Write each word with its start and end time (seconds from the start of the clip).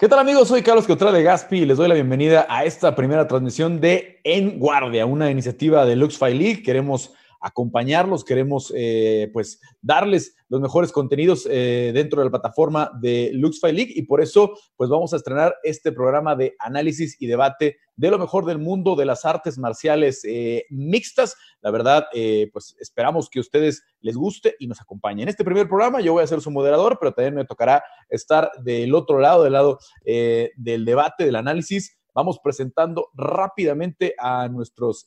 ¿Qué 0.00 0.08
tal 0.08 0.18
amigos? 0.18 0.48
Soy 0.48 0.62
Carlos 0.62 0.86
Contreras 0.86 1.14
de 1.14 1.22
Gaspi 1.22 1.58
y 1.58 1.66
les 1.66 1.76
doy 1.76 1.86
la 1.86 1.92
bienvenida 1.92 2.46
a 2.48 2.64
esta 2.64 2.96
primera 2.96 3.28
transmisión 3.28 3.82
de 3.82 4.18
En 4.24 4.58
Guardia, 4.58 5.04
una 5.04 5.30
iniciativa 5.30 5.84
de 5.84 5.94
LuxFi 5.94 6.32
League. 6.32 6.62
Queremos 6.62 7.12
acompañarlos, 7.38 8.24
queremos 8.24 8.72
eh, 8.74 9.28
pues 9.34 9.60
darles 9.82 10.38
los 10.50 10.60
mejores 10.60 10.90
contenidos 10.90 11.46
eh, 11.48 11.92
dentro 11.94 12.20
de 12.20 12.26
la 12.26 12.30
plataforma 12.30 12.90
de 13.00 13.30
LuxFi 13.32 13.72
League 13.72 13.92
y 13.94 14.02
por 14.02 14.20
eso 14.20 14.52
pues 14.76 14.90
vamos 14.90 15.12
a 15.14 15.16
estrenar 15.16 15.54
este 15.62 15.92
programa 15.92 16.34
de 16.34 16.56
análisis 16.58 17.16
y 17.20 17.28
debate 17.28 17.78
de 17.94 18.10
lo 18.10 18.18
mejor 18.18 18.44
del 18.44 18.58
mundo 18.58 18.96
de 18.96 19.04
las 19.04 19.24
artes 19.24 19.58
marciales 19.58 20.22
eh, 20.24 20.64
mixtas. 20.68 21.36
La 21.60 21.70
verdad, 21.70 22.06
pues 22.52 22.74
esperamos 22.80 23.28
que 23.28 23.38
a 23.38 23.42
ustedes 23.42 23.84
les 24.00 24.16
guste 24.16 24.56
y 24.58 24.66
nos 24.66 24.80
acompañen. 24.80 25.24
En 25.24 25.28
este 25.28 25.44
primer 25.44 25.68
programa 25.68 26.00
yo 26.00 26.14
voy 26.14 26.24
a 26.24 26.26
ser 26.26 26.40
su 26.40 26.50
moderador, 26.50 26.96
pero 26.98 27.12
también 27.12 27.34
me 27.34 27.44
tocará 27.44 27.84
estar 28.08 28.50
del 28.62 28.94
otro 28.94 29.20
lado, 29.20 29.44
del 29.44 29.52
lado 29.52 29.78
del 30.02 30.84
debate, 30.86 31.26
del 31.26 31.36
análisis. 31.36 31.98
Vamos 32.14 32.40
presentando 32.42 33.10
rápidamente 33.12 34.14
a 34.18 34.48
nuestros 34.48 35.06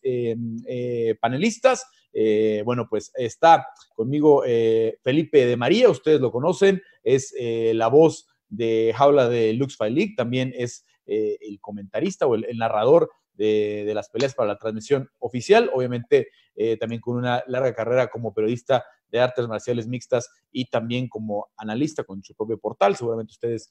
panelistas. 1.19 1.87
Eh, 2.13 2.61
bueno, 2.63 2.87
pues 2.87 3.11
está 3.15 3.67
conmigo 3.95 4.43
eh, 4.45 4.99
Felipe 5.01 5.45
de 5.45 5.57
María, 5.57 5.89
ustedes 5.89 6.21
lo 6.21 6.31
conocen, 6.31 6.81
es 7.03 7.33
eh, 7.37 7.73
la 7.73 7.87
voz 7.87 8.27
de 8.49 8.93
Jaula 8.95 9.27
de 9.27 9.53
Lux 9.53 9.77
League, 9.79 10.13
también 10.15 10.53
es 10.55 10.85
el 11.05 11.59
comentarista 11.59 12.27
o 12.27 12.35
el, 12.35 12.57
narrador 12.57 13.11
de, 13.33 13.91
las 13.93 14.09
peleas 14.09 14.33
para 14.33 14.53
la 14.53 14.57
transmisión 14.57 15.09
oficial, 15.19 15.69
obviamente 15.73 16.29
también 16.79 17.01
con 17.01 17.17
una 17.17 17.43
larga 17.47 17.73
carrera 17.73 18.07
como 18.07 18.33
periodista 18.33 18.85
de 19.09 19.19
artes 19.19 19.45
marciales 19.49 19.85
mixtas 19.85 20.29
y 20.49 20.69
también 20.69 21.09
como 21.09 21.49
analista 21.57 22.05
con 22.05 22.23
su 22.23 22.33
propio 22.35 22.57
portal, 22.57 22.95
seguramente 22.95 23.31
ustedes 23.31 23.69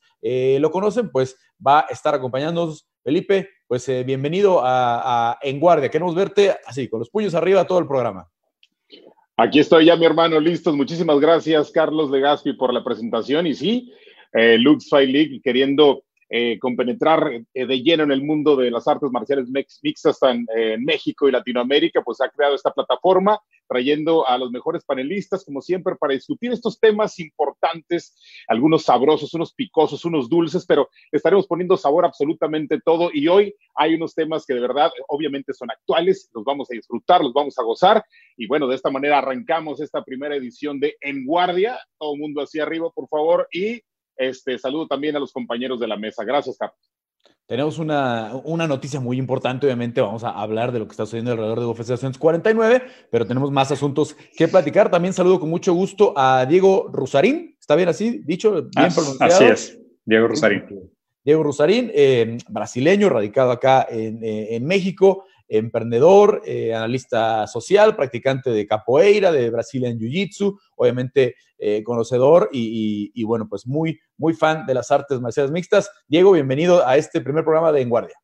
lo 0.61 0.70
conocen, 0.70 1.11
pues 1.11 1.39
va 1.64 1.80
a 1.80 1.86
estar 1.89 2.14
acompañándonos. 2.14 2.86
Felipe, 3.02 3.48
pues 3.67 3.86
bienvenido 4.05 4.61
a 4.62 5.39
En 5.41 5.58
Guardia, 5.58 5.91
queremos 5.91 6.14
verte 6.14 6.55
así, 6.67 6.89
con 6.89 6.98
los 6.98 7.08
puños 7.08 7.34
arriba 7.34 7.67
todo 7.67 7.78
el 7.78 7.86
programa. 7.86 8.31
Aquí 9.43 9.59
estoy 9.59 9.87
ya, 9.87 9.97
mi 9.97 10.07
hermano, 10.07 10.39
listos. 10.39 10.77
Muchísimas 10.77 11.19
gracias, 11.19 11.73
Carlos 11.73 12.12
Legaspi, 12.12 12.53
por 12.53 12.73
la 12.73 12.85
presentación. 12.85 13.45
Y 13.48 13.55
sí, 13.55 13.93
eh, 14.33 14.57
Lux 14.57 14.89
Fight 14.89 15.11
League 15.11 15.41
queriendo 15.43 16.05
eh, 16.31 16.61
compenetrar 16.61 17.29
eh, 17.53 17.67
de 17.67 17.83
lleno 17.83 18.05
en 18.05 18.13
el 18.13 18.23
mundo 18.23 18.55
de 18.55 18.70
las 18.70 18.87
artes 18.87 19.11
marciales 19.11 19.48
mixtas 19.83 20.23
en, 20.23 20.47
en, 20.55 20.85
México 20.85 21.29
y 21.29 21.33
Latinoamérica, 21.33 22.03
pues 22.03 22.20
ha 22.20 22.29
creado 22.29 22.55
esta 22.55 22.70
plataforma 22.70 23.37
trayendo 23.73 24.28
a 24.28 24.37
los 24.37 24.51
mejores 24.51 24.84
panelistas, 24.84 25.45
como 25.47 25.62
siempre, 25.62 25.97
para 25.97 26.12
discutir 26.12 26.53
estos 26.53 26.78
temas 26.78 27.19
importantes, 27.19 28.14
algunos 28.47 28.83
sabrosos, 28.83 29.33
unos 29.33 29.55
picosos, 29.55 30.05
unos 30.05 30.29
dulces, 30.29 30.67
pero 30.67 30.91
estaremos 31.11 31.47
poniendo 31.47 31.79
sabor 31.79 32.05
absolutamente 32.05 32.79
todo. 32.84 33.09
Y 33.14 33.29
hoy 33.29 33.55
hay 33.75 33.95
unos 33.95 34.14
temas 34.14 34.45
que 34.45 34.53
de 34.53 34.61
verdad, 34.61 34.91
obviamente, 35.09 35.55
son 35.55 35.70
actuales, 35.70 36.29
los 36.34 36.45
vamos 36.45 36.70
a 36.70 36.75
disfrutar, 36.75 37.23
los 37.23 37.33
vamos 37.33 37.59
a 37.59 37.62
gozar. 37.62 38.05
Y 38.37 38.47
bueno, 38.47 38.67
de 38.67 38.77
esta 38.77 38.91
manera 38.91 39.19
arrancamos 39.19 39.81
esta 39.81 40.05
primera 40.05 40.36
edición 40.36 40.79
de 40.79 40.97
En 41.01 41.25
Guardia. 41.25 41.79
Todo 41.98 42.14
mundo 42.17 42.42
hacia 42.42 42.64
arriba, 42.64 42.91
por 42.91 43.09
favor. 43.09 43.48
Y 43.53 43.81
este, 44.17 44.59
saludo 44.59 44.86
también 44.86 45.17
a 45.17 45.20
los 45.20 45.33
compañeros 45.33 45.81
de 45.81 45.89
la 45.89 45.97
mesa. 45.97 46.25
Gracias, 46.25 46.59
Carlos. 46.59 47.02
Tenemos 47.47 47.79
una, 47.79 48.33
noticia 48.67 49.01
muy 49.01 49.19
importante, 49.19 49.67
obviamente 49.67 50.01
vamos 50.01 50.25
a 50.25 50.30
hablar 50.30 50.73
de 50.73 50.79
lo 50.79 50.86
que 50.86 50.92
está 50.92 51.05
sucediendo 51.05 51.33
alrededor 51.33 51.61
de 51.61 51.67
UFC 51.67 51.89
249, 51.89 52.83
pero 53.11 53.27
tenemos 53.27 53.51
más 53.51 53.70
asuntos 53.73 54.17
que 54.36 54.48
platicar. 54.48 54.91
También 54.91 55.13
saludo 55.13 55.41
con 55.41 55.51
mucho 55.51 55.75
gusto 55.75 56.14
a 56.17 56.47
Diego 56.47 56.89
Rusarín, 56.92 57.57
¿está 57.61 57.77
bien 57.77 57.89
así 57.89 58.23
dicho? 58.25 58.52
Bien 58.52 58.95
pronunciado. 58.95 59.35
Así 59.35 59.45
es, 59.45 59.79
Diego 60.05 60.29
Rusarín. 60.29 60.64
Diego 61.25 61.42
Rusarín, 61.42 61.91
eh, 61.95 62.39
brasileño, 62.48 63.08
radicado 63.08 63.52
acá 63.52 63.86
en, 63.91 64.25
eh, 64.25 64.57
en 64.57 64.64
México, 64.64 65.25
emprendedor, 65.52 66.42
eh, 66.47 66.75
analista 66.75 67.47
social, 67.47 67.95
practicante 67.95 68.51
de 68.51 68.67
capoeira, 68.67 69.31
de 69.31 69.51
Brazilian 69.51 69.98
Jiu-Jitsu, 69.98 70.58
obviamente 70.77 71.36
eh, 71.58 71.83
conocedor 71.85 72.48
y, 72.52 73.23
bueno, 73.25 73.47
pues 73.48 73.67
muy, 73.67 74.01
muy 74.22 74.34
fan 74.34 74.64
de 74.66 74.74
las 74.74 74.90
artes 74.92 75.20
marciales 75.20 75.50
mixtas. 75.50 75.90
Diego, 76.06 76.30
bienvenido 76.33 76.86
a 76.86 76.96
este 76.96 77.20
primer 77.20 77.42
programa 77.42 77.72
de 77.72 77.83
En 77.83 77.90
Guardia. 77.90 78.14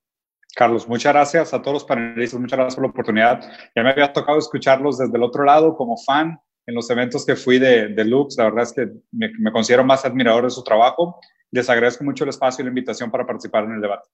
Carlos, 0.55 0.89
muchas 0.89 1.13
gracias 1.13 1.53
a 1.53 1.61
todos 1.61 1.75
los 1.75 1.85
panelistas, 1.85 2.41
muchas 2.41 2.57
gracias 2.57 2.77
por 2.77 2.85
la 2.85 2.91
oportunidad. 2.91 3.41
Ya 3.75 3.83
me 3.83 3.91
había 3.91 4.13
tocado 4.13 4.39
escucharlos 4.39 4.99
desde 4.99 5.17
el 5.17 5.25
otro 5.25 5.45
lado 5.45 5.77
como 5.77 5.97
fan 5.97 6.39
en 6.67 6.75
los 6.75 6.89
eventos 6.91 7.27
que 7.27 7.35
fui 7.35 7.59
de, 7.59 7.89
de 7.89 8.05
Lux. 8.05 8.37
La 8.39 8.45
verdad 8.45 8.63
es 8.63 8.73
que 8.73 8.87
me, 9.11 9.31
me 9.41 9.51
considero 9.51 9.85
más 9.85 10.05
admirador 10.05 10.45
de 10.45 10.51
su 10.51 10.63
trabajo. 10.63 11.19
Les 11.51 11.69
agradezco 11.69 12.05
mucho 12.05 12.23
el 12.23 12.31
espacio 12.31 12.63
y 12.63 12.67
la 12.67 12.71
invitación 12.71 13.11
para 13.11 13.27
participar 13.27 13.65
en 13.65 13.73
el 13.73 13.81
debate. 13.81 14.09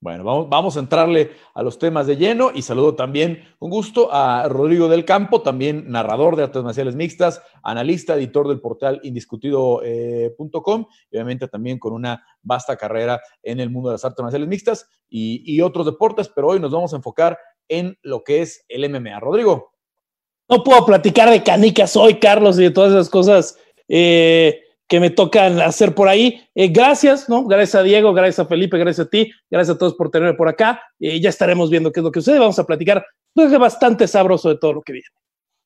Bueno, 0.00 0.46
vamos, 0.46 0.76
a 0.76 0.80
entrarle 0.80 1.32
a 1.54 1.62
los 1.64 1.80
temas 1.80 2.06
de 2.06 2.16
lleno 2.16 2.52
y 2.54 2.62
saludo 2.62 2.94
también 2.94 3.42
con 3.58 3.68
gusto 3.68 4.10
a 4.12 4.48
Rodrigo 4.48 4.88
del 4.88 5.04
Campo, 5.04 5.42
también 5.42 5.90
narrador 5.90 6.36
de 6.36 6.44
artes 6.44 6.62
marciales 6.62 6.94
mixtas, 6.94 7.42
analista, 7.64 8.14
editor 8.14 8.46
del 8.46 8.60
portal 8.60 9.00
indiscutido.com 9.02 10.86
y 11.10 11.16
obviamente 11.16 11.48
también 11.48 11.80
con 11.80 11.94
una 11.94 12.24
vasta 12.42 12.76
carrera 12.76 13.20
en 13.42 13.58
el 13.58 13.70
mundo 13.70 13.88
de 13.88 13.94
las 13.94 14.04
artes 14.04 14.22
marciales 14.22 14.48
mixtas 14.48 14.88
y, 15.08 15.60
otros 15.62 15.86
deportes, 15.86 16.28
pero 16.28 16.48
hoy 16.48 16.60
nos 16.60 16.70
vamos 16.70 16.92
a 16.92 16.96
enfocar 16.96 17.36
en 17.66 17.98
lo 18.02 18.22
que 18.22 18.42
es 18.42 18.64
el 18.68 18.88
MMA. 18.88 19.18
Rodrigo. 19.18 19.72
No 20.48 20.62
puedo 20.62 20.86
platicar 20.86 21.28
de 21.28 21.42
canicas 21.42 21.96
hoy, 21.96 22.20
Carlos, 22.20 22.56
y 22.60 22.62
de 22.62 22.70
todas 22.70 22.92
esas 22.92 23.10
cosas. 23.10 23.58
Eh, 23.88 24.60
que 24.88 25.00
me 25.00 25.10
tocan 25.10 25.60
hacer 25.60 25.94
por 25.94 26.08
ahí. 26.08 26.42
Eh, 26.54 26.68
gracias, 26.68 27.28
¿no? 27.28 27.44
Gracias 27.44 27.74
a 27.74 27.82
Diego, 27.82 28.14
gracias 28.14 28.38
a 28.38 28.46
Felipe, 28.46 28.78
gracias 28.78 29.06
a 29.06 29.10
ti, 29.10 29.30
gracias 29.50 29.76
a 29.76 29.78
todos 29.78 29.94
por 29.94 30.10
tenerme 30.10 30.34
por 30.34 30.48
acá. 30.48 30.82
Eh, 30.98 31.20
ya 31.20 31.28
estaremos 31.28 31.70
viendo 31.70 31.92
qué 31.92 32.00
es 32.00 32.04
lo 32.04 32.10
que 32.10 32.20
sucede. 32.20 32.38
Vamos 32.38 32.58
a 32.58 32.64
platicar 32.64 33.04
pues, 33.34 33.56
bastante 33.58 34.08
sabroso 34.08 34.48
de 34.48 34.56
todo 34.56 34.72
lo 34.72 34.82
que 34.82 34.94
viene. 34.94 35.08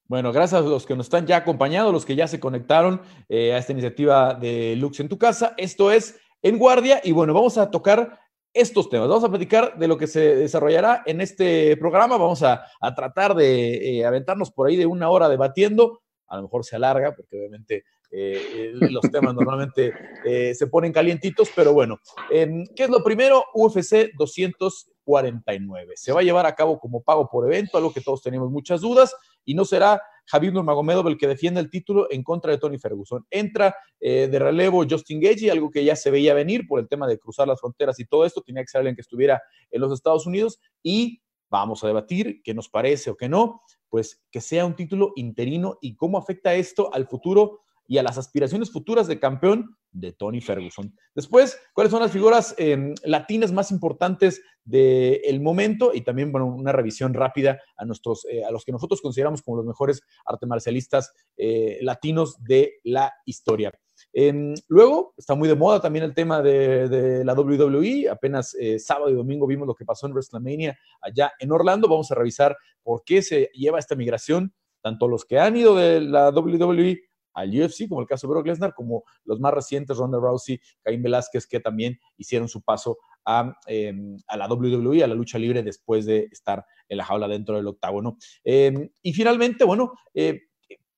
Bueno, 0.09 0.33
gracias 0.33 0.61
a 0.61 0.65
los 0.65 0.85
que 0.85 0.97
nos 0.97 1.07
están 1.07 1.27
ya 1.27 1.37
acompañando, 1.37 1.93
los 1.93 2.05
que 2.05 2.17
ya 2.17 2.27
se 2.27 2.41
conectaron 2.41 3.01
eh, 3.29 3.55
a 3.55 3.59
esta 3.59 3.73
iniciativa 3.73 4.35
de 4.35 4.75
Lux 4.77 4.99
en 5.01 5.09
tu 5.09 5.17
casa. 5.17 5.55
Esto 5.57 5.93
es 5.93 6.19
En 6.43 6.59
Guardia 6.59 7.01
y 7.03 7.13
bueno, 7.13 7.33
vamos 7.33 7.57
a 7.57 7.71
tocar 7.71 8.19
estos 8.53 8.91
temas. 8.91 9.09
Vamos 9.09 9.25
a 9.25 9.31
platicar 9.31 9.79
de 9.79 9.87
lo 9.87 9.97
que 9.97 10.09
se 10.09 10.35
desarrollará 10.35 11.05
en 11.07 11.21
este 11.21 11.77
programa. 11.77 12.19
Vamos 12.19 12.43
a, 12.43 12.67
a 12.81 12.95
tratar 12.95 13.35
de 13.37 14.05
aventarnos 14.05 14.51
por 14.51 14.67
ahí 14.67 14.77
de 14.77 14.85
una 14.85 15.09
hora 15.09 15.29
debatiendo. 15.29 16.03
A 16.27 16.37
lo 16.37 16.43
mejor 16.43 16.65
se 16.65 16.77
alarga, 16.77 17.15
porque 17.15 17.39
obviamente 17.39 17.85
eh, 18.15 18.73
eh, 18.75 18.91
los 18.91 19.11
temas 19.11 19.35
normalmente 19.35 19.95
eh, 20.27 20.55
se 20.55 20.67
ponen 20.67 20.93
calientitos, 20.93 21.49
pero 21.57 21.73
bueno, 21.73 21.99
em, 22.31 22.67
¿qué 22.77 22.85
es 22.85 22.91
lo 22.91 23.03
primero? 23.03 23.47
UFC 23.55 24.13
249. 24.19 25.95
Se 25.97 26.13
va 26.13 26.21
a 26.21 26.23
llevar 26.23 26.45
a 26.45 26.55
cabo 26.55 26.79
como 26.79 27.03
pago 27.03 27.31
por 27.31 27.47
evento, 27.47 27.79
algo 27.79 27.91
que 27.91 28.03
todos 28.03 28.21
tenemos 28.21 28.51
muchas 28.51 28.83
dudas, 28.83 29.17
y 29.47 29.55
no 29.55 29.65
será 29.65 30.03
Javier 30.27 30.53
Nurmagomedov 30.53 31.09
el 31.09 31.17
que 31.17 31.27
defienda 31.27 31.59
el 31.59 31.71
título 31.71 32.07
en 32.11 32.23
contra 32.23 32.53
de 32.53 32.59
Tony 32.59 32.79
Ferguson. 32.79 33.27
Entra 33.31 33.75
de 33.99 34.39
relevo 34.39 34.85
Justin 34.89 35.21
Gagey, 35.21 35.49
algo 35.49 35.71
que 35.71 35.85
ya 35.85 35.97
se 35.97 36.13
veía 36.13 36.33
venir 36.33 36.67
por 36.69 36.79
el 36.79 36.89
tema 36.89 37.09
de 37.09 37.19
cruzar 37.19 37.49
las 37.49 37.59
fronteras 37.59 37.99
y 37.99 38.05
todo 38.05 38.25
esto, 38.25 38.41
tenía 38.43 38.63
que 38.63 38.69
ser 38.69 38.81
alguien 38.81 38.95
que 38.95 39.01
estuviera 39.01 39.43
en 39.71 39.81
los 39.81 39.93
Estados 39.93 40.27
Unidos 40.27 40.61
y 40.81 41.23
vamos 41.51 41.83
a 41.83 41.89
debatir 41.89 42.41
qué 42.45 42.55
nos 42.55 42.69
parece 42.69 43.11
o 43.11 43.17
qué 43.17 43.29
no, 43.29 43.63
pues 43.89 44.23
que 44.31 44.41
sea 44.41 44.65
un 44.65 44.77
título 44.77 45.13
interino 45.17 45.79
y 45.81 45.97
cómo 45.97 46.19
afecta 46.19 46.55
esto 46.55 46.93
al 46.95 47.09
futuro 47.09 47.63
y 47.93 47.99
a 47.99 48.03
las 48.03 48.17
aspiraciones 48.17 48.71
futuras 48.71 49.07
de 49.07 49.21
campeón 49.21 49.77
de 49.91 50.15
Tony 50.15 50.41
Ferguson. 50.41 50.97
Después, 51.15 51.61
¿cuáles 51.75 51.91
son 51.91 52.01
las 52.01 52.11
figuras 52.11 52.55
em, 52.57 52.95
latinas 53.05 53.53
más 53.53 53.71
importantes 53.71 54.41
del 54.65 55.43
momento? 55.43 55.93
Y 55.93 56.01
también, 56.01 56.33
bueno, 56.33 56.47
una 56.47 56.73
revisión 56.73 57.13
rápida 57.13 57.61
a, 57.77 57.85
nuestros, 57.85 58.25
eh, 58.31 58.47
a 58.47 58.51
los 58.51 58.65
que 58.65 58.73
nosotros 58.73 59.03
consideramos 59.03 59.43
como 59.43 59.59
los 59.59 59.67
mejores 59.67 60.01
arte 60.25 60.47
marcialistas 60.47 61.13
eh, 61.37 61.81
latinos 61.83 62.43
de 62.43 62.81
la 62.85 63.13
historia. 63.27 63.79
Em, 64.15 64.55
luego, 64.69 65.13
está 65.19 65.35
muy 65.35 65.47
de 65.47 65.55
moda 65.55 65.79
también 65.79 66.07
el 66.07 66.15
tema 66.15 66.41
de, 66.41 67.23
la 67.27 67.35
WWE. 67.35 68.09
Apenas 68.09 68.57
eh, 68.59 68.79
sábado 68.79 69.11
y 69.11 69.15
domingo 69.15 69.47
vimos 69.47 69.69
lo 69.69 69.75
que 69.75 69.85
pasó 69.85 70.07
en 70.07 70.15
WrestleMania 70.15 70.79
allá 71.03 71.35
en 71.39 71.53
Orlando. 71.53 71.89
Vamos 71.89 72.11
a 72.11 72.15
revisar 72.15 72.57
por 72.83 73.05
qué 73.05 73.21
se 73.21 73.51
lleva 73.53 73.79
esta 73.79 73.97
migración, 73.97 74.55
tanto 74.81 75.09
los 75.09 75.27
que 75.27 75.39
han 75.39 75.59
ido 75.59 75.77
de 75.77 76.01
la 76.01 76.31
WWE 76.31 77.12
al 77.35 77.51
UFC, 77.51 77.89
como 77.89 78.01
el 78.01 78.07
caso 78.07 78.27
de 78.27 78.33
Brock 78.33 78.47
Lesnar, 78.47 78.75
como 78.75 79.05
los 79.25 79.41
más 79.41 79.55
recientes, 79.55 79.97
Ronda 79.97 80.19
Rousey, 80.19 80.61
Caín 80.83 81.03
Velázquez, 81.03 81.47
que 81.47 81.61
también 81.61 81.99
hicieron 82.17 82.49
su 82.49 82.63
paso 82.63 82.99
a, 83.25 83.57
em, 83.67 84.17
a, 84.27 84.37
la 84.37 84.49
WWE, 84.49 85.05
a 85.05 85.07
la 85.07 85.15
lucha 85.15 85.39
libre, 85.39 85.63
después 85.63 86.07
de 86.07 86.29
estar 86.31 86.65
en 86.89 86.99
la 86.99 87.05
jaula 87.05 87.29
dentro 87.29 87.57
del 87.57 87.67
octágono. 87.67 88.17
Em, 88.45 88.91
y 89.03 89.13
finalmente, 89.13 89.65
bueno, 89.65 89.93
eh, 90.15 90.43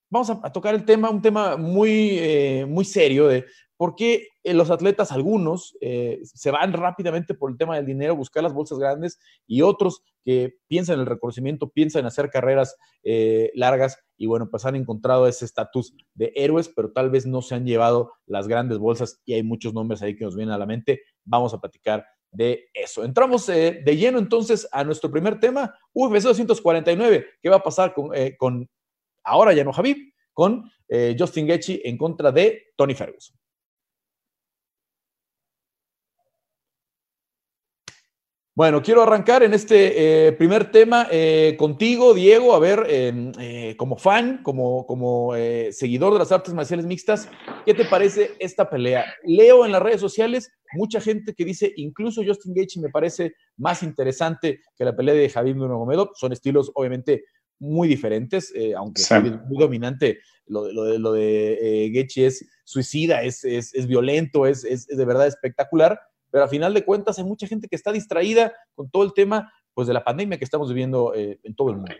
vamos 0.09 0.29
a, 0.29 0.51
tocar 0.51 0.75
el 0.75 0.85
tema, 0.85 1.09
un 1.09 1.21
tema 1.21 1.57
muy, 1.57 2.17
eh, 2.19 2.65
muy 2.67 2.85
serio 2.85 3.27
de 3.27 3.45
por 3.77 3.95
qué 3.95 4.27
eh, 4.43 4.53
los 4.53 4.71
atletas, 4.71 5.11
algunos, 5.11 5.77
se 6.23 6.51
van 6.51 6.73
rápidamente 6.73 7.33
por 7.33 7.51
el 7.51 7.57
tema 7.57 7.75
del 7.75 7.85
dinero, 7.85 8.15
buscar 8.15 8.43
las 8.43 8.53
bolsas 8.53 8.79
grandes, 8.79 9.19
y 9.47 9.61
otros 9.61 10.01
que 10.23 10.55
piensan 10.67 10.95
en 10.95 11.01
el 11.01 11.07
reconocimiento, 11.07 11.69
piensan 11.69 12.01
en 12.01 12.07
hacer 12.07 12.29
carreras 12.29 12.75
largas 13.53 13.99
y 14.17 14.27
bueno, 14.27 14.49
pues 14.49 14.65
han 14.65 14.75
encontrado 14.75 15.27
ese 15.27 15.45
estatus 15.45 15.93
de 16.13 16.31
héroes, 16.35 16.69
pero 16.69 16.91
tal 16.91 17.09
vez 17.09 17.25
no 17.25 17.41
se 17.41 17.55
han 17.55 17.65
llevado 17.65 18.13
las 18.25 18.47
grandes 18.47 18.77
bolsas 18.77 19.21
y 19.25 19.33
hay 19.33 19.43
muchos 19.43 19.73
nombres 19.73 20.01
ahí 20.01 20.15
que 20.15 20.25
nos 20.25 20.35
vienen 20.35 20.53
a 20.53 20.57
la 20.57 20.65
mente. 20.65 21.01
Vamos 21.23 21.53
a 21.53 21.59
platicar 21.59 22.05
de 22.31 22.69
eso. 22.73 23.03
Entramos 23.03 23.47
eh, 23.49 23.81
de 23.83 23.97
lleno 23.97 24.19
entonces 24.19 24.67
a 24.71 24.83
nuestro 24.83 25.09
primer 25.11 25.39
tema, 25.39 25.77
UFC 25.93 26.21
249. 26.21 27.25
¿Qué 27.41 27.49
va 27.49 27.57
a 27.57 27.63
pasar 27.63 27.93
con, 27.93 28.15
eh, 28.15 28.35
con 28.37 28.69
ahora 29.23 29.53
ya 29.53 29.63
no 29.63 29.73
Javi, 29.73 30.13
con 30.33 30.69
eh, 30.87 31.15
Justin 31.17 31.47
Gaethje 31.47 31.87
en 31.87 31.97
contra 31.97 32.31
de 32.31 32.73
Tony 32.75 32.93
Ferguson? 32.93 33.35
Bueno, 38.55 38.81
quiero 38.81 39.03
arrancar 39.03 39.43
en 39.43 39.53
este 39.53 40.31
primer 40.37 40.71
tema 40.71 41.09
contigo, 41.57 42.13
Diego, 42.13 42.55
a 42.55 42.59
ver, 42.59 42.87
em, 42.89 43.75
como 43.75 43.97
fan, 43.97 44.41
como, 44.43 44.85
como 44.85 45.33
seguidor 45.71 46.13
de 46.13 46.19
las 46.19 46.31
artes 46.31 46.53
marciales 46.53 46.85
mixtas, 46.85 47.29
¿qué 47.65 47.73
te 47.73 47.83
parece 47.83 48.31
esta 48.39 48.69
pelea? 48.69 49.05
Leo 49.25 49.65
en 49.65 49.73
las 49.73 49.81
redes 49.81 49.99
sociales 49.99 50.49
mucha 50.75 51.01
gente 51.01 51.33
que 51.33 51.45
dice, 51.45 51.73
incluso 51.75 52.21
Justin 52.25 52.53
Gaethje 52.53 52.79
me 52.79 52.89
parece 52.89 53.33
más 53.57 53.83
interesante 53.83 54.61
que 54.77 54.85
la 54.85 54.95
pelea 54.95 55.15
de 55.15 55.29
Javier 55.29 55.55
Nurmagomedov. 55.55 56.11
Son 56.15 56.31
estilos, 56.31 56.71
obviamente, 56.75 57.25
muy 57.59 57.87
diferentes, 57.87 58.51
eh, 58.55 58.73
aunque 58.75 59.01
es 59.01 59.11
muy 59.11 59.59
dominante. 59.59 60.19
Lo, 60.47 60.65
de, 60.65 60.99
lo 60.99 61.13
de 61.13 61.87
eh, 61.87 62.07
es 62.17 62.45
suicida, 62.63 63.23
es, 63.23 63.43
es, 63.43 63.87
violento, 63.87 64.45
es, 64.45 64.63
es, 64.63 64.85
de 64.85 65.05
verdad 65.05 65.25
espectacular, 65.25 65.99
pero 66.35 66.43
a 66.43 66.49
final 66.49 66.73
de 66.73 66.83
cuentas 66.83 67.17
hay 67.17 67.23
mucha 67.23 67.47
gente 67.47 67.69
que 67.69 67.77
está 67.77 67.93
distraída 67.93 68.51
con 68.73 68.89
todo 68.89 69.03
el 69.03 69.13
tema 69.13 69.53
pues, 69.73 69.87
de 69.87 69.93
la 69.93 70.03
pandemia 70.03 70.37
que 70.37 70.43
estamos 70.43 70.67
viviendo 70.67 71.13
eh, 71.15 71.39
en 71.41 71.55
todo 71.55 71.69
el 71.69 71.77
mundo. 71.77 71.95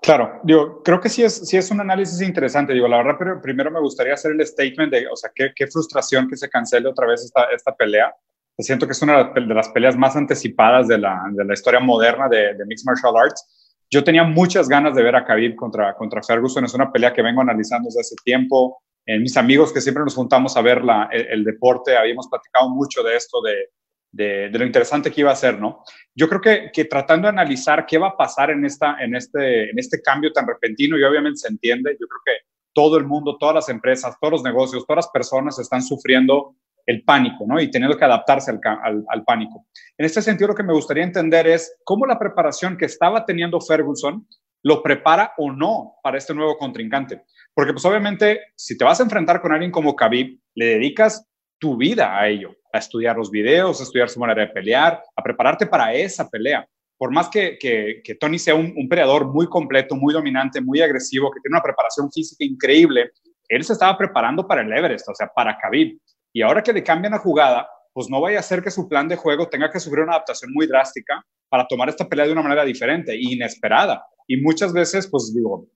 Claro, 0.00 0.38
digo, 0.44 0.84
creo 0.84 1.00
que 1.00 1.08
sí 1.08 1.24
es, 1.24 1.48
sí 1.48 1.56
es 1.56 1.68
un 1.72 1.80
análisis 1.80 2.20
interesante. 2.20 2.74
Digo, 2.74 2.86
la 2.86 2.98
verdad, 2.98 3.16
pero 3.18 3.42
primero 3.42 3.72
me 3.72 3.80
gustaría 3.80 4.14
hacer 4.14 4.30
el 4.38 4.46
statement 4.46 4.92
de, 4.92 5.08
o 5.08 5.16
sea, 5.16 5.32
qué, 5.34 5.50
qué 5.52 5.66
frustración 5.66 6.28
que 6.28 6.36
se 6.36 6.48
cancele 6.48 6.88
otra 6.88 7.08
vez 7.08 7.24
esta, 7.24 7.46
esta 7.52 7.74
pelea. 7.74 8.14
Siento 8.56 8.86
que 8.86 8.92
es 8.92 9.02
una 9.02 9.32
de 9.34 9.40
las 9.40 9.70
peleas 9.70 9.96
más 9.96 10.14
anticipadas 10.14 10.86
de 10.86 10.98
la, 10.98 11.20
de 11.32 11.44
la 11.44 11.52
historia 11.52 11.80
moderna 11.80 12.28
de, 12.28 12.54
de, 12.54 12.64
Mixed 12.64 12.86
Martial 12.86 13.16
Arts. 13.16 13.80
Yo 13.90 14.04
tenía 14.04 14.22
muchas 14.22 14.68
ganas 14.68 14.94
de 14.94 15.02
ver 15.02 15.16
a 15.16 15.24
Khabib 15.24 15.56
contra, 15.56 15.96
contra 15.96 16.22
Ferguson. 16.22 16.64
Es 16.66 16.74
una 16.74 16.92
pelea 16.92 17.12
que 17.12 17.22
vengo 17.22 17.40
analizando 17.40 17.86
desde 17.86 18.02
hace 18.02 18.14
tiempo. 18.24 18.80
En 19.06 19.22
mis 19.22 19.36
amigos 19.36 19.72
que 19.72 19.80
siempre 19.80 20.04
nos 20.04 20.14
juntamos 20.14 20.56
a 20.56 20.62
ver 20.62 20.82
el, 21.10 21.44
deporte, 21.44 21.96
habíamos 21.96 22.28
platicado 22.28 22.70
mucho 22.70 23.02
de 23.02 23.16
esto, 23.16 23.40
de, 23.42 24.50
lo 24.50 24.64
interesante 24.64 25.10
que 25.10 25.22
iba 25.22 25.32
a 25.32 25.36
ser, 25.36 25.58
¿no? 25.58 25.82
Yo 26.14 26.28
creo 26.28 26.40
que, 26.40 26.70
que, 26.72 26.84
tratando 26.84 27.26
de 27.26 27.30
analizar 27.30 27.84
qué 27.86 27.98
va 27.98 28.08
a 28.08 28.16
pasar 28.16 28.50
en, 28.50 28.64
esta, 28.64 28.96
en, 29.00 29.16
este, 29.16 29.70
en 29.70 29.78
este 29.78 30.00
cambio 30.02 30.32
tan 30.32 30.46
repentino, 30.46 30.96
y 30.96 31.02
obviamente 31.02 31.38
se 31.38 31.48
entiende, 31.48 31.96
yo 32.00 32.06
creo 32.06 32.20
que 32.24 32.46
todo 32.72 32.96
el 32.96 33.04
mundo, 33.04 33.36
todas 33.38 33.54
las 33.54 33.68
empresas, 33.68 34.16
todos 34.20 34.32
los 34.32 34.42
negocios, 34.44 34.86
todas 34.86 35.04
las 35.04 35.12
personas 35.12 35.58
están 35.58 35.82
sufriendo 35.82 36.56
el 36.86 37.04
pánico, 37.04 37.44
¿no? 37.46 37.60
Y 37.60 37.70
teniendo 37.70 37.96
que 37.96 38.04
adaptarse 38.04 38.50
al, 38.50 38.60
al, 38.82 39.04
al, 39.08 39.24
pánico. 39.24 39.66
En 39.96 40.06
este 40.06 40.22
sentido, 40.22 40.48
lo 40.48 40.54
que 40.54 40.62
me 40.62 40.72
gustaría 40.72 41.04
entender 41.04 41.46
es 41.46 41.76
cómo 41.84 42.06
la 42.06 42.18
preparación 42.18 42.76
que 42.76 42.86
estaba 42.86 43.24
teniendo 43.24 43.60
Ferguson 43.60 44.26
lo 44.62 44.82
prepara 44.82 45.32
o 45.38 45.52
no 45.52 45.96
para 46.02 46.18
este 46.18 46.34
nuevo 46.34 46.56
contrincante. 46.56 47.24
Porque, 47.54 47.72
pues, 47.72 47.84
obviamente, 47.84 48.40
si 48.56 48.76
te 48.76 48.84
vas 48.84 49.00
a 49.00 49.02
enfrentar 49.02 49.40
con 49.40 49.52
alguien 49.52 49.70
como 49.70 49.94
Khabib, 49.94 50.38
le 50.54 50.66
dedicas 50.66 51.28
tu 51.58 51.76
vida 51.76 52.18
a 52.18 52.28
ello 52.28 52.56
a 52.72 52.78
estudiar 52.78 53.16
los 53.16 53.30
videos, 53.30 53.80
a 53.80 53.82
estudiar 53.82 54.08
su 54.08 54.18
manera 54.18 54.46
de 54.46 54.52
pelear, 54.52 55.02
a 55.14 55.22
prepararte 55.22 55.66
para 55.66 55.92
esa 55.92 56.28
pelea. 56.28 56.66
Por 56.96 57.12
más 57.12 57.28
que, 57.28 57.58
que, 57.58 58.14
Tony 58.14 58.38
sea 58.38 58.54
un, 58.54 58.72
un, 58.76 58.88
peleador 58.88 59.26
muy 59.26 59.46
completo, 59.46 59.94
muy 59.94 60.14
dominante, 60.14 60.60
muy 60.60 60.80
agresivo, 60.80 61.30
que 61.30 61.40
tiene 61.40 61.56
una 61.56 61.62
preparación 61.62 62.10
física 62.10 62.44
increíble, 62.44 63.10
él 63.48 63.64
se 63.64 63.74
estaba 63.74 63.98
preparando 63.98 64.46
para 64.46 64.62
el 64.62 64.72
Everest, 64.72 65.08
o 65.08 65.14
sea, 65.14 65.28
para 65.34 65.58
Khabib. 65.58 65.98
Y 66.32 66.40
ahora 66.42 66.62
que 66.62 66.72
le 66.72 66.82
cambian 66.82 67.12
la 67.12 67.18
jugada, 67.18 67.68
pues 67.92 68.08
no 68.08 68.20
vaya 68.20 68.38
a 68.38 68.42
ser 68.42 68.62
que 68.62 68.70
su 68.70 68.88
plan 68.88 69.08
de 69.08 69.16
juego 69.16 69.48
tenga 69.48 69.70
que 69.70 69.80
sufrir 69.80 70.04
una 70.04 70.12
adaptación 70.12 70.52
muy 70.52 70.66
drástica 70.66 71.22
para 71.50 71.66
tomar 71.66 71.90
esta 71.90 72.08
pelea 72.08 72.26
de 72.26 72.32
una 72.32 72.42
manera 72.42 72.64
diferente 72.64 73.14
inesperada. 73.14 74.06
Y 74.26 74.38
muchas 74.38 74.72
veces, 74.72 75.06
pues 75.10 75.34
digo, 75.34 75.66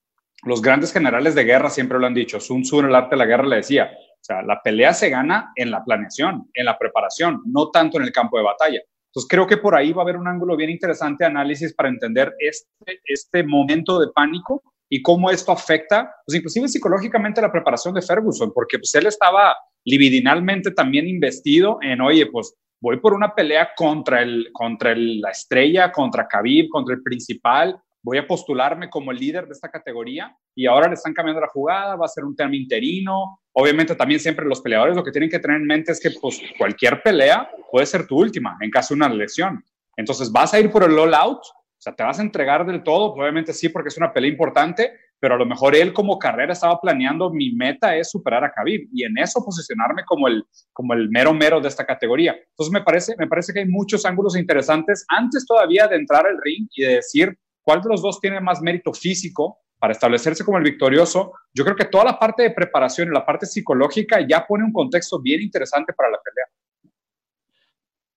los 0.46 0.62
grandes 0.62 0.92
generales 0.92 1.34
de 1.34 1.44
guerra 1.44 1.70
siempre 1.70 1.98
lo 1.98 2.06
han 2.06 2.14
dicho. 2.14 2.40
Sun 2.40 2.62
Tzu 2.62 2.80
en 2.80 2.86
el 2.86 2.94
arte 2.94 3.10
de 3.10 3.16
la 3.16 3.26
guerra 3.26 3.46
le 3.46 3.56
decía, 3.56 3.90
o 3.92 4.24
sea, 4.24 4.42
la 4.42 4.62
pelea 4.62 4.94
se 4.94 5.10
gana 5.10 5.52
en 5.56 5.70
la 5.70 5.84
planeación, 5.84 6.48
en 6.54 6.64
la 6.64 6.78
preparación, 6.78 7.42
no 7.46 7.70
tanto 7.70 7.98
en 7.98 8.04
el 8.04 8.12
campo 8.12 8.38
de 8.38 8.44
batalla. 8.44 8.80
Entonces 9.06 9.28
creo 9.28 9.46
que 9.46 9.56
por 9.56 9.74
ahí 9.74 9.92
va 9.92 10.02
a 10.02 10.04
haber 10.04 10.16
un 10.16 10.28
ángulo 10.28 10.56
bien 10.56 10.70
interesante 10.70 11.24
de 11.24 11.30
análisis 11.30 11.74
para 11.74 11.88
entender 11.88 12.34
este, 12.38 13.00
este 13.04 13.42
momento 13.42 13.98
de 13.98 14.08
pánico 14.14 14.62
y 14.88 15.02
cómo 15.02 15.30
esto 15.30 15.52
afecta, 15.52 16.14
pues 16.24 16.36
inclusive 16.36 16.68
psicológicamente 16.68 17.40
la 17.40 17.50
preparación 17.50 17.94
de 17.94 18.02
Ferguson, 18.02 18.52
porque 18.54 18.78
pues 18.78 18.94
él 18.94 19.06
estaba 19.06 19.56
libidinalmente 19.84 20.70
también 20.70 21.08
investido 21.08 21.78
en, 21.82 22.00
oye, 22.00 22.26
pues 22.26 22.54
voy 22.80 23.00
por 23.00 23.14
una 23.14 23.34
pelea 23.34 23.70
contra, 23.76 24.22
el, 24.22 24.50
contra 24.52 24.94
la 24.94 25.30
estrella, 25.30 25.90
contra 25.90 26.28
Khabib, 26.28 26.68
contra 26.68 26.94
el 26.94 27.02
principal, 27.02 27.76
voy 28.06 28.18
a 28.18 28.26
postularme 28.26 28.88
como 28.88 29.10
el 29.10 29.18
líder 29.18 29.46
de 29.46 29.52
esta 29.52 29.68
categoría 29.68 30.32
y 30.54 30.66
ahora 30.66 30.86
le 30.86 30.94
están 30.94 31.12
cambiando 31.12 31.40
la 31.40 31.48
jugada, 31.48 31.96
va 31.96 32.04
a 32.04 32.08
ser 32.08 32.24
un 32.24 32.36
tema 32.36 32.54
interino. 32.54 33.40
Obviamente 33.52 33.96
también 33.96 34.20
siempre 34.20 34.46
los 34.46 34.60
peleadores 34.60 34.94
lo 34.94 35.02
que 35.02 35.10
tienen 35.10 35.28
que 35.28 35.40
tener 35.40 35.56
en 35.56 35.66
mente 35.66 35.90
es 35.90 36.00
que 36.00 36.12
pues, 36.20 36.40
cualquier 36.56 37.02
pelea 37.02 37.50
puede 37.68 37.84
ser 37.84 38.06
tu 38.06 38.16
última 38.16 38.56
en 38.60 38.70
caso 38.70 38.94
de 38.94 38.98
una 38.98 39.08
lesión. 39.08 39.60
Entonces 39.96 40.30
vas 40.30 40.54
a 40.54 40.60
ir 40.60 40.70
por 40.70 40.84
el 40.84 40.96
all 40.96 41.14
out, 41.14 41.40
o 41.40 41.80
sea, 41.80 41.96
te 41.96 42.04
vas 42.04 42.20
a 42.20 42.22
entregar 42.22 42.64
del 42.64 42.84
todo, 42.84 43.12
obviamente 43.12 43.52
sí 43.52 43.70
porque 43.70 43.88
es 43.88 43.96
una 43.96 44.12
pelea 44.12 44.30
importante, 44.30 44.92
pero 45.18 45.34
a 45.34 45.38
lo 45.38 45.46
mejor 45.46 45.74
él 45.74 45.92
como 45.92 46.16
carrera 46.16 46.52
estaba 46.52 46.80
planeando 46.80 47.32
mi 47.32 47.56
meta 47.56 47.96
es 47.96 48.08
superar 48.08 48.44
a 48.44 48.52
Khabib 48.52 48.88
y 48.92 49.02
en 49.02 49.18
eso 49.18 49.44
posicionarme 49.44 50.04
como 50.04 50.28
el 50.28 50.44
como 50.72 50.94
el 50.94 51.08
mero 51.08 51.34
mero 51.34 51.60
de 51.60 51.66
esta 51.66 51.84
categoría. 51.84 52.36
Entonces 52.50 52.72
me 52.72 52.82
parece 52.82 53.16
me 53.18 53.26
parece 53.26 53.52
que 53.52 53.58
hay 53.60 53.66
muchos 53.66 54.06
ángulos 54.06 54.36
interesantes 54.36 55.04
antes 55.08 55.44
todavía 55.44 55.88
de 55.88 55.96
entrar 55.96 56.24
al 56.24 56.40
ring 56.40 56.68
y 56.76 56.82
de 56.82 56.94
decir 56.96 57.36
cuál 57.66 57.82
de 57.82 57.88
los 57.88 58.00
dos 58.00 58.20
tiene 58.20 58.40
más 58.40 58.62
mérito 58.62 58.92
físico 58.92 59.58
para 59.78 59.92
establecerse 59.92 60.44
como 60.44 60.56
el 60.56 60.64
victorioso, 60.64 61.32
yo 61.52 61.64
creo 61.64 61.74
que 61.74 61.86
toda 61.86 62.04
la 62.04 62.18
parte 62.18 62.44
de 62.44 62.52
preparación 62.52 63.08
y 63.08 63.12
la 63.12 63.26
parte 63.26 63.44
psicológica 63.44 64.24
ya 64.26 64.46
pone 64.46 64.64
un 64.64 64.72
contexto 64.72 65.20
bien 65.20 65.42
interesante 65.42 65.92
para 65.92 66.10
la 66.10 66.18
pelea. 66.22 66.46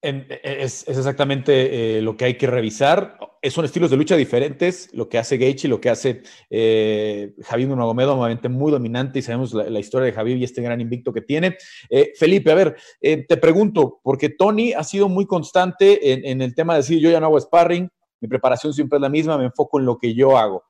E, 0.01 0.63
es, 0.63 0.87
exactamente 0.87 1.97
eh, 1.97 2.01
lo 2.01 2.15
que 2.15 2.25
hay 2.25 2.35
que 2.35 2.47
revisar. 2.47 3.17
Son 3.49 3.65
estilos 3.65 3.89
de 3.89 3.97
lucha 3.97 4.15
diferentes, 4.15 4.89
lo 4.93 5.09
que 5.09 5.17
hace 5.17 5.37
Gaethje 5.37 5.67
lo 5.67 5.81
que 5.81 5.89
hace 5.89 6.21
eh, 6.49 7.33
Javier 7.41 7.69
Nurmagomedov, 7.69 8.19
obviamente 8.19 8.49
muy 8.49 8.71
dominante 8.71 9.19
y 9.19 9.21
sabemos 9.21 9.53
la, 9.53 9.79
historia 9.79 10.05
de 10.05 10.13
Javier 10.13 10.37
y 10.37 10.43
este 10.43 10.61
gran 10.61 10.79
invicto 10.79 11.11
que 11.11 11.21
tiene. 11.21 11.57
Eh, 11.89 12.11
Felipe, 12.15 12.51
a 12.51 12.55
ver, 12.55 12.77
eh, 13.01 13.25
te 13.25 13.37
pregunto, 13.37 13.99
porque 14.03 14.29
Tony 14.29 14.73
ha 14.73 14.83
sido 14.83 15.09
muy 15.09 15.25
constante 15.25 16.29
en, 16.29 16.41
el 16.41 16.53
tema 16.53 16.73
de 16.73 16.79
decir 16.79 16.99
yo 16.99 17.09
ya 17.09 17.19
no 17.19 17.27
hago 17.27 17.39
sparring, 17.39 17.89
mi 18.21 18.27
preparación 18.27 18.73
siempre 18.73 18.97
es 18.97 19.01
la 19.01 19.09
misma, 19.09 19.37
me 19.37 19.45
enfoco 19.45 19.79
en 19.79 19.85
lo 19.85 19.97
que 19.97 20.13
yo 20.13 20.37
hago. 20.37 20.63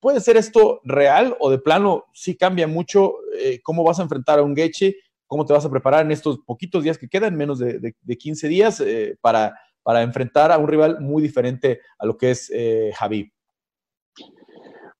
¿Puede 0.00 0.20
ser 0.20 0.36
esto 0.36 0.80
real 0.84 1.36
o 1.40 1.50
de 1.50 1.58
plano 1.58 2.04
sí 2.12 2.36
cambia 2.36 2.66
mucho 2.66 3.14
eh, 3.36 3.60
cómo 3.62 3.82
vas 3.82 3.98
a 3.98 4.02
enfrentar 4.02 4.38
a 4.38 4.42
un 4.42 4.54
Geche, 4.54 4.96
cómo 5.26 5.44
te 5.44 5.52
vas 5.52 5.64
a 5.64 5.70
preparar 5.70 6.04
en 6.04 6.12
estos 6.12 6.38
poquitos 6.40 6.84
días 6.84 6.98
que 6.98 7.08
quedan, 7.08 7.36
menos 7.36 7.58
de, 7.58 7.94
15 8.18 8.48
días, 8.48 8.80
eh, 8.80 9.16
para, 9.20 9.58
para 9.82 10.02
enfrentar 10.02 10.52
a 10.52 10.58
un 10.58 10.68
rival 10.68 11.00
muy 11.00 11.22
diferente 11.22 11.80
a 11.98 12.06
lo 12.06 12.16
que 12.16 12.30
es 12.30 12.50
eh, 12.54 12.92
Javi? 12.94 13.32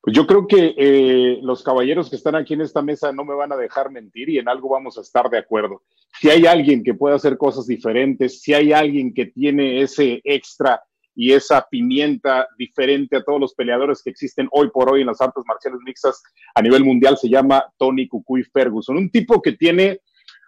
Pues 0.00 0.16
yo 0.16 0.26
creo 0.26 0.48
que 0.48 1.38
los 1.42 1.62
caballeros 1.62 2.10
que 2.10 2.16
están 2.16 2.34
aquí 2.34 2.54
en 2.54 2.62
esta 2.62 2.82
mesa 2.82 3.12
no 3.12 3.24
me 3.24 3.34
van 3.34 3.52
a 3.52 3.56
dejar 3.56 3.88
mentir 3.88 4.30
y 4.30 4.38
en 4.38 4.48
algo 4.48 4.68
vamos 4.68 4.98
a 4.98 5.02
estar 5.02 5.30
de 5.30 5.38
acuerdo. 5.38 5.82
Si 6.20 6.28
hay 6.28 6.44
alguien 6.44 6.82
que 6.82 6.94
puede 6.94 7.14
hacer 7.14 7.38
cosas 7.38 7.68
diferentes, 7.68 8.40
si 8.40 8.52
hay 8.52 8.72
alguien 8.72 9.14
que 9.14 9.26
tiene 9.26 9.80
ese 9.80 10.20
extra 10.24 10.82
y 11.14 11.32
esa 11.32 11.66
pimienta 11.70 12.48
diferente 12.56 13.16
a 13.16 13.22
todos 13.22 13.40
los 13.40 13.54
peleadores 13.54 14.02
que 14.02 14.10
existen 14.10 14.48
hoy 14.50 14.70
por 14.70 14.90
hoy 14.90 15.02
en 15.02 15.08
las 15.08 15.20
artes 15.20 15.44
marciales 15.46 15.80
mixtas 15.84 16.22
a 16.54 16.62
nivel 16.62 16.84
mundial 16.84 17.16
se 17.18 17.28
llama 17.28 17.64
Tony 17.76 18.08
Cucuy 18.08 18.44
Ferguson, 18.44 18.96
un 18.96 19.10
tipo 19.10 19.42
que 19.42 19.52
tiene 19.52 20.00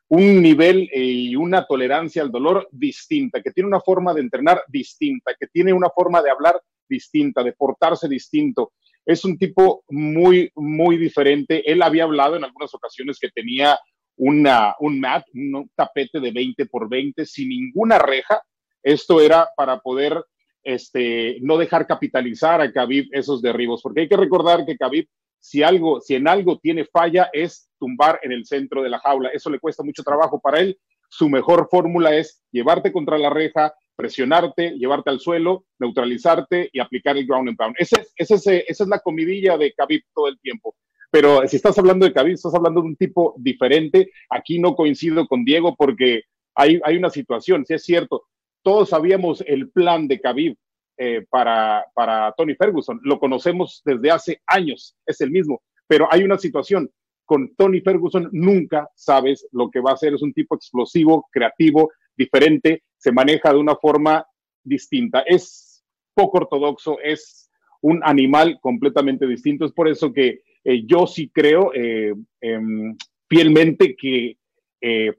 un 0.09 0.43
nivel 0.43 0.89
eh, 0.93 1.03
y 1.03 1.37
una 1.37 1.67
tolerancia 1.67 2.23
al 2.23 2.31
dolor 2.31 2.69
distinta, 2.71 3.43
que 3.43 3.51
tiene 3.51 3.69
una 3.69 3.81
forma 3.81 4.15
de 4.15 4.21
entrenar 4.21 4.63
distinta, 4.69 5.33
que 5.39 5.47
tiene 5.47 5.73
una 5.73 5.91
forma 5.91 6.23
de 6.23 6.31
hablar 6.31 6.61
distinta, 6.89 7.43
de 7.43 7.53
portarse 7.53 8.09
distinto. 8.09 8.73
Es 9.05 9.25
un 9.25 9.39
tipo 9.39 9.85
muy, 9.89 10.51
muy 10.55 10.97
diferente. 10.99 11.71
Él 11.71 11.83
había 11.83 12.05
hablado 12.05 12.37
en 12.37 12.45
algunas 12.45 12.73
ocasiones 12.75 13.19
que 13.19 13.31
tenía 13.31 13.79
una, 14.17 14.75
un 14.79 15.01
mat, 15.01 15.25
un 15.35 15.71
tapete 15.75 16.21
de 16.21 16.31
20 16.31 16.67
por 16.67 16.89
20 16.89 17.25
sin 17.27 17.49
ninguna 17.49 17.99
reja. 17.99 18.43
Esto 18.83 19.21
era 19.21 19.49
para 19.57 19.81
poder 19.81 20.23
este, 20.65 21.39
no 21.43 21.59
dejar 21.59 21.87
capitalizar 21.87 22.61
a 22.61 22.73
Khabib 22.73 23.09
esos 23.13 23.43
derribos, 23.43 23.83
porque 23.83 24.01
hay 24.03 24.09
que 24.09 24.17
recordar 24.17 24.65
que 24.65 24.77
Khabib, 24.77 25.07
si 25.39 25.63
algo, 25.63 26.01
si 26.01 26.15
en 26.15 26.27
algo 26.27 26.59
tiene 26.59 26.87
falla, 26.87 27.29
es 27.33 27.69
tumbar 27.79 28.19
en 28.23 28.33
el 28.33 28.47
centro 28.47 28.83
de 28.83 28.89
la 28.89 28.99
jaula. 28.99 29.29
Eso 29.29 29.51
le 29.51 29.61
cuesta 29.61 29.83
mucho 29.83 30.03
trabajo 30.03 30.41
para 30.41 30.61
él. 30.61 30.79
Su 31.11 31.29
mejor 31.29 31.69
fórmula 31.71 32.17
es 32.17 32.43
llevarte 32.51 32.91
contra 32.91 33.19
la 33.19 33.29
reja, 33.29 33.75
presionarte, 33.95 34.71
llevarte 34.71 35.11
al 35.11 35.21
suelo, 35.21 35.67
neutralizarte 35.79 36.71
y 36.73 36.81
aplicar 36.81 37.19
el 37.19 37.27
ground 37.27 37.51
and 37.51 37.59
pound. 37.59 37.77
Ese, 37.79 38.07
esa 38.17 38.35
es 38.35 38.89
la 38.89 39.01
comidilla 39.01 39.59
de 39.59 39.73
Khabib 39.73 40.03
todo 40.15 40.29
el 40.29 40.41
tiempo. 40.41 40.75
pero 41.11 41.47
si 41.47 41.57
estás 41.57 41.79
hablando 41.79 42.07
de 42.07 42.13
Khabib, 42.13 42.35
estás 42.35 42.55
hablando 42.55 42.81
de 42.81 42.89
un 42.89 42.97
tipo 42.97 43.35
diferente. 43.37 44.11
Aquí 44.31 44.59
no 44.59 44.75
coincido 44.75 45.29
con 45.29 45.45
Diego 45.45 45.77
porque 45.77 46.23
hay 46.57 46.97
una 46.97 47.11
situación, 47.11 47.67
si 47.67 47.75
es 47.75 47.85
cierto, 47.85 48.25
todos 48.65 48.89
sabíamos 48.89 49.45
el 49.47 49.71
plan 49.71 50.09
de 50.09 50.19
Khabib 50.19 50.57
eh, 50.97 51.25
para, 51.29 51.85
para 51.95 52.33
Tony 52.37 52.55
Ferguson, 52.55 52.99
lo 53.03 53.21
conocemos 53.21 53.83
desde 53.85 54.11
hace 54.11 54.43
años, 54.47 54.97
es 55.07 55.21
el 55.21 55.31
mismo, 55.31 55.63
pero 55.87 56.09
hay 56.11 56.25
una 56.25 56.39
situación, 56.39 56.91
con 57.27 57.55
Tony 57.57 57.81
Ferguson 57.81 58.29
nunca 58.33 58.89
sabes 58.95 59.47
lo 59.53 59.71
que 59.71 59.81
va 59.81 59.91
a 59.91 59.95
hacer, 59.95 60.15
es 60.15 60.23
un 60.23 60.33
tipo 60.33 60.57
explosivo, 60.57 61.29
creativo, 61.31 61.93
diferente, 62.17 62.83
se 62.97 63.13
maneja 63.13 63.53
de 63.53 63.59
una 63.59 63.77
forma 63.77 64.27
distinta, 64.63 65.21
es 65.27 65.85
poco 66.15 66.39
ortodoxo, 66.39 66.99
es 67.01 67.51
un 67.83 68.01
animal 68.03 68.59
completamente 68.61 69.27
distinto, 69.27 69.67
es 69.67 69.73
por 69.73 69.89
eso 69.89 70.13
que 70.13 70.41
eh, 70.65 70.87
yo 70.87 71.07
sí 71.07 71.29
creo 71.29 71.73
eh, 71.75 72.15
em, 72.41 72.97
fielmente 73.29 73.95
que 73.95 74.39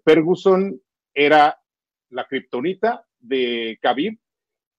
Ferguson 0.06 0.80
era 1.12 1.60
la 2.12 2.28
kriptonita 2.28 3.05
de 3.28 3.78
Khabib 3.82 4.18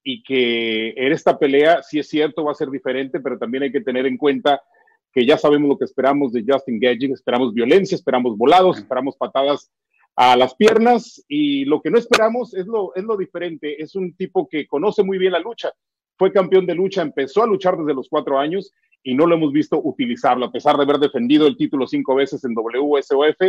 y 0.03 0.23
que 0.23 0.91
en 0.91 1.13
esta 1.13 1.39
pelea, 1.39 1.83
sí 1.83 1.99
es 1.99 2.09
cierto, 2.09 2.45
va 2.45 2.53
a 2.53 2.55
ser 2.55 2.71
diferente, 2.71 3.19
pero 3.21 3.39
también 3.39 3.65
hay 3.65 3.73
que 3.73 3.81
tener 3.81 4.07
en 4.07 4.17
cuenta 4.17 4.63
que 5.13 5.27
ya 5.27 5.37
sabemos 5.37 5.69
lo 5.69 5.79
que 5.79 5.85
esperamos 5.85 6.33
de 6.33 6.45
Justin 6.47 6.79
Gaging, 6.79 7.13
esperamos 7.13 7.53
violencia, 7.53 7.97
esperamos 7.97 8.37
volados, 8.37 8.79
esperamos 8.79 9.17
patadas 9.17 9.73
a 10.15 10.37
las 10.37 10.55
piernas 10.55 11.25
y 11.29 11.65
lo 11.65 11.81
que 11.81 11.91
no 11.91 11.99
esperamos 11.99 12.55
es 12.55 12.67
lo, 12.67 12.95
es 12.95 13.03
lo 13.03 13.17
diferente, 13.17 13.83
es 13.83 13.95
un 13.97 14.15
tipo 14.15 14.49
que 14.49 14.67
conoce 14.67 15.03
muy 15.03 15.19
bien 15.19 15.33
la 15.33 15.41
lucha, 15.41 15.73
fue 16.17 16.33
campeón 16.33 16.67
de 16.67 16.75
lucha, 16.75 17.03
empezó 17.03 17.43
a 17.43 17.47
luchar 17.47 17.77
desde 17.77 17.95
los 17.95 18.09
cuatro 18.09 18.39
años 18.39 18.73
y 19.03 19.15
no 19.15 19.27
lo 19.27 19.37
hemos 19.37 19.53
visto 19.53 19.81
utilizarlo, 19.83 20.47
a 20.47 20.53
pesar 20.53 20.77
de 20.77 20.85
haber 20.85 20.99
defendido 20.99 21.47
el 21.47 21.57
título 21.57 21.87
cinco 21.87 22.15
veces 22.15 22.45
en 22.45 22.55
WSOF 22.55 23.41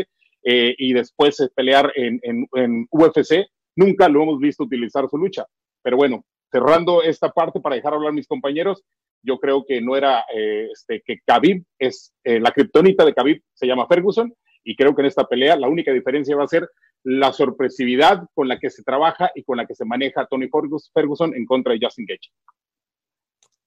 eh, 0.43 0.75
y 0.77 0.93
después 0.93 1.51
pelear 1.55 1.91
en, 1.95 2.19
en, 2.23 2.47
en 2.53 2.87
UFC, 2.91 3.47
nunca 3.77 4.10
lo 4.10 4.24
hemos 4.24 4.39
visto 4.39 4.63
utilizar 4.63 5.07
su 5.10 5.17
lucha. 5.17 5.46
Pero 5.81 5.96
bueno, 5.96 6.25
cerrando 6.51 7.01
esta 7.01 7.29
parte 7.29 7.62
para 7.62 7.75
dejar 7.75 7.93
hablar 7.93 8.10
a 8.10 8.15
mis 8.15 8.27
compañeros, 8.27 8.84
yo 9.24 9.39
creo 9.39 9.65
que 9.65 9.81
no 9.81 9.96
era 9.96 10.25
eh, 10.34 10.67
este, 10.72 11.01
que 11.05 11.19
Khabib 11.25 11.63
es 11.79 12.13
eh, 12.24 12.39
la 12.39 12.51
kriptonita 12.51 13.05
de 13.05 13.13
Khabib 13.13 13.41
se 13.53 13.67
llama 13.67 13.88
Ferguson 13.88 14.34
y 14.63 14.75
creo 14.75 14.96
que 14.96 15.01
en 15.01 15.07
esta 15.07 15.25
pelea 15.25 15.55
la 15.55 15.67
única 15.67 15.91
diferencia 15.91 16.36
va 16.36 16.43
a 16.43 16.48
ser 16.48 16.69
la 17.03 17.31
sorpresividad 17.31 18.24
con 18.34 18.48
la 18.48 18.60
que 18.60 18.69
se 18.69 18.84
trabaja 18.84 19.31
y 19.34 19.43
con 19.43 19.57
la 19.57 19.65
que 19.65 19.75
se 19.75 19.86
maneja 19.86 20.27
Tony 20.27 20.50
Ferguson 20.93 21.34
en 21.36 21.46
contra 21.46 21.74
de 21.74 21.79
Justin 21.81 22.05
Gage. 22.05 22.29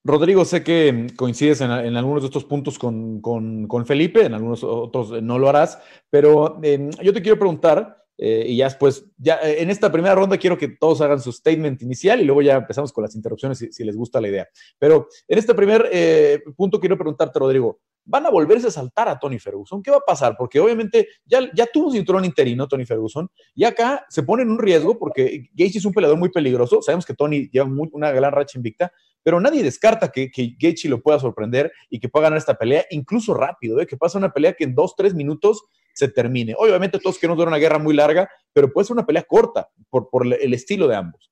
Rodrigo, 0.02 0.44
sé 0.46 0.64
que 0.64 1.08
coincides 1.16 1.60
en, 1.60 1.70
algunos 1.70 2.22
de 2.22 2.26
estos 2.28 2.44
puntos 2.44 2.78
con, 2.78 3.84
Felipe, 3.86 4.24
en 4.24 4.32
algunos 4.32 4.64
otros 4.64 5.22
no 5.22 5.38
lo 5.38 5.48
harás, 5.48 5.78
pero 6.08 6.58
eh, 6.62 6.88
yo 7.02 7.12
te 7.12 7.20
quiero 7.20 7.38
preguntar, 7.38 7.99
eh, 8.22 8.44
y 8.48 8.56
ya 8.58 8.66
después, 8.66 9.06
ya 9.16 9.36
eh, 9.36 9.62
en 9.62 9.70
esta 9.70 9.90
primera 9.90 10.14
ronda 10.14 10.36
quiero 10.36 10.58
que 10.58 10.68
todos 10.68 11.00
hagan 11.00 11.20
su 11.20 11.32
statement 11.32 11.80
inicial 11.80 12.20
y 12.20 12.24
luego 12.24 12.42
ya 12.42 12.56
empezamos 12.56 12.92
con 12.92 13.00
las 13.00 13.16
interrupciones 13.16 13.66
si, 13.70 13.82
les 13.82 13.96
gusta 13.96 14.20
la 14.20 14.28
idea. 14.28 14.48
Pero 14.78 15.08
en 15.26 15.38
este 15.38 15.54
primer 15.54 15.88
eh, 15.90 16.42
punto 16.54 16.78
quiero 16.78 16.98
preguntarte, 16.98 17.38
Rodrigo, 17.38 17.80
¿van 18.04 18.26
a 18.26 18.30
volverse 18.30 18.66
a 18.66 18.70
saltar 18.70 19.08
a 19.08 19.18
Tony 19.18 19.38
Ferguson? 19.38 19.82
¿Qué 19.82 19.90
va 19.90 19.96
a 19.96 20.04
pasar? 20.06 20.36
Porque 20.36 20.60
obviamente 20.60 21.08
ya, 21.24 21.50
ya 21.54 21.64
tuvo 21.64 21.86
un 21.86 21.92
cinturón 21.92 22.26
interino 22.26 22.68
Tony 22.68 22.84
Ferguson 22.84 23.26
y 23.54 23.64
acá 23.64 24.04
se 24.10 24.22
pone 24.22 24.42
en 24.42 24.50
un 24.50 24.58
riesgo 24.58 24.98
porque 24.98 25.48
Gaethje 25.54 25.78
es 25.78 25.86
un 25.86 25.94
peleador 25.94 26.18
muy 26.18 26.28
peligroso. 26.28 26.82
Sabemos 26.82 27.06
que 27.06 27.14
Tony 27.14 27.48
lleva 27.50 27.70
una 27.92 28.10
gran 28.10 28.32
racha 28.32 28.58
invicta, 28.58 28.92
pero 29.22 29.40
nadie 29.40 29.62
descarta 29.62 30.12
que, 30.12 30.30
que 30.30 30.56
Gaethje 30.60 30.90
lo 30.90 31.00
pueda 31.00 31.18
sorprender 31.18 31.72
y 31.88 31.98
que 31.98 32.10
pueda 32.10 32.24
ganar 32.24 32.36
esta 32.36 32.58
pelea, 32.58 32.84
incluso 32.90 33.32
rápido, 33.32 33.78
que 33.86 33.96
pasa 33.96 34.18
una 34.18 34.30
pelea 34.30 34.52
que 34.52 34.64
en 34.64 34.74
dos, 34.74 34.94
tres 34.94 35.14
minutos 35.14 35.64
se 36.00 36.08
termine. 36.08 36.54
Obviamente 36.58 36.98
todos 36.98 37.18
queremos 37.18 37.38
ver 37.38 37.48
una 37.48 37.58
guerra 37.58 37.78
muy 37.78 37.94
larga, 37.94 38.28
pero 38.52 38.72
puede 38.72 38.86
ser 38.86 38.94
una 38.94 39.06
pelea 39.06 39.22
corta 39.22 39.68
por, 39.88 40.10
por 40.10 40.26
el 40.26 40.54
estilo 40.54 40.88
de 40.88 40.96
ambos. 40.96 41.30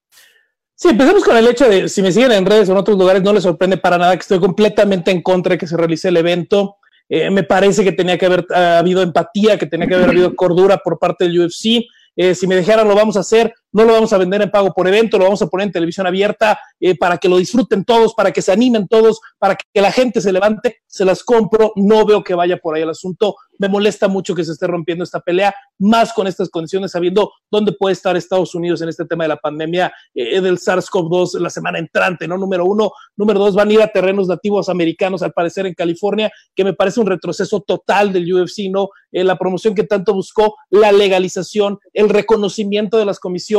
Sí, 0.81 0.91
empecemos 0.91 1.25
con 1.25 1.37
el 1.37 1.49
hecho 1.49 1.69
de, 1.69 1.89
si 1.89 2.03
me 2.03 2.13
siguen 2.13 2.31
en 2.31 2.47
redes 2.47 2.69
o 2.69 2.73
en 2.73 2.79
otros 2.79 2.97
lugares, 2.97 3.21
no 3.21 3.33
les 3.33 3.43
sorprende 3.43 3.79
para 3.79 3.99
nada 3.99 4.15
que 4.15 4.23
estoy 4.23 4.39
completamente 4.39 5.11
en 5.11 5.23
contra 5.23 5.55
de 5.55 5.59
que 5.59 5.67
se 5.67 5.77
realice 5.77 6.07
el 6.07 6.17
evento. 6.17 6.77
Eh, 7.09 7.31
me 7.31 7.43
parece 7.43 7.83
que 7.83 7.91
tenía 7.91 8.17
que 8.17 8.27
haber 8.27 8.47
habido 8.55 9.03
empatía, 9.03 9.59
que 9.59 9.67
tenía 9.67 9.89
que 9.89 9.97
haber 9.97 10.11
habido 10.11 10.37
cordura 10.37 10.77
por 10.79 11.01
parte 11.01 11.25
del 11.25 11.41
UFC. 11.41 11.85
Eh, 12.15 12.33
si 12.33 12.47
me 12.47 12.55
dejaran, 12.55 12.87
lo 12.87 12.95
vamos 12.95 13.17
a 13.17 13.21
hacer 13.21 13.53
no 13.73 13.85
lo 13.85 13.93
vamos 13.93 14.13
a 14.13 14.19
vender 14.19 14.43
en 14.43 14.51
pago 14.51 14.73
por 14.73 14.89
evento, 14.89 15.19
lo 15.19 15.25
vamos 15.25 15.43
a 15.43 15.47
poner 15.47 15.67
en 15.67 15.73
televisión 15.73 16.07
abierta 16.07 16.59
eh, 16.81 16.97
para 16.97 17.19
que 17.19 17.29
lo 17.29 17.37
disfruten 17.37 17.85
todos, 17.85 18.15
para 18.15 18.33
que 18.33 18.43
se 18.43 18.53
animen 18.53 18.89
todos, 18.89 19.21
para 19.39 19.57
que 19.57 19.81
la 19.81 19.93
gente 19.93 20.21
se 20.21 20.33
levante, 20.33 20.79
se 20.87 21.05
las 21.05 21.23
compro, 21.23 21.73
no 21.77 22.05
veo 22.07 22.25
que 22.25 22.35
vaya 22.35 22.57
por 22.57 22.75
ahí 22.75 22.83
el 22.83 22.91
asunto, 22.91 23.37
me 23.59 23.69
molesta 23.69 24.09
mucho 24.09 24.35
que 24.35 24.45
se 24.45 24.53
esté 24.53 24.67
rompiendo 24.67 25.05
esta 25.05 25.21
pelea, 25.21 25.55
más 25.79 26.13
con 26.13 26.27
estas 26.27 26.49
condiciones, 26.49 26.93
sabiendo 26.93 27.33
dónde 27.51 27.73
puede 27.73 27.93
estar 27.93 28.17
Estados 28.17 28.55
Unidos 28.55 28.81
en 28.83 28.89
este 28.89 29.05
tema 29.05 29.25
de 29.25 29.29
la 29.29 29.37
pandemia 29.37 29.93
eh, 30.15 30.41
del 30.41 30.59
SARS-CoV-2 30.59 31.39
la 31.41 31.51
semana 31.51 31.79
entrante, 31.79 32.29
¿no? 32.29 32.39
Número 32.39 32.65
uno, 32.65 32.93
número 33.17 33.41
dos, 33.41 33.55
van 33.55 33.69
a 33.69 33.73
ir 33.73 33.83
a 33.83 33.89
terrenos 33.89 34.29
nativos 34.29 34.69
americanos, 34.69 35.23
al 35.23 35.33
parecer 35.33 35.67
en 35.67 35.75
California, 35.75 36.31
que 36.55 36.65
me 36.65 36.73
parece 36.73 37.01
un 37.01 37.07
retroceso 37.07 37.61
total 37.61 38.13
del 38.13 38.33
UFC, 38.33 38.71
¿no? 38.71 38.91
Eh, 39.11 39.25
la 39.25 39.37
promoción 39.37 39.75
que 39.75 39.85
tanto 39.85 40.15
buscó, 40.15 40.57
la 40.71 40.93
legalización, 40.93 41.79
el 41.93 42.09
reconocimiento 42.09 42.97
de 42.99 43.05
las 43.05 43.19
comisiones, 43.19 43.58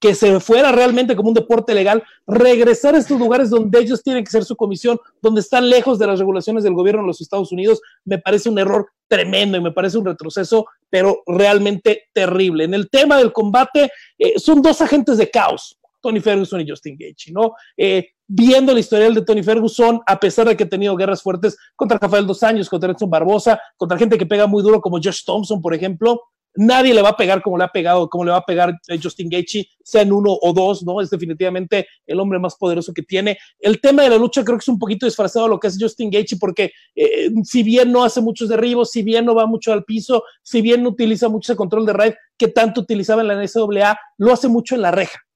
que 0.00 0.14
se 0.14 0.38
fuera 0.40 0.72
realmente 0.72 1.16
como 1.16 1.28
un 1.28 1.34
deporte 1.34 1.74
legal, 1.74 2.02
regresar 2.26 2.94
a 2.94 2.98
estos 2.98 3.18
lugares 3.18 3.50
donde 3.50 3.78
ellos 3.80 4.02
tienen 4.02 4.24
que 4.24 4.30
ser 4.30 4.44
su 4.44 4.56
comisión, 4.56 4.98
donde 5.20 5.40
están 5.40 5.68
lejos 5.68 5.98
de 5.98 6.06
las 6.06 6.18
regulaciones 6.18 6.64
del 6.64 6.74
gobierno 6.74 7.02
de 7.02 7.08
los 7.08 7.20
Estados 7.20 7.50
Unidos, 7.52 7.80
me 8.04 8.18
parece 8.18 8.48
un 8.48 8.58
error 8.58 8.88
tremendo 9.08 9.58
y 9.58 9.60
me 9.60 9.72
parece 9.72 9.98
un 9.98 10.04
retroceso, 10.04 10.66
pero 10.88 11.22
realmente 11.26 12.08
terrible. 12.12 12.64
En 12.64 12.74
el 12.74 12.88
tema 12.90 13.16
del 13.18 13.32
combate, 13.32 13.90
eh, 14.18 14.38
son 14.38 14.62
dos 14.62 14.80
agentes 14.80 15.18
de 15.18 15.30
caos, 15.30 15.78
Tony 16.00 16.20
Ferguson 16.20 16.60
y 16.60 16.68
Justin 16.68 16.96
Gaethje, 16.98 17.32
¿no? 17.32 17.54
Eh, 17.76 18.10
viendo 18.26 18.74
la 18.74 18.80
historial 18.80 19.14
de 19.14 19.22
Tony 19.22 19.42
Ferguson, 19.42 20.00
a 20.06 20.20
pesar 20.20 20.46
de 20.46 20.56
que 20.56 20.64
ha 20.64 20.68
tenido 20.68 20.94
guerras 20.96 21.22
fuertes 21.22 21.56
contra 21.74 21.98
Rafael 21.98 22.26
Dos 22.26 22.42
Años, 22.42 22.68
contra 22.68 22.92
Edson 22.92 23.10
Barbosa, 23.10 23.60
contra 23.76 23.98
gente 23.98 24.18
que 24.18 24.26
pega 24.26 24.46
muy 24.46 24.62
duro 24.62 24.80
como 24.80 24.98
Josh 25.02 25.24
Thompson, 25.24 25.60
por 25.60 25.74
ejemplo, 25.74 26.20
Nadie 26.60 26.92
le 26.92 27.02
va 27.02 27.10
a 27.10 27.16
pegar 27.16 27.40
como 27.40 27.56
le 27.56 27.62
ha 27.62 27.68
pegado, 27.68 28.08
como 28.08 28.24
le 28.24 28.32
va 28.32 28.38
a 28.38 28.44
pegar 28.44 28.74
eh, 28.88 28.98
Justin 29.00 29.28
Gaethje, 29.28 29.68
sea 29.80 30.02
en 30.02 30.12
uno 30.12 30.36
o 30.40 30.52
dos, 30.52 30.82
¿no? 30.82 31.00
Es 31.00 31.08
definitivamente 31.08 31.86
el 32.04 32.18
hombre 32.18 32.40
más 32.40 32.56
poderoso 32.56 32.92
que 32.92 33.02
tiene. 33.02 33.38
El 33.60 33.80
tema 33.80 34.02
de 34.02 34.10
la 34.10 34.16
lucha 34.16 34.42
creo 34.42 34.58
que 34.58 34.62
es 34.62 34.68
un 34.68 34.78
poquito 34.78 35.06
disfrazado 35.06 35.46
lo 35.46 35.60
que 35.60 35.68
hace 35.68 35.78
Justin 35.80 36.10
Gaethje 36.10 36.36
porque 36.36 36.72
eh, 36.96 37.30
si 37.44 37.62
bien 37.62 37.92
no 37.92 38.02
hace 38.02 38.20
muchos 38.20 38.48
derribos, 38.48 38.90
si 38.90 39.04
bien 39.04 39.24
no 39.24 39.36
va 39.36 39.46
mucho 39.46 39.72
al 39.72 39.84
piso, 39.84 40.24
si 40.42 40.60
bien 40.60 40.82
no 40.82 40.88
utiliza 40.88 41.28
mucho 41.28 41.52
ese 41.52 41.56
control 41.56 41.86
de 41.86 41.92
raid 41.92 42.14
que 42.36 42.48
tanto 42.48 42.80
utilizaba 42.80 43.22
en 43.22 43.28
la 43.28 43.34
NCAA, 43.40 43.96
lo 44.16 44.32
hace 44.32 44.48
mucho 44.48 44.74
en 44.74 44.82
la 44.82 44.90
reja 44.90 45.27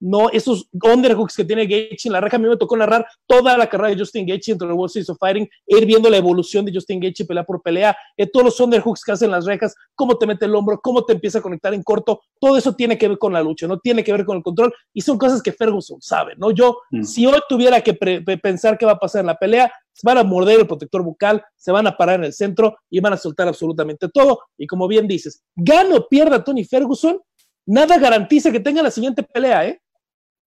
no 0.00 0.30
esos 0.30 0.68
underhooks 0.72 1.36
que 1.36 1.44
tiene 1.44 1.66
Gaethje 1.66 2.08
en 2.08 2.12
la 2.12 2.20
reja. 2.20 2.36
A 2.36 2.40
mí 2.40 2.48
me 2.48 2.56
tocó 2.56 2.76
narrar 2.76 3.06
toda 3.26 3.56
la 3.56 3.68
carrera 3.68 3.90
de 3.94 3.98
Justin 3.98 4.26
Gaethje 4.26 4.52
entre 4.52 4.68
los 4.68 4.76
World 4.76 4.92
Series 4.92 5.10
of 5.10 5.18
Fighting, 5.18 5.48
ir 5.66 5.86
viendo 5.86 6.08
la 6.10 6.16
evolución 6.16 6.64
de 6.64 6.72
Justin 6.72 7.00
Gaethje 7.00 7.24
pelea 7.24 7.44
por 7.44 7.62
pelea, 7.62 7.96
eh, 8.16 8.26
todos 8.26 8.46
los 8.46 8.60
underhooks 8.60 9.02
que 9.04 9.12
hacen 9.12 9.30
las 9.30 9.44
rejas, 9.44 9.74
cómo 9.94 10.16
te 10.16 10.26
mete 10.26 10.44
el 10.44 10.54
hombro, 10.54 10.80
cómo 10.82 11.04
te 11.04 11.12
empieza 11.12 11.38
a 11.38 11.42
conectar 11.42 11.74
en 11.74 11.82
corto, 11.82 12.20
todo 12.40 12.56
eso 12.56 12.74
tiene 12.74 12.96
que 12.98 13.08
ver 13.08 13.18
con 13.18 13.32
la 13.32 13.42
lucha, 13.42 13.66
no 13.66 13.78
tiene 13.78 14.04
que 14.04 14.12
ver 14.12 14.24
con 14.24 14.36
el 14.36 14.42
control 14.42 14.72
y 14.92 15.00
son 15.00 15.18
cosas 15.18 15.42
que 15.42 15.52
Ferguson 15.52 16.00
sabe, 16.00 16.34
¿no? 16.36 16.50
Yo, 16.50 16.78
mm. 16.90 17.02
si 17.02 17.26
hoy 17.26 17.40
tuviera 17.48 17.80
que 17.80 17.94
pensar 17.94 18.78
qué 18.78 18.86
va 18.86 18.92
a 18.92 18.98
pasar 18.98 19.20
en 19.20 19.26
la 19.26 19.36
pelea, 19.36 19.72
se 19.92 20.06
van 20.06 20.18
a 20.18 20.22
morder 20.22 20.60
el 20.60 20.66
protector 20.68 21.02
bucal, 21.02 21.44
se 21.56 21.72
van 21.72 21.88
a 21.88 21.96
parar 21.96 22.20
en 22.20 22.24
el 22.26 22.32
centro 22.32 22.76
y 22.88 23.00
van 23.00 23.14
a 23.14 23.16
soltar 23.16 23.48
absolutamente 23.48 24.08
todo. 24.08 24.42
Y 24.56 24.68
como 24.68 24.86
bien 24.86 25.08
dices, 25.08 25.42
gano 25.56 25.96
o 25.96 26.08
pierda 26.08 26.44
Tony 26.44 26.64
Ferguson, 26.64 27.20
nada 27.66 27.98
garantiza 27.98 28.52
que 28.52 28.60
tenga 28.60 28.80
la 28.80 28.92
siguiente 28.92 29.24
pelea, 29.24 29.66
¿eh? 29.66 29.80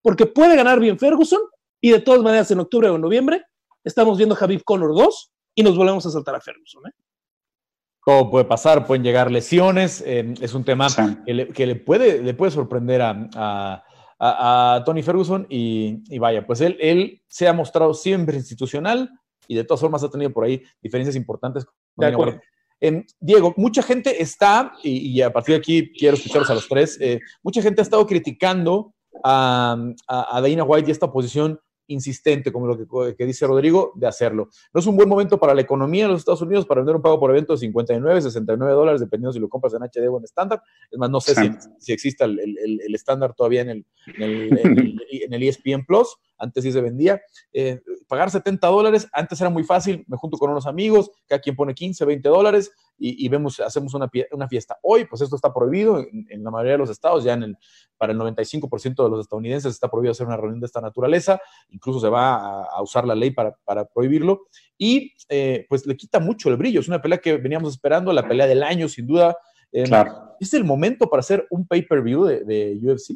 Porque 0.02 0.26
puede 0.26 0.56
ganar 0.56 0.80
bien 0.80 0.98
Ferguson 0.98 1.42
y 1.80 1.92
de 1.92 2.00
todas 2.00 2.22
maneras 2.22 2.50
en 2.52 2.60
octubre 2.60 2.90
o 2.90 2.98
noviembre 2.98 3.46
estamos 3.84 4.18
viendo 4.18 4.36
Javier 4.36 4.64
Connor 4.64 4.94
2 4.96 5.32
y 5.56 5.64
nos 5.64 5.78
volvemos 5.78 6.06
a 6.06 6.12
saltar 6.12 6.36
a 6.36 6.42
Ferguson. 6.42 6.84
¿eh? 6.88 6.92
Todo 8.06 8.30
puede 8.30 8.46
pasar, 8.46 8.86
pueden 8.86 9.04
llegar 9.04 9.32
lesiones, 9.32 10.04
eh, 10.06 10.34
es 10.40 10.54
un 10.54 10.64
tema 10.64 10.88
que, 11.26 11.66
le, 11.66 11.76
puede, 11.76 12.22
le 12.22 12.34
puede 12.34 12.52
sorprender 12.52 13.02
a, 13.02 13.84
Tony 14.86 15.02
Ferguson 15.02 15.48
y, 15.50 16.20
vaya, 16.20 16.46
pues 16.46 16.62
él, 16.62 16.78
él 16.80 17.24
se 17.28 17.48
ha 17.48 17.54
mostrado 17.54 17.96
siempre 17.96 18.38
institucional 18.38 19.10
y 19.48 19.56
de 19.56 19.64
todas 19.64 19.82
formas 19.82 20.04
ha 20.04 20.12
tenido 20.12 20.32
por 20.32 20.44
ahí 20.44 20.62
diferencias 20.80 21.16
importantes. 21.16 21.66
De 21.96 22.06
acuerdo. 22.06 22.40
Eh, 22.80 23.04
Diego, 23.20 23.54
mucha 23.58 23.82
gente 23.82 24.22
está, 24.22 24.74
y, 24.84 25.20
a 25.22 25.34
partir 25.34 25.56
de 25.56 25.60
aquí 25.60 25.92
quiero 25.94 26.18
escucharlos 26.18 26.52
a 26.52 26.56
los 26.56 26.68
tres, 26.68 27.00
mucha 27.42 27.64
gente 27.64 27.82
ha 27.82 27.84
estado 27.84 28.06
criticando 28.06 28.94
a, 29.24 29.78
a, 30.08 30.42
Dana 30.42 30.64
White 30.64 30.90
y 30.90 30.92
esta 30.92 31.12
posición 31.12 31.60
insistente, 31.88 32.52
como 32.52 32.68
lo 32.68 32.78
que, 32.78 33.16
que, 33.16 33.26
dice 33.26 33.46
Rodrigo, 33.46 33.92
de 33.96 34.08
hacerlo. 34.08 34.50
No 34.74 34.80
es 34.80 34.88
un 34.88 34.96
buen 34.96 35.10
momento 35.10 35.38
para 35.38 35.54
la 35.54 35.62
economía 35.62 36.06
en 36.06 36.12
los 36.12 36.20
Estados 36.20 36.42
Unidos 36.42 36.66
para 36.66 36.82
vender 36.82 36.96
un 36.96 37.02
pago 37.02 37.20
por 37.20 37.32
evento 37.32 37.54
de 37.54 37.60
59, 37.60 38.22
69 38.22 38.74
dólares, 38.74 39.02
dependiendo 39.02 39.34
si 39.34 39.40
lo 39.40 39.50
compras 39.50 39.74
en 39.74 39.84
HD 39.84 40.08
o 40.10 40.18
en 40.18 40.24
estándar. 40.24 40.62
Es 40.90 40.98
más, 40.98 41.10
no 41.10 41.20
sé 41.20 41.36
si, 41.36 41.52
si, 41.80 41.92
existe 41.92 42.24
el 42.24 42.96
estándar 42.96 43.34
todavía 43.34 43.62
en 43.62 43.70
el, 43.70 43.86
en 44.16 44.24
el, 44.24 45.00
en 45.10 45.34
el, 45.34 45.44
ESPN 45.50 45.86
Plus, 45.86 46.16
antes 46.38 46.64
sí 46.64 46.72
se 46.72 46.82
vendía. 46.82 47.22
Eh, 47.52 47.82
pagar 48.08 48.32
70 48.32 48.66
dólares, 48.68 49.08
antes 49.12 49.40
era 49.42 49.50
muy 49.50 49.64
fácil, 49.64 50.06
me 50.08 50.18
junto 50.18 50.38
con 50.38 50.50
unos 50.50 50.68
amigos, 50.68 51.12
cada 51.28 51.42
quien 51.42 51.56
pone 51.56 51.74
15, 51.74 52.06
20 52.06 52.30
dólares 52.30 52.72
y, 53.04 53.28
vemos, 53.30 53.60
hacemos 53.60 53.96
una, 53.96 54.10
una, 54.32 54.48
fiesta. 54.48 54.78
Hoy, 54.84 55.06
pues 55.06 55.22
esto 55.22 55.36
está 55.36 55.52
prohibido 55.52 56.00
en, 56.00 56.44
la 56.44 56.52
mayoría 56.52 56.74
de 56.74 56.78
los 56.78 56.90
estados, 56.92 57.24
ya 57.24 57.34
en 57.34 57.44
el, 57.44 57.58
para 57.98 58.14
el 58.14 58.20
95% 58.20 59.04
de 59.04 59.10
los 59.10 59.22
estadounidenses 59.22 59.74
está 59.74 59.90
prohibido 59.90 60.12
hacer 60.12 60.28
una 60.28 60.38
reunión 60.38 60.60
de 60.60 60.68
esta 60.68 60.82
naturaleza, 60.82 61.42
incluso 61.70 62.00
se 62.00 62.10
va 62.10 62.64
a, 62.64 62.82
usar 62.84 63.08
la 63.08 63.16
ley 63.16 63.32
para, 63.32 63.56
para 63.64 63.86
prohibirlo, 63.86 64.44
y 64.78 65.14
eh, 65.30 65.66
pues 65.68 65.88
le 65.88 65.98
quita 65.98 66.20
mucho 66.20 66.50
el 66.50 66.58
brillo, 66.58 66.80
es 66.80 66.88
una 66.88 67.02
pelea 67.02 67.18
que 67.18 67.38
veníamos 67.38 67.74
esperando, 67.74 68.14
la 68.14 68.28
pelea 68.28 68.46
del 68.46 68.62
año, 68.62 68.88
sin 68.88 69.08
duda. 69.08 69.36
Eh, 69.72 69.84
claro. 69.84 70.36
¿Es 70.40 70.54
el 70.54 70.64
momento 70.64 71.10
para 71.10 71.22
hacer 71.22 71.48
un 71.50 71.66
pay-per-view 71.66 72.26
de, 72.26 72.44
de 72.44 72.80
UFC? 72.84 73.16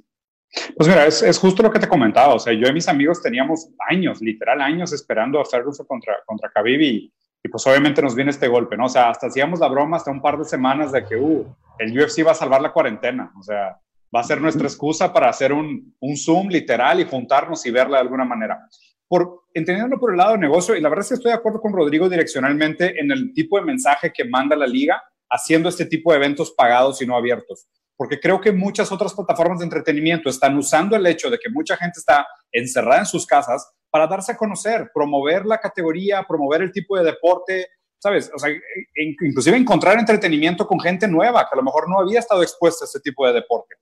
Pues 0.75 0.87
mira, 0.87 1.05
es, 1.05 1.21
es, 1.21 1.37
justo 1.37 1.61
lo 1.61 1.71
que 1.71 1.79
te 1.79 1.87
comentaba. 1.87 2.33
O 2.33 2.39
sea, 2.39 2.53
yo 2.53 2.67
y 2.67 2.73
mis 2.73 2.87
amigos 2.87 3.21
teníamos 3.21 3.69
años, 3.89 4.21
literal 4.21 4.61
años, 4.61 4.93
esperando 4.93 5.39
a 5.39 5.45
Ferguson 5.45 5.85
contra, 5.85 6.15
contra 6.25 6.49
Khabib 6.49 6.81
y, 6.81 7.13
y, 7.45 7.47
pues 7.47 7.65
obviamente 7.67 8.01
nos 8.01 8.15
viene 8.15 8.31
este 8.31 8.47
golpe, 8.47 8.75
¿no? 8.75 8.85
O 8.85 8.89
sea, 8.89 9.09
hasta 9.09 9.27
hacíamos 9.27 9.59
la 9.59 9.67
broma 9.67 9.97
hasta 9.97 10.09
un 10.09 10.21
par 10.21 10.37
de 10.37 10.45
semanas 10.45 10.91
de 10.91 11.05
que, 11.05 11.15
uh, 11.15 11.45
el 11.77 11.99
UFC 11.99 12.25
va 12.25 12.31
a 12.31 12.35
salvar 12.35 12.59
la 12.59 12.73
cuarentena. 12.73 13.31
O 13.39 13.43
sea, 13.43 13.79
va 14.13 14.21
a 14.21 14.23
ser 14.23 14.41
nuestra 14.41 14.65
excusa 14.65 15.13
para 15.13 15.29
hacer 15.29 15.53
un, 15.53 15.95
un 15.99 16.17
Zoom 16.17 16.47
literal 16.47 16.99
y 16.99 17.05
juntarnos 17.05 17.65
y 17.65 17.71
verla 17.71 17.97
de 17.97 18.01
alguna 18.01 18.25
manera. 18.25 18.67
Por, 19.07 19.43
entendiéndolo 19.53 19.99
por 19.99 20.11
el 20.11 20.17
lado 20.17 20.31
de 20.31 20.39
negocio, 20.39 20.75
y 20.75 20.81
la 20.81 20.89
verdad 20.89 21.03
es 21.03 21.09
que 21.09 21.15
estoy 21.15 21.31
de 21.31 21.37
acuerdo 21.37 21.61
con 21.61 21.73
Rodrigo 21.73 22.09
direccionalmente 22.09 22.99
en 22.99 23.11
el 23.11 23.31
tipo 23.33 23.59
de 23.59 23.65
mensaje 23.65 24.11
que 24.11 24.25
manda 24.25 24.55
la 24.55 24.65
liga 24.65 25.03
haciendo 25.29 25.69
este 25.69 25.85
tipo 25.85 26.11
de 26.11 26.17
eventos 26.17 26.51
pagados 26.51 27.01
y 27.01 27.05
no 27.05 27.15
abiertos 27.15 27.67
porque 27.97 28.19
creo 28.19 28.41
que 28.41 28.51
muchas 28.51 28.91
otras 28.91 29.13
plataformas 29.13 29.59
de 29.59 29.65
entretenimiento 29.65 30.29
están 30.29 30.57
usando 30.57 30.95
el 30.95 31.05
hecho 31.05 31.29
de 31.29 31.39
que 31.39 31.49
mucha 31.49 31.77
gente 31.77 31.99
está 31.99 32.27
encerrada 32.51 32.99
en 32.99 33.05
sus 33.05 33.25
casas 33.25 33.71
para 33.95 34.07
darse 34.07 34.33
a 34.33 34.37
conocer, 34.37 34.91
promover 34.93 35.45
la 35.45 35.57
categoría, 35.57 36.25
promover 36.27 36.63
el 36.63 36.71
tipo 36.73 36.97
de 36.97 37.05
deporte, 37.05 37.69
¿sabes? 37.97 38.29
O 38.35 38.37
sea, 38.37 38.51
inclusive 38.97 39.55
encontrar 39.55 39.97
entretenimiento 39.97 40.67
con 40.67 40.81
gente 40.81 41.07
nueva 41.07 41.47
que 41.47 41.53
a 41.53 41.55
lo 41.55 41.63
mejor 41.63 41.89
no 41.89 42.01
había 42.01 42.19
estado 42.19 42.43
expuesta 42.43 42.83
a 42.83 42.87
este 42.87 42.99
tipo 42.99 43.25
de 43.25 43.31
deporte. 43.31 43.75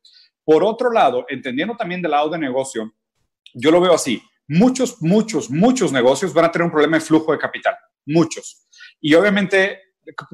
Por 0.46 0.64
otro 0.64 0.92
lado, 0.92 1.26
entendiendo 1.30 1.76
también 1.76 2.00
del 2.00 2.12
lado 2.12 2.30
de 2.30 2.38
negocio, 2.38 2.94
yo 3.56 3.72
lo 3.72 3.82
veo 3.82 3.96
así. 3.96 4.22
Muchos, 4.48 5.02
muchos, 5.02 5.50
muchos 5.50 5.92
negocios 5.92 6.32
van 6.32 6.46
a 6.46 6.52
tener 6.52 6.66
un 6.66 6.72
problema 6.72 6.98
de 6.98 7.04
flujo 7.04 7.32
de 7.32 7.40
capital. 7.40 7.76
Muchos. 8.06 8.68
Y 9.02 9.16
obviamente 9.16 9.80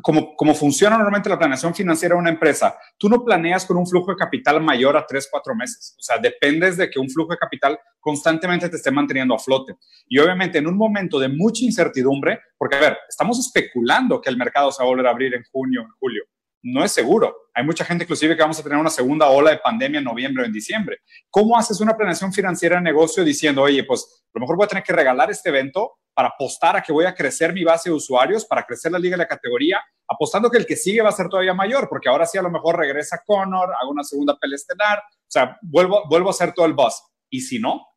como, 0.01 0.35
como 0.35 0.53
funciona 0.53 0.95
normalmente 0.95 1.29
la 1.29 1.37
planeación 1.37 1.75
financiera 1.75 2.15
de 2.15 2.21
una 2.21 2.29
empresa, 2.29 2.77
tú 2.97 3.09
no 3.09 3.23
planeas 3.23 3.65
con 3.65 3.77
un 3.77 3.87
flujo 3.87 4.11
de 4.11 4.17
capital 4.17 4.61
mayor 4.61 4.97
a 4.97 5.05
tres, 5.05 5.27
cuatro 5.29 5.55
meses. 5.55 5.95
O 5.97 6.01
sea, 6.01 6.17
dependes 6.17 6.77
de 6.77 6.89
que 6.89 6.99
un 6.99 7.09
flujo 7.09 7.31
de 7.31 7.37
capital 7.37 7.79
constantemente 7.99 8.69
te 8.69 8.77
esté 8.77 8.91
manteniendo 8.91 9.35
a 9.35 9.39
flote. 9.39 9.75
Y 10.07 10.17
obviamente 10.19 10.57
en 10.57 10.67
un 10.67 10.77
momento 10.77 11.19
de 11.19 11.29
mucha 11.29 11.65
incertidumbre, 11.65 12.39
porque 12.57 12.75
a 12.75 12.79
ver, 12.79 12.97
estamos 13.07 13.39
especulando 13.39 14.21
que 14.21 14.29
el 14.29 14.37
mercado 14.37 14.71
se 14.71 14.81
va 14.81 14.87
a 14.87 14.89
volver 14.89 15.07
a 15.07 15.11
abrir 15.11 15.33
en 15.33 15.43
junio, 15.51 15.81
en 15.81 15.91
julio. 15.99 16.23
No 16.61 16.83
es 16.83 16.91
seguro. 16.91 17.35
Hay 17.53 17.63
mucha 17.63 17.85
gente 17.85 18.03
inclusive 18.03 18.35
que 18.35 18.41
vamos 18.41 18.59
a 18.59 18.63
tener 18.63 18.77
una 18.77 18.89
segunda 18.89 19.29
ola 19.29 19.51
de 19.51 19.59
pandemia 19.59 19.99
en 19.99 20.03
noviembre 20.03 20.43
o 20.43 20.45
en 20.45 20.53
diciembre. 20.53 20.99
¿Cómo 21.29 21.57
haces 21.57 21.79
una 21.79 21.95
planeación 21.95 22.33
financiera 22.33 22.75
de 22.75 22.81
negocio 22.81 23.23
diciendo, 23.23 23.61
oye, 23.61 23.83
pues 23.83 24.23
a 24.25 24.31
lo 24.33 24.41
mejor 24.41 24.57
voy 24.57 24.65
a 24.65 24.69
tener 24.69 24.83
que 24.83 24.93
regalar 24.93 25.31
este 25.31 25.49
evento 25.49 25.99
para 26.13 26.29
apostar 26.29 26.75
a 26.75 26.81
que 26.81 26.91
voy 26.91 27.05
a 27.05 27.15
crecer 27.15 27.53
mi 27.53 27.63
base 27.63 27.89
de 27.89 27.95
usuarios, 27.95 28.45
para 28.45 28.63
crecer 28.63 28.91
la 28.91 28.99
liga 28.99 29.15
y 29.15 29.19
la 29.19 29.27
categoría, 29.27 29.81
apostando 30.05 30.49
que 30.49 30.57
el 30.57 30.65
que 30.65 30.75
sigue 30.75 31.01
va 31.01 31.09
a 31.09 31.13
ser 31.13 31.29
todavía 31.29 31.53
mayor, 31.53 31.87
porque 31.87 32.09
ahora 32.09 32.25
sí 32.25 32.37
a 32.37 32.41
lo 32.41 32.51
mejor 32.51 32.77
regresa 32.77 33.21
Conor, 33.25 33.69
hago 33.79 33.91
una 33.91 34.03
segunda 34.03 34.37
pelea 34.37 34.55
estelar, 34.55 34.99
o 34.99 35.31
sea, 35.31 35.57
vuelvo, 35.61 36.03
vuelvo 36.09 36.27
a 36.27 36.31
hacer 36.31 36.53
todo 36.53 36.65
el 36.65 36.73
boss. 36.73 37.01
Y 37.29 37.39
si 37.39 37.59
no, 37.59 37.87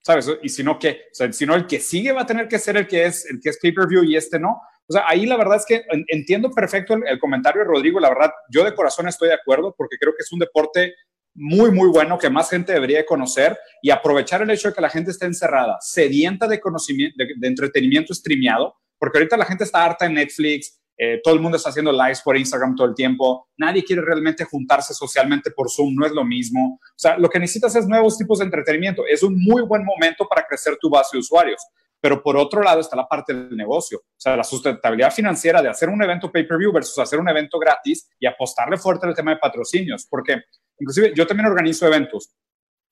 ¿sabes? 0.00 0.28
Y 0.42 0.48
si 0.48 0.64
no, 0.64 0.78
¿qué? 0.78 1.02
O 1.12 1.14
sea, 1.14 1.32
si 1.32 1.46
no, 1.46 1.54
el 1.54 1.66
que 1.66 1.78
sigue 1.78 2.12
va 2.12 2.22
a 2.22 2.26
tener 2.26 2.48
que 2.48 2.58
ser 2.58 2.76
el 2.76 2.88
que 2.88 3.04
es, 3.04 3.26
el 3.26 3.40
que 3.40 3.50
es 3.50 3.58
pay-per-view 3.60 4.02
y 4.02 4.16
este 4.16 4.38
no. 4.38 4.60
O 4.88 4.92
sea, 4.92 5.04
ahí 5.06 5.26
la 5.26 5.36
verdad 5.36 5.56
es 5.56 5.66
que 5.66 5.84
entiendo 6.08 6.50
perfecto 6.50 6.94
el, 6.94 7.18
comentario 7.18 7.62
de 7.62 7.68
Rodrigo, 7.68 8.00
la 8.00 8.08
verdad, 8.08 8.30
yo 8.50 8.64
de 8.64 8.74
corazón 8.74 9.08
estoy 9.08 9.28
de 9.28 9.34
acuerdo 9.34 9.74
porque 9.76 9.96
creo 9.98 10.12
que 10.12 10.22
es 10.22 10.32
un 10.32 10.38
deporte 10.38 10.94
muy, 11.34 11.70
muy 11.70 11.88
bueno 11.88 12.18
que 12.18 12.28
más 12.28 12.50
gente 12.50 12.72
debería 12.72 13.06
conocer 13.06 13.58
y 13.80 13.90
aprovechar 13.90 14.42
el 14.42 14.50
hecho 14.50 14.68
de 14.68 14.74
que 14.74 14.80
la 14.80 14.90
gente 14.90 15.10
esté 15.10 15.26
encerrada, 15.26 15.78
sedienta 15.80 16.46
de 16.46 16.60
conocimiento, 16.60 17.16
de, 17.18 17.48
entretenimiento 17.48 18.12
streameado, 18.12 18.74
porque 18.98 19.18
ahorita 19.18 19.36
la 19.36 19.46
gente 19.46 19.64
está 19.64 19.84
harta 19.84 20.06
en 20.06 20.14
Netflix, 20.14 20.78
eh, 20.98 21.20
todo 21.24 21.34
el 21.34 21.40
mundo 21.40 21.56
está 21.56 21.70
haciendo 21.70 21.90
lives 21.90 22.20
por 22.20 22.36
Instagram 22.36 22.76
todo 22.76 22.86
el 22.86 22.94
tiempo, 22.94 23.48
nadie 23.56 23.82
quiere 23.82 24.02
realmente 24.02 24.44
juntarse 24.44 24.92
socialmente 24.92 25.50
por 25.50 25.70
Zoom, 25.70 25.94
no 25.94 26.04
es 26.04 26.12
lo 26.12 26.24
mismo. 26.24 26.78
O 26.82 26.98
sea, 26.98 27.16
lo 27.16 27.30
que 27.30 27.40
necesitas 27.40 27.74
es 27.76 27.88
nuevos 27.88 28.18
tipos 28.18 28.38
de 28.38 28.44
entretenimiento. 28.44 29.04
Es 29.06 29.22
un 29.22 29.42
muy 29.42 29.62
buen 29.62 29.84
momento 29.84 30.26
para 30.28 30.46
crecer 30.46 30.76
tu 30.78 30.90
base 30.90 31.16
de 31.16 31.20
usuarios. 31.20 31.62
Pero 32.02 32.22
por 32.22 32.36
otro 32.36 32.62
lado 32.62 32.80
está 32.80 32.96
la 32.96 33.06
parte 33.06 33.32
del 33.32 33.56
negocio, 33.56 33.98
o 33.98 34.20
sea, 34.20 34.36
la 34.36 34.44
sustentabilidad 34.44 35.12
financiera 35.12 35.62
de 35.62 35.70
hacer 35.70 35.88
un 35.88 36.02
evento 36.02 36.30
pay-per-view 36.30 36.72
versus 36.72 36.98
hacer 36.98 37.18
un 37.18 37.28
evento 37.30 37.58
gratis 37.58 38.10
y 38.18 38.26
apostarle 38.26 38.76
fuerte 38.76 39.06
al 39.06 39.14
tema 39.14 39.30
de 39.30 39.38
patrocinios, 39.38 40.06
porque 40.10 40.42
Inclusive 40.82 41.12
yo 41.14 41.26
también 41.26 41.46
organizo 41.46 41.86
eventos. 41.86 42.34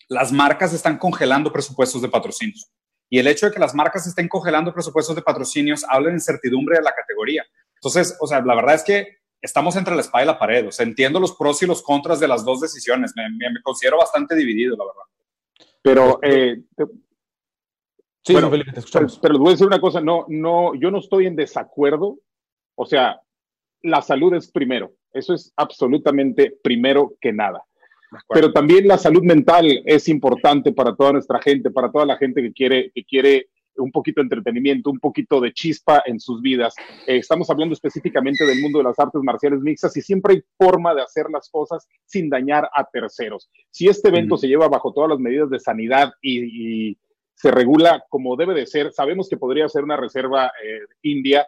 Las 0.09 0.31
marcas 0.31 0.73
están 0.73 0.97
congelando 0.97 1.53
presupuestos 1.53 2.01
de 2.01 2.09
patrocinios. 2.09 2.71
Y 3.09 3.19
el 3.19 3.27
hecho 3.27 3.47
de 3.47 3.53
que 3.53 3.59
las 3.59 3.75
marcas 3.75 4.07
estén 4.07 4.29
congelando 4.29 4.73
presupuestos 4.73 5.17
de 5.17 5.23
patrocinios 5.23 5.85
habla 5.89 6.09
de 6.09 6.15
incertidumbre 6.15 6.77
de 6.77 6.85
la 6.85 6.95
categoría. 6.95 7.45
Entonces, 7.75 8.17
o 8.21 8.27
sea, 8.29 8.41
la 8.43 8.55
verdad 8.55 8.77
es 8.77 8.85
que 8.85 9.19
estamos 9.43 9.75
entre 9.75 9.97
la 9.97 10.03
espada 10.03 10.23
y 10.23 10.27
la 10.29 10.39
pared. 10.39 10.69
O 10.69 10.71
sea, 10.71 10.87
entiendo 10.87 11.19
los 11.19 11.35
pros 11.35 11.61
y 11.65 11.67
los 11.67 11.83
contras 11.83 12.21
de 12.21 12.29
las 12.29 12.45
dos 12.45 12.61
decisiones. 12.61 13.13
Me, 13.17 13.63
considero 13.63 13.99
bastante 13.99 14.37
dividido, 14.37 14.77
la 14.77 14.85
verdad. 14.85 15.69
Pero, 15.83 16.21
eh, 16.23 16.63
sí, 18.23 18.35
Felipe, 18.35 18.73
te 18.73 18.81
escuchamos. 18.81 19.19
Pero, 19.19 19.21
pero, 19.23 19.35
les 19.35 19.41
voy 19.41 19.49
a 19.49 19.53
decir 19.53 19.67
una 19.67 19.81
cosa. 19.81 20.01
No, 20.01 20.25
no, 20.29 20.75
yo 20.75 20.91
no 20.91 20.99
estoy 20.99 21.27
en 21.27 21.37
desacuerdo. 21.37 22.19
O 22.75 22.87
sea, 22.87 23.21
la 23.83 24.03
salud 24.03 24.35
es 24.35 24.51
primero. 24.51 24.93
Eso 25.13 25.35
es 25.35 25.53
absolutamente 25.57 26.57
primero 26.63 27.15
que 27.21 27.33
nada. 27.33 27.65
Pero 28.29 28.53
también 28.53 28.89
la 28.89 28.99
salud 28.99 29.23
mental 29.23 29.83
es 29.85 30.09
importante 30.09 30.73
para 30.73 30.95
toda 30.97 31.13
nuestra 31.13 31.41
gente, 31.41 31.71
para 31.71 31.93
toda 31.93 32.07
la 32.07 32.17
gente 32.17 32.43
que 32.43 32.53
quiere, 32.53 32.91
que 32.93 33.05
quiere 33.05 33.49
un 33.77 33.91
poquito 33.93 34.21
de 34.21 34.25
entretenimiento, 34.25 34.91
un 34.91 34.99
poquito 34.99 35.41
de 35.41 35.53
chispa 35.53 36.03
en 36.07 36.21
sus 36.21 36.41
vidas. 36.43 36.75
Eh, 37.07 37.19
estamos 37.19 37.49
hablando 37.51 37.73
específicamente 37.73 38.45
del 38.45 38.61
mundo 38.61 38.79
de 38.79 38.85
las 38.85 38.99
artes 38.99 39.23
marciales 39.23 39.61
mixtas 39.61 39.97
y 39.97 40.03
siempre 40.03 40.35
hay 40.35 40.43
forma 40.59 40.95
de 40.95 41.03
hacer 41.03 41.27
las 41.33 41.49
cosas 41.49 41.87
sin 42.05 42.29
dañar 42.29 42.69
a 42.75 42.85
terceros. 42.85 43.49
Si 43.71 43.87
este 43.87 44.09
evento 44.09 44.37
se 44.37 44.49
lleva 44.49 44.69
bajo 44.69 44.93
todas 44.93 45.11
las 45.11 45.19
medidas 45.19 45.51
de 45.51 45.61
sanidad 45.61 46.13
y, 46.21 46.99
se 47.41 47.51
regula 47.51 48.05
como 48.11 48.37
debe 48.37 48.55
de 48.55 48.67
ser, 48.67 48.93
sabemos 48.93 49.29
que 49.29 49.39
podría 49.39 49.69
ser 49.69 49.83
una 49.83 49.97
reserva 49.97 50.53
eh, 50.63 50.81
india, 51.03 51.47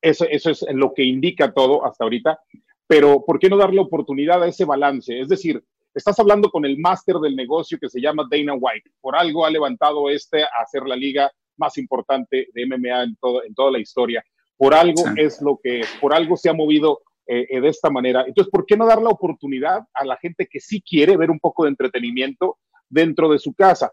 eso, 0.00 0.24
eso 0.30 0.50
es 0.50 0.64
lo 0.70 0.94
que 0.94 1.04
indica 1.04 1.52
todo 1.52 1.84
hasta 1.84 2.04
ahorita, 2.04 2.40
pero 2.86 3.24
¿por 3.24 3.38
qué 3.38 3.50
no 3.50 3.56
darle 3.56 3.80
oportunidad 3.80 4.42
a 4.42 4.46
ese 4.46 4.64
balance? 4.64 5.20
Es 5.20 5.28
decir, 5.28 5.62
Estás 5.96 6.18
hablando 6.18 6.50
con 6.50 6.66
el 6.66 6.76
máster 6.76 7.16
del 7.16 7.34
negocio 7.34 7.78
que 7.80 7.88
se 7.88 8.02
llama 8.02 8.28
Dana 8.30 8.52
White. 8.52 8.90
Por 9.00 9.16
algo 9.16 9.46
ha 9.46 9.50
levantado 9.50 10.10
este 10.10 10.42
a 10.42 10.66
ser 10.70 10.82
la 10.82 10.94
liga 10.94 11.32
más 11.56 11.78
importante 11.78 12.48
de 12.52 12.66
MMA 12.66 13.02
en, 13.02 13.16
todo, 13.16 13.42
en 13.42 13.54
toda 13.54 13.70
la 13.70 13.78
historia. 13.78 14.22
Por 14.58 14.74
algo 14.74 15.02
es 15.16 15.40
lo 15.40 15.58
que 15.62 15.80
por 15.98 16.12
algo 16.12 16.36
se 16.36 16.50
ha 16.50 16.52
movido 16.52 17.00
eh, 17.26 17.46
eh, 17.48 17.60
de 17.62 17.68
esta 17.68 17.88
manera. 17.88 18.24
Entonces, 18.26 18.50
¿por 18.50 18.66
qué 18.66 18.76
no 18.76 18.84
dar 18.84 19.00
la 19.00 19.08
oportunidad 19.08 19.86
a 19.94 20.04
la 20.04 20.18
gente 20.18 20.46
que 20.46 20.60
sí 20.60 20.82
quiere 20.82 21.16
ver 21.16 21.30
un 21.30 21.40
poco 21.40 21.64
de 21.64 21.70
entretenimiento 21.70 22.58
dentro 22.90 23.30
de 23.30 23.38
su 23.38 23.54
casa? 23.54 23.90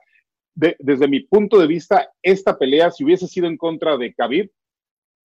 Desde 0.56 1.08
mi 1.08 1.22
punto 1.22 1.60
de 1.60 1.68
vista, 1.68 2.10
esta 2.22 2.58
pelea, 2.58 2.92
si 2.92 3.04
hubiese 3.04 3.28
sido 3.28 3.48
en 3.48 3.58
contra 3.58 3.98
de 3.98 4.13
Khabib, 4.13 4.52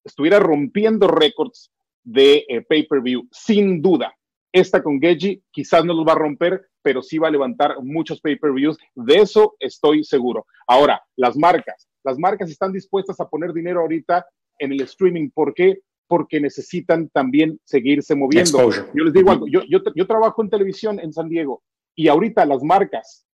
estuviera 0.04 0.38
rompiendo 0.38 1.08
récords 1.08 1.70
de 2.02 2.44
eh, 2.48 2.62
pay-per-view, 2.62 3.28
sin 3.30 3.82
duda. 3.82 4.14
Esta 4.52 4.82
con 4.82 4.98
Geji 5.00 5.42
quizás 5.50 5.84
no 5.84 5.92
los 5.92 6.06
va 6.06 6.12
a 6.12 6.18
romper, 6.18 6.68
pero 6.82 7.02
sí 7.02 7.18
va 7.18 7.28
a 7.28 7.30
levantar 7.30 7.76
muchos 7.82 8.20
pay-per-views. 8.20 8.78
De 8.94 9.16
eso 9.16 9.56
estoy 9.60 10.04
seguro. 10.04 10.46
Ahora, 10.66 11.02
las 11.16 11.36
marcas. 11.36 11.86
Las 12.02 12.18
marcas 12.18 12.50
están 12.50 12.72
dispuestas 12.72 13.20
a 13.20 13.28
poner 13.28 13.52
dinero 13.52 13.80
ahorita 13.80 14.26
en 14.58 14.72
el 14.72 14.80
streaming. 14.82 15.28
¿Por 15.30 15.52
qué? 15.52 15.80
Porque 16.06 16.40
necesitan 16.40 17.10
también 17.10 17.60
seguirse 17.64 18.14
moviendo. 18.14 18.70
Yo 18.94 19.04
les 19.04 19.12
digo 19.12 19.30
algo, 19.30 19.46
yo, 19.46 19.60
yo, 19.68 19.80
yo 19.94 20.06
trabajo 20.06 20.42
en 20.42 20.48
televisión 20.48 20.98
en 20.98 21.12
San 21.12 21.28
Diego 21.28 21.62
y 21.94 22.08
ahorita 22.08 22.46
las 22.46 22.62
marcas, 22.62 23.26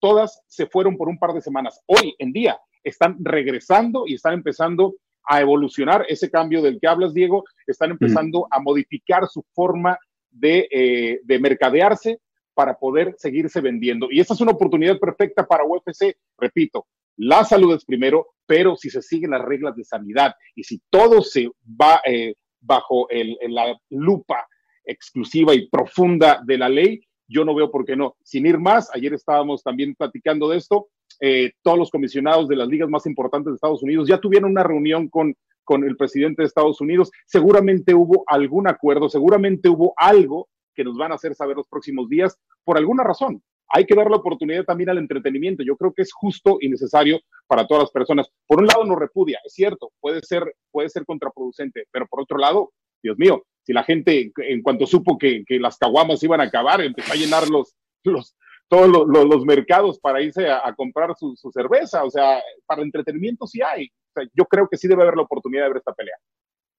todas 0.00 0.42
se 0.46 0.66
fueron 0.66 0.96
por 0.96 1.08
un 1.08 1.18
par 1.18 1.32
de 1.32 1.40
semanas. 1.40 1.80
Hoy 1.86 2.14
en 2.18 2.32
día 2.32 2.58
están 2.82 3.16
regresando 3.20 4.04
y 4.06 4.14
están 4.14 4.34
empezando 4.34 4.94
a 5.24 5.40
evolucionar 5.40 6.04
ese 6.08 6.30
cambio 6.30 6.62
del 6.62 6.78
que 6.80 6.88
hablas, 6.88 7.14
Diego, 7.14 7.44
están 7.66 7.90
empezando 7.92 8.48
a 8.50 8.58
modificar 8.58 9.28
su 9.28 9.44
forma 9.52 9.98
eh, 10.42 11.20
de, 11.24 11.38
mercadearse 11.38 12.20
para 12.54 12.78
poder 12.78 13.14
seguirse 13.18 13.60
vendiendo. 13.60 14.08
Y 14.10 14.20
esa 14.20 14.34
es 14.34 14.40
una 14.40 14.52
oportunidad 14.52 14.98
perfecta 14.98 15.46
para 15.46 15.64
UFC. 15.64 16.16
Repito, 16.38 16.86
la 17.16 17.44
salud 17.44 17.74
es 17.74 17.84
primero, 17.84 18.28
pero 18.46 18.76
si 18.76 18.90
se 18.90 19.02
siguen 19.02 19.30
las 19.30 19.42
reglas 19.42 19.76
de 19.76 19.84
sanidad 19.84 20.34
y 20.54 20.64
si 20.64 20.80
todo 20.90 21.22
se 21.22 21.48
va 21.80 22.00
eh, 22.06 22.34
bajo 22.60 23.06
la 23.48 23.78
lupa 23.90 24.46
exclusiva 24.84 25.54
y 25.54 25.68
profunda 25.68 26.40
de 26.44 26.58
la 26.58 26.68
ley, 26.68 27.00
yo 27.30 27.44
no 27.44 27.54
veo 27.54 27.70
por 27.70 27.84
qué 27.84 27.96
no. 27.96 28.16
Sin 28.22 28.44
ir 28.44 28.58
más, 28.58 28.90
ayer 28.92 29.14
estábamos 29.14 29.62
también 29.62 29.94
platicando 29.94 30.48
de 30.48 30.58
esto, 30.58 30.88
eh, 31.20 31.52
todos 31.62 31.78
los 31.78 31.90
comisionados 31.90 32.48
de 32.48 32.56
las 32.56 32.68
ligas 32.68 32.88
más 32.88 33.06
importantes 33.06 33.52
de 33.52 33.54
Estados 33.54 33.82
Unidos 33.82 34.08
ya 34.08 34.18
tuvieron 34.18 34.50
una 34.50 34.62
reunión 34.62 35.08
con, 35.08 35.34
con 35.64 35.84
el 35.84 35.96
presidente 35.96 36.42
de 36.42 36.46
Estados 36.46 36.80
Unidos. 36.80 37.10
Seguramente 37.26 37.94
hubo 37.94 38.24
algún 38.26 38.68
acuerdo, 38.68 39.08
seguramente 39.08 39.68
hubo 39.68 39.94
algo 39.96 40.48
que 40.74 40.84
nos 40.84 40.96
van 40.96 41.12
a 41.12 41.14
hacer 41.14 41.34
saber 41.34 41.56
los 41.56 41.68
próximos 41.68 42.08
días 42.08 42.36
por 42.64 42.76
alguna 42.76 43.04
razón. 43.04 43.42
Hay 43.72 43.84
que 43.84 43.94
dar 43.94 44.10
la 44.10 44.16
oportunidad 44.16 44.64
también 44.64 44.90
al 44.90 44.98
entretenimiento. 44.98 45.62
Yo 45.62 45.76
creo 45.76 45.92
que 45.92 46.02
es 46.02 46.12
justo 46.12 46.58
y 46.60 46.68
necesario 46.68 47.20
para 47.46 47.66
todas 47.66 47.84
las 47.84 47.92
personas. 47.92 48.28
Por 48.46 48.60
un 48.60 48.66
lado, 48.66 48.84
nos 48.84 48.98
repudia, 48.98 49.38
es 49.44 49.54
cierto, 49.54 49.92
puede 50.00 50.22
ser, 50.22 50.56
puede 50.72 50.88
ser 50.88 51.04
contraproducente, 51.04 51.84
pero 51.92 52.06
por 52.08 52.22
otro 52.22 52.38
lado, 52.38 52.72
Dios 53.00 53.16
mío, 53.16 53.44
si 53.62 53.72
la 53.72 53.84
gente, 53.84 54.32
en 54.36 54.62
cuanto 54.62 54.86
supo 54.86 55.18
que, 55.18 55.44
las 55.60 55.76
caguamas 55.76 56.22
iban 56.22 56.40
a 56.40 56.44
acabar, 56.44 56.80
empezó 56.80 57.12
a 57.12 57.16
llenar 57.16 57.48
los, 57.48 57.74
los, 58.04 58.36
todos 58.68 58.88
los, 58.88 59.44
mercados 59.44 59.98
para 59.98 60.22
irse 60.22 60.48
a, 60.50 60.72
comprar 60.74 61.14
su, 61.18 61.36
cerveza. 61.52 62.04
O 62.04 62.10
sea, 62.10 62.40
para 62.66 62.82
entretenimiento 62.82 63.46
sí 63.46 63.60
hay. 63.62 63.88
yo 64.34 64.44
creo 64.46 64.68
que 64.68 64.76
sí 64.76 64.88
debe 64.88 65.02
haber 65.02 65.16
la 65.16 65.22
oportunidad 65.22 65.64
de 65.64 65.68
ver 65.68 65.78
esta 65.78 65.92
pelea. 65.92 66.16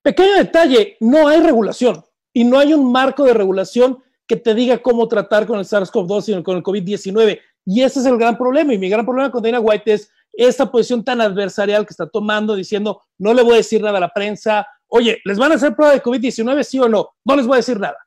Pequeño 0.01 0.33
detalle, 0.35 0.97
no 0.99 1.27
hay 1.27 1.41
regulación 1.41 2.03
y 2.33 2.43
no 2.43 2.57
hay 2.57 2.73
un 2.73 2.91
marco 2.91 3.23
de 3.25 3.33
regulación 3.33 4.01
que 4.27 4.35
te 4.35 4.55
diga 4.55 4.77
cómo 4.79 5.07
tratar 5.07 5.45
con 5.45 5.59
el 5.59 5.65
SARS-CoV-2 5.65 6.39
y 6.39 6.43
con 6.43 6.57
el 6.57 6.63
COVID-19. 6.63 7.39
Y 7.65 7.81
ese 7.83 7.99
es 7.99 8.05
el 8.05 8.17
gran 8.17 8.37
problema. 8.37 8.73
Y 8.73 8.77
mi 8.77 8.89
gran 8.89 9.05
problema 9.05 9.29
con 9.29 9.43
Dana 9.43 9.59
White 9.59 9.93
es 9.93 10.11
esta 10.33 10.71
posición 10.71 11.03
tan 11.03 11.21
adversarial 11.21 11.85
que 11.85 11.91
está 11.91 12.07
tomando, 12.07 12.55
diciendo, 12.55 13.01
no 13.17 13.33
le 13.33 13.43
voy 13.43 13.53
a 13.53 13.57
decir 13.57 13.81
nada 13.81 13.97
a 13.97 14.01
la 14.01 14.13
prensa, 14.13 14.65
Oye, 14.93 15.21
¿les 15.23 15.37
van 15.37 15.51
a 15.51 15.55
hacer 15.55 15.75
prueba 15.75 15.93
de 15.93 16.03
COVID-19, 16.03 16.63
sí 16.63 16.79
o 16.79 16.89
no? 16.89 17.09
No 17.25 17.35
les 17.35 17.47
voy 17.47 17.55
a 17.55 17.57
decir 17.57 17.79
nada. 17.79 17.97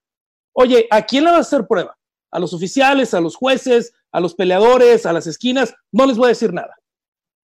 Oye, 0.53 0.87
¿a 0.91 1.03
quién 1.03 1.25
le 1.25 1.31
va 1.31 1.39
a 1.39 1.41
hacer 1.41 1.67
prueba? 1.67 1.97
A 2.31 2.39
los 2.39 2.53
oficiales, 2.53 3.15
a 3.15 3.21
los 3.21 3.37
jueces, 3.37 3.95
a 4.13 4.21
los 4.21 4.35
peleadores, 4.35 5.07
a 5.07 5.13
las 5.13 5.27
esquinas, 5.27 5.75
no 5.93 6.07
les 6.07 6.17
voy 6.17 6.27
a 6.27 6.29
decir 6.29 6.53
nada. 6.53 6.77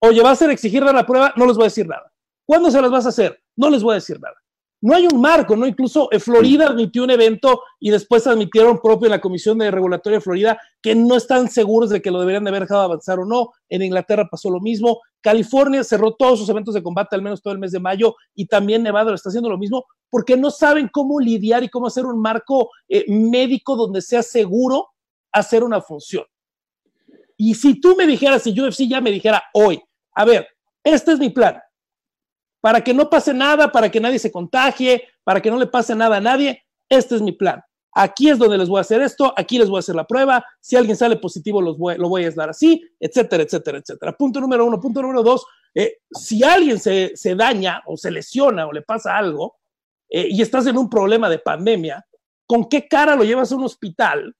Oye, 0.01 0.21
¿va 0.21 0.31
a 0.31 0.51
exigirle 0.51 0.91
la 0.91 1.05
prueba? 1.05 1.33
No 1.35 1.45
les 1.45 1.55
voy 1.55 1.63
a 1.63 1.71
decir 1.71 1.87
nada. 1.87 2.11
¿Cuándo 2.45 2.71
se 2.71 2.81
las 2.81 2.91
vas 2.91 3.05
a 3.05 3.09
hacer? 3.09 3.41
No 3.55 3.69
les 3.69 3.83
voy 3.83 3.93
a 3.93 3.95
decir 3.95 4.19
nada 4.19 4.35
no 4.81 4.95
hay 4.95 5.07
un 5.07 5.19
marco, 5.19 5.55
¿no? 5.55 5.65
Incluso 5.65 6.07
eh, 6.11 6.19
Florida 6.19 6.67
admitió 6.67 7.03
un 7.03 7.09
evento 7.09 7.61
y 7.79 7.89
después 7.89 8.27
admitieron 8.27 8.79
propio 8.79 9.07
en 9.07 9.11
la 9.11 9.21
Comisión 9.21 9.57
de 9.57 9.71
Regulatoria 9.71 10.19
de 10.19 10.23
Florida 10.23 10.59
que 10.81 10.93
no 10.93 11.15
están 11.15 11.49
seguros 11.49 11.89
de 11.89 12.01
que 12.01 12.11
lo 12.11 12.19
deberían 12.19 12.43
de 12.43 12.49
haber 12.49 12.63
dejado 12.63 12.81
avanzar 12.81 13.19
o 13.19 13.25
no. 13.25 13.51
En 13.69 13.81
Inglaterra 13.81 14.27
pasó 14.29 14.51
lo 14.51 14.59
mismo. 14.59 15.01
California 15.21 15.83
cerró 15.83 16.13
todos 16.13 16.39
sus 16.39 16.49
eventos 16.49 16.75
de 16.75 16.83
combate, 16.83 17.15
al 17.15 17.23
menos 17.23 17.41
todo 17.41 17.53
el 17.53 17.59
mes 17.59 17.71
de 17.71 17.79
mayo, 17.79 18.15
y 18.35 18.45
también 18.45 18.83
Nevada 18.83 19.09
lo 19.09 19.15
está 19.15 19.29
haciendo 19.29 19.49
lo 19.49 19.57
mismo, 19.57 19.85
porque 20.09 20.37
no 20.37 20.51
saben 20.51 20.89
cómo 20.91 21.19
lidiar 21.19 21.63
y 21.63 21.69
cómo 21.69 21.87
hacer 21.87 22.05
un 22.05 22.21
marco 22.21 22.69
eh, 22.87 23.03
médico 23.07 23.75
donde 23.75 24.01
sea 24.01 24.21
seguro 24.21 24.89
hacer 25.31 25.63
una 25.63 25.81
función. 25.81 26.23
Y 27.35 27.55
si 27.55 27.79
tú 27.79 27.95
me 27.95 28.07
dijeras, 28.07 28.43
si 28.43 28.59
UFC 28.59 28.87
ya 28.87 29.01
me 29.01 29.11
dijera 29.11 29.43
hoy, 29.53 29.81
a 30.13 30.25
ver, 30.25 30.47
este 30.83 31.11
es 31.13 31.19
mi 31.19 31.29
plan, 31.29 31.59
para 32.61 32.83
que 32.83 32.93
no 32.93 33.09
pase 33.09 33.33
nada, 33.33 33.71
para 33.71 33.89
que 33.89 33.99
nadie 33.99 34.19
se 34.19 34.31
contagie, 34.31 35.03
para 35.23 35.41
que 35.41 35.51
no 35.51 35.57
le 35.57 35.67
pase 35.67 35.95
nada 35.95 36.17
a 36.17 36.21
nadie. 36.21 36.63
Este 36.89 37.15
es 37.15 37.21
mi 37.21 37.31
plan. 37.31 37.61
Aquí 37.93 38.29
es 38.29 38.37
donde 38.37 38.57
les 38.57 38.69
voy 38.69 38.77
a 38.77 38.81
hacer 38.81 39.01
esto, 39.01 39.33
aquí 39.35 39.57
les 39.57 39.69
voy 39.69 39.77
a 39.77 39.79
hacer 39.79 39.95
la 39.95 40.05
prueba. 40.05 40.45
Si 40.61 40.75
alguien 40.75 40.95
sale 40.95 41.17
positivo, 41.17 41.61
los 41.61 41.77
voy, 41.77 41.97
lo 41.97 42.09
voy 42.09 42.25
a 42.25 42.31
dar 42.31 42.49
así, 42.49 42.83
etcétera, 42.99 43.43
etcétera, 43.43 43.79
etcétera. 43.79 44.15
Punto 44.15 44.39
número 44.39 44.65
uno. 44.65 44.79
Punto 44.79 45.01
número 45.01 45.23
dos, 45.23 45.45
eh, 45.73 45.97
si 46.11 46.43
alguien 46.43 46.79
se, 46.79 47.13
daña 47.35 47.81
o 47.85 47.97
se 47.97 48.11
lesiona 48.11 48.67
o 48.67 48.71
le 48.71 48.81
pasa 48.81 49.17
algo 49.17 49.57
eh, 50.09 50.27
y 50.29 50.41
estás 50.41 50.67
en 50.67 50.77
un 50.77 50.89
problema 50.89 51.29
de 51.29 51.39
pandemia, 51.39 52.05
¿con 52.45 52.69
qué 52.69 52.87
cara 52.87 53.15
lo 53.15 53.23
llevas 53.23 53.51
a 53.51 53.55
un 53.55 53.63
hospital 53.63 54.35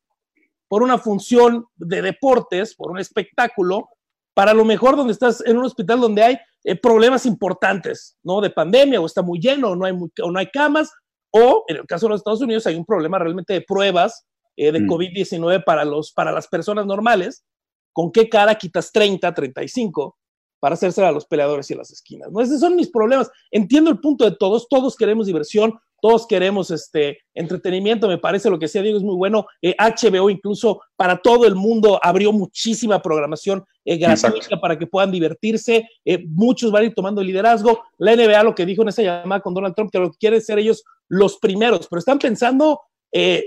por 0.68 0.84
una 0.84 0.98
función 0.98 1.66
de 1.76 2.02
deportes, 2.02 2.76
por 2.76 2.92
un 2.92 3.00
espectáculo, 3.00 3.90
para 4.38 4.54
lo 4.54 4.66
mejor 4.66 4.96
donde 4.96 5.14
estás 5.14 5.44
en 5.48 5.58
un 5.58 5.66
hospital 5.66 6.00
donde 6.00 6.22
hay 6.22 6.38
eh, 6.64 6.76
problemas 6.76 7.26
importantes, 7.26 8.20
¿no? 8.22 8.40
De 8.40 8.52
pandemia, 8.52 9.02
o 9.02 9.08
está 9.08 9.24
muy 9.24 9.40
lleno, 9.40 9.72
o 9.72 9.76
no, 9.76 9.84
hay 9.84 9.94
o 9.94 10.30
no 10.32 10.38
hay 10.38 10.46
camas, 10.54 10.92
o 11.32 11.64
en 11.68 11.78
el 11.78 11.88
caso 11.88 12.06
de 12.06 12.12
los 12.12 12.20
Estados 12.20 12.42
Unidos 12.42 12.68
hay 12.68 12.76
un 12.76 12.86
problema 12.86 13.18
realmente 13.18 13.54
de 13.54 13.62
pruebas 13.62 14.28
eh, 14.56 14.72
de 14.72 14.82
mm. 14.82 14.88
COVID-19 14.92 15.64
para, 15.64 15.84
los, 15.86 16.12
para 16.12 16.32
las 16.32 16.48
personas 16.48 16.86
normales. 16.86 17.46
¿Con 17.92 18.12
qué 18.12 18.30
cara 18.30 18.54
quitas 18.54 18.92
30, 18.92 19.34
35 19.34 20.16
para 20.60 20.76
hacerse 20.76 21.04
a 21.04 21.12
los 21.12 21.26
peleadores 21.26 21.72
y 21.72 21.74
a 21.74 21.78
las 21.78 21.90
esquinas? 21.90 22.32
¿no? 22.32 22.40
Esos 22.40 22.60
son 22.60 22.76
mis 22.76 22.92
problemas. 22.92 23.32
Entiendo 23.50 23.90
el 23.90 24.00
punto 24.00 24.24
de 24.24 24.38
todos, 24.38 24.68
todos 24.70 24.96
queremos 24.96 25.26
diversión, 25.26 25.74
todos 26.02 26.28
queremos 26.28 26.72
este 26.72 27.20
entretenimiento, 27.34 28.08
me 28.08 28.18
parece 28.18 28.50
lo 28.50 28.60
que 28.60 28.68
sea 28.68 28.82
Diego 28.82 28.98
es 28.98 29.04
muy 29.04 29.16
bueno. 29.16 29.46
HBO 29.62 30.30
eh, 30.30 30.34
incluso 30.34 30.82
para 30.96 31.18
todo 31.18 31.46
el 31.46 31.56
mundo 31.56 32.00
abrió 32.02 32.32
muchísima 32.32 33.02
programación 33.02 33.64
eh, 33.86 33.98
gratuita 33.98 34.60
para 34.60 34.78
que 34.78 34.88
puedan 34.88 35.12
divertirse. 35.12 35.88
Eh, 36.06 36.24
muchos 36.28 36.72
van 36.72 36.84
a 36.84 36.86
ir 36.86 36.94
tomando 36.94 37.24
liderazgo. 37.24 37.84
La 37.98 38.16
NBA 38.16 38.44
lo 38.44 38.56
que 38.56 38.66
dijo 38.66 38.84
en 38.84 38.90
esa 38.90 39.02
llamada 39.02 39.42
con 39.42 39.54
Donald 39.54 39.76
Trump, 39.76 39.92
que 39.92 40.00
lo 40.00 40.12
que 40.12 40.18
quiere 40.18 40.42
ser 40.42 40.60
ellos 40.60 40.84
los 41.10 41.38
primeros, 41.38 41.88
pero 41.90 42.00
están 42.00 42.20
pensando 42.20 42.82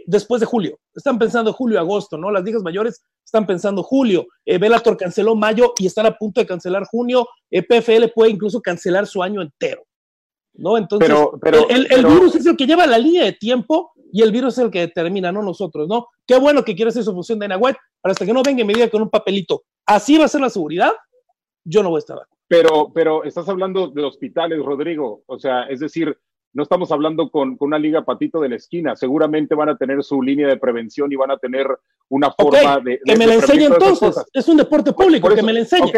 después 0.06 0.40
de 0.40 0.46
julio, 0.46 0.80
están 0.96 1.16
pensando 1.16 1.52
julio, 1.52 1.78
agosto, 1.78 2.18
¿no? 2.18 2.32
Las 2.32 2.42
ligas 2.42 2.62
mayores 2.62 3.04
están 3.24 3.46
pensando 3.46 3.84
julio. 3.84 4.26
Bellator 4.44 4.96
canceló 4.96 5.36
mayo 5.36 5.74
y 5.78 5.86
están 5.86 6.06
a 6.06 6.16
punto 6.16 6.40
de 6.40 6.46
cancelar 6.46 6.86
junio. 6.86 7.28
PFL 7.50 8.06
puede 8.12 8.32
incluso 8.32 8.60
cancelar 8.60 9.06
su 9.06 9.22
año 9.22 9.42
entero. 9.42 9.84
¿No? 10.60 10.76
Entonces, 10.76 11.08
pero, 11.40 11.68
el, 11.68 12.06
virus 12.06 12.36
es 12.36 12.46
el 12.46 12.56
que 12.56 12.66
lleva 12.66 12.86
la 12.86 12.98
línea 12.98 13.24
de 13.24 13.32
tiempo 13.32 13.92
y 14.12 14.22
el 14.22 14.30
virus 14.30 14.58
es 14.58 14.64
el 14.64 14.70
que 14.70 14.80
determina, 14.80 15.32
no 15.32 15.42
nosotros, 15.42 15.88
¿no? 15.88 16.08
Qué 16.26 16.38
bueno 16.38 16.64
que 16.64 16.76
quiere 16.76 16.90
hacer 16.90 17.02
su 17.02 17.12
función 17.12 17.38
de 17.38 17.48
Nahuatl, 17.48 17.78
pero 18.02 18.12
hasta 18.12 18.26
que 18.26 18.32
no 18.32 18.42
venga 18.42 18.62
y 18.62 18.64
me 18.64 18.74
diga 18.74 18.90
con 18.90 19.02
un 19.02 19.10
papelito, 19.10 19.62
así 19.86 20.18
va 20.18 20.26
a 20.26 20.28
ser 20.28 20.40
la 20.40 20.50
seguridad, 20.50 20.92
yo 21.64 21.82
no 21.82 21.90
voy 21.90 21.98
a 21.98 22.00
estar 22.00 22.18
Pero, 22.48 22.90
pero 22.92 23.24
estás 23.24 23.48
hablando 23.48 23.88
de 23.88 24.04
hospitales, 24.04 24.58
Rodrigo, 24.58 25.22
o 25.26 25.38
sea, 25.38 25.64
es 25.64 25.80
decir, 25.80 26.16
no 26.52 26.62
estamos 26.62 26.90
hablando 26.92 27.30
con, 27.30 27.56
una 27.60 27.78
liga 27.78 28.04
patito 28.04 28.40
de 28.40 28.48
la 28.50 28.56
esquina, 28.56 28.96
seguramente 28.96 29.54
van 29.54 29.70
a 29.70 29.76
tener 29.76 30.02
su 30.02 30.20
línea 30.22 30.48
de 30.48 30.56
prevención 30.56 31.10
y 31.12 31.16
van 31.16 31.30
a 31.30 31.38
tener 31.38 31.66
una 32.08 32.32
forma 32.32 32.80
de, 32.80 33.00
Que 33.04 33.16
me 33.16 33.26
la 33.26 33.34
enseñe 33.34 33.64
entonces, 33.64 34.22
es 34.32 34.48
un 34.48 34.56
deporte 34.56 34.92
público, 34.92 35.28
que 35.34 35.42
me 35.42 35.52
la 35.52 35.60
enseñe. 35.60 35.92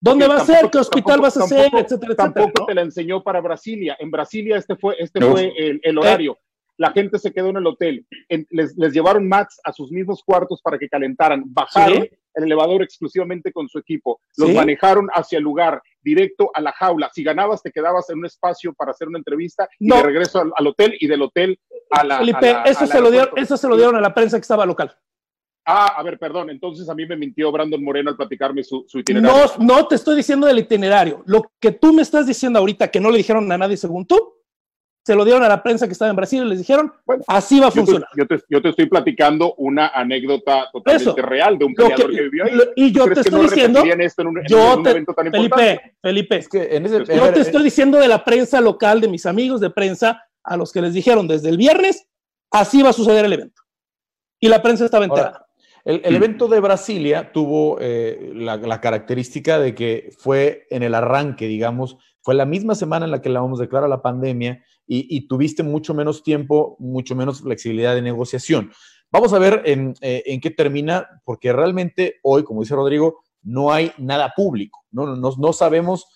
¿Dónde 0.00 0.28
va 0.28 0.36
a 0.36 0.44
ser? 0.44 0.70
¿Qué 0.70 0.78
hospital 0.78 1.20
vas 1.20 1.36
a 1.36 1.44
hacer? 1.44 1.70
Etcétera, 1.74 2.14
tampoco 2.14 2.66
te 2.66 2.74
la 2.74 2.82
enseñó 2.82 3.22
para 3.22 3.40
Brasilia. 3.40 3.96
En 3.98 4.10
Brasilia 4.10 4.56
este 4.56 4.76
fue, 4.76 4.96
este 4.98 5.20
fue 5.20 5.52
el, 5.56 5.98
horario. 5.98 6.38
La 6.78 6.92
gente 6.92 7.18
se 7.18 7.32
quedó 7.32 7.48
en 7.48 7.56
el 7.56 7.66
hotel. 7.66 8.06
les, 8.28 8.74
llevaron 8.92 9.26
mats 9.26 9.58
a 9.64 9.72
sus 9.72 9.90
mismos 9.90 10.22
cuartos 10.22 10.60
para 10.62 10.78
que 10.78 10.88
calentaran. 10.88 11.42
Bajaron 11.46 12.08
el 12.36 12.44
elevador 12.44 12.82
exclusivamente 12.82 13.50
con 13.52 13.68
su 13.68 13.78
equipo. 13.78 14.20
Los 14.36 14.52
manejaron 14.52 15.08
hacia 15.12 15.38
el 15.38 15.44
lugar, 15.44 15.82
directo 16.02 16.50
a 16.52 16.60
la 16.60 16.72
jaula. 16.72 17.10
Si 17.12 17.24
ganabas, 17.24 17.62
te 17.62 17.72
quedabas 17.72 18.10
en 18.10 18.18
un 18.18 18.26
espacio 18.26 18.74
para 18.74 18.90
hacer 18.90 19.08
una 19.08 19.18
entrevista 19.18 19.68
y 19.78 19.88
de 19.88 20.02
regreso 20.02 20.40
al, 20.54 20.66
hotel 20.66 20.94
y 21.00 21.06
del 21.06 21.22
hotel 21.22 21.58
a 21.90 22.04
la. 22.04 22.18
Felipe, 22.18 22.54
eso, 22.66 22.86
se 22.86 23.00
lo 23.00 23.10
dieron, 23.10 23.30
eso 23.36 23.56
se 23.56 23.68
lo 23.68 23.76
dieron 23.76 23.96
a 23.96 24.00
la 24.00 24.12
prensa 24.12 24.36
que 24.36 24.42
estaba 24.42 24.66
local. 24.66 24.94
Ah, 25.68 25.94
a 25.96 26.02
ver, 26.04 26.16
perdón, 26.16 26.50
entonces 26.50 26.88
a 26.88 26.94
mí 26.94 27.04
me 27.06 27.16
mintió 27.16 27.50
Brandon 27.50 27.82
Moreno 27.82 28.10
al 28.10 28.16
platicarme 28.16 28.62
su, 28.62 28.86
itinerario. 28.94 29.52
No, 29.58 29.64
no 29.64 29.88
te 29.88 29.96
estoy 29.96 30.14
diciendo 30.14 30.46
del 30.46 30.60
itinerario. 30.60 31.24
Lo 31.26 31.50
que 31.58 31.72
tú 31.72 31.92
me 31.92 32.02
estás 32.02 32.26
diciendo 32.26 32.60
ahorita 32.60 32.88
que 32.88 33.00
no 33.00 33.10
le 33.10 33.18
dijeron 33.18 33.50
a 33.50 33.58
nadie 33.58 33.76
según 33.76 34.06
tú, 34.06 34.36
se 35.04 35.14
lo 35.14 35.24
dieron 35.24 35.42
a 35.42 35.48
la 35.48 35.62
prensa 35.62 35.86
que 35.86 35.92
estaba 35.92 36.10
en 36.10 36.16
Brasil 36.16 36.42
y 36.44 36.48
les 36.48 36.58
dijeron, 36.58 36.92
así 37.28 37.60
va 37.60 37.68
a 37.68 37.70
funcionar. 37.70 38.08
yo, 38.16 38.26
te, 38.60 38.68
estoy 38.68 38.86
platicando 38.86 39.54
una 39.54 39.88
anécdota 39.88 40.68
totalmente 40.72 41.22
real 41.22 41.58
de 41.58 41.64
un 41.64 41.74
peleador 41.74 42.10
que, 42.10 42.22
vivió 42.22 42.44
ahí. 42.44 42.52
y 42.74 42.92
yo 42.92 43.04
te 43.12 43.20
estoy 43.20 43.42
diciendo, 43.42 43.84
yo 44.48 44.82
te, 44.82 45.04
Felipe, 45.30 45.96
Felipe, 46.02 46.40
yo 46.50 47.32
te 47.32 47.40
estoy 47.40 47.62
diciendo 47.62 47.98
de 47.98 48.08
la 48.08 48.24
prensa 48.24 48.60
local, 48.60 49.00
de 49.00 49.06
mis 49.06 49.26
amigos 49.26 49.60
de 49.60 49.70
prensa, 49.70 50.24
a 50.42 50.56
los 50.56 50.72
que 50.72 50.80
les 50.80 50.92
dijeron 50.92 51.28
desde 51.28 51.50
el 51.50 51.56
viernes, 51.56 52.08
así 52.50 52.82
va 52.82 52.90
a 52.90 52.92
suceder 52.92 53.24
el 53.24 53.32
evento. 53.32 53.62
Y 54.40 54.48
la 54.48 54.60
prensa 54.60 54.84
estaba 54.84 55.04
enterada. 55.04 55.45
El, 55.86 56.16
evento 56.16 56.48
de 56.48 56.58
Brasilia 56.60 57.32
tuvo 57.32 57.78
eh, 57.80 58.32
la, 58.34 58.80
característica 58.80 59.58
de 59.58 59.74
que 59.74 60.10
fue 60.18 60.66
en 60.70 60.82
el 60.82 60.94
arranque, 60.94 61.46
digamos, 61.46 61.96
fue 62.22 62.34
la 62.34 62.44
misma 62.44 62.74
semana 62.74 63.06
en 63.06 63.12
la 63.12 63.22
que 63.22 63.28
la 63.28 63.40
vamos 63.40 63.60
a 63.60 63.62
declarar 63.62 63.88
la 63.88 64.02
pandemia 64.02 64.64
y, 64.88 65.26
tuviste 65.28 65.62
mucho 65.62 65.94
menos 65.94 66.22
tiempo, 66.22 66.76
mucho 66.78 67.16
menos 67.16 67.40
flexibilidad 67.40 67.94
de 67.94 68.02
negociación. 68.02 68.72
Vamos 69.10 69.32
a 69.32 69.38
ver 69.38 69.62
en, 69.64 69.94
eh, 70.00 70.22
en 70.26 70.40
qué 70.40 70.50
termina, 70.50 71.08
porque 71.24 71.52
realmente 71.52 72.16
hoy, 72.22 72.42
como 72.42 72.60
dice 72.60 72.74
Rodrigo, 72.74 73.20
no 73.42 73.72
hay 73.72 73.92
nada 73.96 74.32
público, 74.36 74.84
no, 74.90 75.06
no, 75.16 75.32
no 75.38 75.52
sabemos 75.52 76.06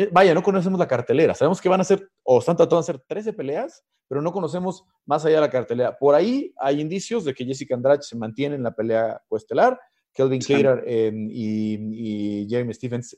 eh, 0.00 0.08
vaya, 0.10 0.32
no 0.32 0.42
conocemos 0.42 0.78
la 0.78 0.88
cartelera. 0.88 1.34
Sabemos 1.34 1.60
que 1.60 1.68
van 1.68 1.82
a 1.82 1.84
ser, 1.84 2.08
o 2.22 2.38
están 2.38 2.56
tratando 2.56 2.76
de 2.76 2.80
hacer 2.80 3.00
13 3.06 3.34
peleas, 3.34 3.84
pero 4.10 4.22
no 4.22 4.32
conocemos 4.32 4.84
más 5.06 5.24
allá 5.24 5.36
de 5.36 5.40
la 5.42 5.50
cartelera. 5.50 5.96
Por 5.96 6.16
ahí 6.16 6.52
hay 6.58 6.80
indicios 6.80 7.24
de 7.24 7.32
que 7.32 7.44
Jessica 7.44 7.76
Andrade 7.76 8.02
se 8.02 8.16
mantiene 8.16 8.56
en 8.56 8.64
la 8.64 8.74
pelea 8.74 9.22
coestelar, 9.28 9.80
Kelvin 10.12 10.40
Cater 10.40 10.82
em, 10.84 11.28
y, 11.30 12.44
Jeremy 12.50 12.74
Stephens 12.74 13.16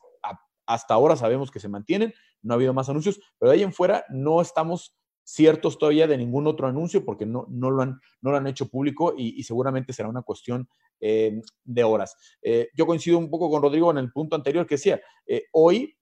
hasta 0.67 0.93
ahora 0.93 1.17
sabemos 1.17 1.51
que 1.51 1.61
se 1.61 1.69
mantienen, 1.71 2.13
no 2.43 2.53
ha 2.53 2.57
habido 2.57 2.75
más 2.75 2.91
anuncios, 2.91 3.19
pero 3.39 3.51
de 3.51 3.57
ahí 3.57 3.63
en 3.63 3.73
fuera 3.73 4.05
no 4.11 4.43
estamos 4.43 4.95
ciertos 5.25 5.79
todavía 5.79 6.07
de 6.07 6.19
ningún 6.19 6.47
otro 6.47 6.67
anuncio 6.67 7.07
porque 7.07 7.25
no, 7.25 7.47
no, 7.49 7.71
lo, 7.71 7.81
han, 7.81 7.99
no 8.21 8.31
lo 8.31 8.37
han 8.37 8.47
hecho 8.47 8.69
público 8.69 9.15
y, 9.17 9.43
seguramente 9.45 9.95
será 9.95 10.11
una 10.11 10.21
cuestión 10.21 10.69
eh, 11.01 11.41
de 11.65 11.85
horas. 11.85 12.15
Eh, 12.43 12.69
yo 12.77 12.85
coincido 12.85 13.17
un 13.17 13.31
poco 13.31 13.49
con 13.49 13.63
Rodrigo 13.63 13.91
en 13.91 13.97
el 13.97 14.13
punto 14.13 14.37
anterior 14.37 14.67
que 14.67 14.75
decía, 14.75 15.01
eh, 15.27 15.45
hoy 15.53 15.97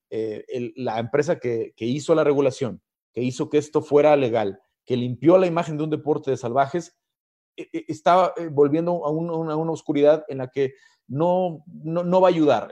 la 0.74 0.98
empresa 0.98 1.38
que, 1.38 1.74
que, 1.76 1.84
hizo 1.84 2.16
la 2.16 2.24
regulación, 2.24 2.82
que 3.12 3.22
hizo 3.22 3.48
que 3.48 3.58
esto 3.58 3.82
fuera 3.82 4.16
legal, 4.16 4.60
que 4.90 4.96
limpió 4.96 5.38
la 5.38 5.46
imagen 5.46 5.76
de 5.76 5.84
un 5.84 5.90
deporte 5.90 6.32
de 6.32 6.36
salvajes, 6.36 6.98
está 7.54 8.34
volviendo 8.50 9.06
a, 9.06 9.10
una, 9.12 9.70
oscuridad 9.70 10.24
en 10.26 10.38
la 10.38 10.48
que 10.48 10.74
no, 11.06 11.62
no, 11.84 12.20
va 12.20 12.26
a 12.26 12.32
ayudar, 12.32 12.68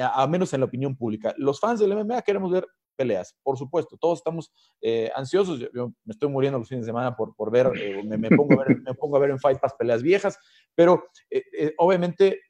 a 0.00 0.26
menos 0.26 0.54
en 0.54 0.60
la 0.60 0.64
opinión 0.64 0.96
pública. 0.96 1.34
Los 1.36 1.60
fans 1.60 1.80
del 1.80 1.94
MMA 1.94 2.22
queremos 2.22 2.50
ver 2.50 2.66
peleas, 2.96 3.36
por 3.42 3.58
supuesto, 3.58 3.98
todos 4.00 4.20
estamos 4.20 4.54
eh, 4.80 5.10
ansiosos, 5.14 5.60
yo, 5.60 5.88
me 6.06 6.12
estoy 6.12 6.30
muriendo 6.30 6.58
los 6.58 6.66
fines 6.66 6.86
de 6.86 6.88
semana 6.88 7.14
por, 7.14 7.36
por 7.36 7.50
ver, 7.50 7.70
eh, 7.78 8.02
me, 8.04 8.30
pongo 8.30 8.58
a 8.58 8.64
ver, 8.64 8.80
me 8.80 8.94
pongo 8.94 9.18
a 9.18 9.20
ver 9.20 9.28
en 9.28 9.38
Fight 9.38 9.60
Pass 9.60 9.74
peleas 9.78 10.02
viejas, 10.02 10.38
pero 10.74 11.04
eh, 11.28 11.74
obviamente 11.76 12.40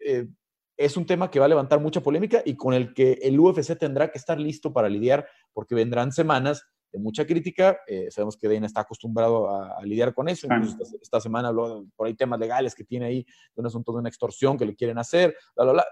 es 0.76 0.96
un 0.96 1.04
tema 1.04 1.32
que 1.32 1.40
va 1.40 1.46
a 1.46 1.48
levantar 1.48 1.80
mucha 1.80 2.00
polémica 2.00 2.42
y 2.44 2.54
con 2.54 2.74
el 2.74 2.94
que 2.94 3.14
el 3.22 3.40
UFC 3.40 3.76
tendrá 3.76 4.12
que 4.12 4.18
estar 4.18 4.38
listo 4.38 4.72
para 4.72 4.88
lidiar, 4.88 5.26
porque 5.52 5.74
vendrán 5.74 6.12
semanas 6.12 6.64
de 6.94 7.00
mucha 7.00 7.26
crítica. 7.26 7.78
sabemos 8.08 8.36
que 8.36 8.48
Dana 8.48 8.66
está 8.66 8.82
acostumbrado 8.82 9.50
a, 9.50 9.82
lidiar 9.82 10.14
con 10.14 10.28
eso. 10.28 10.46
Incluso 10.46 10.78
esta, 11.02 11.20
semana 11.20 11.48
habló 11.48 11.84
por 11.96 12.06
ahí 12.06 12.14
temas 12.14 12.38
legales 12.38 12.74
que 12.74 12.84
tiene 12.84 13.06
ahí, 13.06 13.22
de 13.24 13.60
un 13.60 13.66
asunto 13.66 13.92
de 13.92 13.98
una 13.98 14.08
extorsión 14.08 14.56
que 14.56 14.64
le 14.64 14.76
quieren 14.76 14.98
hacer. 14.98 15.36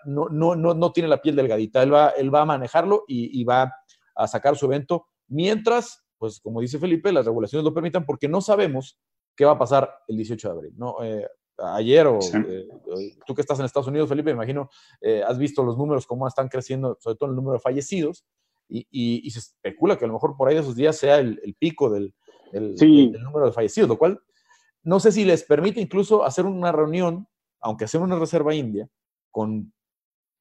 No, 0.06 0.28
no, 0.30 0.54
no, 0.54 0.74
no 0.74 0.92
tiene 0.92 1.08
la 1.08 1.20
piel 1.20 1.34
delgadita. 1.34 1.82
Él 1.82 1.92
va, 1.92 2.10
él 2.10 2.32
va 2.32 2.42
a 2.42 2.46
manejarlo 2.46 3.04
y, 3.08 3.40
y 3.40 3.44
va 3.44 3.74
a 4.14 4.28
sacar 4.28 4.56
su 4.56 4.66
evento, 4.66 5.06
mientras, 5.26 6.04
pues 6.18 6.40
como 6.40 6.60
dice 6.60 6.78
Felipe, 6.78 7.12
las 7.12 7.26
regulaciones 7.26 7.64
lo 7.64 7.74
permitan 7.74 8.04
porque 8.04 8.28
no 8.28 8.40
sabemos 8.40 9.00
qué 9.36 9.44
va 9.44 9.52
a 9.52 9.58
pasar 9.58 9.92
el 10.08 10.16
18 10.16 10.48
de 10.48 10.54
abril. 10.54 10.74
¿no? 10.76 11.02
Eh, 11.02 11.26
ayer 11.58 12.06
o 12.06 12.18
eh, 12.18 12.68
tú 13.26 13.34
que 13.34 13.40
estás 13.40 13.58
en 13.58 13.64
Estados 13.64 13.88
Unidos, 13.88 14.08
Felipe, 14.08 14.30
me 14.30 14.36
imagino, 14.36 14.68
eh, 15.00 15.22
has 15.26 15.38
visto 15.38 15.62
los 15.62 15.76
números, 15.76 16.06
cómo 16.06 16.26
están 16.26 16.48
creciendo, 16.48 16.96
sobre 17.00 17.16
todo 17.16 17.30
el 17.30 17.36
número 17.36 17.54
de 17.54 17.60
fallecidos, 17.60 18.24
y, 18.68 19.30
se 19.30 19.38
especula 19.38 19.98
que 19.98 20.04
a 20.04 20.08
lo 20.08 20.14
mejor 20.14 20.36
por 20.36 20.48
ahí 20.48 20.54
de 20.54 20.60
esos 20.60 20.76
días 20.76 20.96
sea 20.96 21.18
el, 21.18 21.56
pico 21.58 21.90
del, 21.90 22.14
del, 22.52 23.12
número 23.22 23.46
de 23.46 23.52
fallecidos, 23.52 23.88
lo 23.88 23.98
cual 23.98 24.20
no 24.82 24.98
sé 25.00 25.12
si 25.12 25.24
les 25.24 25.44
permite 25.44 25.80
incluso 25.80 26.24
hacer 26.24 26.46
una 26.46 26.72
reunión, 26.72 27.28
aunque 27.60 27.86
sea 27.86 28.00
una 28.00 28.18
reserva 28.18 28.54
india, 28.54 28.88
con 29.30 29.72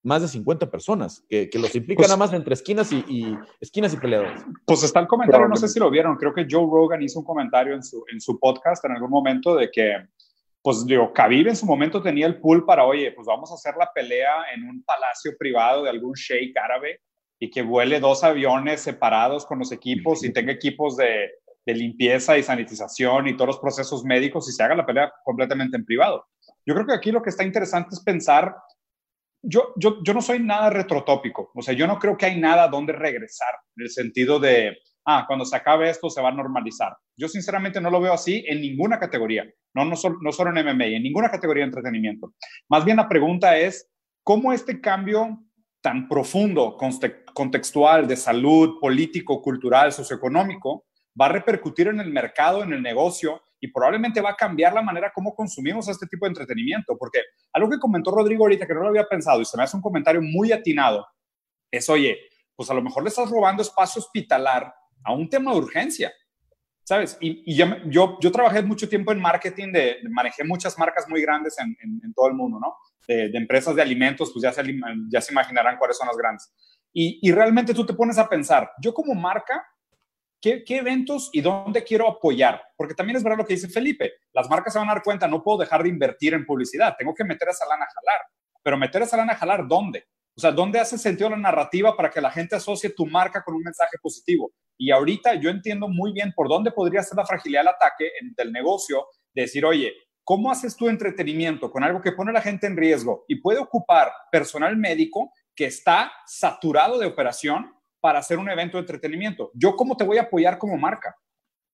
más 0.03 0.21
de 0.23 0.27
50 0.27 0.71
personas, 0.71 1.23
que, 1.29 1.49
que 1.49 1.59
los 1.59 1.75
implica 1.75 1.99
pues 1.99 2.09
nada 2.09 2.17
más 2.17 2.33
entre 2.33 2.55
esquinas 2.55 2.91
y, 2.91 3.37
esquinas 3.59 3.93
y 3.93 3.97
peleadores. 3.97 4.43
Pues 4.65 4.83
está 4.83 4.99
el 4.99 5.07
comentario, 5.07 5.47
no 5.47 5.55
sé 5.55 5.67
si 5.67 5.79
lo 5.79 5.91
vieron, 5.91 6.15
creo 6.17 6.33
que 6.33 6.47
Joe 6.49 6.65
Rogan 6.65 7.03
hizo 7.03 7.19
un 7.19 7.25
comentario 7.25 7.75
en 7.75 7.83
su, 7.83 8.03
en 8.11 8.19
su 8.19 8.39
podcast 8.39 8.83
en 8.85 8.93
algún 8.93 9.11
momento 9.11 9.55
de 9.55 9.69
que, 9.69 9.95
pues 10.63 10.85
digo, 10.85 11.13
Khabib 11.13 11.47
en 11.47 11.55
su 11.55 11.67
momento 11.67 12.01
tenía 12.01 12.25
el 12.25 12.39
pool 12.39 12.65
para, 12.65 12.83
oye, 12.83 13.11
pues 13.11 13.27
vamos 13.27 13.51
a 13.51 13.55
hacer 13.55 13.75
la 13.77 13.91
pelea 13.93 14.45
en 14.55 14.67
un 14.67 14.83
palacio 14.83 15.33
privado 15.37 15.83
de 15.83 15.91
algún 15.91 16.13
sheik 16.13 16.57
árabe 16.57 17.01
y 17.41 17.49
que 17.49 17.63
vuele 17.63 17.99
dos 17.99 18.23
aviones 18.23 18.81
separados 18.81 19.47
con 19.47 19.57
los 19.57 19.71
equipos 19.71 20.23
y 20.23 20.31
tenga 20.31 20.51
equipos 20.51 20.95
de, 20.95 21.31
de 21.65 21.73
limpieza 21.73 22.37
y 22.37 22.43
sanitización 22.43 23.27
y 23.27 23.35
todos 23.35 23.47
los 23.47 23.59
procesos 23.59 24.05
médicos 24.05 24.47
y 24.47 24.51
se 24.51 24.61
haga 24.61 24.75
la 24.75 24.85
pelea 24.85 25.11
completamente 25.23 25.75
en 25.75 25.83
privado. 25.83 26.27
Yo 26.67 26.75
creo 26.75 26.85
que 26.85 26.93
aquí 26.93 27.11
lo 27.11 27.23
que 27.23 27.31
está 27.31 27.43
interesante 27.43 27.95
es 27.95 28.03
pensar 28.03 28.55
yo, 29.43 29.73
yo, 29.75 30.03
yo 30.03 30.13
no 30.13 30.21
soy 30.21 30.39
nada 30.39 30.69
retrotópico, 30.69 31.51
o 31.55 31.61
sea, 31.63 31.73
yo 31.73 31.87
no 31.87 31.97
creo 31.97 32.15
que 32.15 32.27
hay 32.27 32.39
nada 32.39 32.67
donde 32.67 32.93
regresar, 32.93 33.49
en 33.75 33.85
el 33.85 33.89
sentido 33.89 34.39
de, 34.39 34.77
ah, 35.05 35.23
cuando 35.25 35.45
se 35.45 35.55
acabe 35.55 35.89
esto 35.89 36.11
se 36.11 36.21
va 36.21 36.29
a 36.29 36.33
normalizar. 36.33 36.95
Yo 37.17 37.27
sinceramente 37.27 37.81
no 37.81 37.89
lo 37.89 37.99
veo 37.99 38.13
así 38.13 38.45
en 38.47 38.61
ninguna 38.61 38.99
categoría, 38.99 39.51
no, 39.73 39.83
no, 39.85 39.95
no 40.21 40.31
solo 40.31 40.55
en 40.55 40.63
MMA, 40.63 40.85
en 40.85 41.01
ninguna 41.01 41.31
categoría 41.31 41.63
de 41.63 41.69
entretenimiento. 41.69 42.33
Más 42.69 42.85
bien 42.85 42.97
la 42.97 43.09
pregunta 43.09 43.57
es, 43.57 43.89
¿cómo 44.23 44.53
este 44.53 44.79
cambio 44.79 45.39
tan 45.81 46.07
profundo, 46.07 46.77
contextual, 47.33 48.07
de 48.07 48.15
salud, 48.15 48.79
político, 48.79 49.41
cultural, 49.41 49.91
socioeconómico, 49.91 50.85
va 51.19 51.25
a 51.25 51.29
repercutir 51.29 51.87
en 51.87 51.99
el 51.99 52.11
mercado, 52.11 52.63
en 52.63 52.71
el 52.71 52.81
negocio 52.81 53.41
y 53.59 53.67
probablemente 53.67 54.21
va 54.21 54.31
a 54.31 54.35
cambiar 54.35 54.73
la 54.73 54.81
manera 54.81 55.11
como 55.13 55.35
consumimos 55.35 55.87
este 55.87 56.07
tipo 56.07 56.25
de 56.25 56.29
entretenimiento. 56.29 56.97
Porque 56.97 57.19
algo 57.53 57.69
que 57.69 57.79
comentó 57.79 58.11
Rodrigo 58.11 58.43
ahorita 58.43 58.65
que 58.65 58.73
no 58.73 58.81
lo 58.81 58.89
había 58.89 59.07
pensado 59.07 59.41
y 59.41 59.45
se 59.45 59.57
me 59.57 59.63
hace 59.63 59.75
un 59.75 59.83
comentario 59.83 60.21
muy 60.21 60.51
atinado 60.51 61.05
es, 61.69 61.89
oye, 61.89 62.17
pues 62.55 62.69
a 62.69 62.73
lo 62.73 62.81
mejor 62.81 63.03
le 63.03 63.09
estás 63.09 63.29
robando 63.29 63.61
espacio 63.61 64.01
hospitalar 64.01 64.73
a 65.03 65.13
un 65.13 65.29
tema 65.29 65.51
de 65.51 65.57
urgencia. 65.57 66.11
¿Sabes? 66.83 67.17
Y, 67.21 67.55
yo, 67.55 68.19
yo, 68.19 68.31
trabajé 68.31 68.63
mucho 68.63 68.89
tiempo 68.89 69.11
en 69.11 69.19
marketing, 69.21 69.71
de, 69.71 69.97
manejé 70.09 70.43
muchas 70.43 70.77
marcas 70.77 71.07
muy 71.07 71.21
grandes 71.21 71.57
en, 71.59 71.77
en, 71.81 72.13
todo 72.13 72.27
el 72.27 72.33
mundo, 72.33 72.59
¿no? 72.59 72.75
De, 73.07 73.31
empresas 73.33 73.75
de 73.75 73.81
alimentos, 73.81 74.31
pues 74.31 74.43
ya 74.43 74.53
se, 74.53 74.63
ya 75.09 75.19
se 75.21 75.33
imaginarán 75.33 75.77
cuáles 75.77 75.97
son 75.97 76.07
las 76.07 76.15
grandes. 76.15 76.53
Y, 76.93 77.19
y 77.21 77.31
realmente 77.31 77.73
tú 77.73 77.85
te 77.85 77.93
pones 77.93 78.17
a 78.17 78.29
pensar, 78.29 78.71
yo 78.81 78.93
como 78.93 79.13
marca 79.13 79.63
¿Qué, 80.41 80.63
eventos 80.69 81.29
y 81.33 81.41
dónde 81.41 81.83
quiero 81.83 82.09
apoyar? 82.09 82.63
Porque 82.75 82.95
también 82.95 83.15
es 83.15 83.23
verdad 83.23 83.37
lo 83.37 83.45
que 83.45 83.53
dice 83.53 83.69
Felipe, 83.69 84.13
las 84.33 84.49
marcas 84.49 84.73
se 84.73 84.79
van 84.79 84.89
a 84.89 84.93
dar 84.95 85.03
cuenta, 85.03 85.27
no 85.27 85.43
puedo 85.43 85.59
dejar 85.59 85.83
de 85.83 85.89
invertir 85.89 86.33
en 86.33 86.47
publicidad, 86.47 86.95
tengo 86.97 87.13
que 87.13 87.23
meter 87.23 87.49
esa 87.49 87.67
lana 87.67 87.85
a 87.85 87.93
jalar, 87.93 88.21
pero 88.63 88.75
meter 88.75 89.03
esa 89.03 89.17
lana 89.17 89.33
a 89.33 89.35
jalar, 89.35 89.67
¿dónde? 89.67 90.07
O 90.35 90.41
sea, 90.41 90.51
¿dónde 90.51 90.79
hace 90.79 90.97
sentido 90.97 91.29
la 91.29 91.37
narrativa 91.37 91.95
para 91.95 92.09
que 92.09 92.19
la 92.19 92.31
gente 92.31 92.55
asocie 92.55 92.89
tu 92.89 93.05
marca 93.05 93.43
con 93.43 93.53
un 93.53 93.61
mensaje 93.61 93.97
positivo? 94.01 94.51
Y 94.79 94.89
ahorita 94.89 95.35
yo 95.35 95.51
entiendo 95.51 95.87
muy 95.87 96.11
bien 96.11 96.33
por 96.35 96.49
dónde 96.49 96.71
podría 96.71 97.03
ser 97.03 97.17
la 97.17 97.25
fragilidad 97.25 97.61
del 97.61 97.75
ataque 97.75 98.09
en, 98.19 98.33
del 98.33 98.51
negocio, 98.51 99.05
de 99.35 99.43
decir, 99.43 99.63
oye, 99.63 99.93
¿cómo 100.23 100.51
haces 100.51 100.75
tu 100.75 100.89
entretenimiento 100.89 101.71
con 101.71 101.83
algo 101.83 102.01
que 102.01 102.11
pone 102.11 102.31
a 102.31 102.33
la 102.33 102.41
gente 102.41 102.67
en 102.67 102.77
riesgo 102.77 103.25
y 103.27 103.41
puede 103.41 103.59
ocupar 103.59 104.11
personal 104.31 104.77
médico 104.77 105.31
que 105.55 105.65
está 105.65 106.11
saturado 106.25 106.97
de 106.97 107.05
operación 107.05 107.71
para 108.01 108.19
hacer 108.19 108.39
un 108.39 108.49
evento 108.49 108.77
de 108.77 108.81
entretenimiento. 108.81 109.51
¿Yo 109.53 109.75
cómo 109.75 109.95
te 109.95 110.03
voy 110.03 110.17
a 110.17 110.23
apoyar 110.23 110.57
como 110.57 110.75
marca? 110.77 111.15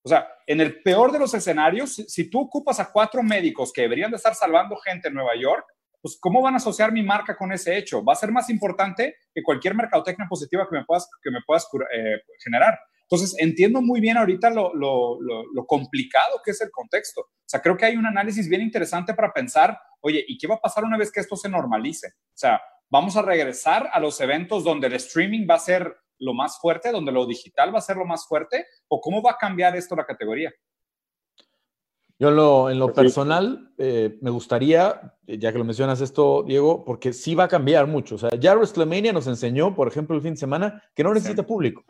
O 0.04 0.10
sea, 0.10 0.28
en 0.46 0.62
el 0.62 0.82
peor 0.84 1.12
de 1.12 1.20
los 1.20 1.34
escenarios, 1.34 1.96
si 1.96 2.30
tú 2.30 2.42
ocupas 2.42 2.80
a 2.80 2.92
cuatro 2.92 3.24
médicos 3.24 3.74
que 3.74 3.82
deberían 3.82 4.12
de 4.12 4.18
estar 4.18 4.36
salvando 4.36 4.76
gente 4.78 5.08
en 5.08 5.14
Nueva 5.14 5.36
York, 5.36 5.66
pues 6.02 6.18
¿cómo 6.20 6.42
van 6.42 6.54
a 6.54 6.58
asociar 6.58 6.92
mi 6.92 7.02
marca 7.02 7.36
con 7.36 7.52
ese 7.52 7.78
hecho? 7.78 8.04
Va 8.04 8.14
a 8.14 8.18
ser 8.18 8.32
más 8.32 8.50
importante 8.50 9.16
que 9.34 9.42
cualquier 9.42 9.74
mercadotecnia 9.74 10.28
positiva 10.30 10.68
que 10.70 10.78
me 10.78 10.86
puedas, 10.86 11.10
que 11.22 11.32
me 11.32 11.40
puedas 11.46 11.68
eh, 11.94 12.22
generar. 12.44 12.78
Entonces, 13.10 13.36
entiendo 13.40 13.82
muy 13.82 14.02
bien 14.02 14.18
ahorita 14.18 14.50
lo, 14.50 14.74
lo, 14.74 15.18
lo, 15.22 15.66
complicado 15.66 16.42
que 16.44 16.52
es 16.52 16.60
el 16.60 16.70
contexto. 16.72 17.22
O 17.22 17.46
sea, 17.46 17.62
creo 17.62 17.78
que 17.78 17.86
hay 17.86 17.96
un 17.96 18.06
análisis 18.06 18.50
bien 18.50 18.62
interesante 18.62 19.14
para 19.14 19.32
pensar, 19.32 19.80
oye, 20.02 20.26
¿y 20.28 20.38
qué 20.38 20.46
va 20.46 20.56
a 20.56 20.62
pasar 20.62 20.84
una 20.84 20.98
vez 20.98 21.10
que 21.10 21.22
esto 21.22 21.38
se 21.38 21.48
normalice? 21.48 22.08
O 22.08 22.38
sea, 22.38 22.62
¿vamos 22.90 23.16
a 23.16 23.22
regresar 23.22 23.90
a 23.94 24.02
los 24.02 24.20
eventos 24.20 24.66
donde 24.66 24.88
el 24.88 24.94
streaming 24.94 25.48
va 25.50 25.56
a 25.56 25.60
ser 25.60 25.96
lo 26.20 26.34
más 26.34 26.60
fuerte, 26.60 26.92
donde 26.92 27.14
lo 27.14 27.26
digital 27.26 27.74
va 27.74 27.78
a 27.78 27.82
ser 27.82 27.96
lo 27.96 28.06
más 28.06 28.28
fuerte, 28.28 28.66
o 28.90 29.00
cómo 29.00 29.22
va 29.22 29.32
a 29.32 29.38
cambiar 29.38 29.78
esto 29.78 29.96
la 29.96 30.06
categoría? 30.06 30.52
Yo 32.20 32.30
en 32.30 32.36
lo, 32.36 32.70
en 32.70 32.80
lo 32.80 32.92
personal 32.92 33.72
eh, 33.78 34.18
me 34.22 34.32
gustaría, 34.32 35.16
ya 35.28 35.52
que 35.52 35.58
lo 35.60 35.64
mencionas 35.64 36.02
esto, 36.02 36.44
Diego, 36.44 36.84
porque 36.84 37.14
sí 37.14 37.36
va 37.36 37.44
a 37.44 37.48
cambiar 37.48 37.86
mucho. 37.86 38.16
O 38.16 38.18
sea, 38.18 38.32
ya 38.40 38.56
WrestleMania 38.56 39.14
nos 39.14 39.28
enseñó, 39.28 39.76
por 39.76 39.88
ejemplo, 39.88 40.16
el 40.16 40.24
fin 40.24 40.34
de 40.34 40.38
semana, 40.38 40.84
que 40.96 41.04
no 41.04 41.14
necesita 41.14 41.46
público. 41.46 41.86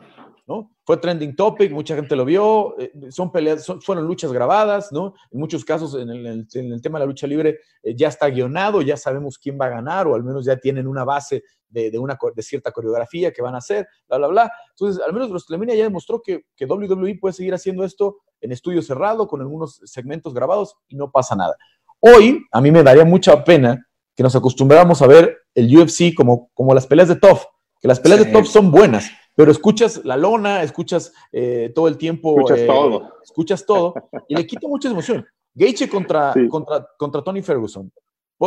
¿No? 0.48 0.70
Fue 0.82 0.96
trending 0.96 1.36
topic, 1.36 1.70
mucha 1.70 1.94
gente 1.94 2.16
lo 2.16 2.24
vio, 2.24 2.74
eh, 2.80 2.90
son 3.10 3.30
peleas, 3.30 3.70
fueron 3.82 4.06
luchas 4.06 4.32
grabadas, 4.32 4.90
¿no? 4.90 5.12
En 5.30 5.38
muchos 5.38 5.62
casos, 5.62 5.94
en 5.94 6.08
el, 6.08 6.48
tema 6.80 6.98
de 6.98 7.04
la 7.04 7.06
lucha 7.06 7.26
libre, 7.26 7.60
eh, 7.82 7.94
ya 7.94 8.08
está 8.08 8.30
guionado, 8.30 8.80
ya 8.80 8.96
sabemos 8.96 9.38
quién 9.38 9.58
va 9.60 9.66
a 9.66 9.70
ganar, 9.70 10.06
o 10.06 10.14
al 10.14 10.24
menos 10.24 10.46
ya 10.46 10.56
tienen 10.56 10.86
una 10.86 11.04
base 11.04 11.44
de, 11.68 11.98
una, 11.98 12.18
de 12.34 12.42
cierta 12.42 12.72
coreografía 12.72 13.30
que 13.30 13.42
van 13.42 13.54
a 13.54 13.58
hacer, 13.58 13.86
bla, 14.08 14.16
bla, 14.16 14.28
bla. 14.28 14.52
Entonces, 14.70 15.04
al 15.06 15.12
menos 15.12 15.28
WrestleMania 15.28 15.74
ya 15.74 15.84
demostró 15.84 16.22
que, 16.22 16.46
que 16.56 16.64
WWE 16.64 17.18
puede 17.20 17.34
seguir 17.34 17.52
haciendo 17.52 17.84
esto 17.84 18.16
en 18.40 18.50
estudio 18.50 18.80
cerrado, 18.80 19.28
con 19.28 19.42
algunos 19.42 19.82
segmentos 19.84 20.32
grabados, 20.32 20.76
y 20.88 20.96
no 20.96 21.10
pasa 21.10 21.36
nada. 21.36 21.54
Hoy, 22.00 22.42
a 22.50 22.60
mí 22.62 22.70
me 22.70 22.82
daría 22.82 23.04
mucha 23.04 23.44
pena 23.44 23.86
que 24.16 24.22
nos 24.22 24.34
acostumbráramos 24.34 25.02
a 25.02 25.06
ver 25.06 25.36
el 25.54 25.76
UFC 25.76 26.14
como, 26.16 26.50
como 26.54 26.74
las 26.74 26.86
peleas 26.86 27.08
de 27.08 27.16
Tough, 27.16 27.40
que 27.80 27.88
las 27.88 28.00
peleas 28.00 28.24
de 28.24 28.32
Tough 28.32 28.46
son 28.46 28.70
buenas, 28.70 29.10
pero 29.38 29.52
escuchas 29.52 30.04
la 30.04 30.16
lona, 30.16 30.64
escuchas 30.64 31.12
eh, 31.30 31.70
todo 31.72 31.86
el 31.86 31.96
tiempo. 31.96 32.40
Escuchas 32.40 32.58
eh, 32.58 32.66
todo. 32.66 33.12
Escuchas 33.22 33.64
todo 33.64 33.94
y 34.26 34.34
le 34.34 34.44
quita 34.44 34.66
mucha 34.66 34.90
emoción. 34.90 35.24
Geiche 35.54 35.88
contra, 35.88 36.34
contra, 36.50 36.88
contra 36.98 37.22
Tony 37.22 37.40
Ferguson. 37.40 37.88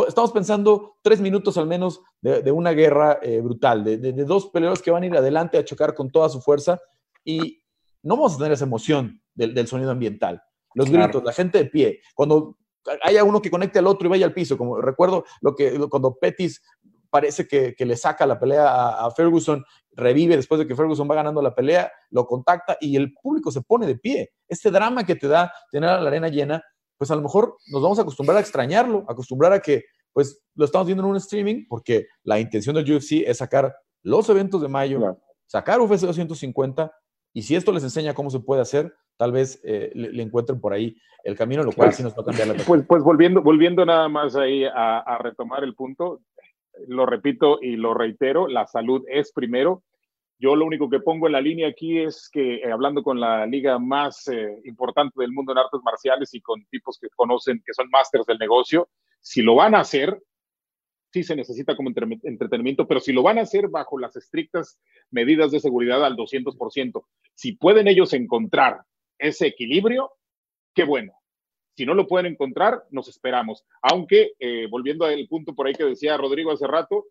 Estamos 0.06 0.32
pensando 0.32 0.96
tres 1.00 1.18
minutos 1.18 1.56
al 1.56 1.66
menos 1.66 2.02
de, 2.20 2.52
una 2.52 2.72
guerra 2.72 3.20
eh, 3.22 3.40
brutal, 3.40 3.82
de, 3.82 3.96
de, 3.96 4.24
dos 4.26 4.48
peleadores 4.48 4.82
que 4.82 4.90
van 4.90 5.04
a 5.04 5.06
ir 5.06 5.16
adelante 5.16 5.56
a 5.56 5.64
chocar 5.64 5.94
con 5.94 6.10
toda 6.10 6.28
su 6.28 6.42
fuerza 6.42 6.78
y 7.24 7.62
no 8.02 8.16
vamos 8.16 8.34
a 8.34 8.36
tener 8.36 8.52
esa 8.52 8.66
emoción 8.66 9.18
del, 9.34 9.54
del 9.54 9.66
sonido 9.66 9.92
ambiental. 9.92 10.42
Los 10.74 10.90
gritos, 10.90 11.24
la 11.24 11.32
gente 11.32 11.56
de 11.56 11.70
pie. 11.70 12.00
Cuando 12.14 12.58
haya 13.02 13.24
uno 13.24 13.40
que 13.40 13.50
conecte 13.50 13.78
al 13.78 13.86
otro 13.86 14.08
y 14.08 14.10
vaya 14.10 14.26
al 14.26 14.34
piso, 14.34 14.58
como 14.58 14.78
recuerdo 14.78 15.24
lo 15.40 15.56
que 15.56 15.78
cuando 15.88 16.16
Petis 16.16 16.60
parece 17.12 17.46
que, 17.46 17.76
le 17.78 17.94
saca 17.94 18.24
la 18.24 18.40
pelea 18.40 19.04
a, 19.04 19.10
Ferguson, 19.10 19.62
revive 19.92 20.36
después 20.36 20.58
de 20.58 20.66
que 20.66 20.74
Ferguson 20.74 21.08
va 21.10 21.14
ganando 21.14 21.42
la 21.42 21.54
pelea, 21.54 21.92
lo 22.10 22.26
contacta 22.26 22.76
y 22.80 22.96
el 22.96 23.12
público 23.12 23.50
se 23.50 23.62
pone 23.62 23.86
de 23.86 23.96
pie. 23.96 24.32
Este 24.48 24.70
drama 24.70 25.04
que 25.04 25.16
te 25.16 25.28
da 25.28 25.52
tener 25.70 25.90
a 25.90 26.00
la 26.00 26.08
arena 26.08 26.28
llena, 26.28 26.62
pues 26.98 27.10
a 27.10 27.16
lo 27.16 27.22
mejor 27.22 27.56
nos 27.68 27.82
vamos 27.82 27.98
a 27.98 28.02
acostumbrar 28.02 28.38
a 28.38 28.40
extrañarlo, 28.40 29.04
acostumbrar 29.08 29.52
a 29.52 29.60
que 29.60 29.84
pues 30.12 30.42
lo 30.54 30.64
estamos 30.64 30.86
viendo 30.86 31.02
en 31.02 31.10
un 31.10 31.16
streaming, 31.16 31.64
porque 31.68 32.06
la 32.22 32.38
intención 32.38 32.74
del 32.74 32.90
UFC 32.90 33.22
es 33.26 33.38
sacar 33.38 33.74
los 34.02 34.28
eventos 34.28 34.60
de 34.60 34.68
mayo, 34.68 35.18
sacar 35.46 35.80
UFC 35.80 36.02
250, 36.02 36.92
y 37.34 37.42
si 37.42 37.56
esto 37.56 37.72
les 37.72 37.82
enseña 37.82 38.14
cómo 38.14 38.30
se 38.30 38.40
puede 38.40 38.60
hacer, 38.60 38.94
tal 39.16 39.32
vez 39.32 39.60
eh, 39.64 39.90
le, 39.94 40.22
encuentren 40.22 40.60
por 40.60 40.72
ahí 40.72 40.96
el 41.24 41.36
camino, 41.36 41.62
lo 41.62 41.72
cual 41.72 41.88
pues, 41.88 41.96
sí 41.96 42.02
nos 42.02 42.12
va 42.12 42.22
a 42.22 42.24
cambiar 42.26 42.48
la 42.48 42.54
pues, 42.64 42.84
pues 42.86 43.02
volviendo, 43.02 43.42
volviendo 43.42 43.86
nada 43.86 44.08
más 44.08 44.36
ahí 44.36 44.64
a, 44.64 45.18
retomar 45.18 45.64
el 45.64 45.74
punto, 45.74 46.20
lo 46.88 47.06
repito 47.06 47.58
y 47.60 47.76
lo 47.76 47.94
reitero, 47.94 48.48
la 48.48 48.66
salud 48.66 49.04
es 49.08 49.32
primero. 49.32 49.82
Yo 50.38 50.56
lo 50.56 50.66
único 50.66 50.90
que 50.90 51.00
pongo 51.00 51.26
en 51.26 51.34
la 51.34 51.40
línea 51.40 51.68
aquí 51.68 52.00
es 52.00 52.28
que, 52.32 52.56
eh, 52.56 52.72
hablando 52.72 53.02
con 53.02 53.20
la 53.20 53.46
liga 53.46 53.78
más 53.78 54.26
eh, 54.28 54.58
importante 54.64 55.20
del 55.20 55.32
mundo 55.32 55.52
en 55.52 55.58
artes 55.58 55.80
marciales 55.84 56.34
y 56.34 56.40
con 56.40 56.64
tipos 56.66 56.98
que 57.00 57.08
conocen, 57.14 57.62
que 57.64 57.72
son 57.72 57.88
másters 57.90 58.26
del 58.26 58.38
negocio, 58.38 58.88
si 59.20 59.42
lo 59.42 59.54
van 59.54 59.74
a 59.74 59.80
hacer, 59.80 60.20
sí 61.12 61.22
se 61.22 61.36
necesita 61.36 61.76
como 61.76 61.90
entretenimiento, 62.22 62.88
pero 62.88 62.98
si 62.98 63.12
lo 63.12 63.22
van 63.22 63.38
a 63.38 63.42
hacer 63.42 63.68
bajo 63.68 63.98
las 63.98 64.16
estrictas 64.16 64.80
medidas 65.10 65.52
de 65.52 65.60
seguridad 65.60 66.04
al 66.04 66.16
200%, 66.16 67.04
si 67.34 67.52
pueden 67.52 67.86
ellos 67.86 68.12
encontrar 68.12 68.82
ese 69.18 69.46
equilibrio, 69.46 70.10
qué 70.74 70.84
bueno. 70.84 71.12
Si 71.74 71.86
no 71.86 71.94
lo 71.94 72.06
pueden 72.06 72.26
encontrar, 72.32 72.84
nos 72.90 73.08
esperamos. 73.08 73.64
Aunque, 73.82 74.32
eh, 74.38 74.66
volviendo 74.70 75.04
al 75.04 75.26
punto 75.28 75.54
por 75.54 75.66
ahí 75.66 75.74
que 75.74 75.84
decía 75.84 76.16
Rodrigo 76.16 76.52
hace 76.52 76.66
rato, 76.66 77.06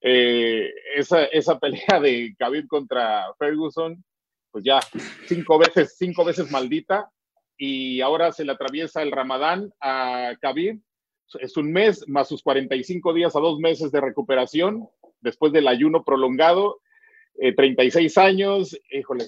eh, 0.00 0.70
esa, 0.94 1.24
esa 1.24 1.58
pelea 1.60 2.00
de 2.00 2.34
Khabib 2.38 2.66
contra 2.66 3.26
Ferguson, 3.38 4.04
pues 4.50 4.64
ya 4.64 4.80
cinco 5.26 5.58
veces, 5.58 5.96
cinco 5.98 6.24
veces 6.24 6.50
maldita, 6.50 7.10
y 7.56 8.00
ahora 8.00 8.32
se 8.32 8.44
le 8.44 8.52
atraviesa 8.52 9.02
el 9.02 9.12
Ramadán 9.12 9.72
a 9.80 10.32
Khabib 10.40 10.80
es 11.40 11.56
un 11.56 11.72
mes 11.72 12.06
más 12.08 12.28
sus 12.28 12.42
45 12.42 13.12
días 13.12 13.34
a 13.34 13.40
dos 13.40 13.58
meses 13.58 13.90
de 13.90 14.00
recuperación 14.00 14.88
después 15.20 15.52
del 15.52 15.68
ayuno 15.68 16.04
prolongado, 16.04 16.80
36 17.56 18.16
eh, 18.16 18.20
años, 18.20 18.78
híjole, 18.90 19.24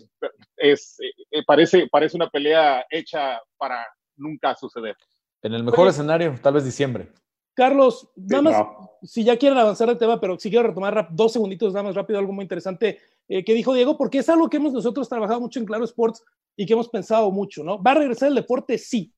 es, 0.57 0.99
eh, 1.31 1.43
parece, 1.47 1.89
parece 1.89 2.17
una 2.17 2.29
pelea 2.31 2.85
hecha 2.91 3.41
para 3.57 3.85
nunca 4.17 4.55
suceder. 4.55 4.97
En 5.43 5.55
el 5.55 5.63
mejor 5.63 5.89
escenario, 5.89 6.35
tal 6.43 6.55
vez 6.55 6.65
diciembre. 6.65 7.13
Carlos, 7.55 8.11
nada 8.17 8.43
más, 8.43 8.67
si 9.03 9.25
ya 9.25 9.37
quieren 9.37 9.59
avanzar 9.59 9.89
el 9.89 9.97
tema, 9.97 10.21
pero 10.21 10.39
si 10.39 10.51
quiero 10.51 10.69
retomar 10.69 11.09
dos 11.11 11.33
segunditos, 11.33 11.73
nada 11.73 11.85
más 11.85 11.95
rápido, 11.95 12.19
algo 12.19 12.33
muy 12.33 12.43
interesante 12.43 12.99
eh, 13.29 13.45
que 13.45 13.55
dijo 13.55 13.73
Diego, 13.73 13.97
porque 13.97 14.19
es 14.19 14.29
algo 14.29 14.51
que 14.51 14.59
hemos 14.59 14.73
nosotros 14.73 15.09
trabajado 15.09 15.41
mucho 15.41 15.59
en 15.59 15.67
Claro 15.67 15.85
Sports 15.85 16.23
y 16.55 16.67
que 16.67 16.75
hemos 16.75 16.89
pensado 16.89 17.31
mucho, 17.31 17.65
¿no? 17.65 17.83
¿Va 17.83 17.93
a 17.93 17.95
regresar 17.95 18.29
el 18.29 18.35
deporte? 18.35 18.77
Sí 18.77 19.13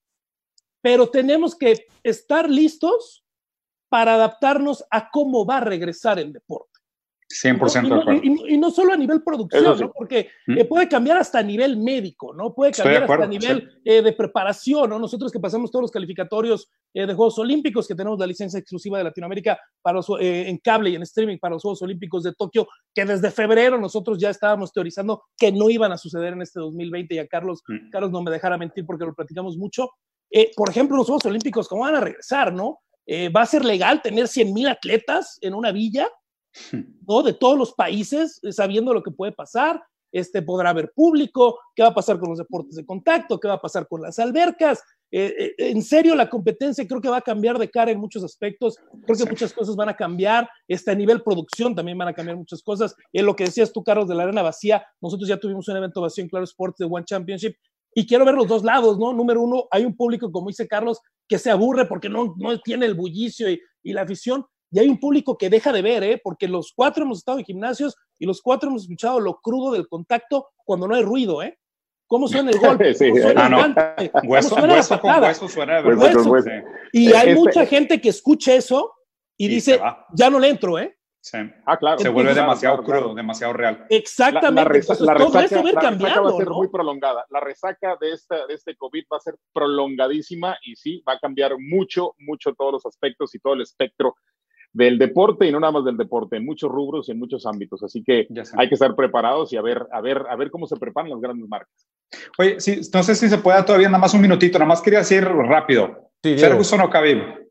pero 0.81 1.09
tenemos 1.09 1.57
que 1.57 1.87
estar 2.03 2.49
listos 2.49 3.25
para 3.89 4.15
adaptarnos 4.15 4.85
a 4.91 5.11
cómo 5.11 5.45
va 5.45 5.59
a 5.59 5.65
regresar 5.65 6.19
el 6.19 6.33
deporte. 6.33 6.78
100% 7.29 7.89
de 7.89 8.01
acuerdo. 8.01 8.21
Y, 8.23 8.57
no 8.57 8.71
solo 8.71 8.93
a 8.93 8.97
nivel 8.97 9.23
producción, 9.23 9.79
¿no? 9.79 9.93
porque 9.93 10.31
mm. 10.47 10.59
eh, 10.59 10.65
puede 10.65 10.89
cambiar 10.89 11.19
hasta 11.19 11.39
a 11.39 11.43
nivel 11.43 11.77
médico, 11.77 12.33
¿no? 12.33 12.55
Puede 12.55 12.73
cambiar 12.73 13.05
hasta 13.05 13.25
a 13.25 13.27
nivel 13.27 13.81
eh, 13.85 14.01
de 14.01 14.13
preparación, 14.13 14.91
¿no? 14.91 14.99
Nosotros 14.99 15.31
que 15.31 15.39
pasamos 15.39 15.71
todos 15.71 15.83
los 15.83 15.91
calificatorios 15.91 16.71
eh, 16.95 17.07
de 17.07 17.15
Juegos 17.15 17.39
Olímpicos, 17.39 17.87
que 17.87 17.95
tenemos 17.95 18.19
la 18.19 18.27
licencia 18.27 18.59
exclusiva 18.59 18.99
de 18.99 19.05
Latinoamérica 19.05 19.59
para 19.83 20.01
en 20.21 20.59
cable 20.59 20.91
y 20.91 20.95
en 20.95 21.03
streaming 21.03 21.39
para 21.39 21.55
los 21.55 21.63
Juegos 21.63 21.83
Olímpicos 21.83 22.23
de 22.23 22.33
Tokio, 22.35 22.67
que 22.95 23.05
desde 23.05 23.31
febrero 23.31 23.79
nosotros 23.79 24.19
ya 24.19 24.31
estábamos 24.31 24.73
teorizando 24.73 25.25
que 25.37 25.53
no 25.53 25.69
iban 25.71 25.93
a 25.93 25.99
suceder 25.99 26.33
en 26.33 26.43
este 26.43 26.61
2020 26.61 27.15
y 27.15 27.19
a 27.19 27.27
Carlos, 27.27 27.63
mm. 27.67 27.91
Carlos 27.91 28.11
no 28.11 28.23
me 28.23 28.31
dejara 28.31 28.57
mentir 28.57 28.87
porque 28.87 29.05
lo 29.05 29.15
platicamos 29.15 29.57
mucho, 29.57 29.91
eh, 30.31 30.51
por 30.57 30.69
ejemplo, 30.69 30.97
los 30.97 31.07
Juegos 31.07 31.27
Olímpicos, 31.27 31.69
¿cómo 31.69 31.83
van 31.83 31.97
a 31.97 32.01
regresar, 32.01 32.53
no? 32.53 32.81
Eh, 33.07 33.31
¿Va 33.31 33.43
a 33.43 33.47
ser 33.47 33.65
legal 33.65 34.03
tener 34.03 34.29
100 34.29 34.53
mil 34.53 34.69
atletas 34.69 35.39
en 35.41 35.55
una 35.55 35.73
villa, 35.73 36.09
¿no? 37.07 37.23
De 37.23 37.33
todos 37.33 37.59
los 37.59 37.73
países, 37.73 38.41
eh, 38.43 38.53
sabiendo 38.53 38.93
lo 38.93 39.03
que 39.03 39.11
puede 39.11 39.33
pasar. 39.33 39.83
Este, 40.11 40.41
podrá 40.41 40.71
haber 40.71 40.91
público, 40.95 41.59
qué 41.77 41.83
va 41.83 41.91
a 41.91 41.95
pasar 41.95 42.19
con 42.19 42.31
los 42.31 42.39
deportes 42.39 42.77
de 42.77 42.87
contacto, 42.87 43.39
qué 43.39 43.47
va 43.47 43.55
a 43.55 43.61
pasar 43.61 43.87
con 43.87 44.01
las 44.01 44.19
albercas. 44.19 44.83
en 45.11 45.83
serio, 45.83 46.15
la 46.15 46.31
competencia 46.31 46.87
creo 46.89 47.03
que 47.03 47.11
va 47.11 47.19
a 47.19 47.23
cambiar 47.23 47.59
de 47.59 47.71
cara 47.71 47.91
en 47.91 48.01
muchos 48.01 48.25
aspectos. 48.25 48.79
Creo 49.05 49.19
que 49.19 49.31
muchas 49.31 49.53
cosas 49.53 49.77
van 49.77 49.91
a 49.91 49.97
cambiar. 49.97 50.49
Este, 50.67 50.91
a 50.91 50.95
nivel 50.95 51.23
producción 51.23 51.75
también 51.75 51.99
van 51.99 52.09
a 52.09 52.15
cambiar 52.15 52.39
muchas 52.39 52.63
cosas. 52.63 52.95
En 53.13 53.27
lo 53.27 53.37
que 53.37 53.45
decías 53.45 53.71
tú, 53.71 53.85
Carlos, 53.85 54.09
de 54.09 54.15
la 54.15 54.23
arena 54.23 54.41
vacía, 54.41 54.83
nosotros 55.03 55.29
ya 55.29 55.37
tuvimos 55.37 55.69
un 55.69 55.77
evento 55.77 56.01
vacío 56.01 56.25
en 56.25 56.31
Claro 56.31 56.45
Sports 56.45 56.79
de 56.79 56.87
One 56.87 57.05
Championship 57.05 57.55
y 57.95 58.07
quiero 58.07 58.25
ver 58.25 58.35
los 58.35 58.47
dos 58.47 58.63
lados, 58.63 58.97
¿no? 58.97 59.13
Número 59.13 59.43
uno, 59.43 59.67
hay 59.71 59.85
un 59.85 59.97
público, 59.97 60.31
como 60.31 60.49
dice 60.49 60.69
Carlos, 60.69 61.01
que 61.27 61.39
se 61.39 61.51
aburre 61.51 61.87
porque 61.87 62.09
no, 62.09 62.35
no 62.39 62.61
tiene 62.61 62.87
el 62.87 62.95
bullicio 62.95 63.51
y, 63.51 63.61
la 63.83 64.03
afición, 64.03 64.45
y 64.71 64.79
hay 64.79 64.89
un 64.89 64.99
público 64.99 65.39
que 65.39 65.49
deja 65.49 65.73
de 65.73 65.83
ver, 65.83 66.03
¿eh? 66.03 66.21
Porque 66.23 66.47
los 66.47 66.73
cuatro 66.75 67.05
hemos 67.05 67.19
estado 67.19 67.39
en 67.39 67.45
gimnasios 67.45 67.97
y 68.19 68.27
los 68.27 68.43
cuatro 68.43 68.69
hemos 68.69 68.83
escuchado 68.83 69.21
lo 69.21 69.41
crudo 69.41 69.73
del 69.73 69.89
contacto 69.89 70.49
cuando 70.65 70.87
no 70.87 70.95
hay 70.95 71.03
ruido, 71.03 71.43
¿eh? 71.43 71.59
¿Cómo 72.07 72.29
suena 72.29 72.51
el 72.51 72.59
golpe? 72.61 72.95
¿Cómo 72.97 73.17
suena 73.17 73.47
el 73.47 73.55
guante? 73.55 74.11
Hueso, 74.25 74.49
suena 74.57 74.75
hueso 74.75 75.01
con 75.01 75.23
hueso 75.23 75.49
suena 75.49 75.77
de 75.77 75.83
verdad. 75.83 76.65
Y 76.93 77.13
hay 77.13 77.31
este 77.31 77.35
mucha 77.35 77.67
gente 77.67 78.01
que 78.01 78.09
escucha 78.09 78.55
eso 78.55 78.95
y 79.37 79.49
dice, 79.49 79.81
ya 80.15 80.31
no 80.31 80.39
le 80.39 80.49
entro, 80.49 80.79
¿eh? 80.79 80.99
Ah, 81.67 81.77
claro. 81.77 81.99
Se 81.99 82.09
vuelve 82.09 82.35
demasiado 82.35 82.83
crudo, 82.83 83.15
demasiado 83.15 83.53
real. 83.53 83.87
Exactamente. 83.91 84.63
La, 84.63 84.65
resaca, 84.65 85.05
va 85.05 85.41
a 85.41 85.49
ser 85.49 86.51
muy 86.51 86.69
prolongada. 86.69 87.27
La 87.31 87.41
resaca 87.41 87.97
de, 88.01 88.13
esta, 88.13 88.47
de 88.47 88.55
este 88.55 88.77
COVID 88.77 89.05
va 89.13 89.19
a 89.19 89.21
ser 89.21 89.35
prolongadísima 89.53 90.57
y 90.63 90.77
sí, 90.77 91.03
va 91.07 91.15
a 91.15 91.19
cambiar 91.19 91.53
mucho, 91.59 92.15
mucho 92.19 92.55
todos 92.55 92.73
los 92.73 92.87
aspectos 92.87 93.35
y 93.35 93.41
todo 93.41 93.55
el 93.55 93.63
espectro 93.63 94.17
del 94.73 94.99
deporte 94.99 95.47
y 95.47 95.53
no 95.53 95.61
nada 95.61 95.73
más 95.73 95.85
del 95.85 95.97
deporte, 95.97 96.37
en 96.37 96.45
muchos 96.45 96.71
rubros 96.71 97.09
y 97.09 97.13
en 97.13 97.19
muchos 97.19 97.47
ámbitos. 97.47 97.83
Así 97.83 98.03
que 98.03 98.29
hay 98.57 98.69
que 98.69 98.75
estar 98.75 98.95
preparados 98.95 99.53
y 99.53 99.57
a 99.57 99.63
ver, 99.63 99.87
a 99.93 100.01
ver, 100.01 100.25
a 100.29 100.37
ver 100.37 100.51
cómo 100.51 100.67
se 100.67 100.77
preparan 100.77 101.11
las 101.11 101.21
grandes 101.21 101.49
marcas. 101.49 101.89
Oye, 102.39 102.61
sí, 102.61 102.81
no 102.93 103.03
sé 103.03 103.15
si 103.15 103.29
se 103.29 103.39
pueda 103.39 103.65
todavía 103.65 103.89
nada 103.89 104.01
más 104.01 104.15
un 104.15 104.21
minutito, 104.21 104.59
nada 104.59 104.69
más 104.69 104.83
quería 104.83 105.01
decir 105.01 105.25
rápido. 105.25 106.11
Sí, 106.23 106.37
Ferguson 106.37 106.81
o 106.81 106.91
Khabib 106.91 107.49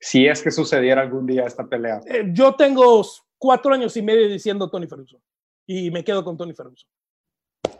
si 0.00 0.26
es 0.26 0.42
que 0.42 0.50
sucediera 0.50 1.02
algún 1.02 1.26
día 1.26 1.44
esta 1.44 1.68
pelea? 1.68 2.00
Eh, 2.06 2.24
yo 2.32 2.54
tengo 2.54 3.04
cuatro 3.38 3.74
años 3.74 3.96
y 3.96 4.02
medio 4.02 4.28
diciendo 4.28 4.70
Tony 4.70 4.86
Ferguson 4.86 5.20
y 5.66 5.90
me 5.90 6.02
quedo 6.02 6.24
con 6.24 6.36
Tony 6.36 6.54
Ferguson. 6.54 6.88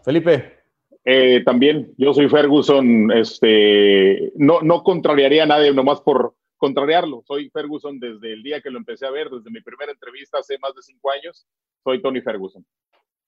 Felipe. 0.05 0.61
Eh, 1.03 1.43
también, 1.45 1.95
yo 1.97 2.13
soy 2.13 2.29
Ferguson, 2.29 3.11
este, 3.13 4.33
no, 4.37 4.61
no 4.61 4.83
contrariaría 4.83 5.45
a 5.45 5.47
nadie 5.47 5.73
nomás 5.73 6.03
por 6.03 6.35
contrariarlo. 6.61 7.25
Soy 7.27 7.51
Ferguson 7.51 7.99
desde 7.99 8.33
el 8.33 8.45
día 8.45 8.61
que 8.61 8.71
lo 8.71 8.79
empecé 8.79 9.07
a 9.07 9.11
ver, 9.11 9.29
desde 9.31 9.51
mi 9.51 9.61
primera 9.63 9.91
entrevista 9.91 10.39
hace 10.39 10.59
más 10.59 10.75
de 10.77 10.83
cinco 10.83 11.11
años, 11.11 11.49
soy 11.83 12.01
Tony 12.01 12.21
Ferguson. 12.21 12.65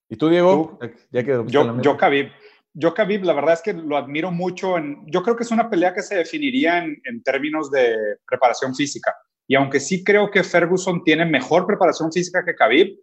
¿Y 0.08 0.16
tú, 0.16 0.28
Diego? 0.28 0.78
Ya 1.10 1.24
que 1.24 1.42
yo, 1.48 1.80
yo 1.80 1.96
Khabib 1.96 2.30
yo 2.74 2.94
Khabib, 2.94 3.24
la 3.24 3.34
verdad 3.34 3.54
es 3.54 3.62
que 3.62 3.72
lo 3.72 3.96
admiro 3.96 4.30
mucho. 4.30 4.78
En, 4.78 5.04
yo 5.06 5.22
creo 5.22 5.36
que 5.36 5.42
es 5.42 5.50
una 5.50 5.68
pelea 5.68 5.92
que 5.92 6.02
se 6.02 6.16
definiría 6.16 6.78
en, 6.78 7.22
términos 7.22 7.70
de 7.70 8.16
preparación 8.26 8.74
física. 8.74 9.14
Y 9.46 9.54
aunque 9.54 9.80
sí 9.80 10.02
creo 10.02 10.30
que 10.30 10.42
Ferguson 10.42 11.04
tiene 11.04 11.26
mejor 11.26 11.66
preparación 11.66 12.10
física 12.12 12.44
que 12.44 12.54
Khabib, 12.54 12.98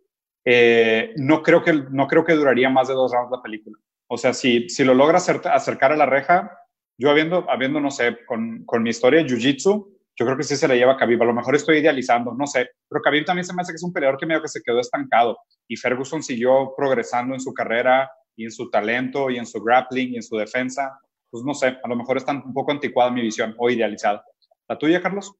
eh, 0.46 1.14
no, 1.18 1.44
creo 1.44 1.64
que, 1.64 1.74
no 1.74 2.08
creo 2.08 2.24
que 2.24 2.34
duraría 2.34 2.70
más 2.70 2.88
de 2.88 2.96
dos 2.96 3.12
rounds 3.12 3.32
la 3.32 3.44
película. 3.44 3.78
O 4.08 4.18
sea, 4.18 4.34
si, 4.34 4.70
si 4.70 4.84
lo 4.84 4.96
logra 4.96 5.18
acercar 5.18 5.92
a 5.92 5.98
la 5.98 6.08
reja, 6.08 6.52
yo 6.98 7.12
habiendo, 7.12 7.46
habiendo 7.50 7.80
no 7.80 7.92
sé, 7.92 8.18
con, 8.26 8.66
con 8.66 8.82
mi 8.82 8.90
historia 8.90 9.22
de 9.24 9.30
Jiu-Jitsu, 9.30 9.88
yo 10.20 10.26
creo 10.26 10.38
que 10.38 10.44
sí 10.44 10.58
se 10.58 10.68
le 10.68 10.78
lleva 10.78 10.94
a 10.94 10.98
Khabib. 10.98 11.22
A 11.24 11.26
lo 11.26 11.34
mejor 11.34 11.56
estoy 11.56 11.78
idealizando, 11.78 12.34
no 12.34 12.46
sé. 12.46 12.72
Pero 12.90 13.02
Khabib 13.02 13.24
también 13.24 13.46
se 13.46 13.54
me 13.54 13.62
hace 13.62 13.72
que 13.72 13.78
es 13.78 13.84
un 13.84 13.94
peleador 13.94 14.20
que 14.20 14.26
medio 14.26 14.42
que 14.42 14.50
se 14.50 14.62
quedó 14.62 14.82
estancado. 14.82 15.38
Y 15.66 15.78
Ferguson 15.78 16.22
siguió 16.22 16.74
progresando 16.76 17.34
en 17.34 17.40
su 17.40 17.54
carrera 17.54 18.12
y 18.36 18.44
en 18.44 18.52
su 18.52 18.70
talento 18.70 19.30
y 19.30 19.38
en 19.38 19.46
su 19.46 19.64
grappling 19.64 20.14
y 20.14 20.16
en 20.18 20.24
su 20.24 20.36
defensa, 20.36 21.00
pues 21.30 21.44
no 21.46 21.54
sé, 21.54 21.78
a 21.82 21.88
lo 21.88 21.96
mejor 21.96 22.18
está 22.18 22.34
un 22.34 22.54
poco 22.54 22.72
anticuada 22.72 23.12
mi 23.12 23.22
visión 23.22 23.56
o 23.58 23.70
idealizada. 23.70 24.24
¿La 24.68 24.78
tuya, 24.78 25.02
Carlos? 25.02 25.34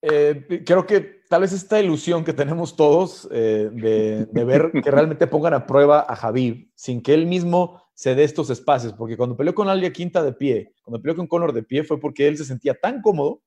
Eh, 0.00 0.62
creo 0.64 0.86
que 0.86 1.22
tal 1.28 1.42
vez 1.42 1.52
esta 1.52 1.80
ilusión 1.80 2.24
que 2.24 2.32
tenemos 2.32 2.76
todos 2.76 3.28
eh, 3.30 3.68
de, 3.72 4.26
de, 4.26 4.44
ver 4.44 4.70
que 4.82 4.90
realmente 4.90 5.26
pongan 5.26 5.54
a 5.54 5.66
prueba 5.66 6.04
a 6.06 6.16
Javib 6.16 6.70
sin 6.74 7.02
que 7.02 7.14
él 7.14 7.26
mismo 7.26 7.82
se 7.94 8.14
dé 8.14 8.24
estos 8.24 8.50
espacios, 8.50 8.92
porque 8.92 9.16
cuando 9.16 9.36
peleó 9.36 9.54
con 9.54 9.68
Alia 9.68 9.92
Quinta 9.92 10.22
de 10.22 10.32
pie, 10.32 10.72
cuando 10.82 11.00
peleó 11.00 11.16
con 11.16 11.26
Conor 11.26 11.52
de 11.52 11.62
pie, 11.62 11.84
fue 11.84 11.98
porque 12.00 12.26
él 12.26 12.36
se 12.36 12.44
sentía 12.44 12.74
tan 12.74 13.00
cómodo 13.00 13.42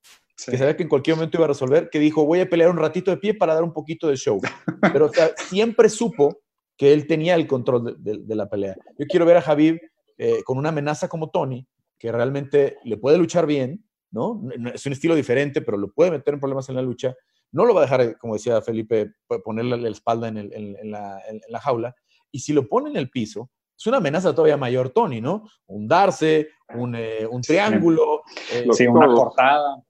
que 0.46 0.58
sabía 0.58 0.78
que 0.78 0.84
en 0.84 0.90
cualquier 0.90 1.16
momento 1.16 1.38
iba 1.38 1.46
a 1.46 1.50
resolver, 1.50 1.90
que 1.90 2.00
dijo, 2.00 2.26
voy 2.26 2.40
a 2.40 2.50
pelear 2.50 2.70
un 2.70 2.78
ratito 2.78 3.12
de 3.12 3.18
pie 3.18 3.34
para 3.34 3.56
dar 3.56 3.64
un 3.64 3.74
poquito 3.74 4.08
de 4.08 4.16
show. 4.16 4.40
Pero 4.94 5.10
siempre 5.50 5.90
supo 5.90 6.40
que 6.78 6.94
él 6.94 7.08
tenía 7.08 7.36
el 7.36 7.48
control 7.48 7.98
de, 8.00 8.36
la 8.36 8.48
pelea. 8.48 8.76
Yo 8.98 9.06
quiero 9.08 9.26
ver 9.26 9.38
a 9.38 9.42
Javib 9.42 9.80
eh, 10.18 10.44
con 10.44 10.58
una 10.58 10.70
amenaza 10.70 11.08
como 11.08 11.32
Tony, 11.32 11.68
que 11.98 12.12
realmente 12.12 12.78
le 12.84 12.98
puede 12.98 13.18
luchar 13.18 13.48
bien, 13.48 13.84
¿no? 14.12 14.42
Es 14.74 14.86
un 14.86 14.94
estilo 14.94 15.16
diferente, 15.16 15.62
pero 15.62 15.78
lo 15.78 15.92
puede 15.92 16.12
meter 16.12 16.36
en 16.36 16.40
problemas 16.40 16.70
en 16.70 16.76
la 16.76 16.84
lucha. 16.84 17.16
no 17.52 17.66
lo 17.66 17.74
va 17.74 17.82
a 17.82 17.86
dejar, 17.86 18.18
como 18.20 18.36
decía 18.36 18.62
Felipe, 18.62 19.14
ponerle 19.44 19.78
la 19.78 19.90
espalda 19.90 20.28
en, 20.28 20.92
la, 20.92 21.60
jaula. 21.60 21.96
Y 22.32 22.40
si 22.40 22.54
lo 22.54 22.68
pone 22.68 22.92
en 22.92 22.98
el 22.98 23.10
piso, 23.10 23.50
es 23.78 23.86
una 23.88 23.98
amenaza 23.98 24.34
todavía 24.34 24.58
mayor, 24.58 24.90
Tony, 24.90 25.22
¿no? 25.22 25.48
Un 25.68 25.88
darse, 25.88 26.50
un, 26.74 26.96
eh, 26.96 27.28
triángulo. 27.46 28.24
Eh, 28.52 28.66
sí, 28.72 28.88
una 28.88 29.08
cortada. 29.08 29.84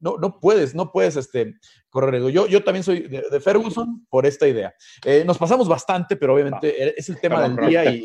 No, 0.00 0.16
no 0.18 0.38
puedes, 0.40 0.74
no 0.74 0.90
puedes 0.90 1.16
este, 1.16 1.54
correr. 1.88 2.22
Yo, 2.30 2.46
yo 2.46 2.64
también 2.64 2.82
soy 2.82 3.00
de, 3.00 3.40
Ferguson 3.40 4.06
por 4.08 4.26
esta 4.26 4.48
idea. 4.48 4.74
Eh, 5.04 5.24
nos 5.26 5.38
pasamos 5.38 5.68
bastante, 5.68 6.16
pero 6.16 6.34
obviamente 6.34 6.98
es 6.98 7.08
el 7.08 7.20
tema 7.20 7.46
del 7.46 7.56
día 7.68 7.84
y, 7.90 8.04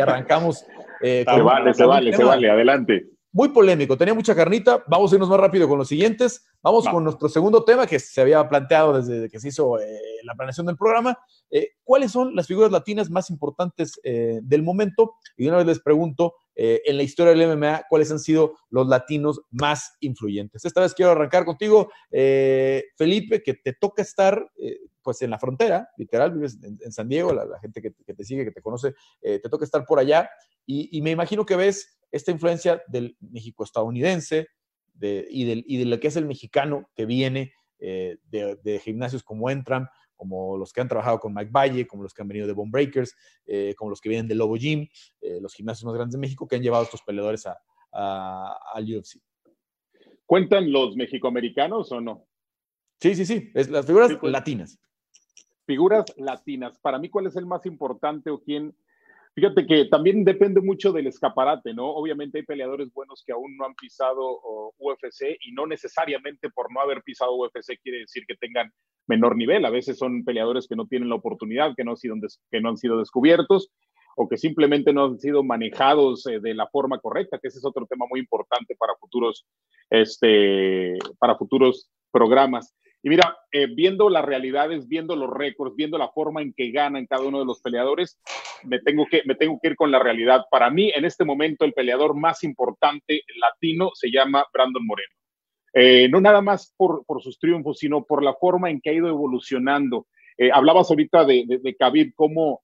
arrancamos. 0.00 0.66
se 1.00 1.24
vale, 1.24 1.74
se 1.74 1.84
vale, 1.84 2.12
se 2.12 2.24
vale, 2.24 2.50
adelante 2.50 3.10
muy 3.32 3.50
polémico, 3.50 3.96
tenía 3.96 4.14
mucha 4.14 4.34
carnita. 4.34 4.82
Vamos 4.88 5.12
a 5.12 5.14
irnos 5.14 5.28
más 5.28 5.38
rápido 5.38 5.68
con 5.68 5.78
los 5.78 5.88
siguientes. 5.88 6.44
Vamos 6.62 6.88
con 6.88 7.04
nuestro 7.04 7.28
segundo 7.28 7.64
tema 7.64 7.86
que 7.86 7.98
se 8.00 8.20
había 8.20 8.46
planteado 8.48 9.00
desde 9.00 9.30
que 9.30 9.38
se 9.38 9.48
hizo 9.48 9.78
eh, 9.78 10.00
la 10.24 10.34
planeación 10.34 10.66
del 10.66 10.76
programa. 10.76 11.16
Eh, 11.50 11.68
¿Cuáles 11.84 12.10
son 12.10 12.34
las 12.34 12.48
figuras 12.48 12.72
latinas 12.72 13.08
más 13.08 13.30
importantes 13.30 14.00
eh, 14.02 14.40
del 14.42 14.62
momento? 14.64 15.14
Y 15.36 15.46
una 15.46 15.58
vez 15.58 15.66
les 15.66 15.80
pregunto, 15.80 16.34
en 16.62 16.98
la 16.98 17.02
historia 17.02 17.32
del 17.32 17.56
MMA, 17.56 17.84
¿cuáles 17.88 18.10
han 18.10 18.18
sido 18.18 18.52
los 18.68 18.86
latinos 18.86 19.40
más 19.50 19.96
influyentes? 20.00 20.62
Esta 20.66 20.82
vez 20.82 20.92
quiero 20.92 21.12
arrancar 21.12 21.46
contigo, 21.46 21.90
Felipe, 22.10 23.42
que 23.42 23.54
te 23.54 23.72
toca 23.72 24.02
estar 24.02 24.46
pues 25.00 25.22
en 25.22 25.30
la 25.30 25.38
frontera, 25.38 25.88
literal, 25.96 26.32
vives 26.32 26.58
en, 26.62 26.92
San 26.92 27.08
Diego, 27.08 27.32
la, 27.32 27.58
gente 27.60 27.80
que, 27.80 27.92
te 28.12 28.24
sigue, 28.24 28.44
que 28.44 28.50
te 28.50 28.60
conoce, 28.60 28.94
te 29.22 29.48
toca 29.48 29.64
estar 29.64 29.86
por 29.86 30.00
allá. 30.00 30.28
y 30.66 31.00
me 31.00 31.12
imagino 31.12 31.46
que 31.46 31.56
ves 31.56 31.99
esta 32.10 32.30
influencia 32.30 32.82
del 32.88 33.16
México 33.20 33.64
estadounidense 33.64 34.48
y, 35.00 35.44
del, 35.44 35.64
y, 35.66 35.78
de 35.78 35.84
lo 35.86 35.98
que 35.98 36.08
es 36.08 36.16
el 36.16 36.26
mexicano 36.26 36.90
que 36.94 37.06
viene 37.06 37.52
eh, 37.78 38.18
de, 38.30 38.78
gimnasios 38.80 39.22
como 39.22 39.48
Entram, 39.48 39.88
como 40.14 40.58
los 40.58 40.72
que 40.72 40.82
han 40.82 40.88
trabajado 40.88 41.18
con 41.18 41.32
Mike 41.32 41.50
Valle, 41.50 41.86
como 41.86 42.02
los 42.02 42.12
que 42.12 42.20
han 42.20 42.28
venido 42.28 42.46
de 42.46 42.52
Bone 42.52 42.70
Breakers, 42.70 43.16
eh, 43.46 43.74
como 43.76 43.90
los 43.90 44.00
que 44.00 44.10
vienen 44.10 44.28
de 44.28 44.34
Lobo 44.34 44.56
Gym, 44.56 44.86
eh, 45.22 45.38
los 45.40 45.54
gimnasios 45.54 45.86
más 45.86 45.94
grandes 45.94 46.12
de 46.12 46.18
México 46.18 46.46
que 46.46 46.56
han 46.56 46.62
llevado 46.62 46.82
a 46.82 46.84
estos 46.84 47.02
peleadores 47.02 47.46
a, 47.46 48.56
al 48.74 48.84
UFC. 48.84 49.18
¿Cuentan 50.26 50.70
los 50.70 50.94
mexicoamericanos 50.94 51.90
o 51.90 52.00
no? 52.00 52.26
Sí, 53.00 53.14
sí, 53.14 53.24
sí, 53.24 53.50
es 53.54 53.70
las 53.70 53.86
figuras 53.86 54.12
pues. 54.20 54.30
latinas. 54.30 54.78
Figuras 55.66 56.04
latinas. 56.18 56.78
Para 56.78 56.98
mí, 56.98 57.08
¿cuál 57.08 57.26
es 57.26 57.36
el 57.36 57.46
más 57.46 57.64
importante 57.64 58.30
o 58.30 58.40
quién 58.42 58.76
Fíjate 59.34 59.64
que 59.66 59.84
también 59.84 60.24
depende 60.24 60.60
mucho 60.60 60.92
del 60.92 61.06
escaparate, 61.06 61.72
¿no? 61.72 61.88
Obviamente 61.88 62.38
hay 62.38 62.44
peleadores 62.44 62.92
buenos 62.92 63.22
que 63.24 63.32
aún 63.32 63.56
no 63.56 63.64
han 63.64 63.74
pisado 63.74 64.40
UFC 64.78 65.36
y 65.40 65.52
no 65.52 65.66
necesariamente 65.66 66.50
por 66.50 66.72
no 66.72 66.80
haber 66.80 67.02
pisado 67.02 67.36
UFC 67.36 67.80
quiere 67.80 68.00
decir 68.00 68.24
que 68.26 68.34
tengan 68.34 68.72
menor 69.06 69.36
nivel. 69.36 69.64
A 69.64 69.70
veces 69.70 69.98
son 69.98 70.24
peleadores 70.24 70.66
que 70.66 70.74
no 70.74 70.86
tienen 70.86 71.08
la 71.08 71.14
oportunidad, 71.14 71.74
que 71.76 71.84
no 71.84 71.92
han 71.92 71.96
sido, 71.96 72.16
que 72.50 72.60
no 72.60 72.70
han 72.70 72.76
sido 72.76 72.98
descubiertos 72.98 73.70
o 74.16 74.28
que 74.28 74.36
simplemente 74.36 74.92
no 74.92 75.04
han 75.04 75.18
sido 75.18 75.42
manejados 75.42 76.26
eh, 76.26 76.40
de 76.40 76.54
la 76.54 76.66
forma 76.66 76.98
correcta, 76.98 77.38
que 77.38 77.48
ese 77.48 77.58
es 77.58 77.64
otro 77.64 77.86
tema 77.86 78.06
muy 78.10 78.20
importante 78.20 78.74
para 78.76 78.94
futuros, 78.96 79.46
este, 79.88 80.98
para 81.18 81.36
futuros 81.36 81.88
programas. 82.10 82.74
Y 83.02 83.08
mira, 83.08 83.38
eh, 83.50 83.66
viendo 83.66 84.10
las 84.10 84.24
realidades, 84.24 84.86
viendo 84.86 85.16
los 85.16 85.30
récords, 85.30 85.74
viendo 85.74 85.96
la 85.96 86.10
forma 86.10 86.42
en 86.42 86.52
que 86.52 86.70
ganan 86.70 87.06
cada 87.06 87.24
uno 87.24 87.38
de 87.38 87.46
los 87.46 87.60
peleadores, 87.60 88.20
me 88.64 88.78
tengo, 88.80 89.06
que, 89.10 89.22
me 89.24 89.34
tengo 89.34 89.58
que 89.60 89.68
ir 89.68 89.76
con 89.76 89.90
la 89.90 89.98
realidad. 89.98 90.44
Para 90.50 90.70
mí, 90.70 90.92
en 90.94 91.06
este 91.06 91.24
momento, 91.24 91.64
el 91.64 91.72
peleador 91.72 92.14
más 92.14 92.44
importante 92.44 93.22
latino 93.36 93.90
se 93.94 94.10
llama 94.10 94.44
Brandon 94.52 94.84
Moreno. 94.84 95.14
Eh, 95.72 96.08
no 96.10 96.20
nada 96.20 96.42
más 96.42 96.74
por, 96.76 97.04
por, 97.06 97.22
sus 97.22 97.38
triunfos, 97.38 97.78
sino 97.78 98.04
por 98.04 98.22
la 98.22 98.34
forma 98.34 98.70
en 98.70 98.80
que 98.80 98.90
ha 98.90 98.94
ido 98.94 99.08
evolucionando. 99.08 100.06
Eh, 100.36 100.50
hablabas 100.52 100.90
ahorita 100.90 101.24
de, 101.24 101.44
de, 101.46 101.58
de 101.58 101.76
Khabib, 101.76 102.12
cómo 102.14 102.62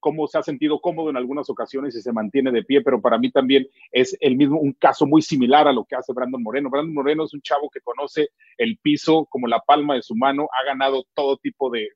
cómo 0.00 0.26
se 0.26 0.38
ha 0.38 0.42
sentido 0.42 0.80
cómodo 0.80 1.10
en 1.10 1.16
algunas 1.16 1.48
ocasiones 1.50 1.94
y 1.94 2.02
se 2.02 2.12
mantiene 2.12 2.50
de 2.50 2.64
pie, 2.64 2.80
pero 2.80 3.00
para 3.00 3.18
mí 3.18 3.30
también 3.30 3.68
es 3.92 4.16
el 4.20 4.36
mismo, 4.36 4.58
un 4.58 4.72
caso 4.72 5.06
muy 5.06 5.22
similar 5.22 5.68
a 5.68 5.72
lo 5.72 5.84
que 5.84 5.94
hace 5.94 6.12
Brandon 6.12 6.42
Moreno. 6.42 6.70
Brandon 6.70 6.94
Moreno 6.94 7.24
es 7.24 7.34
un 7.34 7.42
chavo 7.42 7.70
que 7.70 7.80
conoce 7.80 8.30
el 8.56 8.78
piso 8.78 9.26
como 9.26 9.46
la 9.46 9.60
palma 9.60 9.94
de 9.94 10.02
su 10.02 10.16
mano, 10.16 10.48
ha 10.60 10.64
ganado 10.66 11.04
todo 11.14 11.36
tipo 11.36 11.70
de, 11.70 11.88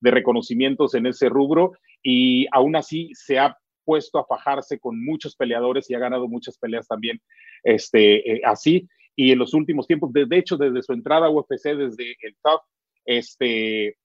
reconocimientos 0.00 0.94
en 0.94 1.06
ese 1.06 1.28
rubro 1.28 1.72
y 2.02 2.46
aún 2.52 2.76
así 2.76 3.10
se 3.14 3.38
ha 3.38 3.58
puesto 3.84 4.18
a 4.18 4.26
fajarse 4.26 4.78
con 4.78 5.04
muchos 5.04 5.34
peleadores 5.34 5.90
y 5.90 5.94
ha 5.94 5.98
ganado 5.98 6.28
muchas 6.28 6.56
peleas 6.56 6.86
también 6.86 7.20
este, 7.64 8.34
eh, 8.34 8.40
así. 8.44 8.88
Y 9.16 9.32
en 9.32 9.40
los 9.40 9.54
últimos 9.54 9.88
tiempos, 9.88 10.12
de, 10.12 10.26
hecho, 10.30 10.56
desde 10.56 10.82
su 10.82 10.92
entrada 10.92 11.26
a 11.26 11.30
UFC, 11.30 11.74
desde 11.74 12.16
el 12.20 12.36
top, 12.40 12.60
este, 13.04 13.96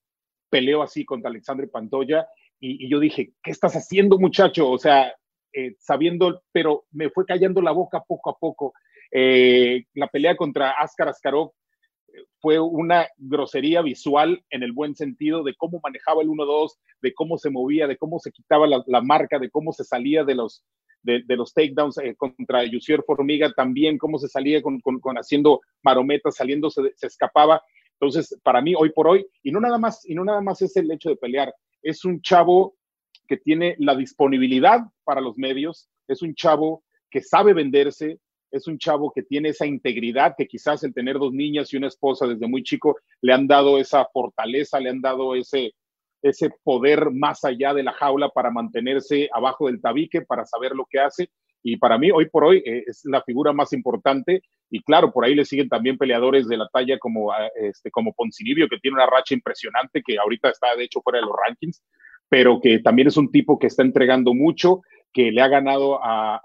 peleó 0.50 0.82
así 0.82 1.04
contra 1.04 1.30
Alexandre 1.30 1.68
Pantoya 1.68 2.28
y, 2.66 2.88
yo 2.88 3.00
dije, 3.00 3.34
¿qué 3.44 3.52
estás 3.52 3.76
haciendo 3.76 4.18
muchacho? 4.18 4.70
O 4.70 4.78
sea, 4.78 5.14
eh, 5.52 5.76
sabiendo, 5.80 6.44
pero 6.54 6.86
me 6.92 7.10
fue 7.10 7.26
callando 7.26 7.62
la 7.62 7.72
boca 7.72 8.02
poco 8.08 8.30
a 8.30 8.38
poco. 8.38 8.74
Eh, 9.12 9.84
la 9.94 10.08
pelea 10.08 10.38
contra 10.38 10.72
Askar 10.72 11.10
Askarov 11.10 11.52
eh, 12.08 12.24
fue 12.40 12.60
una 12.62 13.08
grosería 13.18 13.82
visual 13.82 14.42
en 14.50 14.64
el 14.64 14.72
buen 14.72 14.96
sentido 14.96 15.44
de 15.44 15.56
cómo 15.56 15.82
manejaba 15.84 16.22
el 16.22 16.30
1-2, 16.30 16.72
de 17.02 17.14
cómo 17.14 17.38
se 17.38 17.50
movía, 17.50 17.86
de 17.86 17.98
cómo 17.98 18.18
se 18.20 18.32
quitaba 18.32 18.66
la, 18.66 19.02
marca, 19.02 19.40
de 19.40 19.50
cómo 19.50 19.74
se 19.74 19.84
salía 19.84 20.24
de 20.24 20.36
los, 20.36 20.64
de, 21.02 21.22
los 21.28 21.54
takedowns 21.54 21.98
contra 22.16 22.64
Yusier 22.64 23.04
Formiga, 23.06 23.52
también 23.52 23.98
cómo 23.98 24.18
se 24.20 24.30
salía 24.30 24.62
con, 24.62 24.80
con, 24.80 25.18
haciendo 25.18 25.60
marometas, 25.84 26.38
saliendo, 26.38 26.70
se, 26.70 26.94
se, 26.96 27.08
escapaba. 27.08 27.62
Entonces, 28.00 28.40
para 28.42 28.62
mí, 28.62 28.74
hoy 28.74 28.92
por 28.92 29.10
hoy, 29.10 29.28
y 29.44 29.52
no 29.52 29.60
nada 29.60 29.78
más, 29.78 30.10
y 30.10 30.16
no 30.16 30.24
nada 30.24 30.40
más 30.40 30.62
es 30.62 30.76
el 30.78 30.90
hecho 30.90 31.10
de 31.10 31.18
pelear, 31.18 31.54
es 31.84 32.06
un 32.06 32.22
chavo 32.22 32.76
que 33.28 33.38
tiene 33.38 33.76
la 33.80 33.96
disponibilidad 33.96 34.82
para 35.04 35.22
los 35.22 35.38
medios, 35.38 35.90
es 36.08 36.22
un 36.22 36.34
chavo 36.34 36.84
que 37.10 37.22
sabe 37.22 37.54
venderse, 37.54 38.20
es 38.52 38.68
un 38.68 38.78
chavo 38.78 39.12
que 39.12 39.24
tiene 39.24 39.50
esa 39.50 39.66
integridad 39.66 40.36
que 40.38 40.48
quizás 40.48 40.84
el 40.84 40.94
tener 40.94 41.18
dos 41.18 41.34
niñas 41.34 41.74
y 41.74 41.78
una 41.78 41.88
esposa 41.88 42.28
desde 42.28 42.48
muy 42.48 42.64
chico 42.64 42.98
le 43.22 43.34
han 43.34 43.48
dado 43.48 43.78
esa 43.80 44.06
fortaleza, 44.14 44.80
le 44.80 44.90
han 44.90 45.02
dado 45.02 45.36
ese, 45.36 45.74
ese 46.22 46.52
poder 46.64 47.12
más 47.12 47.44
allá 47.44 47.74
de 47.74 47.84
la 47.84 47.94
jaula 47.94 48.30
para 48.30 48.52
mantenerse 48.52 49.30
abajo 49.34 49.68
del 49.68 49.82
tabique, 49.82 50.22
para 50.22 50.46
saber 50.46 50.74
lo 50.74 50.86
que 50.90 51.00
hace. 51.00 51.30
Y 51.64 51.78
para 51.78 51.98
mí, 51.98 52.12
hoy 52.12 52.30
por 52.30 52.44
hoy, 52.44 52.62
eh, 52.66 52.84
es 52.86 53.06
la 53.06 53.24
figura 53.24 53.54
más 53.54 53.72
importante. 53.74 54.44
Y 54.70 54.84
claro, 54.84 55.12
por 55.12 55.24
ahí 55.24 55.34
le 55.34 55.46
siguen 55.46 55.70
también 55.70 55.98
peleadores 55.98 56.48
de 56.48 56.58
la 56.58 56.68
talla 56.68 57.00
como, 57.00 57.32
ah, 57.32 57.50
este, 57.56 57.90
como 57.90 58.14
Poncinibio, 58.14 58.68
que 58.68 58.80
tiene 58.80 58.96
una 58.96 59.06
racha 59.06 59.34
impresionante, 59.34 60.04
que 60.06 60.18
ahorita 60.18 60.50
está 60.50 60.76
de 60.76 60.84
hecho 60.84 61.02
fuera 61.02 61.20
de 61.20 61.26
los 61.26 61.36
rankings, 61.48 61.82
pero 62.28 62.60
que 62.60 62.80
también 62.80 63.08
es 63.08 63.18
un 63.18 63.32
tipo 63.32 63.58
que 63.58 63.68
está 63.68 63.82
entregando 63.82 64.34
mucho, 64.34 64.82
que 65.14 65.32
le 65.32 65.42
ha 65.42 65.48
ganado 65.48 66.04
a, 66.04 66.42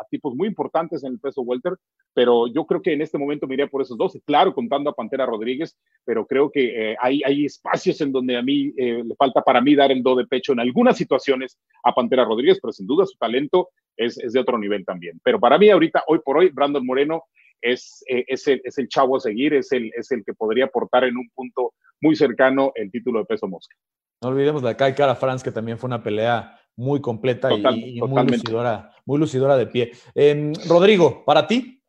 a 0.00 0.04
tipos 0.10 0.34
muy 0.34 0.48
importantes 0.48 1.04
en 1.04 1.12
el 1.12 1.20
peso 1.20 1.42
welter, 1.42 1.74
pero 2.14 2.46
yo 2.48 2.64
creo 2.66 2.82
que 2.82 2.92
en 2.92 3.02
este 3.02 3.18
momento 3.18 3.46
me 3.46 3.54
iría 3.54 3.68
por 3.68 3.82
esos 3.82 3.96
dos, 3.96 4.18
claro, 4.24 4.54
contando 4.54 4.90
a 4.90 4.94
Pantera 4.94 5.26
Rodríguez, 5.26 5.76
pero 6.04 6.26
creo 6.26 6.50
que 6.50 6.92
eh, 6.92 6.96
hay, 7.00 7.22
hay 7.24 7.44
espacios 7.44 8.00
en 8.00 8.12
donde 8.12 8.36
a 8.36 8.42
mí 8.42 8.72
eh, 8.76 9.02
le 9.04 9.14
falta 9.16 9.42
para 9.42 9.60
mí 9.60 9.74
dar 9.74 9.92
el 9.92 10.02
do 10.02 10.16
de 10.16 10.26
pecho 10.26 10.52
en 10.52 10.60
algunas 10.60 10.96
situaciones 10.96 11.58
a 11.84 11.92
Pantera 11.92 12.24
Rodríguez, 12.24 12.58
pero 12.60 12.72
sin 12.72 12.86
duda 12.86 13.06
su 13.06 13.16
talento 13.18 13.68
es, 13.96 14.18
es 14.18 14.32
de 14.32 14.40
otro 14.40 14.58
nivel 14.58 14.84
también. 14.84 15.20
Pero 15.22 15.38
para 15.38 15.58
mí 15.58 15.70
ahorita, 15.70 16.04
hoy 16.06 16.20
por 16.24 16.38
hoy, 16.38 16.50
Brandon 16.50 16.84
Moreno 16.84 17.24
es, 17.60 18.02
eh, 18.08 18.24
es, 18.26 18.46
el, 18.48 18.60
es 18.64 18.78
el 18.78 18.88
chavo 18.88 19.16
a 19.16 19.20
seguir, 19.20 19.54
es 19.54 19.72
el, 19.72 19.90
es 19.96 20.10
el 20.12 20.24
que 20.24 20.34
podría 20.34 20.66
aportar 20.66 21.04
en 21.04 21.16
un 21.16 21.28
punto 21.34 21.74
muy 22.00 22.16
cercano 22.16 22.72
el 22.74 22.90
título 22.90 23.20
de 23.20 23.26
peso 23.26 23.48
mosca. 23.48 23.76
No 24.22 24.30
olvidemos 24.30 24.62
de 24.62 24.76
Kai 24.76 24.94
Cara 24.94 25.14
France, 25.14 25.44
que 25.44 25.52
también 25.52 25.78
fue 25.78 25.88
una 25.88 26.02
pelea 26.02 26.58
muy 26.76 27.00
completa 27.00 27.52
y, 27.52 28.00
muy, 28.00 28.26
lucidora, 28.26 28.90
muy 29.04 29.18
lucidora 29.18 29.56
de 29.56 29.66
pie. 29.66 29.92
Em, 30.14 30.52
Rodrigo, 30.68 31.24
para 31.24 31.46
ti. 31.46 31.79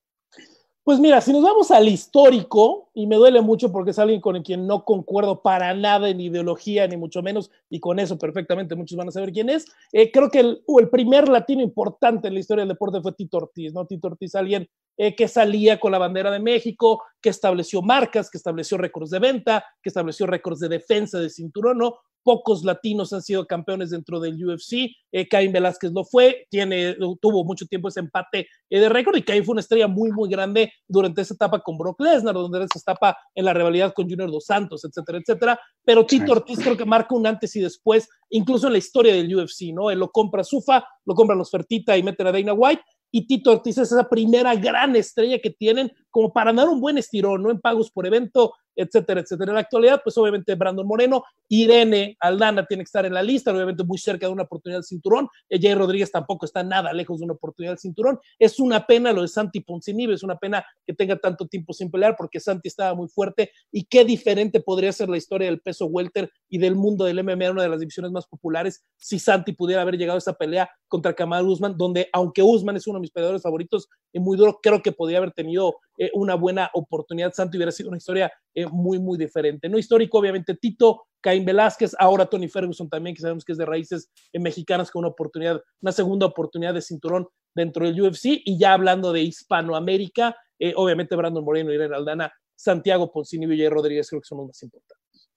Pues 0.83 0.99
mira, 0.99 1.21
si 1.21 1.31
nos 1.31 1.43
vamos 1.43 1.69
al 1.69 1.87
histórico, 1.87 2.89
y 2.95 3.05
me 3.05 3.15
duele 3.15 3.41
mucho 3.41 3.71
porque 3.71 3.91
es 3.91 3.99
alguien 3.99 4.19
con 4.19 4.41
quien 4.41 4.65
no 4.65 4.83
concuerdo 4.83 5.43
para 5.43 5.75
nada 5.75 6.09
en 6.09 6.19
ideología, 6.19 6.87
ni 6.87 6.97
mucho 6.97 7.21
menos, 7.21 7.51
y 7.69 7.79
con 7.79 7.99
eso 7.99 8.17
perfectamente 8.17 8.75
muchos 8.75 8.97
van 8.97 9.07
a 9.07 9.11
saber 9.11 9.31
quién 9.31 9.49
es, 9.49 9.67
eh, 9.91 10.11
creo 10.11 10.31
que 10.31 10.39
el, 10.39 10.63
el, 10.79 10.89
primer 10.89 11.29
latino 11.29 11.61
importante 11.61 12.27
en 12.27 12.33
la 12.33 12.39
historia 12.39 12.63
del 12.63 12.69
deporte 12.69 12.99
fue 12.99 13.13
Tito 13.13 13.37
Ortiz, 13.37 13.73
¿no? 13.73 13.85
Tito 13.85 14.07
Ortiz, 14.07 14.33
alguien 14.33 14.67
eh, 14.97 15.15
que 15.15 15.27
salía 15.27 15.79
con 15.79 15.91
la 15.91 15.99
bandera 15.99 16.31
de 16.31 16.39
México, 16.39 17.03
que 17.21 17.29
estableció 17.29 17.81
marcas, 17.81 18.31
que 18.31 18.37
estableció 18.37 18.77
récords 18.77 19.11
de 19.11 19.19
venta, 19.19 19.65
que 19.81 19.89
estableció 19.89 20.25
récords 20.25 20.59
de 20.59 20.69
defensa 20.69 21.19
de 21.19 21.29
cinturón, 21.29 21.77
¿no? 21.77 21.99
Pocos 22.23 22.63
latinos 22.63 23.13
han 23.13 23.21
sido 23.21 23.45
campeones 23.45 23.89
dentro 23.89 24.19
del 24.19 24.43
UFC. 24.43 24.89
Eh, 25.11 25.27
Caín 25.27 25.51
Velázquez 25.51 25.91
lo 25.91 26.05
fue, 26.05 26.47
tiene, 26.49 26.95
tuvo 27.21 27.43
mucho 27.43 27.65
tiempo 27.65 27.89
ese 27.89 27.99
empate 27.99 28.47
eh, 28.69 28.79
de 28.79 28.89
récord 28.89 29.17
y 29.17 29.23
Caín 29.23 29.43
fue 29.43 29.53
una 29.53 29.61
estrella 29.61 29.87
muy, 29.87 30.11
muy 30.11 30.29
grande 30.29 30.71
durante 30.87 31.21
esa 31.21 31.33
etapa 31.33 31.59
con 31.59 31.77
Brock 31.77 32.01
Lesnar, 32.01 32.33
donde 32.33 32.59
esa 32.59 32.79
etapa 32.79 33.17
en 33.35 33.45
la 33.45 33.53
rivalidad 33.53 33.93
con 33.93 34.09
Junior 34.09 34.31
Dos 34.31 34.45
Santos, 34.45 34.83
etcétera, 34.85 35.19
etcétera. 35.19 35.59
Pero 35.83 36.05
Tito 36.05 36.31
Ortiz 36.31 36.59
creo 36.59 36.77
que 36.77 36.85
marca 36.85 37.15
un 37.15 37.27
antes 37.27 37.55
y 37.55 37.61
después, 37.61 38.07
incluso 38.29 38.67
en 38.67 38.73
la 38.73 38.79
historia 38.79 39.13
del 39.13 39.35
UFC, 39.35 39.73
¿no? 39.73 39.91
Él 39.91 39.99
lo 39.99 40.09
compra 40.11 40.43
Sufa, 40.43 40.83
lo 41.05 41.15
compra 41.15 41.35
los 41.35 41.49
Fertita 41.49 41.97
y 41.97 42.03
meten 42.03 42.27
a 42.27 42.31
Dana 42.31 42.53
White 42.53 42.83
y 43.11 43.27
Tito 43.27 43.51
Ortiz 43.51 43.77
es 43.77 43.91
esa 43.91 44.07
primera 44.07 44.55
gran 44.55 44.95
estrella 44.95 45.39
que 45.39 45.49
tienen 45.49 45.91
como 46.11 46.31
para 46.31 46.53
dar 46.53 46.67
un 46.69 46.79
buen 46.79 46.97
estirón, 46.97 47.41
¿no? 47.41 47.49
En 47.49 47.59
pagos 47.59 47.89
por 47.89 48.05
evento, 48.05 48.53
etcétera, 48.75 49.21
etcétera. 49.21 49.51
En 49.51 49.55
la 49.55 49.61
actualidad, 49.61 50.01
pues 50.03 50.17
obviamente 50.17 50.55
Brandon 50.55 50.85
Moreno, 50.85 51.23
Irene 51.49 52.15
Aldana 52.19 52.65
tiene 52.65 52.83
que 52.83 52.87
estar 52.87 53.05
en 53.05 53.13
la 53.13 53.23
lista, 53.23 53.51
obviamente 53.51 53.83
muy 53.83 53.97
cerca 53.97 54.27
de 54.27 54.33
una 54.33 54.43
oportunidad 54.43 54.79
del 54.79 54.85
cinturón. 54.85 55.27
Jay 55.49 55.73
Rodríguez 55.73 56.11
tampoco 56.11 56.45
está 56.45 56.63
nada 56.63 56.93
lejos 56.93 57.19
de 57.19 57.25
una 57.25 57.33
oportunidad 57.33 57.73
del 57.73 57.79
cinturón. 57.79 58.19
Es 58.39 58.59
una 58.59 58.85
pena 58.85 59.11
lo 59.11 59.21
de 59.21 59.27
Santi 59.27 59.61
Ponzinibbio, 59.61 60.15
es 60.15 60.23
una 60.23 60.37
pena 60.37 60.65
que 60.85 60.93
tenga 60.93 61.17
tanto 61.17 61.47
tiempo 61.47 61.73
sin 61.73 61.89
pelear 61.89 62.15
porque 62.17 62.39
Santi 62.39 62.67
estaba 62.67 62.95
muy 62.95 63.07
fuerte 63.07 63.51
y 63.71 63.85
qué 63.85 64.05
diferente 64.05 64.61
podría 64.61 64.91
ser 64.91 65.09
la 65.09 65.17
historia 65.17 65.47
del 65.47 65.61
peso 65.61 65.85
welter 65.85 66.31
y 66.49 66.57
del 66.57 66.75
mundo 66.75 67.05
del 67.05 67.23
MMA, 67.23 67.51
una 67.51 67.63
de 67.63 67.69
las 67.69 67.79
divisiones 67.79 68.11
más 68.11 68.27
populares, 68.27 68.83
si 68.97 69.19
Santi 69.19 69.53
pudiera 69.53 69.81
haber 69.81 69.97
llegado 69.97 70.15
a 70.15 70.19
esa 70.19 70.33
pelea 70.33 70.69
contra 70.87 71.13
Kamal 71.13 71.47
Usman, 71.47 71.77
donde 71.77 72.09
aunque 72.13 72.43
Usman 72.43 72.75
es 72.75 72.87
uno 72.87 72.97
de 72.97 73.01
mis 73.01 73.11
peleadores 73.11 73.41
favoritos 73.41 73.87
y 74.11 74.19
muy 74.19 74.37
duro, 74.37 74.59
creo 74.61 74.81
que 74.81 74.91
podría 74.91 75.19
haber 75.19 75.31
tenido 75.31 75.75
eh, 76.01 76.09
una 76.15 76.33
buena 76.33 76.71
oportunidad. 76.73 77.31
Santi 77.31 77.57
hubiera 77.57 77.71
sido 77.71 77.89
una 77.89 77.99
historia 77.99 78.33
eh, 78.55 78.65
muy, 78.65 78.97
muy 78.97 79.19
diferente. 79.19 79.69
No 79.69 79.77
histórico, 79.77 80.17
obviamente, 80.17 80.55
Tito, 80.55 81.03
Caín 81.21 81.45
Velázquez, 81.45 81.95
ahora 81.99 82.25
Tony 82.25 82.47
Ferguson 82.47 82.89
también, 82.89 83.15
que 83.15 83.21
sabemos 83.21 83.45
que 83.45 83.51
es 83.51 83.57
de 83.59 83.67
raíces 83.67 84.09
eh, 84.33 84.39
mexicanas 84.39 84.89
con 84.89 85.01
una 85.01 85.09
oportunidad, 85.09 85.61
una 85.79 85.91
segunda 85.91 86.25
oportunidad 86.25 86.73
de 86.73 86.81
cinturón 86.81 87.27
dentro 87.53 87.85
del 87.85 88.01
UFC. 88.01 88.41
Y 88.43 88.57
ya 88.57 88.73
hablando 88.73 89.13
de 89.13 89.21
Hispanoamérica, 89.21 90.35
eh, 90.57 90.73
obviamente 90.75 91.15
Brandon 91.15 91.45
Moreno, 91.45 91.71
Irene 91.71 91.95
Aldana, 91.95 92.33
Santiago 92.55 93.11
Poncini 93.11 93.45
y 93.45 93.69
Rodríguez 93.69 94.09
creo 94.09 94.21
que 94.21 94.27
son 94.27 94.39
los 94.39 94.47
más 94.47 94.63
importantes. 94.63 95.29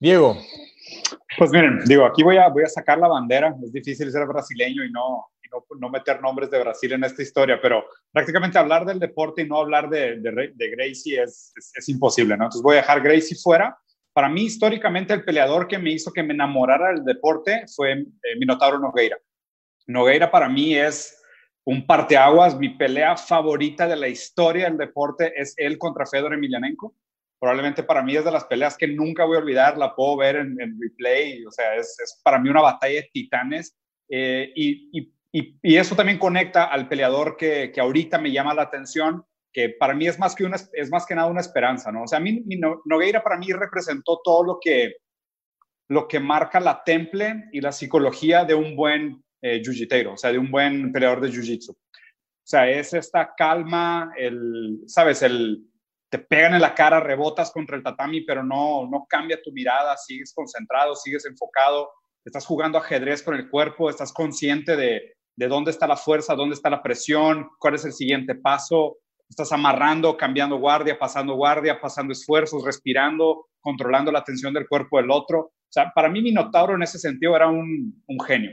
Diego. 0.00 0.34
Pues 1.36 1.50
miren, 1.50 1.78
digo, 1.84 2.06
aquí 2.06 2.22
voy 2.22 2.38
a, 2.38 2.48
voy 2.48 2.62
a 2.62 2.68
sacar 2.68 2.98
la 2.98 3.08
bandera. 3.08 3.54
Es 3.62 3.70
difícil 3.70 4.10
ser 4.10 4.26
brasileño 4.26 4.82
y 4.82 4.90
no, 4.90 5.26
no, 5.78 5.90
meter 5.90 6.20
nombres 6.20 6.50
de 6.50 6.60
Brasil 6.60 6.92
en 6.92 7.04
esta 7.04 7.22
historia, 7.22 7.58
pero 7.60 7.84
prácticamente 8.12 8.58
hablar 8.58 8.84
del 8.84 8.98
deporte 8.98 9.42
y 9.42 9.48
no 9.48 9.58
hablar 9.58 9.88
de, 9.88 10.20
Gracie 10.56 11.22
es, 11.22 11.88
imposible, 11.88 12.36
¿no? 12.36 12.44
Entonces 12.44 12.62
voy 12.62 12.74
a 12.74 12.80
dejar 12.80 13.02
Gracie 13.02 13.36
fuera. 13.36 13.76
Para 14.12 14.28
mí, 14.28 14.42
históricamente, 14.42 15.14
el 15.14 15.24
peleador 15.24 15.68
que 15.68 15.78
me 15.78 15.90
hizo 15.90 16.12
que 16.12 16.22
me 16.22 16.34
enamorara 16.34 16.92
del 16.92 17.04
deporte 17.04 17.64
fue 17.74 17.92
eh, 17.92 18.36
Minotauro 18.38 18.78
Nogueira. 18.78 19.18
Nogueira 19.86 20.30
para 20.30 20.48
mí 20.48 20.76
es 20.76 21.16
un 21.64 21.86
parteaguas. 21.86 22.58
Mi 22.58 22.70
pelea 22.70 23.16
favorita 23.16 23.86
de 23.86 23.96
la 23.96 24.08
historia 24.08 24.64
del 24.64 24.78
deporte 24.78 25.32
es 25.36 25.54
él 25.56 25.78
contra 25.78 26.06
Fedor 26.06 26.34
Emelianenko. 26.34 26.94
Probablemente 27.40 27.82
para 27.82 28.02
mí 28.02 28.14
es 28.14 28.24
de 28.24 28.30
las 28.30 28.44
peleas 28.44 28.76
que 28.76 28.86
nunca 28.86 29.24
voy 29.24 29.36
a 29.36 29.40
olvidar, 29.40 29.78
la 29.78 29.94
puedo 29.94 30.18
ver 30.18 30.36
en, 30.36 30.78
replay, 30.78 31.42
o 31.46 31.50
sea, 31.50 31.74
es, 31.74 32.20
para 32.22 32.38
mí 32.38 32.50
una 32.50 32.60
batalla 32.60 33.00
de 33.00 33.10
titanes. 33.10 33.74
Eh, 34.10 34.52
y, 34.54 35.10
y, 35.32 35.76
eso 35.76 35.94
también 35.94 36.18
conecta 36.18 36.64
al 36.64 36.88
peleador 36.88 37.36
que, 37.36 37.70
que, 37.72 37.80
ahorita 37.80 38.18
me 38.18 38.32
llama 38.32 38.54
la 38.54 38.62
atención, 38.62 39.24
que 39.52 39.70
para 39.70 39.94
mí 39.94 40.06
es 40.06 40.18
más 40.18 40.34
que, 40.34 40.44
una, 40.44 40.56
es 40.72 40.90
más 40.90 41.06
que 41.06 41.14
nada 41.14 41.28
una 41.28 41.40
esperanza, 41.40 41.90
¿no? 41.92 42.02
O 42.02 42.06
sea, 42.06 42.18
a 42.18 42.22
mí 42.22 42.44
Nogueira 42.84 43.22
para 43.22 43.36
mí 43.36 43.52
representó 43.52 44.20
todo 44.22 44.44
lo 44.44 44.58
que, 44.60 44.96
lo 45.88 46.06
que 46.06 46.20
marca 46.20 46.60
la 46.60 46.82
temple 46.84 47.48
y 47.52 47.60
la 47.60 47.72
psicología 47.72 48.44
de 48.44 48.54
un 48.54 48.76
buen 48.76 49.22
eh, 49.42 49.62
jiu 49.62 50.12
o 50.12 50.16
sea, 50.16 50.32
de 50.32 50.38
un 50.38 50.50
buen 50.50 50.92
peleador 50.92 51.20
de 51.20 51.28
jiu-jitsu. 51.28 51.70
O 51.70 52.46
sea, 52.50 52.68
es 52.68 52.94
esta 52.94 53.32
calma, 53.36 54.12
el, 54.16 54.80
sabes, 54.86 55.22
el 55.22 55.64
te 56.10 56.18
pegan 56.18 56.54
en 56.54 56.60
la 56.60 56.74
cara, 56.74 56.98
rebotas 56.98 57.52
contra 57.52 57.76
el 57.76 57.84
tatami, 57.84 58.22
pero 58.22 58.42
no, 58.42 58.88
no 58.90 59.06
cambia 59.08 59.40
tu 59.40 59.52
mirada, 59.52 59.96
sigues 59.96 60.32
concentrado, 60.34 60.96
sigues 60.96 61.24
enfocado, 61.24 61.88
estás 62.24 62.44
jugando 62.44 62.78
ajedrez 62.78 63.22
con 63.22 63.36
el 63.36 63.48
cuerpo, 63.48 63.88
estás 63.88 64.12
consciente 64.12 64.76
de, 64.76 65.14
de 65.36 65.48
dónde 65.48 65.70
está 65.70 65.86
la 65.86 65.96
fuerza, 65.96 66.34
dónde 66.34 66.54
está 66.54 66.70
la 66.70 66.82
presión, 66.82 67.48
cuál 67.58 67.74
es 67.74 67.84
el 67.84 67.92
siguiente 67.92 68.34
paso. 68.34 68.98
Estás 69.28 69.52
amarrando, 69.52 70.16
cambiando 70.16 70.58
guardia, 70.58 70.98
pasando 70.98 71.34
guardia, 71.34 71.80
pasando 71.80 72.12
esfuerzos, 72.12 72.64
respirando, 72.64 73.46
controlando 73.60 74.10
la 74.10 74.24
tensión 74.24 74.52
del 74.52 74.68
cuerpo 74.68 74.98
del 74.98 75.10
otro. 75.10 75.38
O 75.40 75.72
sea, 75.72 75.92
para 75.94 76.08
mí 76.08 76.20
Minotauro 76.20 76.74
en 76.74 76.82
ese 76.82 76.98
sentido 76.98 77.36
era 77.36 77.48
un, 77.48 77.94
genio. 78.26 78.50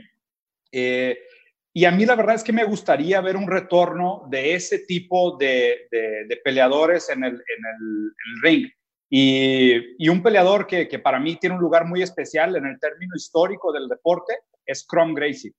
Eh, 0.70 1.18
y 1.72 1.84
a 1.84 1.90
mí 1.90 2.06
la 2.06 2.14
verdad 2.14 2.36
es 2.36 2.44
que 2.44 2.52
me 2.52 2.64
gustaría 2.64 3.20
ver 3.20 3.36
un 3.36 3.48
retorno 3.48 4.26
de 4.30 4.54
ese 4.54 4.80
tipo 4.80 5.36
de, 5.36 5.88
peleadores 6.44 7.08
en 7.10 7.24
el, 7.24 7.42
ring. 8.42 8.68
Y, 9.10 10.04
y, 10.04 10.08
un 10.08 10.22
peleador 10.22 10.66
que, 10.66 10.86
que, 10.86 10.98
para 10.98 11.18
mí 11.18 11.36
tiene 11.36 11.56
un 11.56 11.62
lugar 11.62 11.86
muy 11.86 12.02
especial 12.02 12.54
en 12.56 12.66
el 12.66 12.78
término 12.78 13.16
histórico 13.16 13.72
del 13.72 13.88
deporte 13.88 14.34
es 14.66 14.86
Crom 14.86 15.14
Gracie. 15.14 15.52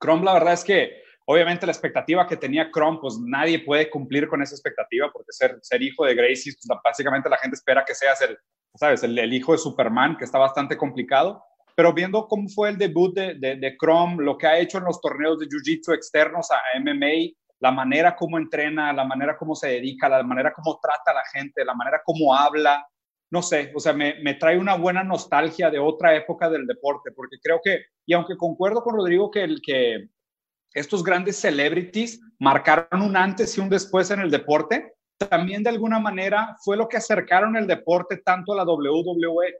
Chrome, 0.00 0.24
la 0.24 0.34
verdad 0.34 0.54
es 0.54 0.64
que 0.64 1.02
obviamente 1.26 1.66
la 1.66 1.72
expectativa 1.72 2.26
que 2.26 2.36
tenía 2.36 2.70
Chrome, 2.70 2.98
pues 3.00 3.18
nadie 3.18 3.58
puede 3.58 3.90
cumplir 3.90 4.28
con 4.28 4.42
esa 4.42 4.54
expectativa, 4.54 5.10
porque 5.12 5.32
ser, 5.32 5.58
ser 5.62 5.82
hijo 5.82 6.04
de 6.04 6.14
Gracie, 6.14 6.52
pues 6.54 6.80
básicamente 6.82 7.28
la 7.28 7.38
gente 7.38 7.56
espera 7.56 7.84
que 7.84 7.94
seas 7.94 8.20
el, 8.22 8.38
¿sabes? 8.74 9.02
El, 9.02 9.32
hijo 9.32 9.52
de 9.52 9.58
Superman, 9.58 10.16
que 10.16 10.24
está 10.24 10.38
bastante 10.38 10.76
complicado. 10.76 11.42
Pero 11.74 11.92
viendo 11.92 12.26
cómo 12.26 12.48
fue 12.48 12.70
el 12.70 12.78
debut 12.78 13.14
de, 13.14 13.34
de, 13.34 13.76
Chrome, 13.78 14.24
lo 14.24 14.38
que 14.38 14.46
ha 14.46 14.58
hecho 14.58 14.78
en 14.78 14.84
los 14.84 15.00
torneos 15.00 15.38
de 15.38 15.46
Jiu-Jitsu 15.46 15.94
externos 15.94 16.50
a 16.50 16.58
MMA, 16.80 17.34
la 17.58 17.70
manera 17.70 18.16
como 18.16 18.38
entrena, 18.38 18.92
la 18.92 19.04
manera 19.04 19.36
como 19.36 19.54
se 19.54 19.68
dedica, 19.68 20.08
la 20.08 20.22
manera 20.22 20.52
como 20.52 20.78
trata 20.80 21.10
a 21.10 21.14
la 21.14 21.24
gente, 21.32 21.64
la 21.64 21.74
manera 21.74 22.00
como 22.04 22.34
habla, 22.34 22.86
no 23.30 23.42
sé, 23.42 23.72
o 23.74 23.80
sea, 23.80 23.92
me, 23.92 24.14
me, 24.22 24.34
trae 24.34 24.58
una 24.58 24.76
buena 24.76 25.02
nostalgia 25.02 25.70
de 25.70 25.78
otra 25.78 26.14
época 26.14 26.48
del 26.48 26.66
deporte, 26.66 27.10
porque 27.10 27.36
creo 27.42 27.60
que, 27.62 27.86
y 28.06 28.14
aunque 28.14 28.36
concuerdo 28.36 28.82
con 28.82 28.96
Rodrigo 28.96 29.30
que, 29.30 29.42
el, 29.42 29.60
que 29.60 30.08
estos 30.72 31.02
grandes 31.02 31.36
celebrities 31.36 32.20
marcaron 32.38 33.02
un 33.02 33.16
antes 33.16 33.56
y 33.56 33.60
un 33.60 33.68
después 33.68 34.10
en 34.10 34.20
el 34.20 34.30
deporte, 34.30 34.92
también 35.18 35.62
de 35.62 35.70
alguna 35.70 35.98
manera 35.98 36.56
fue 36.62 36.76
lo 36.76 36.88
que 36.88 36.98
acercaron 36.98 37.56
el 37.56 37.66
deporte 37.66 38.18
tanto 38.18 38.52
a 38.52 38.56
la 38.56 38.64
WWE. 38.64 39.54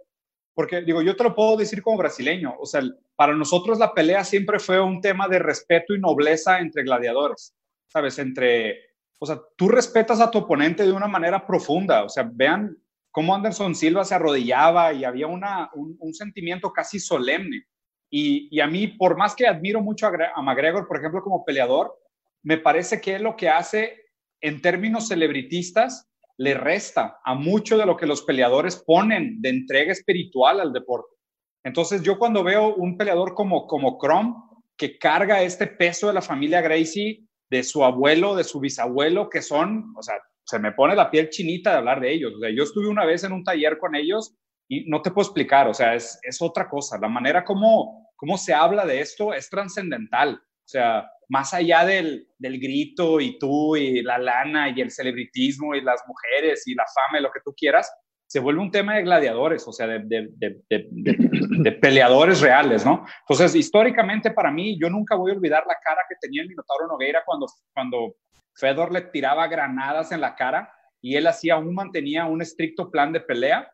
Porque 0.54 0.82
digo, 0.82 1.02
yo 1.02 1.16
te 1.16 1.24
lo 1.24 1.34
puedo 1.34 1.56
decir 1.56 1.82
como 1.82 1.98
brasileño, 1.98 2.54
o 2.58 2.64
sea, 2.64 2.82
para 3.14 3.34
nosotros 3.34 3.78
la 3.78 3.92
pelea 3.92 4.24
siempre 4.24 4.58
fue 4.58 4.80
un 4.80 5.00
tema 5.00 5.28
de 5.28 5.38
respeto 5.38 5.94
y 5.94 6.00
nobleza 6.00 6.60
entre 6.60 6.82
gladiadores, 6.82 7.54
¿sabes? 7.88 8.18
Entre, 8.18 8.78
o 9.18 9.26
sea, 9.26 9.38
tú 9.56 9.68
respetas 9.68 10.20
a 10.20 10.30
tu 10.30 10.38
oponente 10.38 10.84
de 10.84 10.92
una 10.92 11.08
manera 11.08 11.46
profunda, 11.46 12.04
o 12.04 12.08
sea, 12.08 12.30
vean 12.30 12.74
cómo 13.16 13.34
Anderson 13.34 13.74
Silva 13.74 14.04
se 14.04 14.14
arrodillaba 14.14 14.92
y 14.92 15.02
había 15.02 15.26
una, 15.26 15.70
un, 15.72 16.12
sentimiento 16.12 16.70
casi 16.70 17.00
solemne. 17.00 17.64
Y, 18.10 18.60
a 18.60 18.66
mí, 18.66 18.88
por 18.88 19.16
más 19.16 19.34
que 19.34 19.46
admiro 19.46 19.80
mucho 19.80 20.06
a, 20.06 20.42
McGregor, 20.42 20.86
por 20.86 20.98
ejemplo, 20.98 21.22
como 21.22 21.42
peleador, 21.42 21.98
me 22.42 22.58
parece 22.58 23.00
que 23.00 23.18
lo 23.18 23.34
que 23.34 23.48
hace 23.48 23.96
en 24.42 24.60
términos 24.60 25.08
celebritistas 25.08 26.10
le 26.36 26.52
resta 26.52 27.18
a 27.24 27.34
mucho 27.34 27.78
de 27.78 27.86
lo 27.86 27.96
que 27.96 28.04
los 28.04 28.20
peleadores 28.20 28.76
ponen 28.76 29.40
de 29.40 29.48
entrega 29.48 29.92
espiritual 29.92 30.60
al 30.60 30.74
deporte. 30.74 31.16
Entonces 31.64 32.02
yo 32.02 32.18
cuando 32.18 32.44
veo 32.44 32.74
un 32.74 32.98
peleador 32.98 33.32
como, 33.32 33.66
como 33.66 33.96
Crom, 33.96 34.44
que 34.76 34.98
carga 34.98 35.40
este 35.40 35.66
peso 35.66 36.08
de 36.08 36.12
la 36.12 36.20
familia 36.20 36.60
Gracie, 36.60 37.24
de 37.48 37.62
su 37.62 37.82
abuelo, 37.82 38.36
de 38.36 38.44
su 38.44 38.60
bisabuelo, 38.60 39.30
que 39.30 39.40
son, 39.40 39.94
o 39.96 40.02
sea, 40.02 40.16
se 40.46 40.58
me 40.60 40.72
pone 40.72 40.94
la 40.94 41.10
piel 41.10 41.28
chinita 41.28 41.72
de 41.72 41.78
hablar 41.78 42.00
de 42.00 42.12
ellos. 42.12 42.34
O 42.34 42.38
sea, 42.38 42.50
yo 42.50 42.62
estuve 42.62 42.88
una 42.88 43.04
vez 43.04 43.24
en 43.24 43.32
un 43.32 43.42
taller 43.42 43.78
con 43.78 43.96
ellos 43.96 44.36
y 44.68 44.88
no 44.88 45.02
te 45.02 45.10
puedo 45.10 45.26
explicar, 45.26 45.68
o 45.68 45.74
sea, 45.74 45.94
es, 45.94 46.18
es 46.22 46.40
otra 46.40 46.68
cosa. 46.68 46.98
La 46.98 47.08
manera 47.08 47.44
como, 47.44 48.12
como 48.16 48.38
se 48.38 48.54
habla 48.54 48.86
de 48.86 49.00
esto 49.00 49.34
es 49.34 49.50
trascendental. 49.50 50.34
O 50.34 50.68
sea, 50.68 51.10
más 51.28 51.52
allá 51.52 51.84
del, 51.84 52.28
del, 52.38 52.60
grito 52.60 53.20
y 53.20 53.38
tú 53.38 53.76
y 53.76 54.02
la 54.02 54.18
lana 54.18 54.70
y 54.70 54.80
el 54.80 54.90
celebritismo 54.90 55.74
y 55.74 55.80
las 55.80 56.02
mujeres 56.06 56.66
y 56.66 56.74
la 56.74 56.84
fama 56.86 57.18
y 57.18 57.22
lo 57.22 57.30
que 57.30 57.40
tú 57.44 57.52
quieras, 57.56 57.92
se 58.28 58.40
vuelve 58.40 58.60
un 58.60 58.70
tema 58.70 58.96
de 58.96 59.02
gladiadores, 59.02 59.66
o 59.66 59.72
sea, 59.72 59.86
de, 59.86 60.00
de, 60.04 60.60
de, 60.68 61.72
peleadores 61.72 62.40
reales, 62.40 62.84
¿no? 62.84 63.04
Entonces, 63.20 63.54
históricamente 63.54 64.32
para 64.32 64.50
mí, 64.50 64.76
yo 64.80 64.90
nunca 64.90 65.14
voy 65.14 65.30
a 65.30 65.34
olvidar 65.34 65.64
la 65.66 65.76
cara 65.82 66.02
que 66.08 66.16
tenía 66.20 66.42
el 66.42 66.48
Minotauro 66.48 66.88
Nogueira 66.88 67.22
cuando, 67.24 67.46
cuando 67.72 68.16
Fedor 68.56 68.92
le 68.92 69.02
tiraba 69.02 69.46
granadas 69.48 70.12
en 70.12 70.20
la 70.20 70.34
cara 70.34 70.72
y 71.00 71.16
él 71.16 71.26
hacía 71.26 71.54
aún 71.54 71.74
mantenía 71.74 72.24
un 72.24 72.42
estricto 72.42 72.90
plan 72.90 73.12
de 73.12 73.20
pelea. 73.20 73.72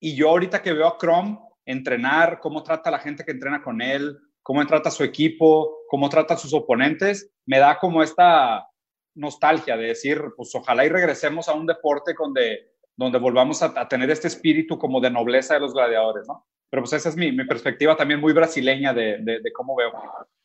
Y 0.00 0.14
yo 0.16 0.30
ahorita 0.30 0.62
que 0.62 0.72
veo 0.72 0.88
a 0.88 0.98
Chrome 0.98 1.38
entrenar, 1.64 2.40
cómo 2.40 2.62
trata 2.62 2.90
a 2.90 2.92
la 2.92 2.98
gente 2.98 3.24
que 3.24 3.30
entrena 3.30 3.62
con 3.62 3.80
él, 3.80 4.18
cómo 4.42 4.66
trata 4.66 4.88
a 4.88 4.92
su 4.92 5.04
equipo, 5.04 5.84
cómo 5.88 6.08
trata 6.08 6.34
a 6.34 6.36
sus 6.36 6.52
oponentes, 6.52 7.32
me 7.46 7.58
da 7.58 7.78
como 7.78 8.02
esta 8.02 8.66
nostalgia 9.14 9.76
de 9.76 9.88
decir, 9.88 10.22
pues 10.36 10.54
ojalá 10.54 10.84
y 10.84 10.88
regresemos 10.88 11.48
a 11.48 11.52
un 11.52 11.66
deporte 11.66 12.14
donde, 12.18 12.72
donde 12.96 13.18
volvamos 13.18 13.62
a, 13.62 13.88
tener 13.88 14.10
este 14.10 14.28
espíritu 14.28 14.78
como 14.78 15.00
de 15.00 15.10
nobleza 15.10 15.54
de 15.54 15.60
los 15.60 15.72
gladiadores, 15.72 16.26
¿no? 16.26 16.46
Pero 16.70 16.82
pues 16.82 16.92
esa 16.92 17.08
es 17.08 17.16
mi, 17.16 17.32
perspectiva 17.44 17.96
también 17.96 18.20
muy 18.20 18.32
brasileña 18.32 18.94
de, 18.94 19.18
de 19.18 19.52
cómo 19.52 19.74
veo. 19.76 19.92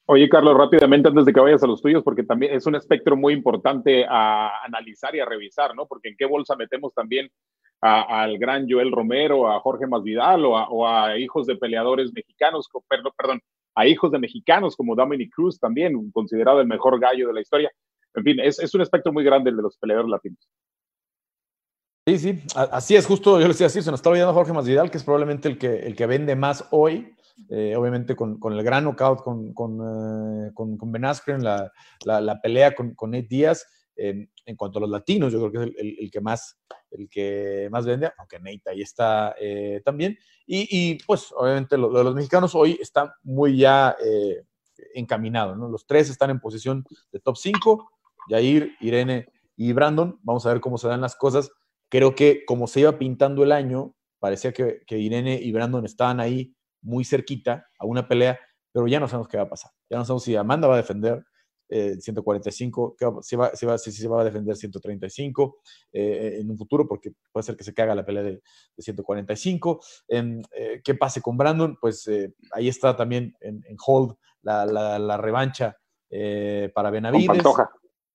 Oye, 0.07 0.29
Carlos, 0.29 0.55
rápidamente 0.55 1.09
antes 1.09 1.25
de 1.25 1.33
que 1.33 1.39
vayas 1.39 1.63
a 1.63 1.67
los 1.67 1.81
tuyos, 1.81 2.03
porque 2.03 2.23
también 2.23 2.53
es 2.53 2.67
un 2.67 2.75
espectro 2.75 3.15
muy 3.15 3.33
importante 3.33 4.05
a 4.07 4.63
analizar 4.63 5.15
y 5.15 5.19
a 5.19 5.25
revisar, 5.25 5.75
¿no? 5.75 5.87
Porque 5.87 6.09
en 6.09 6.15
qué 6.15 6.25
bolsa 6.25 6.55
metemos 6.55 6.93
también 6.93 7.31
al 7.81 8.37
gran 8.37 8.67
Joel 8.69 8.91
Romero, 8.91 9.51
a 9.51 9.59
Jorge 9.59 9.87
Masvidal 9.87 10.45
o 10.45 10.57
a, 10.57 10.69
o 10.69 10.87
a 10.87 11.17
hijos 11.17 11.47
de 11.47 11.55
peleadores 11.55 12.13
mexicanos, 12.13 12.69
perdón, 12.87 13.13
perdón, 13.17 13.41
a 13.75 13.87
hijos 13.87 14.11
de 14.11 14.19
mexicanos 14.19 14.75
como 14.75 14.95
Dominic 14.95 15.33
Cruz 15.33 15.59
también, 15.59 16.11
considerado 16.11 16.61
el 16.61 16.67
mejor 16.67 16.99
gallo 16.99 17.27
de 17.27 17.33
la 17.33 17.41
historia. 17.41 17.71
En 18.13 18.23
fin, 18.23 18.39
es, 18.39 18.59
es 18.59 18.73
un 18.75 18.81
espectro 18.81 19.11
muy 19.11 19.23
grande 19.23 19.49
el 19.49 19.57
de 19.57 19.63
los 19.63 19.77
peleadores 19.77 20.09
latinos. 20.09 20.47
Sí, 22.07 22.19
sí, 22.19 22.39
así 22.53 22.95
es, 22.95 23.07
justo 23.07 23.39
yo 23.39 23.47
le 23.47 23.53
decía 23.53 23.65
así, 23.65 23.81
se 23.81 23.89
nos 23.89 23.97
está 23.97 24.11
olvidando 24.11 24.31
Jorge 24.31 24.53
Masvidal, 24.53 24.91
que 24.91 24.99
es 24.99 25.03
probablemente 25.03 25.47
el 25.47 25.57
que, 25.57 25.87
el 25.87 25.95
que 25.95 26.05
vende 26.05 26.35
más 26.35 26.63
hoy, 26.69 27.15
eh, 27.49 27.75
obviamente 27.75 28.15
con, 28.15 28.39
con, 28.39 28.53
el 28.53 28.63
gran 28.63 28.83
knockout 28.83 29.23
con, 29.23 29.55
con, 29.55 29.79
eh, 29.81 30.51
con, 30.53 30.91
Ben 30.91 31.03
Askren, 31.03 31.43
la, 31.43 31.71
la, 32.05 32.39
pelea 32.39 32.75
con, 32.75 32.93
con 32.93 33.09
Nate 33.09 33.25
Díaz, 33.27 33.65
en 33.95 34.55
cuanto 34.55 34.77
a 34.77 34.81
los 34.81 34.89
latinos, 34.91 35.33
yo 35.33 35.39
creo 35.39 35.51
que 35.51 35.71
es 35.71 35.97
el, 35.99 36.11
que, 36.11 36.21
más, 36.21 36.59
el 36.91 37.09
que 37.09 37.69
más 37.71 37.87
vende, 37.87 38.11
aunque 38.19 38.37
Nate 38.37 38.69
ahí 38.69 38.83
está 38.83 39.33
eh, 39.41 39.81
también, 39.83 40.15
y, 40.45 40.67
y, 40.69 40.99
pues 41.07 41.33
obviamente 41.35 41.75
lo, 41.75 41.89
lo, 41.89 41.97
de 41.97 42.03
los 42.03 42.13
mexicanos 42.13 42.53
hoy 42.53 42.77
está 42.79 43.15
muy 43.23 43.57
ya 43.57 43.95
encaminado, 44.93 45.55
¿no? 45.55 45.69
Los 45.69 45.87
tres 45.87 46.11
están 46.11 46.29
en 46.29 46.39
posición 46.39 46.85
de 47.11 47.19
top 47.19 47.35
5, 47.35 47.91
Jair, 48.29 48.75
Irene 48.79 49.27
y 49.57 49.73
Brandon, 49.73 50.19
vamos 50.21 50.45
a 50.45 50.49
ver 50.49 50.61
cómo 50.61 50.77
se 50.77 50.87
dan 50.87 51.01
las 51.01 51.15
cosas 51.15 51.49
creo 51.89 52.15
que 52.15 52.45
como 52.45 52.67
se 52.67 52.81
iba 52.81 52.97
pintando 52.97 53.43
el 53.43 53.51
año, 53.51 53.95
parecía 54.19 54.53
que, 54.53 54.81
que, 54.85 54.97
Irene 54.97 55.39
y 55.41 55.51
Brandon 55.51 55.85
estaban 55.85 56.19
ahí 56.19 56.55
muy 56.81 57.03
cerquita 57.05 57.67
a 57.79 57.85
una 57.85 58.07
pelea, 58.07 58.39
pero 58.71 58.87
ya 58.87 58.99
no 58.99 59.07
sabemos 59.07 59.27
qué 59.27 59.37
va 59.37 59.43
a 59.43 59.49
pasar. 59.49 59.71
Ya 59.89 59.97
no 59.97 60.05
sabemos 60.05 60.23
si 60.23 60.35
Amanda 60.35 60.67
va 60.67 60.75
a 60.75 60.77
defender 60.77 61.23
eh, 61.69 61.95
145, 61.99 62.95
si, 63.21 63.35
va, 63.35 63.55
si, 63.55 63.65
va, 63.65 63.77
si, 63.77 63.91
si 63.91 64.07
va 64.07 64.21
a 64.21 64.23
defender 64.23 64.55
135 64.55 65.57
eh, 65.93 66.37
en 66.39 66.51
un 66.51 66.57
futuro, 66.57 66.87
porque 66.87 67.11
puede 67.31 67.43
ser 67.43 67.55
que 67.55 67.63
se 67.63 67.73
caga 67.73 67.95
la 67.95 68.05
pelea 68.05 68.23
de, 68.23 68.31
de 68.31 68.83
145. 68.83 69.79
Eh, 70.09 70.81
¿Qué 70.83 70.95
pase 70.95 71.21
con 71.21 71.37
Brandon? 71.37 71.77
Pues 71.79 72.07
eh, 72.07 72.33
ahí 72.51 72.67
está 72.67 72.95
también 72.95 73.35
en, 73.39 73.63
en 73.67 73.77
hold 73.85 74.15
la, 74.41 74.65
la, 74.65 74.99
la 74.99 75.17
revancha 75.17 75.75
eh, 76.09 76.71
para 76.73 76.91
Benavides. 76.91 77.43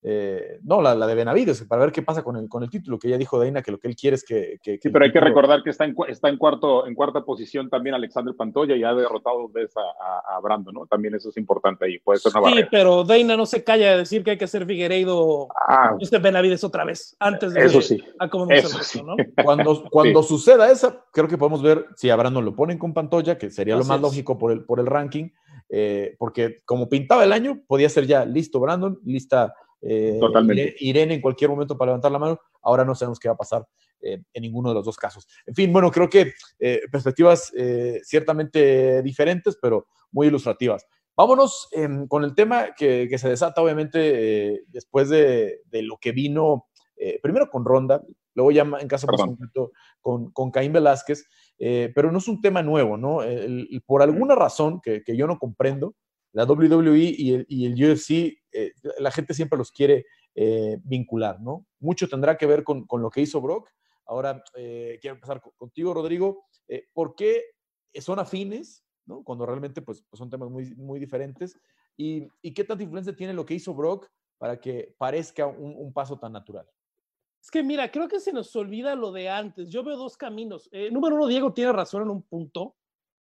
Eh, 0.02 0.60
no, 0.62 0.80
la, 0.80 0.94
la, 0.94 1.06
de 1.06 1.14
Benavides, 1.14 1.62
para 1.64 1.82
ver 1.82 1.92
qué 1.92 2.00
pasa 2.00 2.22
con 2.22 2.34
el, 2.36 2.48
con 2.48 2.62
el 2.62 2.70
título, 2.70 2.98
que 2.98 3.10
ya 3.10 3.18
dijo 3.18 3.38
Daina 3.38 3.62
que 3.62 3.70
lo 3.70 3.78
que 3.78 3.86
él 3.88 3.94
quiere 3.94 4.14
es 4.14 4.24
que... 4.24 4.58
que, 4.62 4.78
que 4.78 4.80
sí, 4.82 4.88
pero 4.88 5.04
hay 5.04 5.10
título... 5.10 5.26
que 5.26 5.28
recordar 5.28 5.62
que 5.62 5.70
está 5.70 5.84
en, 5.84 5.94
está 6.08 6.30
en, 6.30 6.38
cuarto, 6.38 6.86
en 6.86 6.94
cuarta 6.94 7.22
posición 7.22 7.68
también 7.68 7.94
Alexander 7.94 8.34
Pantoya 8.34 8.76
y 8.76 8.82
ha 8.82 8.94
derrotado 8.94 9.42
dos 9.42 9.52
veces 9.52 9.76
a, 9.76 9.80
a, 9.80 10.36
a, 10.36 10.40
Brando, 10.40 10.72
¿no? 10.72 10.86
También 10.86 11.14
eso 11.14 11.28
es 11.28 11.36
importante 11.36 11.84
ahí, 11.84 11.98
puede 11.98 12.18
ser 12.18 12.32
una 12.34 12.40
Sí, 12.40 12.50
barrera. 12.54 12.68
pero 12.70 13.04
Daina 13.04 13.36
no 13.36 13.44
se 13.44 13.62
calla 13.62 13.90
de 13.90 13.98
decir 13.98 14.24
que 14.24 14.30
hay 14.30 14.38
que 14.38 14.46
hacer 14.46 14.64
Figueiredo 14.64 15.48
ah, 15.68 15.94
este 16.00 16.18
Benavides 16.18 16.64
otra 16.64 16.84
vez, 16.84 17.14
antes 17.20 17.52
de... 17.52 17.66
Eso 17.66 17.82
sí. 17.82 18.02
A 18.18 18.24
eso 18.24 18.46
resto, 18.46 18.82
sí. 18.82 19.02
¿no? 19.02 19.16
Cuando, 19.44 19.84
cuando 19.90 20.22
sí. 20.22 20.28
suceda 20.30 20.70
esa, 20.70 21.04
creo 21.12 21.28
que 21.28 21.36
podemos 21.36 21.62
ver 21.62 21.84
si 21.96 22.08
a 22.08 22.16
Brando 22.16 22.40
lo 22.40 22.56
ponen 22.56 22.78
con 22.78 22.94
Pantoya, 22.94 23.36
que 23.36 23.50
sería 23.50 23.76
lo 23.76 23.84
más 23.84 24.00
lógico 24.00 24.38
por 24.38 24.50
el, 24.50 24.64
por 24.64 24.80
el 24.80 24.86
ranking, 24.86 25.28
eh, 25.68 26.16
porque 26.18 26.62
como 26.64 26.88
pintaba 26.88 27.22
el 27.22 27.34
año, 27.34 27.60
podía 27.66 27.90
ser 27.90 28.06
ya 28.06 28.24
listo 28.24 28.60
Brandon, 28.60 28.98
lista... 29.04 29.54
Eh, 29.82 30.18
Totalmente. 30.20 30.76
Irene 30.80 31.14
en 31.14 31.20
cualquier 31.20 31.50
momento 31.50 31.76
para 31.76 31.90
levantar 31.90 32.12
la 32.12 32.18
mano. 32.18 32.40
Ahora 32.62 32.84
no 32.84 32.94
sabemos 32.94 33.18
qué 33.18 33.28
va 33.28 33.34
a 33.34 33.38
pasar 33.38 33.66
eh, 34.02 34.22
en 34.32 34.42
ninguno 34.42 34.70
de 34.70 34.74
los 34.74 34.84
dos 34.84 34.96
casos. 34.96 35.26
En 35.46 35.54
fin, 35.54 35.72
bueno, 35.72 35.90
creo 35.90 36.08
que 36.08 36.32
eh, 36.58 36.80
perspectivas 36.90 37.52
eh, 37.56 38.00
ciertamente 38.02 39.02
diferentes, 39.02 39.58
pero 39.60 39.86
muy 40.10 40.28
ilustrativas. 40.28 40.86
Vámonos 41.16 41.68
em, 41.72 42.06
con 42.06 42.24
el 42.24 42.34
tema 42.34 42.68
que, 42.76 43.06
que, 43.08 43.18
se 43.18 43.28
desata, 43.28 43.60
obviamente, 43.60 44.54
eh, 44.54 44.62
después 44.68 45.08
de, 45.08 45.60
de, 45.66 45.82
lo 45.82 45.98
que 45.98 46.12
vino 46.12 46.66
eh, 46.96 47.18
primero 47.22 47.50
con 47.50 47.64
Ronda, 47.64 48.02
luego 48.34 48.50
ya 48.52 48.62
en 48.62 48.88
caso 48.88 49.06
más 49.06 49.20
concreto 49.20 49.72
con, 50.00 50.30
con 50.30 50.50
Caín 50.50 50.72
Velázquez, 50.72 51.26
pero 51.58 52.10
no 52.10 52.18
es 52.18 52.28
un 52.28 52.40
tema 52.40 52.62
nuevo, 52.62 52.96
¿no? 52.96 53.22
El, 53.22 53.68
el, 53.70 53.82
por 53.84 54.02
alguna 54.02 54.34
razón 54.34 54.80
que, 54.80 55.02
que 55.02 55.14
yo 55.14 55.26
no 55.26 55.38
comprendo, 55.38 55.94
la 56.32 56.44
WWE 56.44 57.14
y 57.16 57.32
el, 57.34 57.46
y 57.48 57.84
UFC, 57.84 58.38
eh, 58.52 58.72
la 58.98 59.10
gente 59.10 59.34
siempre 59.34 59.58
los 59.58 59.72
quiere 59.72 60.06
eh, 60.34 60.78
vincular, 60.84 61.40
¿no? 61.40 61.66
Mucho 61.80 62.08
tendrá 62.08 62.36
que 62.36 62.46
ver 62.46 62.64
con, 62.64 62.86
lo 62.90 63.10
que 63.10 63.20
hizo 63.20 63.40
Brock. 63.40 63.68
Ahora 64.06 64.42
eh, 64.56 64.98
quiero 65.00 65.16
empezar 65.16 65.40
contigo, 65.56 65.94
Rodrigo. 65.94 66.46
¿Por 66.92 67.14
qué 67.14 67.42
son 68.00 68.18
afines, 68.18 68.84
¿no? 69.06 69.24
Cuando 69.24 69.44
realmente 69.44 69.82
pues, 69.82 70.04
pues 70.08 70.18
son 70.18 70.30
temas 70.30 70.50
muy, 70.50 70.74
muy 70.76 71.00
diferentes. 71.00 71.58
¿Y, 71.96 72.28
¿Y, 72.42 72.54
qué 72.54 72.64
tanta 72.64 72.84
influencia 72.84 73.14
tiene 73.14 73.34
lo 73.34 73.44
que 73.44 73.54
hizo 73.54 73.74
Brock 73.74 74.08
para 74.38 74.60
que 74.60 74.94
parezca 74.96 75.46
un, 75.46 75.74
un, 75.76 75.92
paso 75.92 76.18
tan 76.18 76.32
natural? 76.32 76.66
Es 77.42 77.50
que 77.50 77.62
mira, 77.62 77.90
creo 77.90 78.08
que 78.08 78.20
se 78.20 78.32
nos 78.32 78.54
olvida 78.54 78.94
lo 78.94 79.12
de 79.12 79.28
antes. 79.28 79.70
Yo 79.70 79.82
veo 79.82 79.96
dos 79.96 80.16
caminos. 80.16 80.68
Eh, 80.72 80.90
número 80.90 81.16
uno, 81.16 81.26
Diego 81.26 81.52
tiene 81.52 81.72
razón 81.72 82.02
en 82.02 82.10
un 82.10 82.22
punto. 82.22 82.76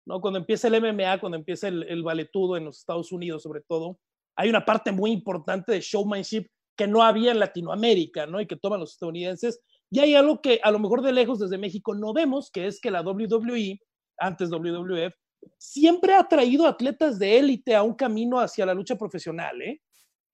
¿No? 0.06 0.20
Cuando 0.20 0.38
empieza 0.38 0.68
el 0.68 0.80
MMA, 0.80 1.20
cuando 1.20 1.36
empieza 1.36 1.68
el, 1.68 1.82
el 1.84 2.02
valetudo 2.02 2.56
en 2.56 2.64
los 2.64 2.78
Estados 2.78 3.12
Unidos, 3.12 3.42
sobre 3.42 3.60
todo, 3.60 3.98
hay 4.36 4.48
una 4.48 4.64
parte 4.64 4.92
muy 4.92 5.10
importante 5.10 5.72
de 5.72 5.80
showmanship 5.80 6.46
que 6.76 6.86
no 6.86 7.02
había 7.02 7.32
en 7.32 7.38
Latinoamérica, 7.38 8.26
¿no? 8.26 8.40
Y 8.40 8.46
que 8.46 8.56
toman 8.56 8.80
los 8.80 8.92
estadounidenses. 8.92 9.60
Y 9.90 10.00
hay 10.00 10.14
algo 10.14 10.40
que 10.40 10.60
a 10.62 10.70
lo 10.70 10.78
mejor 10.78 11.02
de 11.02 11.12
lejos 11.12 11.38
desde 11.38 11.58
México 11.58 11.94
no 11.94 12.12
vemos, 12.12 12.50
que 12.50 12.66
es 12.66 12.80
que 12.80 12.90
la 12.90 13.02
WWE, 13.02 13.80
antes 14.18 14.50
WWF, 14.50 15.14
siempre 15.58 16.14
ha 16.14 16.26
traído 16.28 16.66
atletas 16.66 17.18
de 17.18 17.38
élite 17.38 17.74
a 17.74 17.82
un 17.82 17.94
camino 17.94 18.38
hacia 18.38 18.66
la 18.66 18.74
lucha 18.74 18.96
profesional, 18.96 19.60
¿eh? 19.62 19.80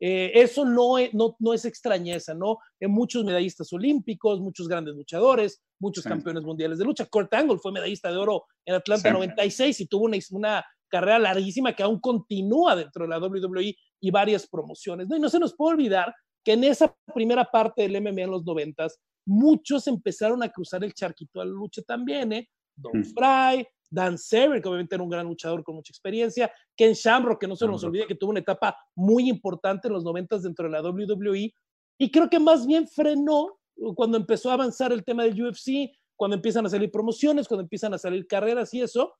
Eh, 0.04 0.32
eso 0.34 0.64
no 0.64 0.98
es, 0.98 1.14
no, 1.14 1.36
no 1.38 1.54
es, 1.54 1.64
extrañeza, 1.64 2.34
¿no? 2.34 2.58
En 2.80 2.90
muchos 2.90 3.24
medallistas 3.24 3.72
olímpicos, 3.72 4.40
muchos 4.40 4.66
grandes 4.66 4.96
luchadores, 4.96 5.62
muchos 5.78 6.02
sí. 6.02 6.08
campeones 6.08 6.42
mundiales 6.42 6.78
de 6.78 6.84
lucha. 6.84 7.06
Kurt 7.06 7.32
Angle 7.32 7.58
fue 7.58 7.70
medallista 7.70 8.10
de 8.10 8.16
oro 8.16 8.46
en 8.66 8.74
Atlanta 8.74 9.10
sí. 9.10 9.14
96 9.14 9.80
y 9.80 9.86
tuvo 9.86 10.06
una, 10.06 10.18
una, 10.32 10.64
carrera 10.88 11.20
larguísima 11.20 11.72
que 11.72 11.84
aún 11.84 12.00
continúa 12.00 12.74
dentro 12.74 13.04
de 13.04 13.10
la 13.10 13.18
WWE 13.18 13.76
y 14.00 14.10
varias 14.10 14.46
promociones, 14.48 15.08
¿no? 15.08 15.16
Y 15.16 15.20
no 15.20 15.30
se 15.30 15.38
nos 15.38 15.54
puede 15.54 15.74
olvidar 15.74 16.12
que 16.44 16.54
en 16.54 16.64
esa 16.64 16.94
primera 17.14 17.44
parte 17.44 17.82
del 17.82 18.02
MMA 18.02 18.22
en 18.22 18.30
los 18.32 18.44
90 18.44 18.88
muchos 19.24 19.86
empezaron 19.86 20.42
a 20.42 20.48
cruzar 20.48 20.82
el 20.82 20.92
charquito 20.92 21.40
a 21.40 21.44
la 21.44 21.52
lucha 21.52 21.80
también, 21.82 22.32
¿eh? 22.32 22.48
Don 22.74 22.98
mm. 22.98 23.04
Fry, 23.04 23.66
Dan 23.92 24.16
Severn, 24.16 24.62
que 24.62 24.68
obviamente 24.68 24.94
era 24.94 25.04
un 25.04 25.10
gran 25.10 25.26
luchador 25.26 25.62
con 25.62 25.74
mucha 25.74 25.90
experiencia, 25.90 26.50
Ken 26.74 26.94
Shamrock, 26.94 27.40
que 27.40 27.46
no 27.46 27.54
se 27.54 27.66
nos 27.66 27.84
olvide 27.84 28.06
que 28.06 28.14
tuvo 28.14 28.30
una 28.30 28.40
etapa 28.40 28.76
muy 28.94 29.28
importante 29.28 29.88
en 29.88 29.94
los 29.94 30.02
90 30.02 30.38
dentro 30.38 30.64
de 30.64 30.70
la 30.70 30.82
WWE, 30.82 31.54
y 31.98 32.10
creo 32.10 32.30
que 32.30 32.40
más 32.40 32.66
bien 32.66 32.88
frenó 32.88 33.58
cuando 33.94 34.16
empezó 34.16 34.50
a 34.50 34.54
avanzar 34.54 34.92
el 34.92 35.04
tema 35.04 35.24
del 35.24 35.40
UFC, 35.40 35.92
cuando 36.16 36.36
empiezan 36.36 36.64
a 36.64 36.70
salir 36.70 36.90
promociones, 36.90 37.46
cuando 37.46 37.62
empiezan 37.62 37.92
a 37.92 37.98
salir 37.98 38.26
carreras 38.26 38.72
y 38.72 38.80
eso, 38.80 39.12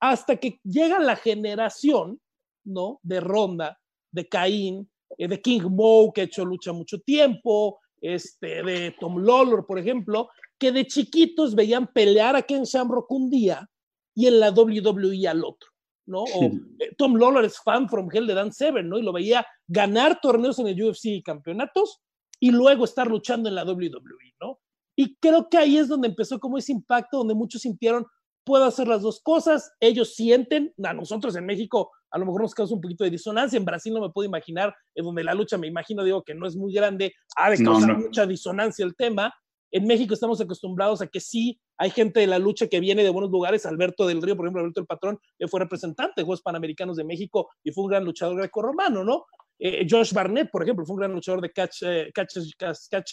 hasta 0.00 0.36
que 0.36 0.58
llega 0.64 0.98
la 0.98 1.16
generación, 1.16 2.20
¿no? 2.64 2.98
De 3.02 3.20
Ronda, 3.20 3.78
de 4.10 4.28
Caín, 4.28 4.90
eh, 5.16 5.28
de 5.28 5.40
King 5.40 5.68
Mo, 5.70 6.12
que 6.12 6.22
ha 6.22 6.24
hecho 6.24 6.44
lucha 6.44 6.72
mucho 6.72 6.98
tiempo, 7.00 7.78
este, 8.00 8.62
de 8.62 8.94
Tom 8.98 9.18
Lawlor, 9.18 9.66
por 9.66 9.78
ejemplo, 9.78 10.28
que 10.58 10.72
de 10.72 10.86
chiquitos 10.86 11.54
veían 11.54 11.86
pelear 11.86 12.34
a 12.36 12.42
Ken 12.42 12.64
Shamrock 12.64 13.10
un 13.12 13.30
día 13.30 13.68
y 14.16 14.26
en 14.26 14.40
la 14.40 14.50
WWE 14.50 15.28
al 15.28 15.44
otro, 15.44 15.70
¿no? 16.06 16.22
O 16.22 16.44
eh, 16.80 16.94
Tom 16.96 17.14
Lawler 17.16 17.44
es 17.44 17.58
fan 17.58 17.88
from 17.88 18.08
hell 18.10 18.26
de 18.26 18.34
Dan 18.34 18.52
Severn, 18.52 18.88
¿no? 18.88 18.98
Y 18.98 19.02
lo 19.02 19.12
veía 19.12 19.46
ganar 19.68 20.20
torneos 20.20 20.58
en 20.58 20.66
el 20.66 20.82
UFC 20.82 21.04
y 21.04 21.22
campeonatos 21.22 22.00
y 22.40 22.50
luego 22.50 22.84
estar 22.84 23.06
luchando 23.06 23.48
en 23.48 23.54
la 23.54 23.64
WWE, 23.64 24.34
¿no? 24.40 24.58
Y 24.96 25.14
creo 25.16 25.48
que 25.50 25.58
ahí 25.58 25.76
es 25.76 25.88
donde 25.88 26.08
empezó 26.08 26.40
como 26.40 26.56
ese 26.56 26.72
impacto, 26.72 27.18
donde 27.18 27.34
muchos 27.34 27.62
sintieron, 27.62 28.06
puedo 28.44 28.64
hacer 28.64 28.88
las 28.88 29.02
dos 29.02 29.20
cosas, 29.20 29.70
ellos 29.80 30.14
sienten, 30.14 30.72
a 30.82 30.94
nosotros 30.94 31.36
en 31.36 31.44
México 31.44 31.90
a 32.10 32.18
lo 32.18 32.24
mejor 32.24 32.42
nos 32.42 32.54
causa 32.54 32.74
un 32.74 32.80
poquito 32.80 33.04
de 33.04 33.10
disonancia, 33.10 33.58
en 33.58 33.64
Brasil 33.66 33.92
no 33.92 34.00
me 34.00 34.10
puedo 34.10 34.26
imaginar, 34.26 34.74
en 34.94 35.04
donde 35.04 35.22
la 35.24 35.34
lucha 35.34 35.58
me 35.58 35.66
imagino, 35.66 36.02
digo, 36.02 36.22
que 36.22 36.34
no 36.34 36.46
es 36.46 36.56
muy 36.56 36.72
grande, 36.72 37.12
ha 37.36 37.50
de 37.50 37.62
causar 37.62 37.88
no, 37.88 37.94
no. 37.94 38.04
mucha 38.06 38.24
disonancia 38.24 38.86
el 38.86 38.96
tema, 38.96 39.34
en 39.76 39.86
México 39.86 40.14
estamos 40.14 40.40
acostumbrados 40.40 41.02
a 41.02 41.06
que 41.06 41.20
sí 41.20 41.60
hay 41.76 41.90
gente 41.90 42.20
de 42.20 42.26
la 42.26 42.38
lucha 42.38 42.66
que 42.66 42.80
viene 42.80 43.04
de 43.04 43.10
buenos 43.10 43.30
lugares. 43.30 43.66
Alberto 43.66 44.06
del 44.06 44.22
Río, 44.22 44.34
por 44.34 44.46
ejemplo, 44.46 44.62
Alberto 44.62 44.80
el 44.80 44.86
Patrón, 44.86 45.18
fue 45.50 45.60
representante 45.60 46.14
de 46.16 46.24
Juegos 46.24 46.40
Panamericanos 46.40 46.96
de 46.96 47.04
México 47.04 47.50
y 47.62 47.72
fue 47.72 47.84
un 47.84 47.90
gran 47.90 48.04
luchador 48.04 48.38
greco-romano, 48.38 49.04
¿no? 49.04 49.26
Eh, 49.58 49.86
Josh 49.88 50.14
Barnett, 50.14 50.50
por 50.50 50.62
ejemplo, 50.62 50.86
fue 50.86 50.94
un 50.94 51.00
gran 51.00 51.12
luchador 51.12 51.42
de 51.42 51.50
catch, 51.50 51.82
eh, 51.82 52.10
catch, 52.14 52.36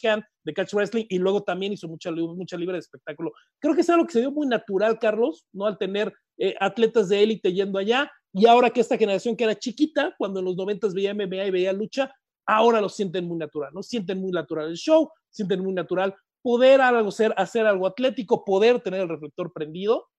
can, 0.02 0.24
de 0.46 0.54
catch 0.54 0.74
wrestling, 0.74 1.06
y 1.10 1.18
luego 1.18 1.44
también 1.44 1.74
hizo 1.74 1.90
mucha, 1.90 2.12
mucha 2.12 2.56
libre 2.56 2.74
de 2.74 2.80
espectáculo. 2.80 3.34
Creo 3.60 3.76
que 3.76 3.82
es 3.82 3.90
algo 3.90 4.06
que 4.06 4.14
se 4.14 4.20
dio 4.22 4.32
muy 4.32 4.48
natural, 4.48 5.00
Carlos, 5.00 5.46
¿no? 5.52 5.66
Al 5.66 5.78
tener 5.78 6.14
eh, 6.38 6.56
atletas 6.62 7.10
de 7.10 7.24
élite 7.24 7.52
yendo 7.52 7.78
allá, 7.78 8.10
y 8.32 8.46
ahora 8.46 8.70
que 8.70 8.80
esta 8.80 8.98
generación 8.98 9.36
que 9.36 9.44
era 9.44 9.56
chiquita, 9.56 10.16
cuando 10.18 10.40
en 10.40 10.46
los 10.46 10.56
90 10.56 10.88
veía 10.94 11.14
MMA 11.14 11.46
y 11.46 11.52
veía 11.52 11.74
lucha, 11.74 12.14
ahora 12.46 12.82
lo 12.82 12.90
sienten 12.90 13.26
muy 13.26 13.38
natural, 13.38 13.72
¿no? 13.74 13.84
Sienten 13.84 14.20
muy 14.20 14.32
natural 14.32 14.70
el 14.70 14.76
show, 14.76 15.10
sienten 15.30 15.62
muy 15.62 15.74
natural 15.74 16.16
poder 16.44 16.82
algo, 16.82 17.10
hacer, 17.10 17.34
hacer 17.38 17.66
algo 17.66 17.88
atlético, 17.88 18.46
poder 18.46 18.82
tener 18.82 19.02
el 19.02 19.10
reflector 19.10 19.52
prendido 19.52 20.10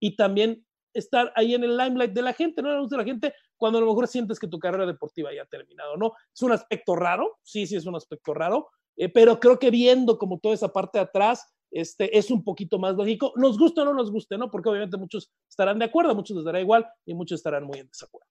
y 0.00 0.16
también 0.16 0.64
estar 0.94 1.32
ahí 1.36 1.54
en 1.54 1.64
el 1.64 1.76
limelight 1.76 2.12
de 2.12 2.22
la 2.22 2.32
gente, 2.32 2.62
no 2.62 2.70
la 2.70 2.78
luz 2.78 2.88
de 2.88 2.96
la 2.96 3.04
gente, 3.04 3.34
cuando 3.56 3.78
a 3.78 3.80
lo 3.82 3.88
mejor 3.88 4.08
sientes 4.08 4.38
que 4.38 4.48
tu 4.48 4.58
carrera 4.58 4.86
deportiva 4.86 5.34
ya 5.34 5.42
ha 5.42 5.46
terminado, 5.46 5.96
¿no? 5.96 6.12
Es 6.34 6.42
un 6.42 6.52
aspecto 6.52 6.96
raro, 6.96 7.38
sí, 7.42 7.66
sí 7.66 7.76
es 7.76 7.86
un 7.86 7.96
aspecto 7.96 8.32
raro, 8.32 8.68
eh, 8.96 9.08
pero 9.08 9.40
creo 9.40 9.58
que 9.58 9.70
viendo 9.70 10.18
como 10.18 10.38
toda 10.38 10.54
esa 10.54 10.72
parte 10.72 10.98
de 10.98 11.04
atrás, 11.04 11.46
este, 11.70 12.16
es 12.16 12.30
un 12.30 12.44
poquito 12.44 12.78
más 12.78 12.94
lógico, 12.94 13.32
nos 13.36 13.58
guste 13.58 13.80
o 13.80 13.84
no 13.84 13.94
nos 13.94 14.10
guste, 14.10 14.36
¿no? 14.36 14.50
Porque 14.50 14.68
obviamente 14.68 14.98
muchos 14.98 15.32
estarán 15.48 15.78
de 15.78 15.86
acuerdo, 15.86 16.14
muchos 16.14 16.36
les 16.36 16.44
dará 16.44 16.60
igual 16.60 16.86
y 17.06 17.14
muchos 17.14 17.40
estarán 17.40 17.64
muy 17.64 17.80
en 17.80 17.88
desacuerdo. 17.88 18.28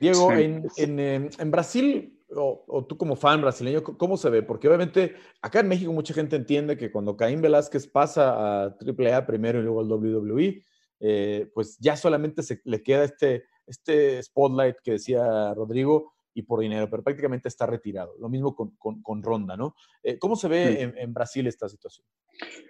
Diego, 0.00 0.30
sí. 0.30 0.42
en, 0.42 1.00
en, 1.00 1.30
en, 1.36 1.50
Brasil 1.50 2.15
o, 2.34 2.84
tú 2.88 2.96
como 2.96 3.16
fan 3.16 3.40
brasileño, 3.40 3.82
¿cómo 3.82 4.16
se 4.16 4.30
ve? 4.30 4.42
Porque 4.42 4.68
obviamente 4.68 5.14
acá 5.42 5.60
en 5.60 5.68
México 5.68 5.92
mucha 5.92 6.14
gente 6.14 6.36
entiende 6.36 6.76
que 6.76 6.90
cuando 6.90 7.16
Caín 7.16 7.40
Velázquez 7.40 7.86
pasa 7.86 8.64
a 8.64 8.76
AAA 8.80 9.26
primero 9.26 9.60
y 9.60 9.62
luego 9.62 9.80
al 9.80 9.92
WWE, 9.92 10.62
eh, 11.00 11.50
pues 11.54 11.78
ya 11.78 11.96
solamente 11.96 12.42
se 12.42 12.60
le 12.64 12.82
queda 12.82 13.04
este, 13.04 13.44
este 13.66 14.22
spotlight 14.22 14.76
que 14.82 14.92
decía 14.92 15.54
Rodrigo 15.54 16.15
y 16.36 16.42
por 16.42 16.60
dinero, 16.60 16.88
pero 16.90 17.02
prácticamente 17.02 17.48
está 17.48 17.64
retirado. 17.64 18.14
Lo 18.20 18.28
mismo 18.28 18.54
con, 18.54 18.76
con, 18.76 19.22
Ronda, 19.22 19.56
¿no? 19.56 19.74
Eh, 20.02 20.18
¿Cómo 20.18 20.36
se 20.36 20.48
ve 20.48 20.94
en, 20.94 21.14
Brasil 21.14 21.46
esta 21.46 21.66
situación? 21.66 22.06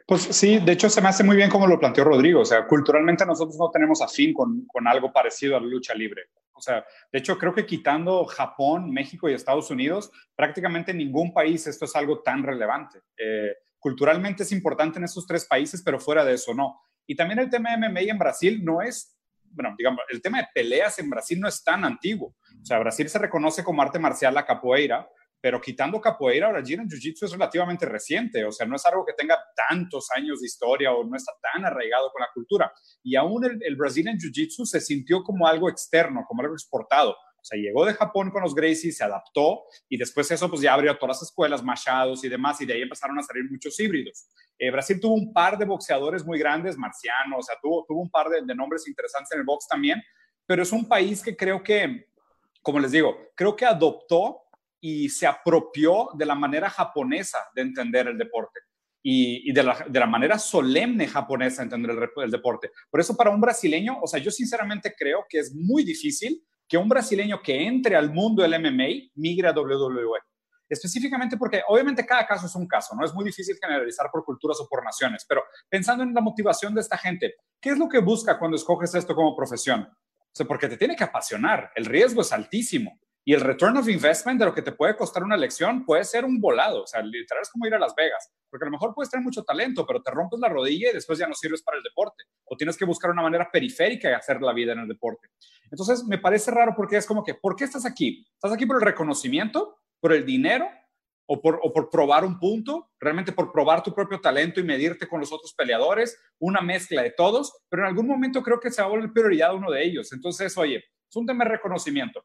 Pues 0.07 0.23
sí, 0.23 0.61
de 0.61 0.71
hecho 0.71 0.89
se 0.89 1.01
me 1.01 1.09
hace 1.09 1.25
muy 1.25 1.37
bien 1.37 1.51
como 1.51 1.67
lo 1.67 1.81
planteó 1.81 2.05
Rodrigo. 2.05 2.43
O 2.43 2.45
sea, 2.45 2.65
culturalmente 2.69 3.27
nosotros 3.27 3.59
no 3.59 3.69
tenemos 3.73 4.01
afín 4.01 4.33
con, 4.33 4.65
con 4.67 4.87
algo 4.87 5.13
parecido 5.13 5.57
a 5.57 5.61
la 5.61 5.67
lucha 5.67 5.95
libre. 5.95 6.27
O 6.53 6.61
sea, 6.61 6.87
de 7.11 7.19
hecho 7.19 7.37
creo 7.39 7.53
que 7.53 7.67
quitando 7.67 8.25
Japón, 8.27 8.93
México 8.93 9.29
y 9.29 9.35
Estados 9.35 9.69
Unidos, 9.69 10.13
prácticamente 10.37 10.93
en 10.93 10.99
ningún 10.99 11.35
país 11.35 11.67
esto 11.67 11.87
es 11.87 11.97
algo 11.97 12.23
tan 12.23 12.45
relevante. 12.45 13.01
Eh, 13.19 13.53
culturalmente 13.81 14.45
es 14.45 14.53
importante 14.53 15.01
en 15.01 15.07
esos 15.07 15.27
tres 15.27 15.45
países, 15.45 15.83
pero 15.83 15.99
fuera 15.99 16.25
de 16.25 16.35
eso 16.35 16.55
no. 16.55 16.83
Y 17.05 17.17
también 17.17 17.41
el 17.41 17.51
tema 17.51 17.71
de 17.71 17.79
MMA 17.79 18.01
en 18.03 18.19
Brasil 18.19 18.65
no 18.65 18.81
es 18.81 19.17
bueno, 19.57 19.75
digamos, 19.77 20.01
el 20.11 20.21
tema 20.21 20.39
de 20.39 20.49
peleas 20.55 20.99
en 20.99 21.11
Brasil 21.11 21.41
no 21.41 21.49
es 21.49 21.65
tan 21.65 21.85
antiguo. 21.85 22.35
O 22.67 22.69
sea, 22.69 22.81
Brasil 22.81 23.09
se 23.09 23.21
reconoce 23.21 23.63
como 23.63 23.81
arte 23.81 24.01
marcial 24.01 24.35
la 24.35 24.45
capoeira, 24.45 25.09
pero 25.41 25.61
quitando 25.61 26.01
capoeira, 26.01 26.51
Brasil 26.51 26.81
en 26.81 26.89
Jiu-Jitsu 26.89 27.27
es 27.27 27.31
relativamente 27.31 27.87
reciente, 27.87 28.45
o 28.45 28.51
sea, 28.51 28.67
no 28.67 28.75
es 28.75 28.85
algo 28.87 29.07
que 29.07 29.13
tenga 29.13 29.39
tantos 29.69 30.09
años 30.17 30.41
de 30.41 30.47
historia 30.47 30.93
o 30.93 31.05
no 31.05 31.17
está 31.17 31.31
tan 31.41 31.65
arraigado 31.65 32.11
con 32.11 32.23
la 32.23 32.29
cultura. 32.35 32.73
Y 33.05 33.15
aún 33.15 33.45
el, 33.45 33.61
el 33.63 33.77
Brazilian 33.77 34.19
Jiu-Jitsu 34.19 34.65
se 34.65 34.81
sintió 34.81 35.23
como 35.23 35.47
algo 35.47 35.71
externo, 35.71 36.25
como 36.27 36.43
algo 36.43 36.55
exportado. 36.55 37.13
O 37.13 37.45
sea, 37.45 37.57
llegó 37.57 37.85
de 37.85 37.95
Japón 37.95 38.33
con 38.33 38.43
los 38.43 38.53
Gracies, 38.53 38.97
se 38.97 39.05
adaptó 39.05 39.61
y 39.89 39.97
después 39.97 40.29
eso 40.33 40.51
pues 40.51 40.61
ya 40.61 40.75
abrió 40.75 40.99
todas 40.99 41.19
las 41.19 41.29
escuelas, 41.29 41.63
machados 41.63 42.25
y 42.25 42.29
demás, 42.29 42.61
y 42.63 42.67
de 42.67 42.73
ahí 42.73 42.83
empezaron 42.83 43.17
a 43.21 43.23
salir 43.23 43.49
muchos 43.49 43.79
híbridos. 43.79 44.27
Eh, 44.59 44.73
Brasil 44.73 44.99
tuvo 44.99 45.15
un 45.15 45.33
par 45.33 45.57
de 45.57 45.67
boxeadores 45.67 46.27
muy 46.27 46.41
grandes, 46.41 46.77
marcianos, 46.77 47.39
o 47.39 47.43
sea, 47.43 47.55
tuvo, 47.63 47.85
tuvo 47.87 48.01
un 48.01 48.11
par 48.11 48.29
de, 48.29 48.43
de 48.45 48.55
nombres 48.57 48.89
interesantes 48.89 49.31
en 49.31 49.39
el 49.39 49.45
box 49.45 49.69
también, 49.69 50.03
pero 50.47 50.65
es 50.65 50.73
un 50.73 50.89
país 50.89 51.23
que 51.23 51.37
creo 51.37 51.63
que, 51.63 52.09
como 52.67 52.81
les 52.81 52.91
digo, 52.91 53.31
creo 53.37 53.55
que 53.55 53.65
adoptó 53.65 54.43
y 54.81 55.09
se 55.09 55.25
apropió 55.25 56.09
de 56.15 56.27
la 56.27 56.35
manera 56.35 56.69
japonesa 56.69 57.39
de 57.55 57.63
entender 57.63 58.09
el 58.09 58.19
deporte. 58.19 58.59
Y, 59.05 59.53
de, 59.53 59.63
la, 59.63 60.07
manera 60.09 60.37
solemne 60.37 61.07
japonesa 61.07 61.63
de 61.63 61.67
entender 61.67 61.93
el, 61.93 62.25
el, 62.25 62.31
deporte. 62.33 62.73
Por 62.91 62.99
eso 62.99 63.17
para 63.17 63.31
un 63.31 63.41
brasileño, 63.41 64.01
o 64.03 64.09
sea, 64.09 64.19
yo 64.19 64.33
sinceramente 64.33 64.97
creo 64.99 65.27
que 65.29 65.39
es 65.39 65.55
muy 65.55 65.85
difícil 65.85 66.45
que 66.67 66.77
un 66.77 66.89
brasileño 66.89 67.41
que 67.41 67.69
entre 67.69 67.95
al 67.95 68.13
mundo 68.13 68.43
del 68.43 68.61
MMA 68.61 69.13
migre 69.15 69.47
a 69.47 69.53
WWE. 69.53 70.19
Específicamente 70.69 71.37
porque 71.37 71.63
obviamente 71.69 72.05
cada 72.05 72.27
caso 72.27 72.47
es 72.47 72.55
un 72.57 72.67
caso, 72.67 72.97
¿no? 72.97 73.05
Es 73.05 73.15
muy 73.15 73.25
difícil 73.25 73.57
generalizar 73.63 74.09
por 74.11 74.25
culturas 74.25 74.59
o 74.61 74.67
por 74.69 74.83
naciones, 74.83 75.25
pero 75.29 75.45
pensando 75.69 76.03
en 76.03 76.13
la 76.13 76.21
motivación 76.21 76.75
de 76.75 76.81
esta 76.81 76.99
gente, 76.99 77.37
¿qué 77.61 77.71
es 77.71 77.79
lo 77.79 77.89
que 77.89 78.01
busca 78.01 78.41
cuando 78.41 78.57
escoges 78.57 78.93
esto 78.97 79.15
como 79.15 79.37
profesión? 79.37 79.89
O 80.37 80.41
sea, 80.41 80.47
porque 80.47 80.69
te 80.69 80.77
tiene 80.77 80.95
que 80.95 81.03
apasionar, 81.03 81.73
el 81.75 81.87
riesgo 81.87 82.21
es 82.21 82.31
altísimo. 82.31 83.01
Y 83.25 83.33
el 83.33 83.41
return 83.41 83.79
of 83.79 83.89
investment 83.89 84.39
de 84.39 84.45
lo 84.45 84.53
que 84.53 84.61
te 84.61 84.71
puede 84.71 84.95
costar 84.95 85.23
una 85.25 85.35
lección 85.35 85.87
puede 85.87 86.05
ser 86.05 86.27
un 86.27 86.39
volado. 86.39 86.83
O 86.83 86.87
sea, 86.87 87.01
literal 87.01 87.41
es 87.41 87.51
como 87.51 87.67
ir 87.67 87.75
a 87.75 87.79
Las 87.79 87.95
Vegas. 87.95 88.31
Porque 88.51 88.65
a 88.65 88.67
lo 88.67 88.73
mejor 88.73 88.93
puedes 88.95 89.11
tener 89.11 89.25
mucho 89.25 89.45
talento, 89.45 89.87
pero 89.87 90.03
te 90.03 90.11
rompes 90.11 90.39
la 90.39 90.51
rodilla 90.51 90.91
y 90.91 90.93
después 90.93 91.19
ya 91.19 91.27
no 91.27 91.33
sirves 91.33 91.63
para 91.63 91.79
el 91.79 91.83
deporte. 91.83 92.25
O 92.45 92.55
tienes 92.55 92.77
que 92.77 92.85
buscar 92.85 93.11
una 93.11 93.23
manera 93.23 93.49
periférica 93.51 94.09
de 94.09 94.15
hacer 94.15 94.43
la 94.43 94.53
vida 94.53 94.75
en 94.75 94.81
el 94.81 94.89
deporte. 94.89 95.29
Entonces, 95.71 96.05
me 96.05 96.19
parece 96.19 96.51
raro 96.51 96.75
porque 96.77 96.99
es 96.99 97.07
como 97.07 97.25
que, 97.25 97.33
¿por 97.33 97.57
qué 97.57 97.65
estás 97.65 97.87
aquí? 97.87 98.27
¿Estás 98.35 98.53
aquí 98.53 98.67
por 98.67 98.77
el 98.77 98.83
reconocimiento? 98.83 99.79
¿Por 100.01 100.13
el 100.13 100.27
dinero? 100.27 100.69
O 101.29 101.43
por, 101.43 101.91
probar 101.91 102.25
un 102.25 102.39
punto, 102.39 102.91
realmente 103.01 103.33
por 103.33 103.51
probar 103.51 103.83
tu 103.83 103.93
propio 103.93 104.21
talento 104.21 104.61
y 104.61 104.65
medirte 104.65 105.09
con 105.09 105.21
los 105.21 105.33
otros 105.33 105.53
peleadores, 105.55 106.17
una 106.39 106.61
mezcla 106.61 107.03
de 107.03 107.11
todos, 107.11 107.53
pero 107.69 107.83
en 107.83 107.89
algún 107.89 108.07
momento 108.07 108.43
creo 108.43 108.61
que 108.61 108.71
se 108.71 108.81
va 108.81 108.87
a 108.87 108.91
volver 108.91 109.13
prioridad 109.13 109.55
uno 109.55 109.71
de 109.71 109.85
ellos. 109.85 110.13
Entonces, 110.13 110.57
oye, 110.57 110.77
es 110.77 111.17
un 111.17 111.27
tema 111.27 111.45
de 111.45 111.51
reconocimiento. 111.51 112.25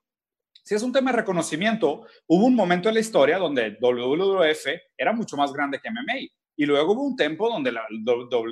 Si 0.63 0.75
es 0.75 0.83
un 0.83 0.93
tema 0.93 1.11
de 1.11 1.17
reconocimiento, 1.17 2.05
hubo 2.27 2.45
un 2.45 2.55
momento 2.55 2.89
en 2.89 2.95
la 2.95 3.01
historia 3.01 3.39
donde 3.39 3.77
WWF 3.81 4.67
era 4.97 5.11
mucho 5.11 5.35
más 5.35 5.51
grande 5.51 5.79
que 5.79 5.89
MMA. 5.89 6.29
Y 6.55 6.65
luego 6.65 6.93
hubo 6.93 7.03
un 7.03 7.15
tiempo 7.15 7.49
donde 7.49 7.71
la, 7.71 7.85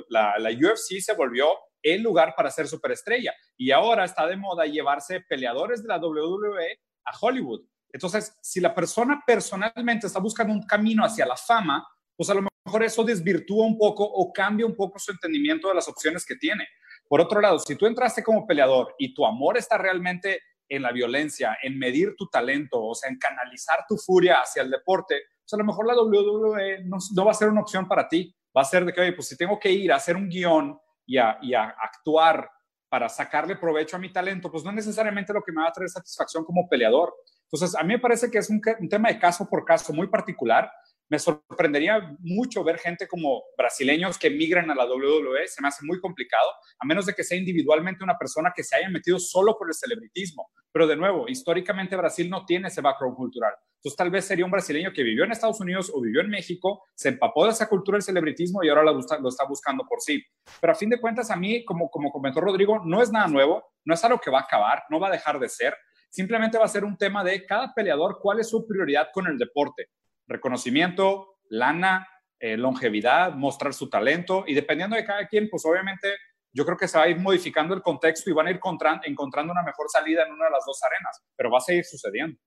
la, 0.08 0.50
UFC 0.50 1.00
se 1.00 1.14
volvió 1.14 1.46
el 1.82 2.02
lugar 2.02 2.34
para 2.36 2.50
ser 2.50 2.66
superestrella. 2.66 3.32
Y 3.56 3.70
ahora 3.70 4.04
está 4.04 4.26
de 4.26 4.36
moda 4.36 4.66
llevarse 4.66 5.20
peleadores 5.28 5.82
de 5.82 5.88
la 5.88 5.98
WWE 5.98 6.80
a 7.04 7.12
Hollywood. 7.20 7.62
Entonces, 7.92 8.38
si 8.40 8.60
la 8.60 8.74
persona 8.74 9.22
personalmente 9.26 10.06
está 10.06 10.20
buscando 10.20 10.52
un 10.52 10.62
camino 10.62 11.04
hacia 11.04 11.26
la 11.26 11.36
fama, 11.36 11.86
pues 12.16 12.30
a 12.30 12.34
lo 12.34 12.46
mejor 12.64 12.82
eso 12.82 13.02
desvirtúa 13.02 13.66
un 13.66 13.78
poco 13.78 14.04
o 14.04 14.32
cambia 14.32 14.66
un 14.66 14.76
poco 14.76 14.98
su 14.98 15.12
entendimiento 15.12 15.68
de 15.68 15.74
las 15.74 15.88
opciones 15.88 16.24
que 16.24 16.36
tiene. 16.36 16.66
Por 17.08 17.20
otro 17.20 17.40
lado, 17.40 17.58
si 17.58 17.76
tú 17.76 17.86
entraste 17.86 18.22
como 18.22 18.46
peleador 18.46 18.94
y 18.98 19.14
tu 19.14 19.26
amor 19.26 19.56
está 19.56 19.78
realmente 19.78 20.40
en 20.68 20.82
la 20.82 20.92
violencia, 20.92 21.58
en 21.62 21.78
medir 21.78 22.14
tu 22.16 22.28
talento, 22.28 22.80
o 22.80 22.94
sea, 22.94 23.10
en 23.10 23.18
canalizar 23.18 23.84
tu 23.88 23.96
furia 23.96 24.36
hacia 24.36 24.62
el 24.62 24.70
deporte, 24.70 25.22
pues 25.42 25.52
a 25.54 25.56
lo 25.56 25.64
mejor 25.64 25.86
la 25.86 26.00
WWE 26.00 26.84
no, 26.84 27.24
va 27.24 27.32
a 27.32 27.34
ser 27.34 27.48
una 27.48 27.62
opción 27.62 27.88
para 27.88 28.06
ti. 28.06 28.32
Va 28.56 28.62
a 28.62 28.64
ser 28.64 28.84
de 28.84 28.92
que, 28.92 29.00
oye, 29.00 29.12
pues 29.12 29.28
si 29.28 29.36
tengo 29.36 29.58
que 29.58 29.70
ir 29.70 29.92
a 29.92 29.96
hacer 29.96 30.16
un 30.16 30.28
guion 30.28 30.78
y 31.06 31.18
a, 31.18 31.38
y 31.42 31.54
a 31.54 31.64
actuar 31.64 32.48
para 32.88 33.08
sacarle 33.08 33.56
provecho 33.56 33.96
a 33.96 34.00
mi 34.00 34.12
talento, 34.12 34.50
pues 34.50 34.64
no 34.64 34.70
es 34.70 34.76
necesariamente 34.76 35.32
lo 35.32 35.42
que 35.42 35.52
me 35.52 35.62
va 35.62 35.68
a 35.68 35.72
traer 35.72 35.88
satisfacción 35.88 36.44
como 36.44 36.68
peleador. 36.68 37.14
Entonces, 37.52 37.78
a 37.78 37.82
mí 37.82 37.94
me 37.94 37.98
parece 37.98 38.30
que 38.30 38.38
es 38.38 38.48
un, 38.48 38.60
tema 38.88 39.08
de 39.08 39.18
caso 39.18 39.48
por 39.48 39.64
caso 39.64 39.92
muy 39.92 40.08
particular 40.08 40.70
me 41.10 41.18
sorprendería 41.18 42.16
mucho 42.20 42.62
ver 42.62 42.78
gente 42.78 43.08
como 43.08 43.42
brasileños 43.58 44.16
que 44.16 44.30
migran 44.30 44.70
a 44.70 44.76
la 44.76 44.86
WWE, 44.86 45.46
se 45.48 45.60
me 45.60 45.66
hace 45.66 45.84
muy 45.84 46.00
complicado, 46.00 46.48
a 46.78 46.86
menos 46.86 47.04
de 47.04 47.14
que 47.14 47.24
sea 47.24 47.36
individualmente 47.36 48.04
una 48.04 48.16
persona 48.16 48.52
que 48.54 48.62
se 48.62 48.76
haya 48.76 48.88
metido 48.88 49.18
solo 49.18 49.56
por 49.58 49.68
el 49.68 49.74
celebritismo. 49.74 50.48
Pero 50.72 50.86
de 50.86 50.94
nuevo, 50.94 51.28
históricamente 51.28 51.96
Brasil 51.96 52.30
no 52.30 52.46
tiene 52.46 52.68
ese 52.68 52.80
background 52.80 53.16
cultural. 53.16 53.52
Entonces 53.78 53.96
tal 53.96 54.10
vez 54.10 54.24
sería 54.24 54.44
un 54.44 54.52
brasileño 54.52 54.92
que 54.92 55.02
vivió 55.02 55.24
en 55.24 55.32
Estados 55.32 55.60
Unidos 55.60 55.90
o 55.92 56.00
vivió 56.00 56.20
en 56.20 56.30
México, 56.30 56.84
se 56.94 57.08
empapó 57.08 57.44
de 57.44 57.50
esa 57.50 57.68
cultura 57.68 57.96
del 57.96 58.02
celebritismo 58.02 58.62
y 58.62 58.68
ahora 58.68 58.84
lo, 58.84 59.00
está 59.00 59.44
buscando 59.48 59.84
por 59.88 60.00
sí. 60.00 60.22
Pero 60.60 60.72
a 60.72 60.76
fin 60.76 60.90
de 60.90 61.00
cuentas, 61.00 61.28
a 61.32 61.36
mí, 61.36 61.64
como 61.64 61.90
comentó 61.90 62.40
Rodrigo, 62.40 62.82
no 62.84 63.02
es 63.02 63.10
nada 63.10 63.26
nuevo, 63.26 63.64
no 63.84 63.94
es 63.94 64.04
algo 64.04 64.20
que 64.20 64.30
va 64.30 64.40
a 64.40 64.42
acabar, 64.42 64.84
no 64.90 65.00
va 65.00 65.08
a 65.08 65.12
dejar 65.12 65.40
de 65.40 65.48
ser. 65.48 65.74
Simplemente 66.10 66.58
va 66.58 66.64
a 66.64 66.68
ser 66.68 66.84
un 66.84 66.96
tema 66.96 67.24
de 67.24 67.46
cada 67.46 67.72
peleador, 67.72 68.18
cuál 68.20 68.40
es 68.40 68.50
su 68.50 68.66
prioridad 68.66 69.08
con 69.12 69.26
el 69.26 69.38
deporte 69.38 69.88
reconocimiento, 70.30 71.38
lana, 71.48 72.06
eh, 72.38 72.56
longevidad, 72.56 73.34
mostrar 73.34 73.74
su 73.74 73.90
talento 73.90 74.44
y 74.46 74.54
dependiendo 74.54 74.96
de 74.96 75.04
cada 75.04 75.26
quien, 75.26 75.50
pues 75.50 75.64
obviamente 75.66 76.14
yo 76.52 76.64
creo 76.64 76.76
que 76.76 76.88
se 76.88 76.96
va 76.96 77.04
a 77.04 77.08
ir 77.08 77.18
modificando 77.18 77.74
el 77.74 77.82
contexto 77.82 78.30
y 78.30 78.32
van 78.32 78.46
a 78.46 78.50
ir 78.50 78.60
encontrando 79.04 79.52
una 79.52 79.62
mejor 79.62 79.88
salida 79.88 80.24
en 80.24 80.32
una 80.32 80.46
de 80.46 80.50
las 80.52 80.64
dos 80.64 80.80
arenas, 80.82 81.22
pero 81.36 81.50
va 81.50 81.58
a 81.58 81.60
seguir 81.60 81.84
sucediendo. 81.84 82.38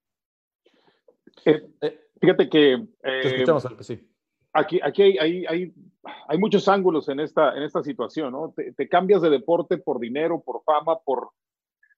Eh, 1.45 1.61
eh, 1.81 2.07
fíjate 2.19 2.49
que... 2.49 2.87
sí. 3.81 4.09
Aquí, 4.55 4.79
aquí 4.83 5.01
hay, 5.01 5.17
hay, 5.17 5.45
hay, 5.47 5.73
hay, 6.27 6.37
muchos 6.37 6.67
ángulos 6.67 7.09
en 7.09 7.19
esta, 7.19 7.55
en 7.57 7.63
esta 7.63 7.81
situación, 7.81 8.31
¿no? 8.31 8.53
te 8.53 8.87
cambias 8.87 9.23
de 9.23 9.31
deporte 9.31 9.79
por 9.79 9.99
dinero, 9.99 10.43
por 10.43 10.63
fama, 10.63 10.99
por, 10.99 11.31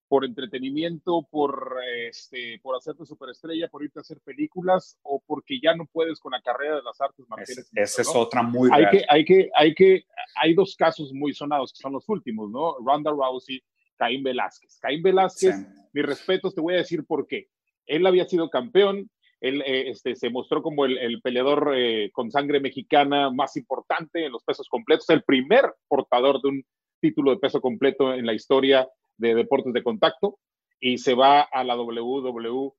por 0.08 0.24
entretenimiento, 0.24 1.26
por, 1.30 1.76
este, 2.06 2.60
por 2.62 2.76
hacerte 2.76 3.04
superestrella, 3.04 3.68
por 3.68 3.82
irte 3.82 3.98
a 3.98 4.02
hacer 4.02 4.20
películas 4.20 4.98
o 5.02 5.22
porque 5.26 5.58
ya 5.60 5.74
no 5.74 5.86
puedes 5.86 6.20
con 6.20 6.32
la 6.32 6.40
carrera 6.40 6.76
de 6.76 6.82
las 6.82 7.00
artes 7.00 7.26
marciales. 7.28 7.68
Esa 7.74 8.02
es 8.02 8.08
otra 8.14 8.42
muy 8.42 8.70
hay 8.72 8.88
que, 8.90 9.04
hay 9.08 9.24
que, 9.24 9.50
hay 9.54 9.74
que, 9.74 10.04
hay 10.36 10.54
dos 10.54 10.76
casos 10.76 11.12
muy 11.12 11.34
sonados 11.34 11.72
que 11.72 11.82
son 11.82 11.92
los 11.92 12.08
últimos, 12.08 12.50
¿no? 12.50 12.76
Ronda 12.78 13.10
Rousey, 13.10 13.62
Caín 13.96 14.22
Velázquez. 14.22 14.78
Caín 14.80 15.02
Velázquez, 15.02 15.56
mis 15.92 16.06
respetos, 16.06 16.54
te 16.54 16.60
voy 16.60 16.74
a 16.74 16.78
decir 16.78 17.04
por 17.04 17.26
qué. 17.26 17.48
Él 17.86 18.06
había 18.06 18.26
sido 18.26 18.48
campeón, 18.48 19.10
él 19.40 19.62
eh, 19.66 19.90
este, 19.90 20.14
se 20.14 20.30
mostró 20.30 20.62
como 20.62 20.84
el, 20.84 20.98
el 20.98 21.20
peleador 21.20 21.72
eh, 21.76 22.10
con 22.12 22.30
sangre 22.30 22.60
mexicana 22.60 23.30
más 23.30 23.56
importante 23.56 24.24
en 24.24 24.32
los 24.32 24.44
pesos 24.44 24.68
completos, 24.68 25.08
el 25.10 25.22
primer 25.24 25.64
portador 25.88 26.40
de 26.42 26.48
un 26.48 26.64
título 27.00 27.32
de 27.32 27.38
peso 27.38 27.60
completo 27.60 28.14
en 28.14 28.24
la 28.24 28.34
historia 28.34 28.88
de 29.18 29.34
deportes 29.34 29.72
de 29.72 29.82
contacto 29.82 30.38
y 30.80 30.98
se 30.98 31.14
va 31.14 31.42
a 31.42 31.64
la 31.64 31.76
WWE. 31.76 32.72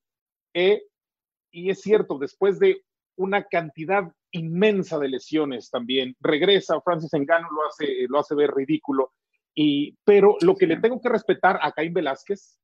Y 1.52 1.70
es 1.70 1.82
cierto, 1.82 2.18
después 2.18 2.60
de 2.60 2.84
una 3.18 3.44
cantidad 3.44 4.12
inmensa 4.32 5.00
de 5.00 5.10
lesiones 5.10 5.70
también, 5.70 6.16
regresa, 6.20 6.82
Francis 6.82 7.14
Engano 7.14 7.48
lo 7.52 7.68
hace, 7.68 8.06
lo 8.08 8.20
hace 8.20 8.36
ver 8.36 8.52
ridículo, 8.52 9.14
y, 9.56 9.98
pero 10.04 10.36
lo 10.42 10.56
que 10.56 10.68
le 10.68 10.78
tengo 10.78 11.02
que 11.02 11.10
respetar 11.10 11.58
a 11.62 11.72
Caín 11.72 11.94
Velázquez 11.94 12.60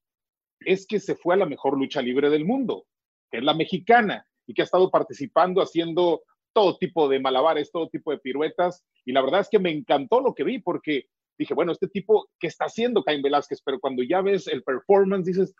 es 0.59 0.86
que 0.86 0.99
se 0.99 1.15
fue 1.15 1.34
a 1.34 1.38
la 1.38 1.45
mejor 1.47 1.78
lucha 1.78 2.01
libre 2.01 2.30
del 2.30 2.45
mundo, 2.45 2.86
que 3.32 3.39
es 3.39 3.43
la 3.43 3.55
mexicana, 3.55 4.28
y 4.45 4.53
que 4.53 4.61
ha 4.61 4.65
estado 4.65 4.91
participando 4.91 5.61
haciendo 5.61 6.21
todo 6.53 6.78
tipo 6.78 7.09
de 7.09 7.19
malabares, 7.19 7.71
todo 7.71 7.89
tipo 7.89 8.11
de 8.11 8.19
piruetas, 8.19 8.86
y 9.05 9.11
la 9.11 9.21
verdad 9.21 9.41
es 9.41 9.49
que 9.49 9.59
me 9.59 9.71
encantó 9.71 10.21
lo 10.21 10.36
que 10.36 10.43
vi, 10.43 10.59
porque 10.59 11.07
dije, 11.38 11.53
bueno, 11.53 11.71
este 11.71 11.88
tipo, 11.88 12.27
¿qué 12.39 12.47
está 12.47 12.65
haciendo 12.65 13.03
Caín 13.03 13.21
Velázquez? 13.21 13.61
Pero 13.63 13.79
cuando 13.79 14.03
ya 14.03 14.21
ves 14.21 14.47
el 14.47 14.63
performance, 14.63 15.25
dices, 15.25 15.53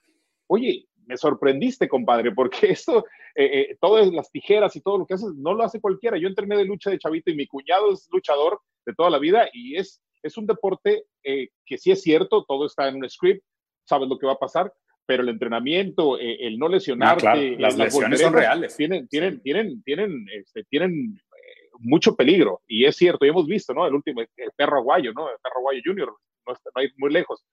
oye, 0.48 0.88
me 1.06 1.18
sorprendiste, 1.18 1.88
compadre, 1.88 2.32
porque 2.32 2.68
esto, 2.72 3.06
eh, 3.36 3.62
eh, 3.72 3.78
todas 3.82 4.12
las 4.12 4.32
tijeras 4.32 4.76
y 4.76 4.82
todo 4.82 4.98
lo 5.00 5.06
que 5.06 5.16
haces, 5.16 5.34
no 5.36 5.54
lo 5.54 5.64
hace 5.64 5.82
cualquiera. 5.82 6.18
Yo 6.18 6.28
entrené 6.28 6.58
de 6.58 6.66
lucha 6.66 6.90
de 6.90 7.00
chavito 7.00 7.32
y 7.32 7.36
mi 7.36 7.48
cuñado 7.48 7.92
es 7.94 8.08
luchador 8.12 8.60
de 8.86 8.94
toda 8.94 9.10
la 9.10 9.20
vida 9.20 9.50
y 9.54 9.78
es, 9.78 10.02
es 10.22 10.38
un 10.38 10.46
deporte 10.46 11.06
eh, 11.24 11.50
que 11.66 11.78
sí 11.78 11.92
es 11.92 12.02
cierto, 12.02 12.46
todo 12.48 12.66
está 12.66 12.88
en 12.88 12.98
un 12.98 13.10
script, 13.10 13.44
sabes 13.86 14.08
lo 14.08 14.18
que 14.18 14.28
va 14.28 14.34
a 14.34 14.40
pasar, 14.40 14.74
pero 15.06 15.24
el 15.24 15.30
entrenamiento, 15.30 16.18
el 16.18 16.58
no 16.58 16.70
lesionarte, 16.70 17.28
ah, 17.28 17.36
las, 17.60 17.78
lesiones 17.78 18.22
son 18.22 18.32
reales. 18.32 18.78
Tienen, 18.78 19.06
tienen, 19.10 19.42
tienen, 19.42 19.84
tienen, 19.84 20.26
este, 20.34 20.64
tienen 20.70 21.20
mucho 21.80 22.16
peligro 22.16 22.62
y 22.68 22.86
es 22.86 22.96
cierto, 22.96 23.26
y 23.26 23.30
hemos 23.30 23.48
visto, 23.48 23.74
¿no? 23.74 23.86
El 23.86 23.96
último, 23.96 24.22
el 24.22 24.52
perro 24.56 24.78
aguayo, 24.78 25.14
¿no? 25.14 25.30
El 25.30 25.38
perro 25.42 25.60
aguayo 25.60 25.82
junior, 25.86 26.16
no, 26.46 26.54
está, 26.54 26.70
no 26.76 26.82
hay 26.82 26.90
muy 26.98 27.12
lejos 27.12 27.46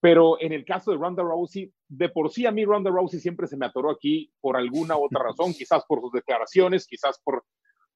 pero 0.00 0.40
en 0.40 0.52
el 0.52 0.64
caso 0.64 0.90
de 0.90 0.96
Ronda 0.96 1.22
Rousey, 1.22 1.72
de 1.88 2.08
por 2.08 2.30
sí 2.30 2.46
a 2.46 2.52
mí 2.52 2.64
Ronda 2.64 2.90
Rousey 2.90 3.18
siempre 3.18 3.46
se 3.46 3.56
me 3.56 3.66
atoró 3.66 3.90
aquí 3.90 4.30
por 4.40 4.56
alguna 4.56 4.96
otra 4.96 5.24
razón, 5.24 5.52
quizás 5.52 5.84
por 5.86 6.00
sus 6.00 6.12
declaraciones, 6.12 6.86
quizás 6.86 7.20
por, 7.24 7.44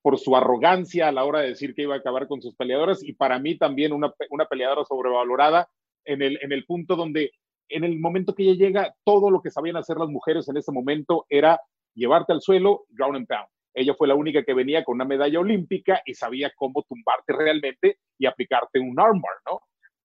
por 0.00 0.18
su 0.18 0.36
arrogancia 0.36 1.08
a 1.08 1.12
la 1.12 1.24
hora 1.24 1.40
de 1.40 1.50
decir 1.50 1.74
que 1.74 1.82
iba 1.82 1.94
a 1.94 1.98
acabar 1.98 2.26
con 2.26 2.42
sus 2.42 2.56
peleadoras 2.56 3.04
y 3.04 3.12
para 3.12 3.38
mí 3.38 3.56
también 3.56 3.92
una, 3.92 4.12
una 4.30 4.46
peleadora 4.46 4.84
sobrevalorada 4.84 5.68
en 6.04 6.22
el, 6.22 6.38
en 6.42 6.52
el 6.52 6.64
punto 6.64 6.96
donde 6.96 7.30
en 7.68 7.84
el 7.84 7.98
momento 8.00 8.34
que 8.34 8.42
ella 8.42 8.66
llega, 8.66 8.94
todo 9.04 9.30
lo 9.30 9.40
que 9.40 9.50
sabían 9.50 9.76
hacer 9.76 9.96
las 9.96 10.08
mujeres 10.08 10.48
en 10.48 10.56
ese 10.56 10.72
momento 10.72 11.24
era 11.28 11.60
llevarte 11.94 12.32
al 12.32 12.42
suelo, 12.42 12.84
ground 12.90 13.16
and 13.16 13.26
pound. 13.28 13.46
Ella 13.74 13.94
fue 13.94 14.08
la 14.08 14.14
única 14.14 14.42
que 14.42 14.54
venía 14.54 14.84
con 14.84 14.96
una 14.96 15.04
medalla 15.04 15.40
olímpica 15.40 16.02
y 16.04 16.14
sabía 16.14 16.52
cómo 16.54 16.82
tumbarte 16.82 17.32
realmente 17.32 17.98
y 18.18 18.26
aplicarte 18.26 18.78
un 18.78 18.98
armbar, 18.98 19.34
¿no? 19.46 19.60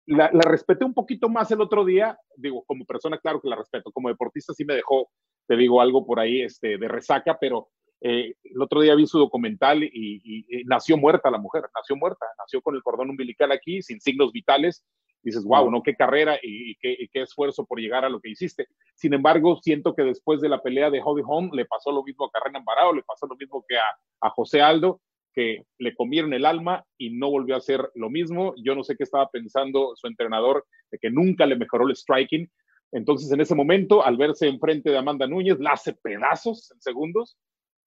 la, 0.07 0.29
respeté 0.29 0.85
un 0.85 0.93
poquito 0.93 1.29
más 1.29 1.51
el 1.51 1.61
otro 1.61 1.85
día, 1.85 2.17
digo, 2.35 2.63
como 2.65 2.85
persona, 2.85 3.19
claro 3.19 3.41
que 3.41 3.49
la 3.49 3.57
respeto, 3.57 3.91
como 3.91 4.09
deportista 4.09 4.53
sí 4.53 4.63
me 4.65 4.73
dejó, 4.73 5.09
te 5.47 5.55
digo, 5.55 5.81
algo 5.81 6.05
por 6.05 6.19
ahí 6.19 6.41
este, 6.41 6.77
de 6.77 6.87
resaca, 6.87 7.37
pero 7.39 7.69
eh, 8.01 8.35
el 8.43 8.61
otro 8.61 8.81
día 8.81 8.95
vi 8.95 9.05
su 9.05 9.19
documental 9.19 9.83
y, 9.83 10.63
nació 10.65 10.97
muerta 10.97 11.29
la 11.29 11.37
mujer, 11.37 11.63
nació 11.75 11.95
muerta, 11.97 12.25
nació 12.37 12.61
con 12.61 12.75
el 12.75 12.83
cordón 12.83 13.09
umbilical 13.09 13.51
aquí, 13.51 13.81
sin 13.81 13.99
signos 13.99 14.31
vitales. 14.31 14.85
Dices, 15.27 15.43
wow, 15.43 15.69
¿no? 15.69 15.83
Qué 15.83 15.93
carrera 15.93 16.39
y, 16.41 16.75
qué, 16.75 16.95
qué, 17.11 17.23
esfuerzo 17.23 17.65
por 17.65 17.81
llegar 17.81 18.05
a 18.05 18.09
lo 18.09 18.21
que 18.21 18.29
hiciste. 18.29 18.67
Sin 18.95 19.13
embargo, 19.13 19.59
siento 19.61 19.93
que 19.93 20.03
después 20.03 20.39
de 20.39 20.47
la 20.47 20.61
pelea 20.61 20.89
de 20.89 21.01
Holly 21.03 21.21
Holm 21.27 21.49
le 21.51 21.65
pasó 21.65 21.91
lo 21.91 22.01
mismo 22.01 22.25
a 22.25 22.31
Carrera 22.31 22.59
Ambarao, 22.59 22.93
le 22.93 23.03
pasó 23.03 23.27
lo 23.27 23.35
mismo 23.35 23.65
que 23.67 23.75
a, 23.77 23.83
a 24.21 24.29
José 24.29 24.61
Aldo, 24.61 25.01
que 25.33 25.65
le 25.79 25.93
comieron 25.95 26.33
el 26.33 26.45
alma 26.45 26.85
y 26.97 27.09
no 27.09 27.29
volvió 27.29 27.55
a 27.55 27.57
hacer 27.57 27.91
lo 27.93 28.09
mismo. 28.09 28.53
Yo 28.63 28.73
no 28.73 28.85
sé 28.85 28.95
qué 28.95 29.03
estaba 29.03 29.29
pensando 29.29 29.97
su 29.97 30.07
entrenador 30.07 30.65
de 30.91 30.97
que 30.97 31.09
nunca 31.09 31.45
le 31.45 31.57
mejoró 31.57 31.89
el 31.89 31.95
striking. 31.97 32.49
Entonces, 32.93 33.29
en 33.33 33.41
ese 33.41 33.53
momento, 33.53 34.05
al 34.05 34.15
verse 34.15 34.47
enfrente 34.47 34.91
de 34.91 34.97
Amanda 34.97 35.27
Núñez, 35.27 35.59
la 35.59 35.71
hace 35.71 35.91
pedazos 35.91 36.71
en 36.71 36.79
segundos 36.79 37.37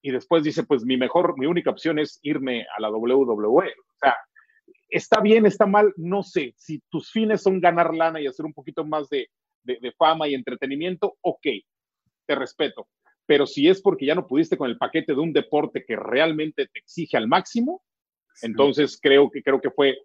y 0.03 0.11
después 0.11 0.45
dice, 0.45 0.65
pues 0.65 0.85
mi 0.85 0.99
mejor, 0.99 1.39
mi 1.39 1.47
única 1.47 1.71
opción 1.71 1.99
es 1.99 2.19
irme 2.23 2.67
a 2.77 2.83
la 2.83 2.91
WWE. 2.91 3.47
O 3.47 3.99
sea, 3.99 4.15
está 4.91 5.21
bien, 5.21 5.47
está 5.47 5.67
mal, 5.67 5.93
no 5.97 6.23
sé. 6.23 6.55
Si 6.57 6.81
tus 6.89 7.11
fines 7.11 7.43
son 7.43 7.61
ganar 7.61 7.95
lana 7.95 8.21
y 8.21 8.27
hacer 8.27 8.45
un 8.45 8.53
poquito 8.53 8.85
más 8.85 9.09
de, 9.09 9.31
de 9.63 9.93
fama 9.93 10.29
y 10.29 10.35
entretenimiento, 10.35 11.17
ok, 11.23 11.47
te 12.27 12.35
respeto 12.35 12.89
pero 13.31 13.47
si 13.47 13.69
es 13.69 13.81
porque 13.81 14.07
ya 14.07 14.17
no 14.17 14.27
pudiste 14.27 14.57
con 14.57 14.69
el 14.69 14.77
paquete 14.77 15.15
de 15.15 15.21
un 15.21 15.33
deporte 15.33 15.85
que 15.87 15.95
realmente 15.95 16.67
te 16.67 16.81
exige 16.81 17.17
al 17.17 17.29
máximo, 17.29 17.85
entonces 18.43 18.99
creo 19.01 19.31
que, 19.31 19.41
creo 19.41 19.61
que 19.61 19.71
fue 19.71 19.99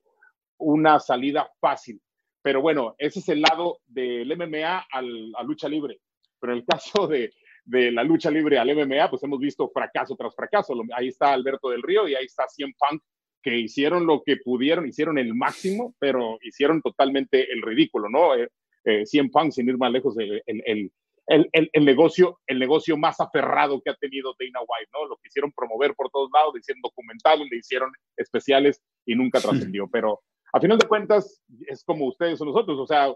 una 0.59 0.99
salida 0.99 1.49
fácil. 1.59 1.99
Pero 2.43 2.61
bueno, 2.61 2.93
ese 2.99 3.21
es 3.21 3.29
el 3.29 3.41
lado 3.41 3.79
del 3.87 4.31
MMA 4.37 4.85
al, 4.91 5.33
a 5.35 5.41
lucha 5.41 5.67
libre. 5.67 6.01
Pero 6.39 6.53
en 6.53 6.59
el 6.59 6.65
caso 6.67 7.07
de, 7.07 7.33
de, 7.63 7.91
la 7.91 8.03
lucha 8.03 8.29
libre 8.29 8.59
al 8.59 8.75
MMA, 8.75 9.09
pues 9.09 9.23
hemos 9.23 9.39
visto 9.39 9.67
fracaso 9.69 10.15
tras 10.15 10.35
fracaso. 10.35 10.75
Ahí 10.95 11.07
está 11.07 11.33
Alberto 11.33 11.71
del 11.71 11.81
Río 11.81 12.07
y 12.07 12.13
ahí 12.13 12.25
está 12.25 12.47
Cien 12.47 12.75
Punk, 12.77 13.01
que 13.45 13.59
hicieron 13.59 14.07
lo 14.07 14.23
que 14.25 14.37
pudieron, 14.37 14.87
hicieron 14.87 15.19
el 15.19 15.35
máximo, 15.35 15.93
pero 15.99 16.39
hicieron 16.41 16.81
totalmente 16.81 17.53
el 17.53 17.61
ridículo, 17.61 18.09
¿no? 18.09 18.33
Eh, 18.33 18.49
eh, 18.85 19.29
Punk, 19.31 19.51
sin 19.51 19.69
ir 19.69 19.77
más 19.77 19.91
lejos, 19.91 20.17
el, 20.17 20.41
el, 20.47 20.91
el, 21.27 21.69
el, 21.71 21.85
negocio, 21.85 22.39
el 22.47 22.57
negocio 22.57 22.97
más 22.97 23.19
aferrado 23.19 23.79
que 23.83 23.91
ha 23.91 23.95
tenido 23.97 24.33
Dana 24.39 24.61
White, 24.61 24.89
¿no? 24.91 25.05
Lo 25.07 25.17
quisieron 25.17 25.51
promover 25.51 25.93
por 25.93 26.09
todos 26.09 26.31
lados, 26.33 26.55
le 26.55 26.61
hicieron 26.61 26.81
documentales, 26.81 27.47
le 27.51 27.57
hicieron 27.57 27.91
especiales 28.17 28.81
y 29.05 29.13
nunca 29.13 29.39
trascendió. 29.39 29.87
Pero 29.91 30.21
a 30.51 30.59
final 30.59 30.79
de 30.79 30.87
cuentas, 30.87 31.43
es 31.67 31.83
como 31.83 32.07
ustedes 32.07 32.41
o 32.41 32.45
nosotros, 32.45 32.79
o 32.79 32.87
sea, 32.87 33.13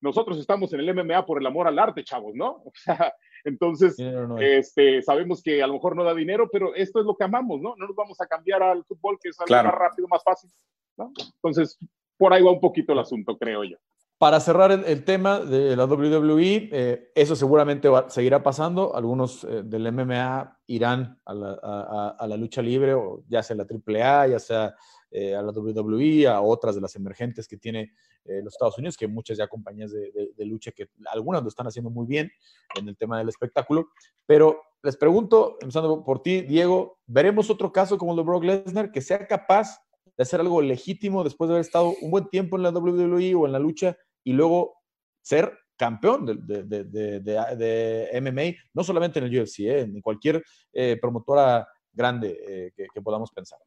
nosotros 0.00 0.38
estamos 0.38 0.72
en 0.72 0.80
el 0.80 0.94
MMA 0.94 1.26
por 1.26 1.40
el 1.40 1.46
amor 1.46 1.66
al 1.66 1.78
arte, 1.78 2.04
chavos, 2.04 2.34
¿no? 2.34 2.62
O 2.66 2.72
sea, 2.74 3.14
entonces, 3.44 3.96
este, 4.40 5.00
sabemos 5.02 5.42
que 5.42 5.62
a 5.62 5.66
lo 5.66 5.74
mejor 5.74 5.94
no 5.94 6.04
da 6.04 6.14
dinero, 6.14 6.48
pero 6.50 6.74
esto 6.74 7.00
es 7.00 7.06
lo 7.06 7.16
que 7.16 7.24
amamos, 7.24 7.60
¿no? 7.60 7.74
No 7.76 7.86
nos 7.86 7.96
vamos 7.96 8.20
a 8.20 8.26
cambiar 8.26 8.62
al 8.62 8.84
fútbol, 8.84 9.18
que 9.22 9.28
es 9.28 9.40
algo 9.40 9.62
más 9.62 9.74
rápido, 9.74 10.08
más 10.08 10.22
fácil, 10.24 10.50
¿no? 10.96 11.12
Entonces, 11.36 11.78
por 12.16 12.32
ahí 12.32 12.42
va 12.42 12.50
un 12.50 12.60
poquito 12.60 12.92
el 12.92 12.98
asunto, 12.98 13.38
creo 13.38 13.64
yo. 13.64 13.76
Para 14.18 14.40
cerrar 14.40 14.72
el, 14.72 15.04
tema 15.04 15.38
de 15.38 15.76
la 15.76 15.84
WWE, 15.84 16.70
eh, 16.72 17.12
eso 17.14 17.36
seguramente 17.36 17.88
seguirá 18.08 18.42
pasando. 18.42 18.96
Algunos 18.96 19.44
eh, 19.44 19.62
del 19.64 19.92
MMA 19.92 20.58
irán 20.66 21.20
a 21.24 21.34
la, 22.26 22.36
lucha 22.36 22.60
libre, 22.60 22.94
o 22.94 23.22
ya 23.28 23.44
sea 23.44 23.54
la 23.54 23.64
AAA, 23.64 24.26
ya 24.26 24.38
sea 24.40 24.74
eh, 25.12 25.36
a 25.36 25.42
la 25.42 25.52
WWE, 25.52 26.26
a 26.26 26.40
otras 26.40 26.74
de 26.74 26.80
las 26.80 26.96
emergentes 26.96 27.46
que 27.46 27.58
tiene 27.58 27.92
los 28.42 28.54
Estados 28.54 28.78
Unidos, 28.78 28.96
que 28.96 29.08
muchas 29.08 29.38
ya 29.38 29.48
compañías 29.48 29.92
de, 29.92 30.46
lucha 30.46 30.70
que 30.72 30.88
algunas 31.12 31.42
lo 31.42 31.48
están 31.48 31.66
haciendo 31.66 31.90
muy 31.90 32.06
bien 32.06 32.30
en 32.76 32.88
el 32.88 32.96
tema 32.96 33.18
del 33.18 33.28
espectáculo. 33.28 33.88
Pero 34.26 34.62
les 34.82 34.96
pregunto, 34.96 35.56
empezando 35.60 36.04
por 36.04 36.22
ti, 36.22 36.42
Diego, 36.42 36.98
¿veremos 37.06 37.50
otro 37.50 37.72
caso 37.72 37.98
como 37.98 38.12
el 38.12 38.18
de 38.18 38.22
Brock 38.22 38.44
Lesnar 38.44 38.92
que 38.92 39.00
sea 39.00 39.26
capaz 39.26 39.78
de 40.16 40.22
hacer 40.22 40.40
algo 40.40 40.60
legítimo 40.62 41.24
después 41.24 41.48
de 41.48 41.54
haber 41.54 41.64
estado 41.64 41.94
un 42.00 42.10
buen 42.10 42.28
tiempo 42.28 42.56
en 42.56 42.62
la 42.62 42.70
WWE 42.70 43.34
o 43.34 43.46
en 43.46 43.52
la 43.52 43.58
lucha? 43.58 43.96
y 44.28 44.32
luego 44.34 44.74
ser 45.22 45.50
campeón 45.74 46.26
de, 46.26 46.64
de, 46.64 46.84
de, 46.84 47.20
de, 47.20 48.20
MMA, 48.20 48.58
no 48.74 48.84
solamente 48.84 49.18
en 49.18 49.24
el 49.24 49.40
UFC, 49.40 49.60
¿eh? 49.60 49.80
en 49.80 50.02
cualquier 50.02 50.44
eh, 50.70 50.98
promotora 51.00 51.66
grande 51.90 52.38
eh, 52.46 52.72
que, 52.92 53.00
podamos 53.00 53.30
pensar. 53.32 53.58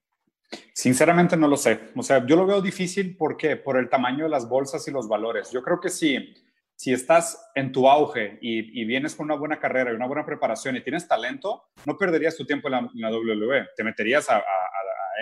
Sinceramente 0.73 1.37
no 1.37 1.47
lo 1.47 1.57
sé. 1.57 1.79
O 1.95 2.03
sea, 2.03 2.25
yo 2.25 2.35
lo 2.35 2.45
veo 2.45 2.61
difícil 2.61 3.15
porque 3.17 3.55
por 3.55 3.77
el 3.77 3.89
tamaño 3.89 4.25
de 4.25 4.29
las 4.29 4.47
bolsas 4.47 4.87
y 4.87 4.91
los 4.91 5.07
valores. 5.07 5.51
Yo 5.51 5.61
creo 5.61 5.79
que 5.79 5.89
si, 5.89 6.33
si 6.75 6.91
estás 6.91 7.51
en 7.55 7.71
tu 7.71 7.87
auge 7.87 8.37
y, 8.41 8.85
vienes 8.85 9.15
con 9.15 9.25
una 9.25 9.35
buena 9.35 9.59
carrera 9.59 9.91
y 9.91 9.95
una 9.95 10.07
buena 10.07 10.25
preparación 10.25 10.75
y 10.75 10.83
tienes 10.83 11.07
talento, 11.07 11.63
no 11.85 11.97
perderías 11.97 12.35
tu 12.35 12.45
tiempo 12.45 12.67
en 12.67 12.89
la, 12.93 13.11
WWE. 13.11 13.69
Te 13.75 13.83
meterías 13.83 14.29
a 14.29 14.43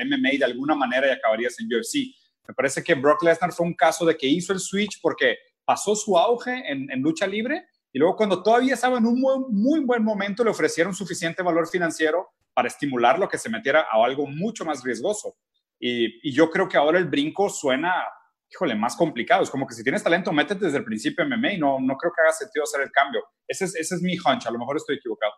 MMA 0.06 0.38
de 0.40 0.46
alguna 0.46 0.76
manera 0.76 1.08
y 1.08 1.12
acabarías 1.12 1.60
en 1.60 1.68
UFC 1.68 2.16
me 2.50 2.56
parece 2.56 2.84
que 2.84 2.96
Brock 2.96 3.22
Lesnar 3.22 3.54
fue 3.54 3.68
un 3.68 3.76
caso 3.76 4.04
de 4.08 4.18
que 4.18 4.26
hizo 4.26 4.52
el 4.54 4.60
switch 4.60 5.00
porque 5.04 5.38
pasó 5.64 5.96
su 5.96 6.18
auge 6.18 6.64
en, 6.66 7.00
lucha 7.00 7.28
libre 7.28 7.68
y 7.92 8.00
luego 8.00 8.16
cuando 8.16 8.44
todavía 8.44 8.76
estaba 8.76 8.98
en 8.98 9.06
un 9.06 9.20
muy, 9.20 9.80
buen 9.82 10.04
momento 10.04 10.44
le 10.44 10.52
ofrecieron 10.52 10.94
suficiente 10.94 11.42
valor 11.42 11.68
financiero 11.68 12.30
para 12.54 12.68
estimularlo 12.68 13.26
a 13.26 13.30
que 13.30 13.38
se 13.38 13.50
metiera 13.50 13.88
a 13.92 14.04
algo 14.04 14.28
mucho 14.28 14.66
más 14.66 14.84
riesgoso. 14.84 15.36
Y, 15.80 16.32
yo 16.32 16.50
creo 16.50 16.68
que 16.68 16.78
ahora 16.78 17.00
el 17.00 17.06
brinco 17.06 17.50
suena, 17.50 18.04
híjole, 18.52 18.76
más 18.76 18.96
complicado. 18.96 19.44
Es 19.44 19.50
como 19.50 19.66
que 19.66 19.74
si 19.74 19.84
tienes 19.84 20.04
talento, 20.04 20.32
métete 20.32 20.66
desde 20.66 20.78
el 20.78 20.86
principio 20.86 21.24
en 21.24 21.30
MMA 21.30 21.54
y 21.54 21.58
no, 21.58 21.80
no 21.80 21.96
creo 21.98 22.12
que 22.16 22.22
haga 22.22 22.34
sentido 22.34 22.64
hacer 22.64 22.82
el 22.82 22.92
cambio. 22.92 23.22
Ese 23.48 23.66
es, 23.66 23.76
ese 23.76 23.96
es 23.96 24.02
mi 24.02 24.18
hunch, 24.18 24.46
a 24.46 24.52
lo 24.52 24.60
mejor 24.60 24.78
estoy 24.78 24.98
equivocado. 24.98 25.34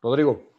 Rodrigo 0.00 0.52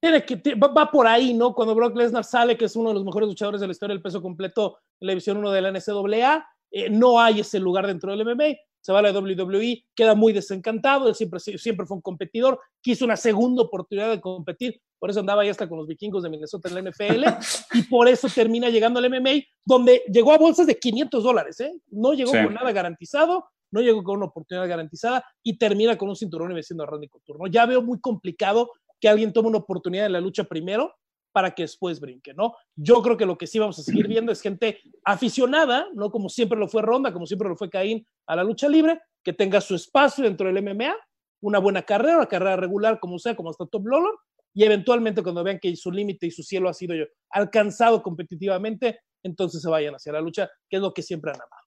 tiene 0.00 0.24
que, 0.24 0.54
va, 0.54 0.90
por 0.90 1.06
ahí, 1.06 1.34
¿no? 1.34 1.54
Cuando 1.54 1.74
Brock 1.74 1.96
Lesnar 1.96 2.24
sale, 2.24 2.56
que 2.56 2.66
es 2.66 2.76
uno 2.76 2.90
de 2.90 2.94
los 2.94 3.04
mejores 3.04 3.28
luchadores 3.28 3.60
de 3.60 3.66
la 3.66 3.72
historia 3.72 3.94
del 3.94 4.02
peso 4.02 4.22
completo 4.22 4.78
en 5.00 5.06
la 5.06 5.12
división 5.12 5.38
1 5.38 5.50
de 5.50 5.60
la 5.60 5.72
NCAA, 5.72 6.46
eh, 6.70 6.90
no 6.90 7.20
hay 7.20 7.40
ese 7.40 7.58
lugar 7.58 7.86
dentro 7.86 8.12
del 8.12 8.24
MMA, 8.24 8.56
se 8.88 8.92
va 8.92 9.00
a 9.00 9.02
la 9.02 9.12
WWE, 9.12 9.84
queda 9.94 10.14
muy 10.14 10.32
desencantado, 10.32 11.08
él 11.08 11.14
siempre, 11.14 11.38
siempre 11.40 11.84
fue 11.84 11.98
un 11.98 12.00
competidor, 12.00 12.58
quiso 12.80 13.04
una 13.04 13.18
segunda 13.18 13.60
oportunidad 13.60 14.08
de 14.08 14.18
competir, 14.18 14.80
por 14.98 15.10
eso 15.10 15.20
andaba 15.20 15.44
ya 15.44 15.50
hasta 15.50 15.68
con 15.68 15.76
los 15.76 15.86
vikingos 15.86 16.22
de 16.22 16.30
Minnesota 16.30 16.70
en 16.70 16.74
la 16.74 16.90
NFL, 16.90 17.24
y 17.74 17.82
por 17.82 18.08
eso 18.08 18.28
termina 18.34 18.70
llegando 18.70 18.98
al 18.98 19.10
MMA, 19.10 19.42
donde 19.62 20.04
llegó 20.10 20.32
a 20.32 20.38
bolsas 20.38 20.66
de 20.66 20.78
500 20.78 21.22
dólares, 21.22 21.60
¿eh? 21.60 21.78
No 21.88 22.14
llegó 22.14 22.32
con 22.32 22.54
nada 22.54 22.72
garantizado, 22.72 23.50
no 23.70 23.82
llegó 23.82 24.02
con 24.02 24.16
una 24.16 24.24
oportunidad 24.24 24.66
garantizada 24.66 25.22
y 25.42 25.58
termina 25.58 25.98
con 25.98 26.08
un 26.08 26.16
cinturón 26.16 26.52
y 26.52 26.54
venciendo 26.54 26.84
a 26.84 26.86
Randy 26.86 27.08
Couture, 27.08 27.38
¿no? 27.38 27.46
Ya 27.46 27.66
veo 27.66 27.82
muy 27.82 28.00
complicado 28.00 28.70
que 28.98 29.10
alguien 29.10 29.34
tome 29.34 29.48
una 29.48 29.58
oportunidad 29.58 30.06
en 30.06 30.12
la 30.12 30.20
lucha 30.22 30.44
primero 30.44 30.94
para 31.32 31.54
que 31.54 31.62
después 31.62 32.00
brinque, 32.00 32.34
¿no? 32.34 32.54
Yo 32.76 33.02
creo 33.02 33.16
que 33.16 33.26
lo 33.26 33.38
que 33.38 33.46
sí 33.46 33.58
vamos 33.58 33.78
a 33.78 33.82
seguir 33.82 34.08
viendo 34.08 34.32
es 34.32 34.40
gente 34.40 34.80
aficionada, 35.04 35.86
¿no? 35.94 36.10
Como 36.10 36.28
siempre 36.28 36.58
lo 36.58 36.68
fue 36.68 36.82
Ronda, 36.82 37.12
como 37.12 37.26
siempre 37.26 37.48
lo 37.48 37.56
fue 37.56 37.70
Caín 37.70 38.06
a 38.26 38.36
la 38.36 38.44
lucha 38.44 38.68
libre, 38.68 39.00
que 39.22 39.32
tenga 39.32 39.60
su 39.60 39.74
espacio 39.74 40.24
dentro 40.24 40.52
del 40.52 40.62
MMA, 40.62 40.94
una 41.40 41.58
buena 41.58 41.82
carrera, 41.82 42.16
una 42.16 42.26
carrera 42.26 42.56
regular, 42.56 42.98
como 43.00 43.18
sea, 43.18 43.36
como 43.36 43.50
hasta 43.50 43.66
Top 43.66 43.86
Roller, 43.86 44.12
y 44.54 44.64
eventualmente 44.64 45.22
cuando 45.22 45.44
vean 45.44 45.58
que 45.60 45.74
su 45.76 45.92
límite 45.92 46.26
y 46.26 46.30
su 46.30 46.42
cielo 46.42 46.68
ha 46.68 46.74
sido 46.74 46.94
alcanzado 47.30 48.02
competitivamente, 48.02 49.00
entonces 49.22 49.62
se 49.62 49.68
vayan 49.68 49.94
hacia 49.94 50.12
la 50.12 50.20
lucha, 50.20 50.50
que 50.68 50.76
es 50.76 50.82
lo 50.82 50.92
que 50.92 51.02
siempre 51.02 51.30
han 51.30 51.36
amado. 51.36 51.62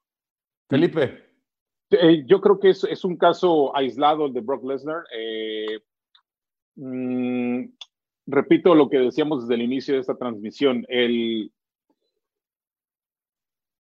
Felipe. 0.69 1.31
Eh, 1.91 2.23
yo 2.25 2.39
creo 2.39 2.59
que 2.59 2.69
es, 2.69 2.83
es, 2.85 3.03
un 3.03 3.17
caso 3.17 3.75
aislado 3.75 4.25
el 4.25 4.33
de 4.33 4.39
Brock 4.39 4.63
Lesnar. 4.63 5.03
Eh, 5.13 5.79
mm, 6.75 7.65
repito 8.31 8.75
lo 8.75 8.89
que 8.89 8.99
decíamos 8.99 9.41
desde 9.41 9.55
el 9.55 9.61
inicio 9.61 9.93
de 9.95 10.01
esta 10.01 10.15
transmisión. 10.15 10.85
El, 10.87 11.51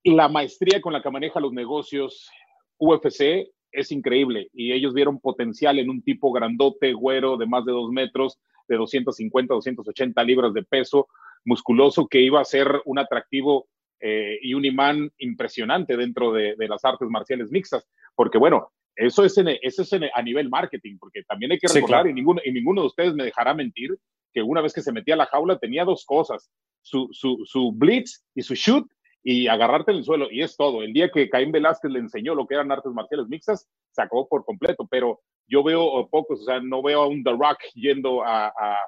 la 0.05 0.29
maestría 0.29 0.81
con 0.81 0.93
la 0.93 1.03
que 1.03 1.11
maneja 1.11 1.41
los 1.41 1.53
negocios 1.53 2.31
UFC 2.79 3.49
es 3.73 3.93
increíble 3.93 4.49
y 4.53 4.73
ellos 4.73 4.95
vieron 4.95 5.21
potencial 5.21 5.79
en 5.79 5.91
un 5.91 6.03
tipo 6.03 6.33
grandote, 6.33 6.93
güero, 6.93 7.37
de 7.37 7.47
más 7.47 7.65
de 7.65 7.73
dos 7.73 7.91
metros, 7.91 8.39
de 8.67 8.77
250, 8.77 9.55
280 9.55 10.25
libras 10.25 10.55
de 10.55 10.65
peso, 10.65 11.09
musculoso, 11.45 12.09
que 12.09 12.21
iba 12.21 12.41
a 12.41 12.45
ser 12.45 12.83
un 12.85 12.99
atractivo 12.99 13.69
eh, 14.01 14.39
y 14.43 14.55
un 14.55 14.65
imán 14.65 15.11
impresionante 15.19 15.97
dentro 15.97 16.33
de, 16.33 16.57
las 16.59 16.85
artes 16.85 17.09
marciales 17.09 17.51
mixtas, 17.51 17.87
porque 18.15 18.39
bueno, 18.39 18.73
eso 18.97 19.25
es, 19.25 19.37
eso 19.63 19.83
es 19.83 19.93
a 19.93 20.23
nivel 20.23 20.49
marketing, 20.49 20.99
porque 20.99 21.23
también 21.23 21.53
hay 21.53 21.59
que 21.59 21.73
recordar, 21.73 22.07
y, 22.09 22.13
ninguno, 22.13 22.41
y 22.45 22.53
ninguno 22.53 22.83
de 22.83 22.87
ustedes 22.89 23.15
me 23.15 23.25
dejará 23.25 23.55
mentir, 23.55 23.97
que 24.33 24.43
una 24.43 24.61
vez 24.61 24.73
que 24.73 24.83
se 24.83 24.93
metía 24.93 25.15
a 25.15 25.19
la 25.19 25.27
jaula 25.27 25.59
tenía 25.59 25.85
dos 25.85 26.05
cosas, 26.05 26.51
su, 26.83 27.09
su, 27.13 27.43
su 27.45 27.73
blitz 27.73 28.25
y 28.35 28.43
su 28.43 28.55
shoot, 28.55 28.87
y 29.23 29.49
agarrarte 29.49 29.91
en 29.93 29.99
el 29.99 30.05
suelo, 30.05 30.29
y 30.31 30.43
es 30.43 30.57
todo. 30.57 30.83
El 30.83 30.93
día 30.93 31.11
que 31.11 31.29
Caín 31.29 31.53
Velázquez 31.53 31.91
le 31.91 31.99
enseñó 31.99 32.35
lo 32.35 32.47
que 32.47 32.55
eran 32.55 32.73
artes 32.73 32.93
marciales 32.93 33.29
mixtas, 33.29 33.69
se 33.91 34.03
acabó 34.03 34.27
por 34.29 34.45
completo, 34.45 34.87
pero 34.91 35.21
yo 35.47 35.63
veo 35.63 36.09
pocos, 36.09 36.41
o 36.41 36.45
sea, 36.45 36.61
no 36.61 36.83
veo 36.83 37.03
a 37.03 37.07
un 37.09 37.23
The 37.23 37.33
Rock 37.33 37.59
yendo 37.75 38.23
a, 38.23 38.47
a, 38.47 38.79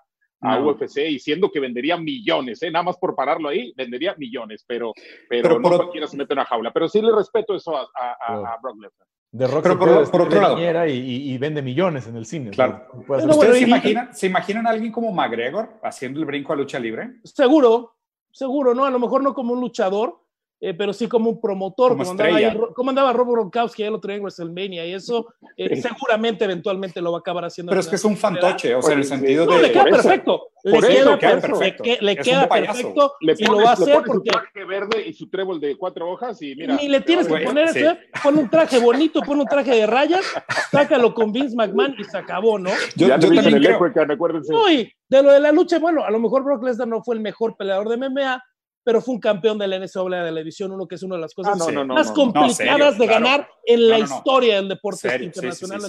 a 0.42 0.60
UFC 0.60 0.98
y 1.08 1.18
siendo 1.18 1.50
que 1.50 1.60
vendería 1.60 1.96
millones, 1.96 2.62
¿eh? 2.62 2.70
nada 2.70 2.84
más 2.84 2.96
por 2.96 3.14
pararlo 3.14 3.48
ahí, 3.48 3.72
vendería 3.76 4.14
millones, 4.16 4.64
pero, 4.66 4.92
pero, 5.28 5.58
no 5.58 5.68
cualquiera 5.68 6.06
se 6.06 6.16
mete 6.16 6.32
en 6.32 6.38
una 6.38 6.46
jaula. 6.46 6.72
Pero 6.72 6.88
sí 6.88 7.00
le 7.02 7.14
respeto 7.14 7.54
eso 7.54 7.76
a, 7.76 7.88
a, 7.94 8.58
Brock 8.62 8.76
Lesnar. 8.80 9.08
The 9.36 9.46
Rock 9.46 9.62
pero 9.62 9.78
por, 9.78 10.10
por 10.10 10.22
otro 10.22 10.40
lado. 10.40 10.86
Y, 10.86 11.32
y, 11.32 11.38
vende 11.38 11.62
millones 11.62 12.06
en 12.06 12.16
el 12.16 12.26
cine. 12.26 12.50
Claro. 12.50 12.86
¿Ustedes 13.08 13.58
se, 13.58 13.64
imaginan, 13.64 14.14
se 14.14 14.26
imaginan 14.26 14.66
a 14.66 14.70
alguien 14.70 14.92
como 14.92 15.10
McGregor 15.10 15.80
haciendo 15.82 16.20
el 16.20 16.26
brinco 16.26 16.52
a 16.52 16.56
lucha 16.56 16.78
libre? 16.78 17.14
Seguro, 17.24 17.94
seguro, 18.30 18.74
¿no? 18.74 18.84
A 18.84 18.90
lo 18.90 18.98
mejor 18.98 19.22
no 19.22 19.32
como 19.32 19.54
un 19.54 19.60
luchador, 19.60 20.20
eh, 20.60 20.74
pero 20.74 20.92
sí 20.92 21.08
como 21.08 21.30
un 21.30 21.40
promotor, 21.40 21.96
como, 21.96 22.10
andaba, 22.10 22.36
ahí, 22.36 22.56
como 22.76 22.90
andaba 22.90 23.12
Rob 23.12 23.32
Gronkowski, 23.32 23.84
lo 23.84 23.98
traía 23.98 24.18
en 24.18 24.22
WrestleMania, 24.22 24.86
y 24.86 24.92
eso 24.92 25.34
eh, 25.56 25.74
seguramente 25.80 26.44
eventualmente 26.44 27.00
lo 27.00 27.10
va 27.10 27.18
a 27.18 27.20
acabar 27.20 27.46
haciendo. 27.46 27.70
Pero 27.70 27.80
es 27.80 27.88
que 27.88 27.96
es 27.96 28.04
un 28.04 28.16
fantoche, 28.16 28.74
o 28.74 28.80
sea, 28.82 28.92
en 28.92 29.00
el 29.00 29.04
sentido 29.04 29.46
de... 29.46 29.62
le 29.62 29.72
queda 29.72 29.84
perfecto, 29.84 30.51
le 30.62 30.80
queda 30.80 31.18
perfecto, 31.18 31.84
le 32.00 32.16
queda 32.16 32.48
perfecto, 32.48 33.14
y 33.20 33.44
lo 33.44 33.56
va 33.56 33.70
a 33.70 33.72
hacer 33.72 34.02
porque... 34.06 34.30
su 34.30 34.38
traje 34.38 34.64
verde 34.64 35.06
y 35.06 35.12
su 35.12 35.28
trébol 35.28 35.60
de 35.60 35.76
cuatro 35.76 36.10
hojas 36.10 36.40
y 36.42 36.54
mira... 36.54 36.76
Ni 36.76 36.88
le 36.88 37.00
tienes 37.00 37.26
que 37.26 37.38
poner 37.38 37.68
eso, 37.68 37.90
¿eh? 37.90 37.98
pon 38.22 38.38
un 38.38 38.48
traje 38.48 38.78
bonito, 38.78 39.20
pon 39.22 39.40
un 39.40 39.46
traje 39.46 39.74
de 39.74 39.86
rayas, 39.86 40.24
sácalo 40.70 41.12
con 41.14 41.32
Vince 41.32 41.56
McMahon 41.56 41.94
y 41.98 42.04
se 42.04 42.16
acabó, 42.16 42.58
¿no? 42.58 42.70
Yo, 42.96 43.08
ya 43.08 43.18
yo 43.18 43.28
también 43.28 43.56
el 43.56 43.64
creo... 43.64 44.04
acuérdense. 44.10 44.54
Uy, 44.54 44.92
de 45.08 45.22
lo 45.22 45.32
de 45.32 45.40
la 45.40 45.52
lucha, 45.52 45.78
bueno, 45.78 46.04
a 46.04 46.10
lo 46.10 46.18
mejor 46.18 46.44
Brock 46.44 46.62
Lesnar 46.62 46.88
no 46.88 47.02
fue 47.02 47.16
el 47.16 47.20
mejor 47.20 47.56
peleador 47.56 47.88
de 47.88 47.96
MMA, 47.96 48.42
pero 48.84 49.00
fue 49.00 49.14
un 49.14 49.20
campeón 49.20 49.58
de 49.58 49.68
la 49.68 49.78
NCAA 49.78 50.24
de 50.24 50.32
la 50.32 50.40
División 50.40 50.72
1, 50.72 50.86
que 50.86 50.96
es 50.96 51.02
una 51.02 51.16
de 51.16 51.20
las 51.20 51.34
cosas 51.34 51.60
ah, 51.60 51.84
más 51.84 52.10
complicadas 52.10 52.98
de 52.98 53.06
ganar 53.06 53.48
en 53.64 53.88
la 53.88 53.98
historia 53.98 54.56
del 54.56 54.68
deporte 54.68 55.08
internacional. 55.22 55.80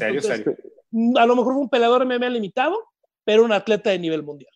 Mm, 0.92 1.18
a 1.18 1.26
lo 1.26 1.36
mejor 1.36 1.54
fue 1.54 1.62
un 1.62 1.70
peleador 1.70 2.06
MMA 2.06 2.30
limitado, 2.30 2.78
pero 3.24 3.44
un 3.44 3.52
atleta 3.52 3.90
de 3.90 4.00
nivel 4.00 4.24
mundial. 4.24 4.53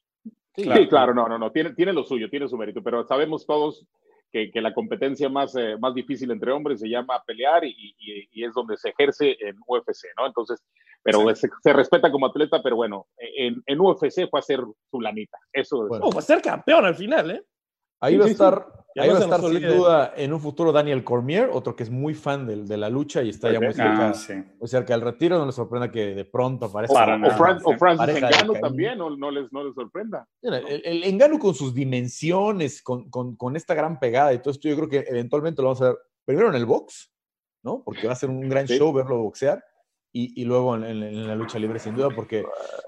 Sí, 0.58 0.88
claro, 0.88 1.14
no, 1.14 1.28
no, 1.28 1.38
no, 1.38 1.52
tiene, 1.52 1.74
tiene 1.74 1.94
lo 1.94 2.04
suyo, 2.04 2.30
tiene 2.30 2.48
su 2.48 2.58
mérito, 2.58 2.82
pero 2.82 3.06
sabemos 3.06 3.46
todos 3.46 3.86
que, 4.32 4.50
que 4.52 4.60
la 4.60 4.74
competencia 4.74 5.30
más, 5.30 5.56
eh, 5.56 5.78
más 5.80 5.94
difícil 5.94 6.32
entre 6.32 6.52
hombres 6.52 6.80
se 6.80 6.90
llama 6.90 7.22
pelear 7.26 7.64
y, 7.64 7.96
y, 8.00 8.44
es 8.44 8.54
donde 8.54 8.76
se 8.76 8.90
ejerce 8.90 9.38
en 9.40 9.56
UFC, 9.68 10.08
¿no? 10.18 10.26
Entonces, 10.26 10.64
pero 11.04 11.24
se, 11.36 11.74
respeta 11.74 12.12
como 12.12 12.26
atleta, 12.26 12.62
pero 12.64 12.76
bueno, 12.76 13.08
en, 13.18 13.62
en, 13.66 13.80
UFC 13.80 14.28
fue 14.30 14.40
a 14.40 14.44
ser 14.44 14.62
su 14.90 15.00
lanita. 15.00 15.38
Eso 15.54 15.88
bueno. 15.88 16.12
fue 16.12 16.20
a 16.20 16.24
ser 16.24 16.42
campeón 16.42 16.86
al 16.86 16.96
final, 16.96 17.32
¿eh? 17.32 17.44
Ahí 18.00 18.18
va 18.18 18.26
a 18.26 18.28
estar, 18.28 18.68
ahí 18.96 19.10
va 19.10 19.18
a 19.18 19.22
estar 19.22 19.42
sin 19.42 19.62
duda 19.62 20.14
en 20.16 20.34
un 20.34 20.40
futuro 20.40 20.72
Daniel 20.72 21.04
Cormier, 21.04 21.50
otro 21.52 21.76
que 21.76 21.84
es 21.84 21.90
muy 21.90 22.14
fan 22.14 22.46
de, 22.46 22.64
de 22.64 22.78
la 22.78 22.90
lucha 22.90 23.24
y 23.24 23.30
está 23.30 23.52
ya 23.52 23.60
muy 23.60 23.74
cerca, 23.74 24.12
ah, 24.12 24.44
muy 24.60 24.68
cerca 24.68 24.94
del 24.94 25.02
retiro. 25.02 25.40
No 25.40 25.46
le 25.46 25.52
sorprenda 25.52 25.92
que 25.92 26.14
de 26.14 26.26
pronto 26.26 26.66
aparezca. 26.66 27.18
O, 27.64 27.78
Francis 27.78 28.18
Engano 28.18 28.54
también, 28.54 28.98
no, 28.98 29.16
no, 29.16 29.32
les, 29.32 29.52
no 29.52 29.64
les 29.64 29.74
sorprenda. 29.74 30.28
El, 30.42 30.82
el 30.86 31.04
Engano 31.04 31.40
con 31.40 31.56
sus 31.56 31.74
dimensiones, 31.74 32.82
con, 32.84 33.10
con, 33.10 33.36
con, 33.36 33.56
esta 33.56 33.74
gran 33.74 34.00
pegada 34.00 34.34
y 34.34 34.40
todo 34.40 34.52
esto, 34.52 34.68
yo 34.70 34.76
creo 34.76 34.90
que 34.90 35.06
eventualmente 35.10 35.62
lo 35.62 35.70
vamos 35.70 35.82
a 35.82 35.86
ver 35.90 35.98
primero 36.24 36.50
en 36.50 36.56
el 36.56 36.66
box, 36.66 37.12
¿no? 37.64 37.84
Porque 37.84 38.06
va 38.06 38.14
a 38.14 38.18
ser 38.18 38.30
un 38.30 38.48
gran 38.48 38.68
show 38.68 38.94
verlo 38.94 39.18
boxear 39.18 39.64
y, 40.14 40.46
luego 40.46 40.76
en, 40.76 41.28
la 41.28 41.36
lucha 41.36 41.60
libre, 41.60 41.78
sin 41.78 41.96
duda, 41.96 42.10
porque 42.10 42.44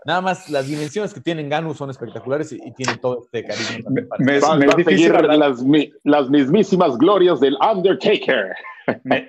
nada 0.05 0.19
más 0.21 0.49
las 0.49 0.67
dimensiones 0.67 1.13
que 1.13 1.21
tienen 1.21 1.47
Ganu 1.47 1.75
son 1.75 1.89
espectaculares 1.89 2.51
y, 2.51 2.57
tiene 2.57 2.73
tienen 2.75 3.01
todo 3.01 3.21
este 3.23 3.45
cariño. 3.45 3.85
Me, 4.17 4.37
es 4.37 4.75
difícil 4.75 5.13
las, 5.13 5.63
las, 6.03 6.29
mismísimas 6.29 6.97
glorias 6.97 7.39
del 7.39 7.55
Undertaker. 7.61 8.55
Me, 9.03 9.27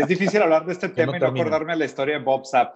es 0.00 0.08
difícil 0.08 0.40
hablar 0.40 0.64
de 0.64 0.72
este 0.72 0.88
tema 0.90 1.16
y 1.16 1.20
no 1.20 1.26
acordarme 1.26 1.76
la 1.76 1.84
historia 1.84 2.18
de 2.18 2.24
Bob 2.24 2.46
Sapp. 2.46 2.74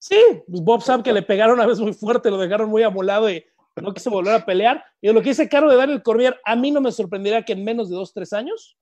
Sí, 0.00 0.20
pues 0.48 0.62
Bob 0.62 0.82
Sapp 0.82 1.02
que 1.02 1.12
le 1.12 1.22
pegaron 1.22 1.54
una 1.54 1.66
vez 1.66 1.78
muy 1.78 1.92
fuerte, 1.92 2.30
lo 2.30 2.38
dejaron 2.38 2.68
muy 2.68 2.82
amolado 2.82 3.30
y 3.30 3.44
no 3.76 3.94
quiso 3.94 4.10
volver 4.10 4.34
a 4.34 4.44
pelear. 4.44 4.84
Y 5.00 5.12
lo 5.12 5.22
que 5.22 5.30
dice 5.30 5.48
Caro 5.48 5.70
de 5.70 5.76
Daniel 5.76 6.02
Cormier, 6.02 6.40
a 6.44 6.56
mí 6.56 6.70
no 6.70 6.80
me 6.80 6.90
sorprendería 6.90 7.44
que 7.44 7.52
en 7.52 7.64
menos 7.64 7.88
de 7.88 7.96
dos, 7.96 8.12
tres 8.12 8.32
años 8.32 8.76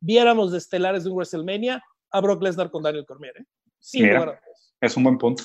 viéramos 0.00 0.50
de 0.50 0.58
estelares 0.58 1.04
de 1.04 1.10
un 1.10 1.16
WrestleMania 1.16 1.82
a 2.10 2.20
Brock 2.20 2.42
Lesnar 2.42 2.70
con 2.70 2.82
Daniel 2.82 3.06
Cormier. 3.06 3.34
¿eh? 3.38 3.44
Sí, 3.82 4.02
es 4.80 4.96
un 4.96 5.04
buen 5.04 5.18
punto. 5.18 5.42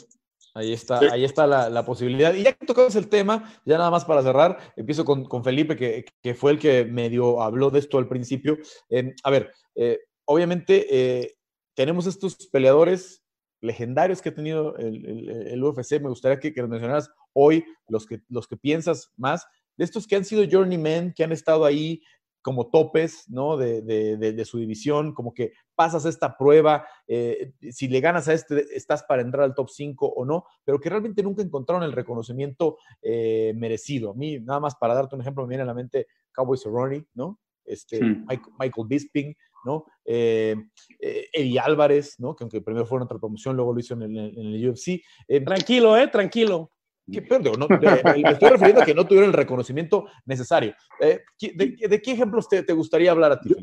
Ahí 0.54 0.74
está, 0.74 1.00
ahí 1.12 1.24
está 1.24 1.46
la, 1.46 1.86
posibilidad. 1.86 2.34
Y 2.34 2.44
ya 2.44 2.54
que 2.54 2.66
tocamos 2.66 2.96
el 2.96 3.10
tema, 3.10 3.54
ya 3.66 3.78
nada 3.78 3.92
más 3.92 4.06
para 4.06 4.24
cerrar, 4.24 4.58
empiezo 4.76 5.06
con, 5.06 5.44
Felipe, 5.44 5.76
que, 5.76 6.34
fue 6.34 6.52
el 6.52 6.60
que 6.60 6.86
medio 6.86 7.42
habló 7.42 7.70
de 7.70 7.80
esto 7.80 7.98
al 7.98 8.08
principio. 8.08 8.58
Eh, 8.90 9.14
a 9.24 9.30
ver, 9.30 9.52
eh, 9.76 10.00
obviamente 10.26 10.88
eh, 10.90 11.36
tenemos 11.76 12.08
estos 12.08 12.36
peleadores 12.52 13.24
legendarios 13.62 14.22
que 14.22 14.30
ha 14.30 14.36
tenido 14.36 14.76
el, 14.78 15.64
UFC. 15.64 16.00
Me 16.02 16.10
gustaría 16.10 16.40
que, 16.40 16.54
que 16.54 16.62
los 16.62 16.70
mencionaras 16.70 17.12
hoy, 17.34 17.64
los 17.88 18.06
que, 18.06 18.22
los 18.30 18.48
que 18.48 18.58
piensas 18.58 19.12
más, 19.16 19.46
de 19.78 19.86
estos 19.86 20.08
que 20.08 20.16
han 20.16 20.26
sido 20.26 20.44
journeymen, 20.50 21.14
que 21.16 21.24
han 21.24 21.32
estado 21.32 21.66
ahí 21.66 22.02
como 22.48 22.70
topes, 22.70 23.30
¿no? 23.30 23.58
De, 23.58 23.82
de, 23.82 24.46
su 24.46 24.58
división, 24.58 25.14
como 25.14 25.34
que 25.34 25.52
pasas 25.76 26.06
esta 26.06 26.38
prueba, 26.38 26.88
eh, 27.06 27.52
si 27.72 27.90
le 27.90 28.00
ganas 28.00 28.30
a 28.30 28.34
este, 28.34 28.74
estás 28.74 29.04
para 29.04 29.22
entrar 29.22 29.44
al 29.44 29.54
top 29.54 29.70
5 29.70 30.08
o 30.08 30.24
no, 30.24 30.46
pero 30.64 30.80
que 30.80 30.90
realmente 30.90 31.22
nunca 31.24 31.42
encontraron 31.42 31.84
el 31.84 31.92
reconocimiento 31.92 32.78
eh, 33.02 33.52
merecido. 33.58 34.12
A 34.12 34.14
mí, 34.14 34.40
nada 34.40 34.62
más 34.62 34.76
para 34.76 34.94
darte 34.94 35.16
un 35.16 35.24
ejemplo, 35.24 35.44
me 35.44 35.50
viene 35.50 35.64
a 35.64 35.66
la 35.66 35.74
mente 35.74 36.08
Cowboy 36.32 36.58
Cerrone, 36.58 37.06
¿no? 37.16 37.38
Este, 37.66 38.00
Michael, 38.02 38.88
Bisping, 38.88 39.36
¿no? 39.66 39.84
Eh, 40.06 40.56
Eddie 41.02 41.60
Álvarez, 41.60 42.18
¿no? 42.18 42.34
Que 42.34 42.46
aunque 42.46 42.62
primero 42.62 42.86
fue 42.86 43.00
en 43.00 43.04
otra 43.04 43.20
promoción, 43.20 43.58
luego 43.58 43.74
lo 43.74 43.80
hizo 43.82 43.94
en 43.96 44.04
el, 44.04 44.18
en 44.18 44.54
el 44.56 44.70
UFC. 44.70 45.02
tranquilo, 45.44 45.98
¿eh? 45.98 46.08
Tranquilo. 46.08 46.72
¿Qué, 47.12 47.22
perdón, 47.22 47.60
no, 47.60 47.68
me 47.70 48.32
estoy 48.32 48.50
refiriendo 48.50 48.82
a 48.82 48.86
que 48.86 48.94
no 48.94 49.06
tuvieron 49.06 49.30
el 49.30 49.38
reconocimiento 49.38 50.08
necesario. 50.26 50.76
Eh, 51.00 51.22
de, 51.54 52.02
qué 52.02 52.12
ejemplos 52.12 52.50
te, 52.50 52.74
gustaría 52.74 53.12
hablar 53.12 53.32
a 53.32 53.40
ti, 53.40 53.56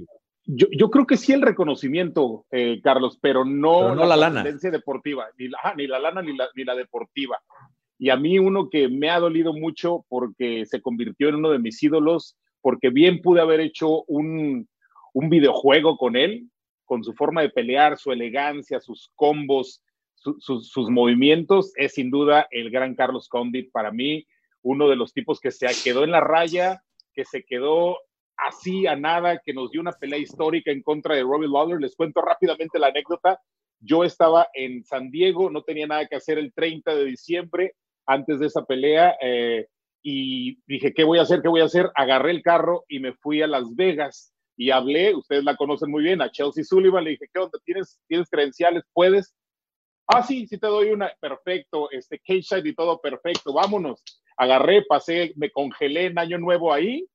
Yo, 0.46 0.66
yo, 0.70 0.90
creo 0.90 1.06
que 1.06 1.16
sí 1.18 1.32
el 1.32 1.42
reconocimiento, 1.42 2.46
eh, 2.50 2.80
Carlos, 2.82 3.18
pero 3.20 3.44
no, 3.44 3.94
la, 3.94 4.06
la 4.06 4.16
lana. 4.16 4.44
deportiva, 4.44 5.26
ni 5.38 5.48
la, 5.48 5.58
ni 5.76 5.86
la 5.86 5.98
lana 5.98 6.22
ni 6.22 6.34
la, 6.36 6.48
ni 6.54 6.64
la 6.64 6.74
deportiva. 6.74 7.38
Y 7.98 8.10
a 8.10 8.16
mí 8.16 8.38
uno 8.38 8.70
que 8.70 8.88
me 8.88 9.10
ha 9.10 9.20
dolido 9.20 9.52
mucho 9.52 10.04
porque 10.08 10.64
se 10.66 10.80
convirtió 10.80 11.28
en 11.28 11.36
uno 11.36 11.50
de 11.50 11.58
mis 11.58 11.82
ídolos, 11.82 12.36
porque 12.62 12.88
bien 12.88 13.20
pude 13.20 13.40
haber 13.40 13.60
hecho 13.60 14.04
un, 14.04 14.68
un 15.12 15.28
videojuego 15.28 15.96
con 15.96 16.16
él, 16.16 16.48
con 16.86 17.04
su 17.04 17.12
forma 17.12 17.42
de 17.42 17.50
pelear, 17.50 17.98
su 17.98 18.10
elegancia, 18.10 18.80
sus 18.80 19.10
combos, 19.14 19.82
sus 20.38 20.90
movimientos, 20.90 21.72
es 21.76 21.94
sin 21.94 22.10
duda 22.10 22.46
el 22.50 22.70
gran 22.70 22.94
Carlos 22.94 23.28
Condit 23.28 23.70
para 23.72 23.90
mí, 23.90 24.26
uno 24.62 24.88
de 24.88 24.96
los 24.96 25.12
tipos 25.12 25.40
que 25.40 25.50
se 25.50 25.66
quedó 25.82 26.04
en 26.04 26.10
la 26.10 26.20
raya, 26.20 26.82
que 27.12 27.24
se 27.24 27.44
quedó 27.44 27.98
así 28.36 28.86
a 28.86 28.96
nada, 28.96 29.40
que 29.44 29.52
nos 29.52 29.70
dio 29.70 29.80
una 29.80 29.92
pelea 29.92 30.18
histórica 30.18 30.70
en 30.70 30.82
contra 30.82 31.14
de 31.14 31.22
Robbie 31.22 31.48
Lawler. 31.48 31.80
Les 31.80 31.94
cuento 31.94 32.20
rápidamente 32.20 32.78
la 32.78 32.88
anécdota. 32.88 33.38
Yo 33.80 34.04
estaba 34.04 34.48
en 34.54 34.84
San 34.84 35.10
Diego, 35.10 35.50
no 35.50 35.62
tenía 35.62 35.86
nada 35.86 36.06
que 36.06 36.16
hacer 36.16 36.38
el 36.38 36.52
30 36.52 36.94
de 36.94 37.04
diciembre 37.04 37.74
antes 38.06 38.40
de 38.40 38.46
esa 38.46 38.64
pelea 38.64 39.16
eh, 39.20 39.66
y 40.02 40.58
dije, 40.66 40.92
¿qué 40.92 41.04
voy 41.04 41.18
a 41.18 41.22
hacer? 41.22 41.42
¿Qué 41.42 41.48
voy 41.48 41.60
a 41.60 41.64
hacer? 41.64 41.90
Agarré 41.94 42.30
el 42.30 42.42
carro 42.42 42.84
y 42.88 42.98
me 43.00 43.14
fui 43.14 43.42
a 43.42 43.46
Las 43.46 43.74
Vegas 43.74 44.32
y 44.56 44.70
hablé, 44.70 45.14
ustedes 45.14 45.44
la 45.44 45.56
conocen 45.56 45.90
muy 45.90 46.04
bien, 46.04 46.22
a 46.22 46.30
Chelsea 46.30 46.62
Sullivan, 46.62 47.04
le 47.04 47.10
dije, 47.10 47.26
¿qué 47.32 47.40
onda? 47.40 47.58
¿Tienes, 47.64 48.00
¿tienes 48.06 48.28
credenciales? 48.30 48.84
¿Puedes? 48.92 49.34
Ah, 50.06 50.22
sí, 50.22 50.46
sí 50.46 50.58
te 50.58 50.66
doy 50.66 50.90
una, 50.90 51.10
perfecto, 51.18 51.90
este 51.90 52.18
cage 52.18 52.68
y 52.68 52.74
todo 52.74 53.00
perfecto, 53.00 53.54
vámonos. 53.54 54.02
Agarré, 54.36 54.84
pasé, 54.86 55.32
me 55.36 55.50
congelé 55.50 56.06
en 56.06 56.18
Año 56.18 56.38
Nuevo 56.38 56.72
ahí, 56.72 57.06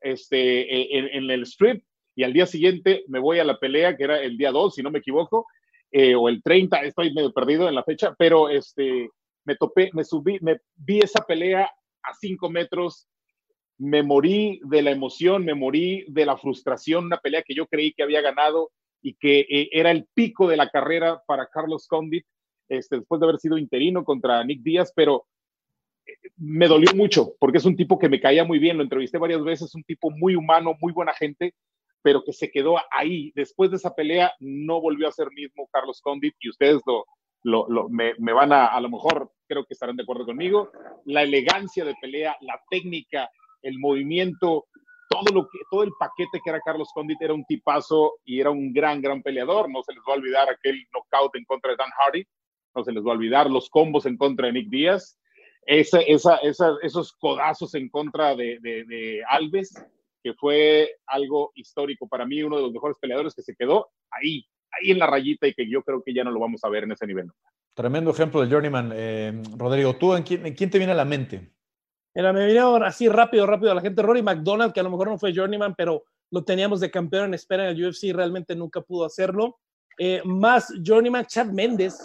este, 0.00 1.16
en, 1.16 1.30
el 1.30 1.42
strip, 1.42 1.82
y 2.14 2.22
al 2.22 2.32
día 2.32 2.46
siguiente 2.46 3.04
me 3.08 3.18
voy 3.18 3.40
a 3.40 3.44
la 3.44 3.58
pelea, 3.58 3.96
que 3.96 4.04
era 4.04 4.22
el 4.22 4.38
día 4.38 4.52
2, 4.52 4.74
si 4.74 4.82
no 4.82 4.90
me 4.90 5.00
equivoco, 5.00 5.46
eh, 5.90 6.14
o 6.14 6.28
el 6.28 6.42
30, 6.42 6.82
estoy 6.82 7.12
medio 7.12 7.32
perdido 7.32 7.68
en 7.68 7.74
la 7.74 7.82
fecha, 7.82 8.14
pero 8.16 8.48
este, 8.48 9.10
me 9.44 9.56
topé, 9.56 9.90
me 9.92 10.04
subí, 10.04 10.38
me 10.40 10.60
vi 10.76 11.00
esa 11.00 11.24
pelea 11.24 11.64
a 12.02 12.14
cinco 12.14 12.50
metros, 12.50 13.08
me 13.78 14.02
morí 14.04 14.60
de 14.64 14.82
la 14.82 14.92
emoción, 14.92 15.44
me 15.44 15.54
morí 15.54 16.04
de 16.08 16.26
la 16.26 16.36
frustración, 16.36 17.06
una 17.06 17.18
pelea 17.18 17.42
que 17.42 17.54
yo 17.54 17.66
creí 17.66 17.92
que 17.92 18.02
había 18.02 18.20
ganado 18.20 18.70
y 19.02 19.14
que 19.14 19.40
eh, 19.40 19.68
era 19.72 19.90
el 19.90 20.06
pico 20.14 20.48
de 20.48 20.56
la 20.56 20.68
carrera 20.68 21.22
para 21.26 21.46
Carlos 21.46 21.86
Condit, 21.86 22.24
este, 22.68 22.96
después 22.96 23.20
de 23.20 23.26
haber 23.26 23.38
sido 23.38 23.58
interino 23.58 24.04
contra 24.04 24.42
Nick 24.44 24.62
Díaz, 24.62 24.92
pero 24.94 25.26
eh, 26.06 26.12
me 26.36 26.68
dolió 26.68 26.92
mucho 26.94 27.34
porque 27.38 27.58
es 27.58 27.64
un 27.64 27.76
tipo 27.76 27.98
que 27.98 28.08
me 28.08 28.20
caía 28.20 28.44
muy 28.44 28.58
bien, 28.58 28.76
lo 28.76 28.82
entrevisté 28.82 29.18
varias 29.18 29.42
veces, 29.42 29.74
un 29.74 29.84
tipo 29.84 30.10
muy 30.10 30.34
humano, 30.34 30.76
muy 30.80 30.92
buena 30.92 31.14
gente, 31.14 31.54
pero 32.02 32.22
que 32.24 32.32
se 32.32 32.50
quedó 32.50 32.76
ahí. 32.90 33.32
Después 33.34 33.70
de 33.70 33.76
esa 33.76 33.94
pelea 33.94 34.32
no 34.40 34.80
volvió 34.80 35.08
a 35.08 35.12
ser 35.12 35.30
mismo 35.30 35.68
Carlos 35.72 36.00
Condit 36.00 36.34
y 36.40 36.50
ustedes 36.50 36.82
lo, 36.86 37.06
lo, 37.42 37.88
me, 37.88 38.14
me, 38.18 38.32
van 38.32 38.52
a, 38.52 38.66
a 38.66 38.80
lo 38.80 38.90
mejor 38.90 39.32
creo 39.46 39.64
que 39.64 39.74
estarán 39.74 39.96
de 39.96 40.02
acuerdo 40.02 40.26
conmigo, 40.26 40.70
la 41.04 41.22
elegancia 41.22 41.84
de 41.84 41.94
pelea, 42.00 42.36
la 42.40 42.60
técnica, 42.70 43.30
el 43.62 43.78
movimiento, 43.78 44.66
todo 45.24 45.34
lo 45.34 45.48
que, 45.48 45.58
todo 45.70 45.82
el 45.82 45.92
paquete 45.98 46.40
que 46.42 46.50
era 46.50 46.60
Carlos 46.60 46.90
Condit 46.94 47.20
era 47.20 47.34
un 47.34 47.44
tipazo 47.44 48.14
y 48.24 48.40
era 48.40 48.50
un 48.50 48.72
gran, 48.72 49.00
gran 49.00 49.22
peleador. 49.22 49.70
No 49.70 49.82
se 49.82 49.92
les 49.92 50.02
va 50.08 50.14
a 50.14 50.16
olvidar 50.16 50.48
aquel 50.48 50.86
knockout 50.92 51.36
en 51.36 51.44
contra 51.44 51.70
de 51.70 51.76
Dan 51.76 51.90
Hardy, 51.98 52.24
no 52.74 52.84
se 52.84 52.92
les 52.92 53.04
va 53.04 53.10
a 53.10 53.14
olvidar 53.14 53.50
los 53.50 53.68
combos 53.70 54.06
en 54.06 54.16
contra 54.16 54.46
de 54.46 54.52
Nick 54.54 54.68
Díaz, 54.68 55.18
esa, 55.66 56.00
esa, 56.00 56.36
esa, 56.36 56.76
esos 56.82 57.12
codazos 57.12 57.74
en 57.74 57.90
contra 57.90 58.34
de, 58.34 58.58
de, 58.60 58.84
de, 58.84 59.22
Alves, 59.28 59.74
que 60.22 60.32
fue 60.34 60.96
algo 61.06 61.52
histórico 61.54 62.08
para 62.08 62.24
mí, 62.24 62.42
uno 62.42 62.56
de 62.56 62.62
los 62.62 62.72
mejores 62.72 62.96
peleadores 62.98 63.34
que 63.34 63.42
se 63.42 63.54
quedó 63.54 63.88
ahí, 64.10 64.46
ahí 64.72 64.92
en 64.92 64.98
la 64.98 65.06
rayita 65.06 65.46
y 65.46 65.54
que 65.54 65.68
yo 65.68 65.82
creo 65.82 66.02
que 66.02 66.14
ya 66.14 66.24
no 66.24 66.30
lo 66.30 66.40
vamos 66.40 66.64
a 66.64 66.70
ver 66.70 66.84
en 66.84 66.92
ese 66.92 67.06
nivel. 67.06 67.30
Tremendo 67.74 68.10
ejemplo 68.10 68.40
de 68.40 68.50
Journeyman. 68.50 68.92
Eh, 68.94 69.42
Rodrigo, 69.56 69.94
¿tú 69.96 70.14
en 70.14 70.22
quién, 70.22 70.46
en 70.46 70.54
quién 70.54 70.70
te 70.70 70.78
viene 70.78 70.94
a 70.94 70.96
la 70.96 71.04
mente? 71.04 71.52
Mira, 72.18 72.32
me 72.32 72.48
vino 72.48 72.74
así 72.78 73.08
rápido, 73.08 73.46
rápido 73.46 73.70
a 73.70 73.76
la 73.76 73.80
gente. 73.80 74.02
Rory 74.02 74.22
McDonald, 74.22 74.72
que 74.72 74.80
a 74.80 74.82
lo 74.82 74.90
mejor 74.90 75.06
no 75.06 75.18
fue 75.18 75.32
Journeyman, 75.32 75.76
pero 75.76 76.02
lo 76.32 76.42
teníamos 76.42 76.80
de 76.80 76.90
campeón 76.90 77.26
en 77.26 77.34
espera 77.34 77.70
en 77.70 77.76
el 77.76 77.86
UFC, 77.86 78.12
realmente 78.12 78.56
nunca 78.56 78.80
pudo 78.80 79.04
hacerlo. 79.04 79.60
Eh, 79.96 80.20
más 80.24 80.66
Journeyman, 80.84 81.26
Chad 81.26 81.46
Méndez. 81.46 81.96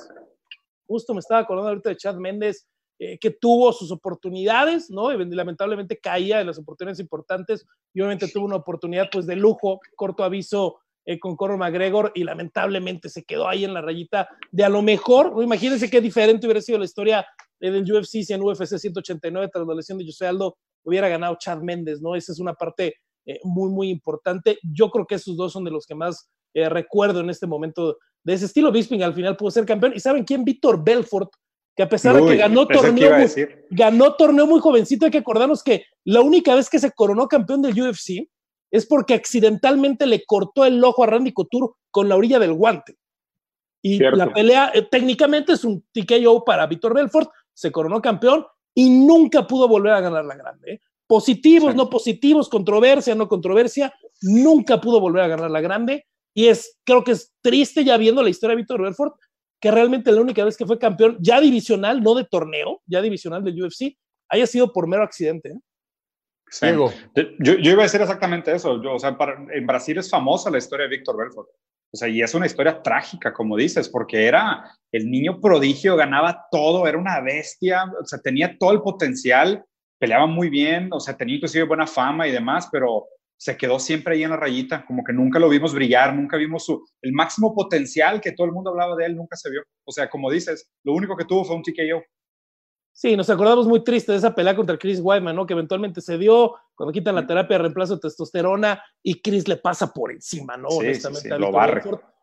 Justo 0.85 1.15
me 1.15 1.19
estaba 1.19 1.41
acordando 1.41 1.69
ahorita 1.69 1.89
de 1.89 1.97
Chad 1.97 2.17
Méndez, 2.17 2.67
eh, 2.99 3.17
que 3.17 3.31
tuvo 3.31 3.73
sus 3.73 3.89
oportunidades, 3.91 4.91
¿no? 4.91 5.11
Y 5.11 5.17
lamentablemente 5.33 5.97
caía 5.97 6.41
en 6.41 6.45
las 6.45 6.59
oportunidades 6.59 6.99
importantes 6.99 7.65
y 7.91 8.01
obviamente 8.01 8.27
tuvo 8.27 8.45
una 8.45 8.57
oportunidad 8.57 9.09
pues 9.11 9.25
de 9.25 9.35
lujo, 9.35 9.79
corto 9.95 10.23
aviso 10.23 10.77
eh, 11.05 11.17
con 11.17 11.35
Conor 11.35 11.57
McGregor 11.57 12.11
y 12.13 12.23
lamentablemente 12.23 13.09
se 13.09 13.23
quedó 13.23 13.49
ahí 13.49 13.65
en 13.65 13.73
la 13.73 13.81
rayita 13.81 14.29
de 14.51 14.63
a 14.63 14.69
lo 14.69 14.83
mejor, 14.83 15.33
imagínense 15.41 15.89
qué 15.89 16.01
diferente 16.01 16.45
hubiera 16.45 16.61
sido 16.61 16.77
la 16.77 16.85
historia 16.85 17.25
del 17.59 17.91
UFC 17.91 18.23
si 18.23 18.33
en 18.33 18.41
UFC 18.41 18.77
189 18.77 19.49
tras 19.51 19.67
la 19.67 19.75
lesión 19.75 19.97
de 19.97 20.05
José 20.05 20.27
Aldo 20.27 20.57
hubiera 20.83 21.07
ganado 21.07 21.37
Chad 21.39 21.61
Méndez, 21.61 22.01
¿no? 22.01 22.15
Esa 22.15 22.31
es 22.31 22.39
una 22.39 22.53
parte 22.53 22.95
eh, 23.25 23.39
muy, 23.43 23.69
muy 23.69 23.89
importante. 23.89 24.59
Yo 24.63 24.89
creo 24.89 25.05
que 25.05 25.15
esos 25.15 25.37
dos 25.37 25.53
son 25.53 25.63
de 25.63 25.71
los 25.71 25.85
que 25.85 25.95
más 25.95 26.29
eh, 26.53 26.67
recuerdo 26.69 27.21
en 27.21 27.29
este 27.29 27.47
momento 27.47 27.97
de 28.23 28.33
ese 28.33 28.45
estilo. 28.45 28.71
Bisping 28.71 29.03
al 29.03 29.13
final 29.13 29.37
pudo 29.37 29.51
ser 29.51 29.65
campeón. 29.65 29.93
¿Y 29.95 29.99
saben 29.99 30.23
quién? 30.25 30.43
Víctor 30.43 30.83
Belfort, 30.83 31.31
que 31.75 31.83
a 31.83 31.89
pesar 31.89 32.15
de 32.15 32.25
que 32.25 32.37
ganó 32.37 32.67
torneo, 32.67 33.17
muy, 33.17 33.29
ganó 33.69 34.13
torneo 34.15 34.45
muy 34.45 34.59
jovencito, 34.59 35.05
hay 35.05 35.11
que 35.11 35.19
acordarnos 35.19 35.63
que 35.63 35.85
la 36.05 36.21
única 36.21 36.53
vez 36.55 36.69
que 36.69 36.79
se 36.79 36.91
coronó 36.91 37.27
campeón 37.27 37.61
del 37.61 37.79
UFC 37.79 38.29
es 38.71 38.85
porque 38.85 39.13
accidentalmente 39.13 40.05
le 40.05 40.25
cortó 40.25 40.65
el 40.65 40.83
ojo 40.83 41.03
a 41.03 41.07
Randy 41.07 41.31
Couture 41.31 41.73
con 41.91 42.09
la 42.09 42.15
orilla 42.15 42.39
del 42.39 42.53
guante. 42.53 42.97
Y 43.85 43.97
Cierto. 43.97 44.17
la 44.17 44.33
pelea 44.33 44.71
eh, 44.73 44.81
técnicamente 44.89 45.53
es 45.53 45.63
un 45.63 45.85
TKO 45.91 46.43
para 46.43 46.65
Víctor 46.67 46.93
Belfort, 46.93 47.29
se 47.53 47.71
coronó 47.71 48.01
campeón 48.01 48.45
y 48.73 48.89
nunca 48.89 49.45
pudo 49.45 49.67
volver 49.67 49.93
a 49.93 50.01
ganar 50.01 50.25
la 50.25 50.35
grande. 50.35 50.73
¿eh? 50.73 50.81
Positivos, 51.07 51.71
sí. 51.71 51.77
no 51.77 51.89
positivos, 51.89 52.49
controversia, 52.49 53.15
no 53.15 53.27
controversia, 53.27 53.93
nunca 54.21 54.81
pudo 54.81 54.99
volver 54.99 55.23
a 55.23 55.27
ganar 55.27 55.51
la 55.51 55.61
grande. 55.61 56.05
Y 56.33 56.47
es, 56.47 56.79
creo 56.83 57.03
que 57.03 57.11
es 57.11 57.33
triste 57.41 57.83
ya 57.83 57.97
viendo 57.97 58.23
la 58.23 58.29
historia 58.29 58.55
de 58.55 58.61
Víctor 58.61 58.81
Belfort, 58.81 59.15
que 59.59 59.71
realmente 59.71 60.11
la 60.11 60.21
única 60.21 60.43
vez 60.43 60.57
que 60.57 60.65
fue 60.65 60.79
campeón, 60.79 61.17
ya 61.19 61.39
divisional, 61.39 62.01
no 62.01 62.15
de 62.15 62.25
torneo, 62.25 62.81
ya 62.85 63.01
divisional 63.01 63.43
del 63.43 63.61
UFC, 63.63 63.95
haya 64.29 64.47
sido 64.47 64.73
por 64.73 64.87
mero 64.87 65.03
accidente. 65.03 65.49
¿eh? 65.49 65.59
Sí. 66.49 66.67
Yo, 67.39 67.53
yo, 67.57 67.71
iba 67.71 67.81
a 67.81 67.85
decir 67.85 68.01
exactamente 68.01 68.53
eso. 68.53 68.81
Yo, 68.81 68.95
o 68.95 68.99
sea, 68.99 69.17
para, 69.17 69.45
en 69.53 69.65
Brasil 69.65 69.97
es 69.97 70.09
famosa 70.09 70.49
la 70.49 70.57
historia 70.57 70.83
de 70.83 70.97
Víctor 70.97 71.17
Belfort. 71.17 71.49
O 71.93 71.97
sea, 71.97 72.07
y 72.07 72.21
es 72.21 72.33
una 72.33 72.47
historia 72.47 72.81
trágica, 72.81 73.31
como 73.31 73.55
dices, 73.55 73.87
porque 73.87 74.25
era 74.25 74.65
el 74.91 75.11
niño 75.11 75.39
prodigio, 75.39 75.95
ganaba 75.95 76.47
todo, 76.49 76.87
era 76.87 76.97
una 76.97 77.21
bestia, 77.21 77.85
o 78.01 78.05
sea, 78.05 78.19
tenía 78.19 78.57
todo 78.57 78.71
el 78.71 78.81
potencial, 78.81 79.63
peleaba 79.99 80.25
muy 80.25 80.49
bien, 80.49 80.89
o 80.91 80.99
sea, 80.99 81.15
tenía 81.15 81.35
inclusive 81.35 81.65
buena 81.65 81.85
fama 81.85 82.27
y 82.27 82.31
demás, 82.31 82.67
pero 82.71 83.05
se 83.37 83.55
quedó 83.57 83.77
siempre 83.77 84.15
ahí 84.15 84.23
en 84.23 84.31
la 84.31 84.37
rayita, 84.37 84.85
como 84.85 85.03
que 85.03 85.13
nunca 85.13 85.37
lo 85.37 85.49
vimos 85.49 85.73
brillar, 85.73 86.15
nunca 86.15 86.35
vimos 86.37 86.65
su, 86.65 86.83
el 87.01 87.13
máximo 87.13 87.53
potencial 87.53 88.21
que 88.21 88.31
todo 88.31 88.47
el 88.47 88.53
mundo 88.53 88.71
hablaba 88.71 88.95
de 88.95 89.05
él, 89.05 89.15
nunca 89.15 89.35
se 89.35 89.51
vio. 89.51 89.61
O 89.85 89.91
sea, 89.91 90.09
como 90.09 90.31
dices, 90.31 90.71
lo 90.83 90.93
único 90.93 91.15
que 91.15 91.25
tuvo 91.25 91.43
fue 91.43 91.55
un 91.55 91.61
TKO. 91.61 92.03
Sí, 92.95 93.17
nos 93.17 93.27
acordamos 93.31 93.67
muy 93.67 93.83
triste 93.83 94.11
de 94.11 94.19
esa 94.19 94.35
pelea 94.35 94.55
contra 94.55 94.77
Chris 94.77 94.99
Weidman, 95.01 95.35
¿no? 95.35 95.47
Que 95.47 95.53
eventualmente 95.53 95.99
se 95.99 96.15
dio 96.19 96.53
cuando 96.75 96.93
quitan 96.93 97.15
la 97.15 97.25
terapia 97.25 97.57
de 97.57 97.63
reemplazo 97.63 97.95
de 97.95 98.01
testosterona 98.01 98.83
y 99.01 99.19
Chris 99.19 99.47
le 99.47 99.57
pasa 99.57 99.91
por 99.91 100.11
encima, 100.11 100.55
¿no? 100.57 100.69
Sí, 100.69 100.77
Honestamente, 100.77 101.27
sí, 101.27 101.35
sí, 101.35 101.41
lo 101.41 101.51
barre. 101.51 101.81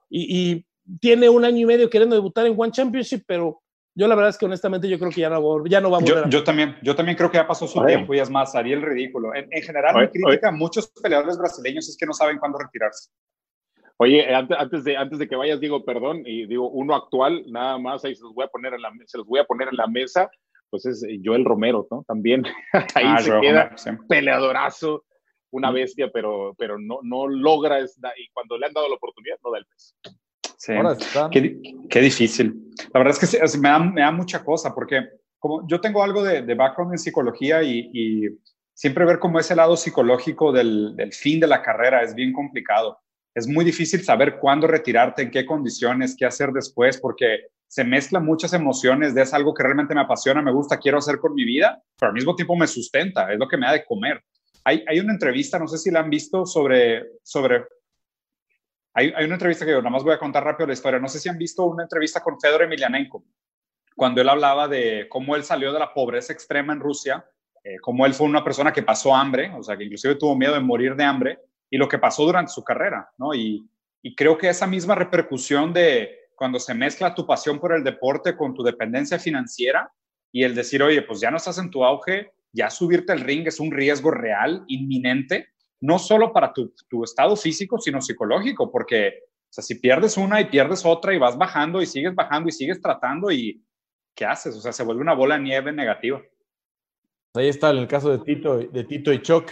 Y, 0.08 0.52
y, 0.52 0.66
tiene 1.00 1.28
un 1.28 1.44
año 1.44 1.58
y 1.58 1.66
medio 1.66 1.90
queriendo 1.90 2.16
debutar 2.16 2.46
en 2.46 2.54
One 2.56 2.72
Championship, 2.72 3.22
pero 3.26 3.60
yo 3.94 4.08
la 4.08 4.14
verdad 4.14 4.30
es 4.30 4.38
que 4.38 4.46
honestamente 4.46 4.88
yo 4.88 4.98
creo 4.98 5.10
que 5.10 5.20
ya 5.20 5.28
no, 5.28 5.66
ya 5.66 5.80
no 5.80 5.90
va 5.90 5.98
a 5.98 6.00
volver. 6.00 6.16
Yo, 6.16 6.24
a... 6.24 6.28
yo 6.28 6.44
también, 6.44 6.76
yo 6.82 6.96
también 6.96 7.16
creo 7.16 7.30
que 7.30 7.36
ya 7.36 7.46
pasó 7.46 7.66
su 7.66 7.78
Oye. 7.78 7.94
tiempo 7.96 8.14
y 8.14 8.20
es 8.20 8.30
más, 8.30 8.54
haría 8.54 8.76
el 8.76 8.82
ridículo. 8.82 9.34
En, 9.34 9.52
en 9.52 9.62
general, 9.62 9.96
Oye. 9.96 10.06
mi 10.06 10.22
crítica 10.22 10.48
a 10.48 10.52
muchos 10.52 10.88
peleadores 11.02 11.36
brasileños 11.36 11.88
es 11.88 11.96
que 11.96 12.06
no 12.06 12.12
saben 12.12 12.38
cuándo 12.38 12.58
retirarse. 12.58 13.10
Oye, 13.98 14.34
antes, 14.34 14.56
antes, 14.58 14.84
de, 14.84 14.96
antes 14.96 15.18
de 15.18 15.28
que 15.28 15.36
vayas, 15.36 15.60
digo, 15.60 15.84
perdón, 15.84 16.22
y 16.24 16.46
digo, 16.46 16.70
uno 16.70 16.94
actual, 16.94 17.44
nada 17.48 17.76
más, 17.76 18.04
ahí 18.04 18.14
se 18.14 18.22
los 18.22 18.32
voy 18.32 18.44
a 18.44 18.48
poner 18.48 18.72
en 18.72 18.82
la, 18.82 18.90
se 19.04 19.18
los 19.18 19.26
voy 19.26 19.40
a 19.40 19.44
poner 19.44 19.68
en 19.68 19.76
la 19.76 19.86
mesa 19.86 20.30
pues 20.70 20.86
es 20.86 21.04
Joel 21.24 21.44
Romero, 21.44 21.86
¿no? 21.90 22.04
También 22.06 22.44
ahí 22.94 23.04
ah, 23.06 23.18
se 23.18 23.30
queda 23.40 23.64
Romero, 23.64 23.78
sí. 23.78 23.90
peleadorazo, 24.08 25.04
una 25.50 25.70
bestia, 25.70 26.10
pero, 26.12 26.54
pero 26.56 26.78
no, 26.78 27.00
no 27.02 27.28
logra, 27.28 27.80
y 27.80 28.28
cuando 28.32 28.56
le 28.56 28.66
han 28.66 28.72
dado 28.72 28.88
la 28.88 28.94
oportunidad, 28.94 29.36
no 29.44 29.50
da 29.50 29.58
el 29.58 29.66
peso. 29.66 29.94
Sí, 30.56 30.72
qué, 31.32 31.60
qué, 31.88 32.00
difícil. 32.00 32.70
La 32.92 33.00
verdad 33.00 33.16
es 33.20 33.30
que 33.30 33.58
me 33.58 33.68
da, 33.68 33.78
me 33.78 34.00
da 34.02 34.12
mucha 34.12 34.44
cosa, 34.44 34.74
porque 34.74 35.00
como 35.38 35.66
yo 35.66 35.80
tengo 35.80 36.02
algo 36.02 36.22
de, 36.22 36.42
de 36.42 36.54
background 36.54 36.92
en 36.92 36.98
psicología 36.98 37.62
y, 37.62 37.90
y, 37.92 38.28
siempre 38.74 39.04
ver 39.04 39.18
cómo 39.18 39.38
ese 39.38 39.54
lado 39.54 39.76
psicológico 39.76 40.52
del, 40.52 40.96
del 40.96 41.12
fin 41.12 41.38
de 41.38 41.46
la 41.46 41.62
carrera 41.62 42.02
es 42.02 42.14
bien 42.14 42.32
complicado. 42.32 42.98
Es 43.34 43.46
muy 43.46 43.62
difícil 43.62 44.02
saber 44.02 44.38
cuándo 44.38 44.66
retirarte, 44.66 45.22
en 45.22 45.30
qué 45.30 45.44
condiciones, 45.44 46.16
qué 46.18 46.24
hacer 46.24 46.50
después, 46.50 46.98
porque 46.98 47.40
se 47.70 47.84
mezclan 47.84 48.24
muchas 48.24 48.52
emociones 48.52 49.14
de 49.14 49.22
es 49.22 49.32
algo 49.32 49.54
que 49.54 49.62
realmente 49.62 49.94
me 49.94 50.00
apasiona, 50.00 50.42
me 50.42 50.50
gusta, 50.50 50.76
quiero 50.76 50.98
hacer 50.98 51.20
con 51.20 51.34
mi 51.34 51.44
vida, 51.44 51.80
pero 51.96 52.08
al 52.08 52.14
mismo 52.14 52.34
tiempo 52.34 52.56
me 52.56 52.66
sustenta, 52.66 53.32
es 53.32 53.38
lo 53.38 53.46
que 53.46 53.56
me 53.56 53.64
da 53.64 53.72
de 53.74 53.84
comer. 53.84 54.24
Hay, 54.64 54.82
hay 54.88 54.98
una 54.98 55.12
entrevista, 55.12 55.56
no 55.56 55.68
sé 55.68 55.78
si 55.78 55.88
la 55.92 56.00
han 56.00 56.10
visto, 56.10 56.44
sobre... 56.44 57.12
sobre 57.22 57.64
hay, 58.92 59.12
hay 59.14 59.24
una 59.24 59.34
entrevista 59.34 59.64
que 59.64 59.70
yo 59.70 59.78
nada 59.78 59.90
más 59.90 60.02
voy 60.02 60.12
a 60.12 60.18
contar 60.18 60.42
rápido 60.42 60.66
la 60.66 60.72
historia. 60.72 60.98
No 60.98 61.06
sé 61.06 61.20
si 61.20 61.28
han 61.28 61.38
visto 61.38 61.64
una 61.64 61.84
entrevista 61.84 62.20
con 62.20 62.40
Fedor 62.40 62.62
Emelianenko, 62.62 63.22
cuando 63.94 64.20
él 64.20 64.28
hablaba 64.28 64.66
de 64.66 65.06
cómo 65.08 65.36
él 65.36 65.44
salió 65.44 65.72
de 65.72 65.78
la 65.78 65.94
pobreza 65.94 66.32
extrema 66.32 66.72
en 66.72 66.80
Rusia, 66.80 67.24
eh, 67.62 67.76
cómo 67.80 68.04
él 68.04 68.14
fue 68.14 68.26
una 68.26 68.42
persona 68.42 68.72
que 68.72 68.82
pasó 68.82 69.14
hambre, 69.14 69.52
o 69.56 69.62
sea, 69.62 69.76
que 69.76 69.84
inclusive 69.84 70.16
tuvo 70.16 70.34
miedo 70.34 70.54
de 70.54 70.60
morir 70.60 70.96
de 70.96 71.04
hambre, 71.04 71.38
y 71.70 71.76
lo 71.78 71.86
que 71.86 71.98
pasó 71.98 72.24
durante 72.24 72.50
su 72.50 72.64
carrera, 72.64 73.08
¿no? 73.16 73.32
Y, 73.32 73.64
y 74.02 74.16
creo 74.16 74.36
que 74.36 74.48
esa 74.48 74.66
misma 74.66 74.96
repercusión 74.96 75.72
de, 75.72 76.19
cuando 76.40 76.58
se 76.58 76.72
mezcla 76.72 77.14
tu 77.14 77.26
pasión 77.26 77.60
por 77.60 77.74
el 77.74 77.84
deporte 77.84 78.34
con 78.34 78.54
tu 78.54 78.62
dependencia 78.62 79.18
financiera 79.18 79.92
y 80.32 80.42
el 80.42 80.54
decir, 80.54 80.82
oye, 80.82 81.02
pues 81.02 81.20
ya 81.20 81.30
no 81.30 81.36
estás 81.36 81.58
en 81.58 81.68
tu 81.68 81.84
auge, 81.84 82.32
ya 82.50 82.70
subirte 82.70 83.12
al 83.12 83.20
ring 83.20 83.46
es 83.46 83.60
un 83.60 83.70
riesgo 83.70 84.10
real, 84.10 84.64
inminente, 84.66 85.48
no 85.80 85.98
solo 85.98 86.32
para 86.32 86.54
tu, 86.54 86.72
tu 86.88 87.04
estado 87.04 87.36
físico, 87.36 87.78
sino 87.78 88.00
psicológico, 88.00 88.72
porque 88.72 89.24
o 89.28 89.52
sea, 89.52 89.62
si 89.62 89.74
pierdes 89.74 90.16
una 90.16 90.40
y 90.40 90.46
pierdes 90.46 90.86
otra 90.86 91.12
y 91.12 91.18
vas 91.18 91.36
bajando 91.36 91.82
y 91.82 91.86
sigues 91.86 92.14
bajando 92.14 92.48
y 92.48 92.52
sigues 92.52 92.80
tratando 92.80 93.30
y 93.30 93.62
¿qué 94.14 94.24
haces? 94.24 94.56
O 94.56 94.62
sea, 94.62 94.72
se 94.72 94.82
vuelve 94.82 95.02
una 95.02 95.12
bola 95.12 95.34
de 95.34 95.42
nieve 95.42 95.72
negativa. 95.72 96.22
Ahí 97.34 97.48
está 97.50 97.68
el 97.68 97.86
caso 97.86 98.16
de 98.16 98.24
Tito, 98.24 98.56
de 98.56 98.84
Tito 98.84 99.12
y 99.12 99.20
Choc, 99.20 99.50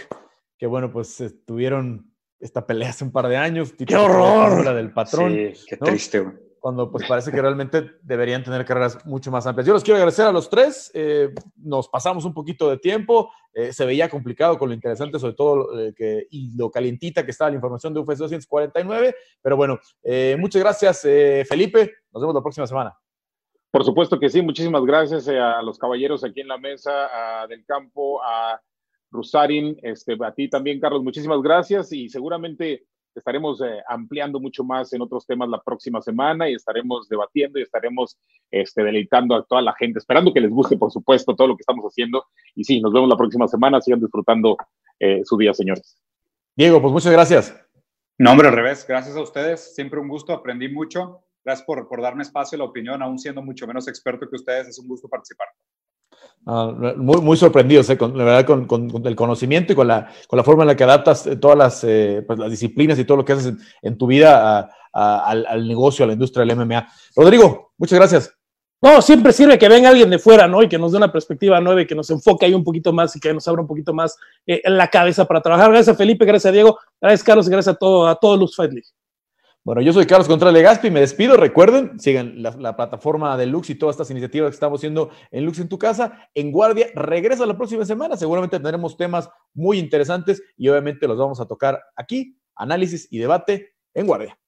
que 0.57 0.65
bueno, 0.65 0.91
pues 0.91 1.23
tuvieron 1.45 2.11
esta 2.39 2.65
pelea 2.65 2.89
hace 2.89 3.03
un 3.03 3.11
par 3.11 3.27
de 3.27 3.37
años. 3.37 3.77
Tito 3.77 3.93
¡Qué 3.93 3.95
horror! 3.95 4.65
La 4.65 4.73
del 4.73 4.91
patrón. 4.91 5.33
Sí, 5.53 5.65
qué 5.67 5.77
¿no? 5.79 5.85
triste, 5.85 6.21
güey 6.21 6.48
cuando 6.59 6.91
pues 6.91 7.07
parece 7.07 7.31
que 7.31 7.41
realmente 7.41 7.91
deberían 8.01 8.43
tener 8.43 8.65
carreras 8.65 9.05
mucho 9.05 9.31
más 9.31 9.47
amplias. 9.47 9.67
Yo 9.67 9.73
los 9.73 9.83
quiero 9.83 9.97
agradecer 9.97 10.25
a 10.25 10.31
los 10.31 10.49
tres, 10.49 10.91
eh, 10.93 11.33
nos 11.55 11.87
pasamos 11.89 12.25
un 12.25 12.33
poquito 12.33 12.69
de 12.69 12.77
tiempo, 12.77 13.31
eh, 13.53 13.73
se 13.73 13.85
veía 13.85 14.09
complicado 14.09 14.57
con 14.57 14.69
lo 14.69 14.75
interesante, 14.75 15.19
sobre 15.19 15.33
todo 15.33 15.69
que, 15.95 16.27
y 16.29 16.55
lo 16.57 16.69
calientita 16.69 17.25
que 17.25 17.31
estaba 17.31 17.49
la 17.49 17.55
información 17.55 17.93
de 17.93 17.99
UFC 17.99 18.17
249. 18.19 19.15
Pero 19.41 19.57
bueno, 19.57 19.79
muchas 20.37 20.61
gracias, 20.61 21.01
Felipe. 21.47 21.93
Nos 22.11 22.21
vemos 22.21 22.35
la 22.35 22.41
próxima 22.41 22.67
semana. 22.67 22.97
Por 23.71 23.83
supuesto 23.83 24.19
que 24.19 24.29
sí, 24.29 24.41
muchísimas 24.41 24.83
gracias 24.83 25.27
a 25.27 25.61
los 25.61 25.77
caballeros 25.77 26.23
aquí 26.23 26.41
en 26.41 26.47
la 26.47 26.57
mesa 26.57 27.47
del 27.47 27.65
campo, 27.65 28.21
a 28.23 28.59
Rusarin, 29.11 29.77
este, 29.81 30.17
a 30.23 30.33
ti 30.33 30.49
también, 30.49 30.79
Carlos, 30.79 31.03
muchísimas 31.03 31.41
gracias 31.41 31.91
y 31.91 32.09
seguramente 32.09 32.85
estaremos 33.19 33.61
eh, 33.61 33.81
ampliando 33.87 34.39
mucho 34.39 34.63
más 34.63 34.91
en 34.93 35.01
otros 35.01 35.25
temas 35.25 35.47
la 35.47 35.61
próxima 35.61 36.01
semana 36.01 36.49
y 36.49 36.55
estaremos 36.55 37.07
debatiendo 37.07 37.59
y 37.59 37.61
estaremos 37.61 38.17
este, 38.51 38.83
deleitando 38.83 39.35
a 39.35 39.43
toda 39.43 39.61
la 39.61 39.73
gente, 39.73 39.99
esperando 39.99 40.33
que 40.33 40.41
les 40.41 40.51
guste, 40.51 40.77
por 40.77 40.91
supuesto, 40.91 41.35
todo 41.35 41.49
lo 41.49 41.55
que 41.55 41.61
estamos 41.61 41.85
haciendo. 41.85 42.25
Y 42.55 42.63
sí, 42.63 42.81
nos 42.81 42.91
vemos 42.91 43.09
la 43.09 43.17
próxima 43.17 43.47
semana, 43.47 43.79
sigan 43.81 43.99
disfrutando 43.99 44.57
eh, 44.99 45.21
su 45.23 45.37
día, 45.37 45.53
señores. 45.53 46.01
Diego, 46.55 46.81
pues 46.81 46.91
muchas 46.91 47.11
gracias. 47.11 47.55
No, 48.17 48.31
hombre, 48.31 48.49
al 48.49 48.55
revés, 48.55 48.85
gracias 48.87 49.15
a 49.15 49.21
ustedes, 49.21 49.73
siempre 49.73 49.99
un 49.99 50.09
gusto, 50.09 50.33
aprendí 50.33 50.67
mucho. 50.67 51.23
Gracias 51.43 51.65
por, 51.65 51.87
por 51.87 52.01
darme 52.01 52.23
espacio 52.23 52.57
y 52.57 52.59
la 52.59 52.65
opinión, 52.65 53.01
aún 53.01 53.17
siendo 53.17 53.41
mucho 53.41 53.65
menos 53.65 53.87
experto 53.87 54.29
que 54.29 54.35
ustedes, 54.35 54.67
es 54.67 54.79
un 54.79 54.87
gusto 54.87 55.07
participar. 55.07 55.47
Ah, 56.45 56.73
muy, 56.97 57.21
muy 57.21 57.37
sorprendidos, 57.37 57.89
eh, 57.89 57.97
con, 57.97 58.17
la 58.17 58.23
verdad, 58.23 58.65
con, 58.65 59.05
el 59.05 59.15
conocimiento 59.15 59.73
y 59.73 59.75
con 59.75 59.87
la, 59.87 60.09
con 60.27 60.37
la 60.37 60.43
forma 60.43 60.63
en 60.63 60.67
la 60.67 60.75
que 60.75 60.83
adaptas 60.83 61.27
eh, 61.27 61.35
todas 61.35 61.57
las, 61.57 61.83
eh, 61.83 62.23
pues, 62.25 62.39
las 62.39 62.49
disciplinas 62.49 62.97
y 62.97 63.05
todo 63.05 63.17
lo 63.17 63.25
que 63.25 63.33
haces 63.33 63.53
en, 63.81 63.97
tu 63.97 64.07
vida 64.07 64.69
al, 64.91 65.67
negocio, 65.67 66.03
a 66.03 66.07
la 66.07 66.13
industria 66.13 66.45
del 66.45 66.55
MMA. 66.55 66.87
Rodrigo, 67.15 67.73
muchas 67.77 67.99
gracias. 67.99 68.33
No, 68.81 69.01
siempre 69.01 69.33
sirve 69.33 69.59
que 69.59 69.67
venga 69.67 69.89
alguien 69.89 70.09
de 70.09 70.19
fuera, 70.19 70.47
¿no? 70.47 70.63
Y 70.63 70.69
que 70.69 70.79
nos 70.79 70.93
dé 70.93 70.97
una 70.97 71.11
perspectiva 71.11 71.59
nueva 71.59 71.81
y 71.81 71.85
que 71.85 71.95
nos 71.95 72.09
enfoque 72.09 72.45
ahí 72.45 72.53
un 72.53 72.63
poquito 72.63 72.93
más 72.93 73.13
y 73.15 73.19
que 73.19 73.33
nos 73.33 73.45
abra 73.47 73.61
un 73.61 73.67
poquito 73.67 73.93
más 73.93 74.17
en 74.47 74.77
la 74.77 74.87
cabeza 74.87 75.25
para 75.25 75.41
trabajar. 75.41 75.69
Gracias 75.69 75.93
a 75.93 75.97
Felipe, 75.97 76.23
gracias 76.23 76.49
a 76.49 76.53
Diego, 76.53 76.79
gracias 77.01 77.23
Carlos 77.23 77.47
y 77.47 77.51
gracias 77.51 77.75
a 77.75 77.77
todo, 77.77 78.07
a 78.07 78.15
todo 78.15 78.37
Lux 78.37 78.55
Fight. 78.55 78.71
Bueno, 79.69 79.83
yo 79.83 79.93
soy 79.93 80.07
Carlos 80.07 80.27
Contreras 80.27 80.55
Legaspi, 80.55 80.89
me 80.89 80.99
despido. 80.99 81.37
Recuerden, 81.37 81.99
sigan 81.99 82.41
la, 82.41 82.75
plataforma 82.75 83.37
de 83.37 83.45
Lux 83.45 83.69
y 83.69 83.75
todas 83.75 83.93
estas 83.93 84.09
iniciativas 84.09 84.49
que 84.49 84.55
estamos 84.55 84.79
haciendo 84.79 85.11
en 85.29 85.45
Lux 85.45 85.59
en 85.59 85.69
tu 85.69 85.77
casa. 85.77 86.27
En 86.33 86.51
Guardia 86.51 86.87
regresa 86.95 87.45
la 87.45 87.55
próxima 87.55 87.85
semana. 87.85 88.17
Seguramente 88.17 88.57
tendremos 88.57 88.97
temas 88.97 89.29
muy 89.53 89.77
interesantes 89.77 90.41
y 90.57 90.69
obviamente 90.69 91.07
los 91.07 91.19
vamos 91.19 91.39
a 91.39 91.45
tocar 91.45 91.79
aquí. 91.95 92.35
Análisis 92.55 93.07
y 93.11 93.19
debate 93.19 93.75
en 93.93 94.07
Guardia. 94.07 94.39